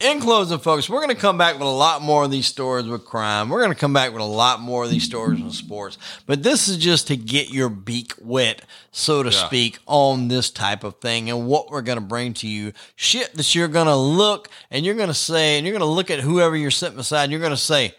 In 0.00 0.20
closing, 0.20 0.58
folks, 0.58 0.86
we're 0.90 0.98
going 1.00 1.14
to 1.16 1.20
come 1.20 1.38
back 1.38 1.54
with 1.54 1.62
a 1.62 1.70
lot 1.70 2.02
more 2.02 2.22
of 2.22 2.30
these 2.30 2.46
stories 2.46 2.84
with 2.86 3.06
crime. 3.06 3.48
We're 3.48 3.60
going 3.60 3.72
to 3.72 3.78
come 3.78 3.94
back 3.94 4.12
with 4.12 4.20
a 4.20 4.24
lot 4.26 4.60
more 4.60 4.84
of 4.84 4.90
these 4.90 5.04
stories 5.04 5.40
with 5.40 5.54
sports. 5.54 5.96
But 6.26 6.42
this 6.42 6.68
is 6.68 6.76
just 6.76 7.06
to 7.06 7.16
get 7.16 7.48
your 7.48 7.70
beak 7.70 8.12
wet, 8.20 8.60
so 8.92 9.22
to 9.22 9.30
Yeah. 9.30 9.46
speak, 9.46 9.78
on 9.86 10.28
this 10.28 10.50
type 10.50 10.84
of 10.84 10.96
thing 11.00 11.30
and 11.30 11.46
what 11.46 11.70
we're 11.70 11.80
going 11.80 11.96
to 11.98 12.04
bring 12.04 12.34
to 12.34 12.46
you. 12.46 12.74
Shit 12.96 13.34
that 13.36 13.54
you're 13.54 13.66
going 13.66 13.86
to 13.86 13.96
look 13.96 14.50
and 14.70 14.84
you're 14.84 14.94
going 14.94 15.08
to 15.08 15.14
say, 15.14 15.56
and 15.56 15.66
you're 15.66 15.72
going 15.72 15.80
to 15.88 15.94
look 15.94 16.10
at 16.10 16.20
whoever 16.20 16.54
you're 16.54 16.70
sitting 16.70 16.98
beside, 16.98 17.22
and 17.24 17.32
you're 17.32 17.40
going 17.40 17.50
to 17.52 17.56
say, 17.56 17.94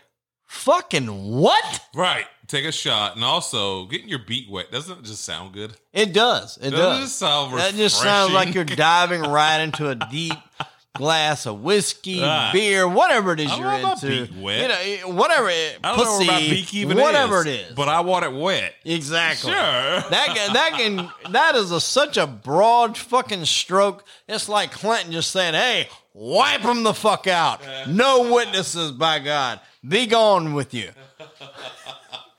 fucking 0.54 1.08
what? 1.38 1.80
Right. 1.96 2.26
Take 2.48 2.66
a 2.66 2.72
shot, 2.72 3.16
and 3.16 3.24
also 3.24 3.86
getting 3.86 4.10
your 4.10 4.18
beat 4.18 4.50
wet 4.50 4.72
doesn't 4.72 5.00
it 5.00 5.04
just 5.06 5.24
sound 5.24 5.54
good. 5.54 5.74
It 5.94 6.14
does. 6.14 6.58
It 6.58 6.72
Doesn't 6.72 7.02
does. 7.02 7.10
it 7.12 7.14
sound 7.14 7.54
That 7.60 7.76
just 7.76 8.02
sounds 8.02 8.34
like 8.34 8.56
you're 8.56 8.64
diving 8.66 9.22
right 9.22 9.60
into 9.62 9.88
a 9.88 9.94
deep 9.94 10.34
glass 10.96 11.46
of 11.46 11.62
whiskey, 11.62 12.22
Ah. 12.24 12.50
beer, 12.52 12.88
whatever 12.88 13.34
it 13.34 13.40
is 13.40 13.52
I 13.52 13.58
you're 13.58 13.80
know 13.84 13.92
into. 13.92 14.28
wet. 14.42 14.62
You 14.90 15.02
know, 15.08 15.14
whatever 15.14 15.48
it, 15.48 15.78
I 15.84 15.90
don't 15.96 15.98
know 16.00 16.04
pussy, 16.18 16.28
where 16.28 16.40
my 16.42 16.50
beak 16.50 16.74
even 16.74 16.98
whatever 16.98 17.42
is, 17.42 17.46
it 17.46 17.50
is. 17.70 17.76
but 17.76 17.88
I 17.88 18.00
want 18.00 18.26
it 18.26 18.34
wet. 18.34 18.74
exactly. 18.84 19.52
Sure. 19.52 19.62
That 19.62 20.34
can, 20.36 20.54
that 20.54 20.72
can 20.74 21.32
that 21.32 21.54
is 21.56 21.72
a, 21.72 21.80
such 21.80 22.18
a 22.18 22.26
broad 22.26 22.98
fucking 22.98 23.46
stroke. 23.46 24.04
It's 24.28 24.50
like 24.50 24.72
Clinton 24.72 25.12
just 25.12 25.30
saying, 25.30 25.54
"Hey, 25.54 25.88
wipe 26.16 26.64
them 26.64 26.82
the 26.82 26.96
fuck 26.96 27.28
out. 27.28 27.62
No 27.88 28.34
witnesses, 28.34 28.92
by 28.92 29.20
God. 29.20 29.60
Be 29.88 30.06
gone 30.06 30.54
with 30.54 30.74
you." 30.74 30.92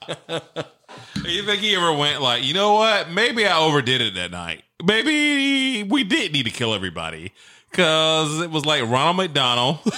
You 1.25 1.45
think 1.45 1.61
he 1.61 1.77
ever 1.77 1.93
went 1.93 2.21
like, 2.21 2.45
you 2.45 2.55
know 2.55 2.75
what? 2.75 3.11
Maybe 3.11 3.47
I 3.47 3.57
overdid 3.59 4.01
it 4.01 4.15
that 4.15 4.31
night. 4.31 4.65
Maybe 4.85 5.83
we 5.83 6.03
did 6.03 6.33
need 6.33 6.45
to 6.45 6.51
kill 6.51 6.75
everybody 6.75 7.33
because 7.71 8.41
it 8.41 8.51
was 8.51 8.65
like 8.65 8.83
Ronald 8.83 9.17
McDonald. 9.17 9.79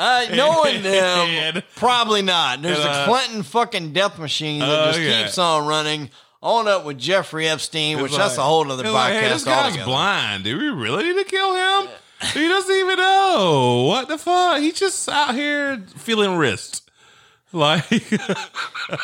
Uh, 0.00 0.26
knowing 0.32 0.80
them, 0.84 1.28
And- 1.28 1.64
probably 1.74 2.22
not. 2.22 2.62
There's 2.62 2.78
and, 2.78 2.86
a 2.86 2.90
uh, 2.92 3.04
Clinton 3.06 3.42
fucking 3.42 3.92
death 3.92 4.16
machine 4.16 4.60
that 4.60 4.68
uh, 4.68 4.86
just 4.92 5.00
yeah. 5.00 5.24
keeps 5.24 5.38
on 5.38 5.66
running. 5.66 6.10
On 6.40 6.68
up 6.68 6.84
with 6.84 6.98
Jeffrey 6.98 7.48
Epstein, 7.48 7.96
which 8.00 8.12
It's 8.12 8.18
that's 8.18 8.36
a 8.36 8.42
whole 8.42 8.70
other 8.70 8.84
podcast 8.84 8.92
like, 8.92 9.12
hey, 9.14 9.28
this 9.28 9.42
guy's 9.42 9.64
altogether. 9.64 9.84
blind. 9.86 10.44
Do 10.44 10.56
we 10.56 10.68
really 10.68 11.02
need 11.02 11.24
to 11.24 11.28
kill 11.28 11.52
him? 11.82 11.88
He 12.32 12.48
doesn't 12.48 12.74
even 12.74 12.96
know 12.96 13.84
what 13.88 14.08
the 14.08 14.18
fuck. 14.18 14.60
He's 14.60 14.78
just 14.78 15.08
out 15.08 15.34
here 15.34 15.82
feeling 15.96 16.36
wrist. 16.36 16.90
Like, 17.50 17.90
All 18.90 18.98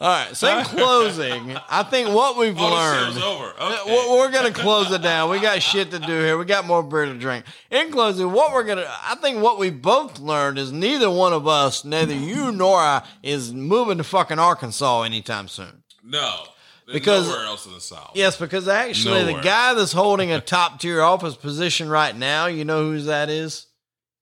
right. 0.00 0.30
So 0.34 0.58
in 0.58 0.64
closing, 0.64 1.56
I 1.68 1.82
think 1.82 2.08
what 2.08 2.38
we've 2.38 2.56
oh, 2.58 2.70
learned. 2.72 3.18
over. 3.22 3.52
Uh, 3.58 3.76
Okay. 3.82 3.92
We're 3.92 4.18
we're 4.18 4.30
gonna 4.30 4.50
close 4.52 4.90
it 4.92 5.02
down. 5.02 5.28
We 5.30 5.40
got 5.40 5.60
shit 5.60 5.90
to 5.90 5.98
do 5.98 6.06
here. 6.06 6.38
We 6.38 6.46
got 6.46 6.66
more 6.66 6.82
beer 6.82 7.04
to 7.04 7.14
drink. 7.18 7.44
In 7.70 7.90
closing, 7.90 8.32
what 8.32 8.52
we're 8.54 8.64
gonna, 8.64 8.86
I 9.02 9.16
think 9.16 9.42
what 9.42 9.58
we 9.58 9.68
both 9.70 10.18
learned 10.18 10.58
is 10.58 10.72
neither 10.72 11.10
one 11.10 11.32
of 11.34 11.46
us, 11.46 11.84
neither 11.84 12.14
you 12.14 12.50
nor 12.52 12.78
I, 12.78 13.02
is 13.22 13.52
moving 13.52 13.98
to 13.98 14.04
fucking 14.04 14.38
Arkansas 14.38 15.02
anytime 15.02 15.48
soon. 15.48 15.82
No, 16.02 16.44
There's 16.86 16.94
Because- 17.00 17.28
nowhere 17.28 17.44
else 17.46 17.66
in 17.66 17.72
the 17.72 17.80
south. 17.80 18.12
Yes, 18.14 18.36
because 18.36 18.68
actually, 18.68 19.24
the 19.24 19.40
guy 19.40 19.74
that's 19.74 19.92
holding 19.92 20.30
a 20.30 20.40
top 20.56 20.78
tier 20.80 21.02
office 21.02 21.34
position 21.36 21.88
right 21.88 22.14
now, 22.16 22.46
you 22.46 22.64
know 22.64 22.84
who 22.84 23.00
that 23.02 23.28
is? 23.28 23.66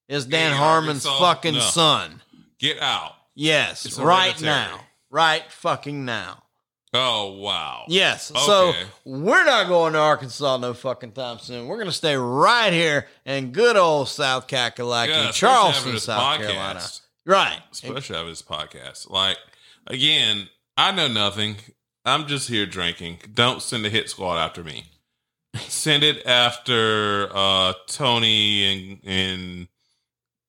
Is 0.07 0.25
Dan 0.25 0.51
Harmon's 0.55 1.05
fucking 1.05 1.55
No. 1.55 1.59
son. 1.59 2.21
Get 2.59 2.79
out. 2.81 3.13
Yes, 3.35 3.85
It's 3.85 3.99
right 3.99 4.39
now. 4.41 4.79
Right 5.11 5.43
fucking 5.51 6.05
now. 6.05 6.43
Oh 6.93 7.33
wow. 7.33 7.83
Yes. 7.89 8.31
So 8.45 8.73
we're 9.03 9.43
not 9.43 9.67
going 9.67 9.93
to 9.93 9.99
Arkansas 9.99 10.57
no 10.57 10.73
fucking 10.73 11.11
time 11.11 11.39
soon. 11.39 11.67
We're 11.67 11.75
going 11.75 11.87
to 11.89 11.91
stay 11.93 12.15
right 12.15 12.71
here 12.71 13.07
in 13.25 13.51
good 13.51 13.75
old 13.75 14.07
South 14.07 14.47
Kakalaki, 14.47 15.09
Yeah, 15.09 15.31
Charleston, 15.31 15.99
South 15.99 16.39
podcast. 16.39 16.47
Carolina. 16.47 16.81
Right. 17.25 17.59
especially 17.73 18.15
out 18.15 18.21
of 18.23 18.27
this 18.29 18.41
podcast. 18.41 19.09
Like 19.09 19.37
again, 19.87 20.47
I 20.77 20.91
know 20.93 21.07
nothing. 21.09 21.57
I'm 22.05 22.27
just 22.27 22.49
here 22.49 22.65
drinking. 22.67 23.19
Don't 23.33 23.61
send 23.61 23.83
the 23.83 23.89
hit 23.89 24.09
squad 24.09 24.37
after 24.37 24.63
me. 24.63 24.85
Send 25.57 26.03
it 26.03 26.25
after 26.25 27.29
uh, 27.33 27.73
Tony 27.87 28.65
and, 28.65 28.99
and 29.03 29.67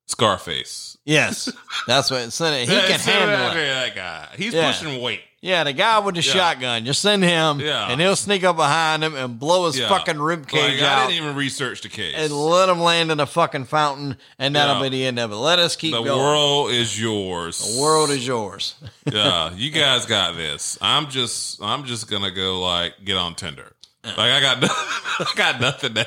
Scarface. 0.06 0.96
Yes. 1.04 1.52
That's 1.86 2.10
what 2.10 2.22
it's 2.22 2.38
He 2.38 2.44
Yeah, 2.54 2.86
can 2.86 2.98
send 2.98 3.30
handle 3.30 3.50
it. 3.50 3.54
That 3.54 3.94
guy. 3.94 4.28
He's 4.36 4.52
Yeah. 4.54 4.70
pushing 4.72 5.00
weight. 5.00 5.20
Yeah, 5.42 5.62
the 5.64 5.72
guy 5.72 5.98
with 6.00 6.14
the 6.16 6.22
Yeah. 6.22 6.32
shotgun. 6.32 6.84
Just 6.84 7.02
send 7.02 7.22
him, 7.22 7.60
Yeah. 7.60 7.88
and 7.88 8.00
he'll 8.00 8.16
sneak 8.16 8.42
up 8.42 8.56
behind 8.56 9.04
him 9.04 9.14
and 9.14 9.38
blow 9.38 9.66
his 9.66 9.78
fucking 9.78 10.18
rib 10.18 10.48
cage 10.48 10.80
Like, 10.80 10.90
I 10.90 11.06
didn't 11.06 11.22
even 11.22 11.36
research 11.36 11.82
the 11.82 11.88
case. 11.88 12.14
and 12.16 12.32
let 12.32 12.68
him 12.68 12.80
land 12.80 13.12
in 13.12 13.20
a 13.20 13.26
fucking 13.26 13.66
fountain, 13.66 14.16
and 14.38 14.56
that'll 14.56 14.80
be 14.82 14.88
the 14.88 15.06
end 15.06 15.18
of 15.20 15.30
it. 15.30 15.36
Let 15.36 15.58
us 15.60 15.76
keep 15.76 15.92
the 15.92 16.02
going. 16.02 16.18
world 16.18 16.70
is 16.72 16.98
yours. 17.00 17.58
the 17.74 17.80
world 17.80 18.10
is 18.10 18.26
yours. 18.26 18.74
yeah, 19.12 19.50
you 19.54 19.70
guys 19.82 20.06
got 20.06 20.36
this. 20.36 20.78
I'm 20.80 21.08
just 21.10 21.62
I'm 21.62 21.84
just 21.84 22.10
gonna 22.10 22.32
go 22.32 22.60
like 22.60 22.94
get 23.04 23.16
on 23.16 23.34
Tinder. 23.36 23.72
Like 24.04 24.18
I 24.18 24.40
got 24.40 24.58
I 24.64 25.32
got 25.36 25.60
nothing 25.60 25.94
to, 25.94 26.06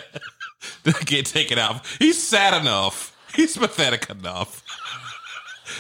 to 0.86 1.06
get 1.06 1.26
taken 1.28 1.58
out. 1.60 1.86
He's 2.00 2.22
sad 2.22 2.60
enough. 2.60 3.16
He's 3.36 3.58
pathetic 3.58 4.10
enough. 4.10 4.64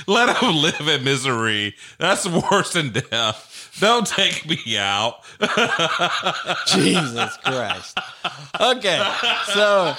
Let 0.08 0.38
him 0.38 0.56
live 0.56 0.88
in 0.88 1.04
misery. 1.04 1.76
That's 1.98 2.28
worse 2.28 2.74
than 2.74 2.92
death. 2.92 3.72
Don't 3.80 4.06
take 4.06 4.48
me 4.48 4.78
out. 4.78 5.24
Jesus 6.68 7.38
Christ. 7.38 7.98
Okay, 8.60 9.12
so 9.54 9.96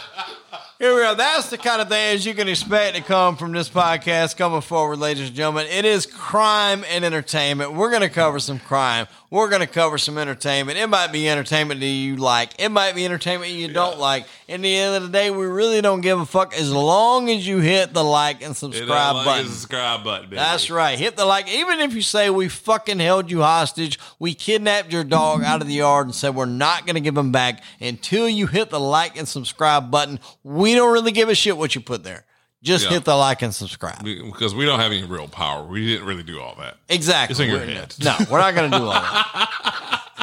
here 0.78 0.94
we 0.94 1.02
are. 1.02 1.14
That's 1.14 1.50
the 1.50 1.58
kind 1.58 1.82
of 1.82 1.88
things 1.88 2.24
you 2.24 2.34
can 2.34 2.48
expect 2.48 2.96
to 2.96 3.02
come 3.02 3.36
from 3.36 3.52
this 3.52 3.68
podcast 3.68 4.36
coming 4.36 4.60
forward, 4.60 4.98
ladies 4.98 5.28
and 5.28 5.36
gentlemen. 5.36 5.66
It 5.66 5.84
is 5.84 6.06
crime 6.06 6.84
and 6.88 7.04
entertainment. 7.04 7.74
We're 7.74 7.90
going 7.90 8.02
to 8.02 8.08
cover 8.08 8.38
some 8.38 8.58
crime. 8.58 9.06
We're 9.32 9.48
going 9.48 9.60
to 9.60 9.68
cover 9.68 9.96
some 9.96 10.18
entertainment. 10.18 10.76
It 10.76 10.88
might 10.88 11.12
be 11.12 11.28
entertainment 11.28 11.78
that 11.78 11.86
you 11.86 12.16
like. 12.16 12.50
It 12.58 12.68
might 12.70 12.96
be 12.96 13.04
entertainment 13.04 13.52
you 13.52 13.72
don't 13.72 13.96
like. 14.00 14.26
In 14.48 14.60
the 14.60 14.74
end 14.74 14.96
of 14.96 15.02
the 15.02 15.08
day, 15.08 15.30
we 15.30 15.46
really 15.46 15.80
don't 15.80 16.00
give 16.00 16.18
a 16.18 16.26
fuck 16.26 16.52
as 16.52 16.72
long 16.72 17.30
as 17.30 17.46
you 17.46 17.58
hit 17.58 17.94
the 17.94 18.02
like 18.02 18.42
and 18.42 18.56
subscribe 18.56 19.14
like 19.14 19.24
button. 19.24 19.46
subscribe 19.46 20.02
button. 20.02 20.30
Baby. 20.30 20.36
That's 20.36 20.68
right. 20.68 20.98
Hit 20.98 21.16
the 21.16 21.24
like. 21.24 21.48
Even 21.48 21.78
if 21.78 21.94
you 21.94 22.02
say 22.02 22.28
we 22.28 22.48
fucking 22.48 22.98
held 22.98 23.30
you 23.30 23.42
hostage, 23.42 24.00
we 24.18 24.34
kidnapped 24.34 24.92
your 24.92 25.04
dog 25.04 25.44
out 25.44 25.60
of 25.62 25.68
the 25.68 25.74
yard 25.74 26.08
and 26.08 26.14
said 26.14 26.34
we're 26.34 26.46
not 26.46 26.84
going 26.84 26.96
to 26.96 27.00
give 27.00 27.16
him 27.16 27.30
back 27.30 27.62
until 27.80 28.28
you 28.28 28.48
hit 28.48 28.70
the 28.70 28.80
like 28.80 29.16
and 29.16 29.28
subscribe 29.28 29.92
button. 29.92 30.18
We 30.42 30.74
don't 30.74 30.92
really 30.92 31.12
give 31.12 31.28
a 31.28 31.36
shit 31.36 31.56
what 31.56 31.76
you 31.76 31.80
put 31.80 32.02
there. 32.02 32.24
Just 32.62 32.84
Yeah. 32.84 32.90
hit 32.90 33.04
the 33.04 33.16
like 33.16 33.40
and 33.42 33.54
subscribe. 33.54 34.04
because 34.04 34.54
we 34.54 34.66
don't 34.66 34.80
have 34.80 34.92
any 34.92 35.04
real 35.04 35.28
power. 35.28 35.64
We 35.64 35.86
didn't 35.86 36.06
really 36.06 36.22
do 36.22 36.40
all 36.40 36.54
that. 36.58 36.76
Exactly. 36.90 37.32
It's 37.32 37.40
in 37.40 37.48
your 37.48 37.60
We're- 37.60 37.72
head. 37.74 37.94
No, 38.02 38.16
we're 38.30 38.38
not 38.38 38.54
going 38.54 38.70
to 38.70 38.78
do 38.78 38.84
all 38.84 38.92
that. 38.92 39.46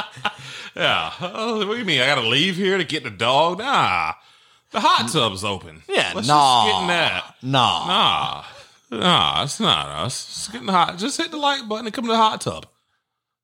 Yeah. 0.76 1.12
Oh, 1.22 1.66
what 1.66 1.74
do 1.74 1.80
you 1.80 1.86
mean? 1.86 2.02
I 2.02 2.06
got 2.06 2.22
to 2.22 2.28
leave 2.28 2.56
here 2.56 2.78
to 2.78 2.84
get 2.84 3.04
the 3.04 3.10
dog? 3.10 3.58
Nah. 3.58 4.14
The 4.70 4.80
hot 4.80 5.10
tub's 5.12 5.44
open. 5.44 5.82
Yeah, 5.90 6.12
Let's 6.14 6.28
nah. 6.28 6.66
just 6.66 6.76
get 6.76 6.82
in 6.84 6.88
that. 6.90 7.36
Nah. 7.42 7.88
Nah. 7.88 8.44
Nah, 9.00 9.44
it's 9.44 9.60
not 9.60 9.88
us. 9.88 10.28
Just 10.28 10.52
get 10.52 10.62
in 10.62 10.68
the 10.68 10.74
hot. 10.74 10.98
Just 11.00 11.18
hit 11.18 11.32
the 11.32 11.38
like 11.38 11.68
button 11.68 11.88
and 11.88 11.94
come 11.96 12.06
to 12.06 12.12
the 12.12 12.16
hot 12.18 12.42
tub. 12.42 12.68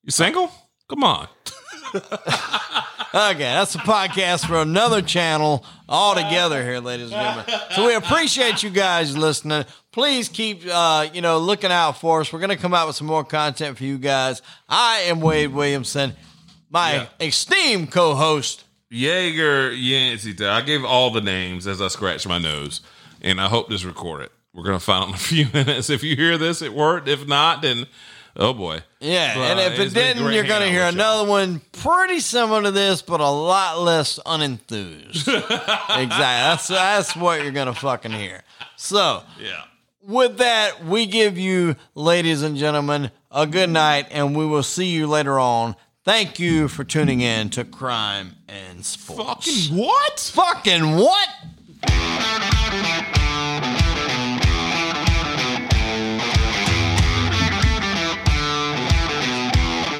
You 0.04 0.12
single? 0.12 0.52
Come 0.88 1.04
on. 1.04 1.28
Okay, 3.16 3.38
that's 3.38 3.76
a 3.76 3.80
podcast 3.80 4.48
for 4.48 4.60
another 4.60 5.00
channel 5.04 5.64
altogether 5.88 6.64
here, 6.64 6.80
ladies 6.80 7.12
and 7.12 7.22
gentlemen. 7.22 7.46
So 7.76 7.86
we 7.86 7.94
appreciate 7.94 8.64
you 8.64 8.72
guys 8.72 9.16
listening. 9.16 9.66
Please 9.92 10.28
keep, 10.30 10.64
uh, 10.68 11.08
you 11.14 11.22
know, 11.22 11.38
looking 11.38 11.72
out 11.72 12.00
for 12.00 12.22
us. 12.22 12.34
We're 12.34 12.40
going 12.40 12.50
to 12.50 12.56
come 12.58 12.74
out 12.74 12.88
with 12.88 12.96
some 12.96 13.06
more 13.06 13.24
content 13.24 13.78
for 13.78 13.84
you 13.84 14.00
guys. 14.00 14.42
I 14.68 15.02
am 15.06 15.22
Wade 15.22 15.54
Williamson, 15.54 16.16
my 16.72 16.94
Yeah. 16.94 17.06
esteemed 17.20 17.92
co-host. 17.92 18.64
Jaeger 18.90 19.72
Yancey. 19.74 20.36
I 20.44 20.62
gave 20.62 20.84
all 20.84 21.12
the 21.12 21.22
names 21.22 21.68
as 21.68 21.84
I 21.84 21.90
scratched 21.90 22.28
my 22.28 22.40
nose, 22.40 22.82
and 23.22 23.40
I 23.40 23.48
hope 23.48 23.70
this 23.70 23.84
recorded. 23.84 24.30
We're 24.56 24.64
gonna 24.64 24.80
find 24.80 25.04
out 25.04 25.10
in 25.10 25.16
a 25.16 25.18
few 25.20 25.48
minutes. 25.54 25.92
If 25.92 26.04
you 26.04 26.16
hear 26.16 26.40
this, 26.40 26.64
it 26.64 26.74
worked. 26.74 27.08
If 27.08 27.28
not, 27.28 27.62
then 27.62 27.86
oh 28.36 28.54
boy. 28.54 28.82
Yeah, 29.00 29.36
But, 29.36 29.42
and 29.42 29.60
if 29.74 29.80
it 29.80 29.94
didn't, 29.94 30.32
you're 30.32 30.44
going 30.46 30.62
to 30.62 30.70
hear 30.70 30.84
another 30.86 31.28
one 31.30 31.62
pretty 31.72 32.20
similar 32.20 32.64
to 32.64 32.72
this, 32.72 33.02
but 33.02 33.20
a 33.20 33.28
lot 33.30 33.80
less 33.82 34.20
unenthused. 34.26 35.28
exactly. 35.28 36.08
That's 36.18 36.68
that's 36.68 37.16
what 37.16 37.42
you're 37.44 37.52
going 37.52 37.68
to 37.68 37.74
fucking 37.80 38.12
hear. 38.12 38.44
So, 38.78 39.24
Yeah. 39.40 39.64
with 40.02 40.38
that, 40.38 40.86
we 40.86 41.06
give 41.06 41.38
you, 41.38 41.76
ladies 41.96 42.42
and 42.44 42.56
gentlemen, 42.58 43.12
a 43.32 43.46
good 43.48 43.70
night, 43.70 44.08
and 44.12 44.36
we 44.36 44.46
will 44.46 44.64
see 44.64 44.86
you 44.88 45.08
later 45.08 45.40
on. 45.40 45.76
Thank 46.06 46.38
you 46.40 46.68
for 46.68 46.84
tuning 46.84 47.22
in 47.22 47.50
to 47.52 47.64
Crime 47.64 48.36
and 48.50 48.86
Sports. 48.86 49.68
Fucking 49.68 49.78
what? 49.78 50.20
Fucking 50.20 50.98
what? 50.98 51.30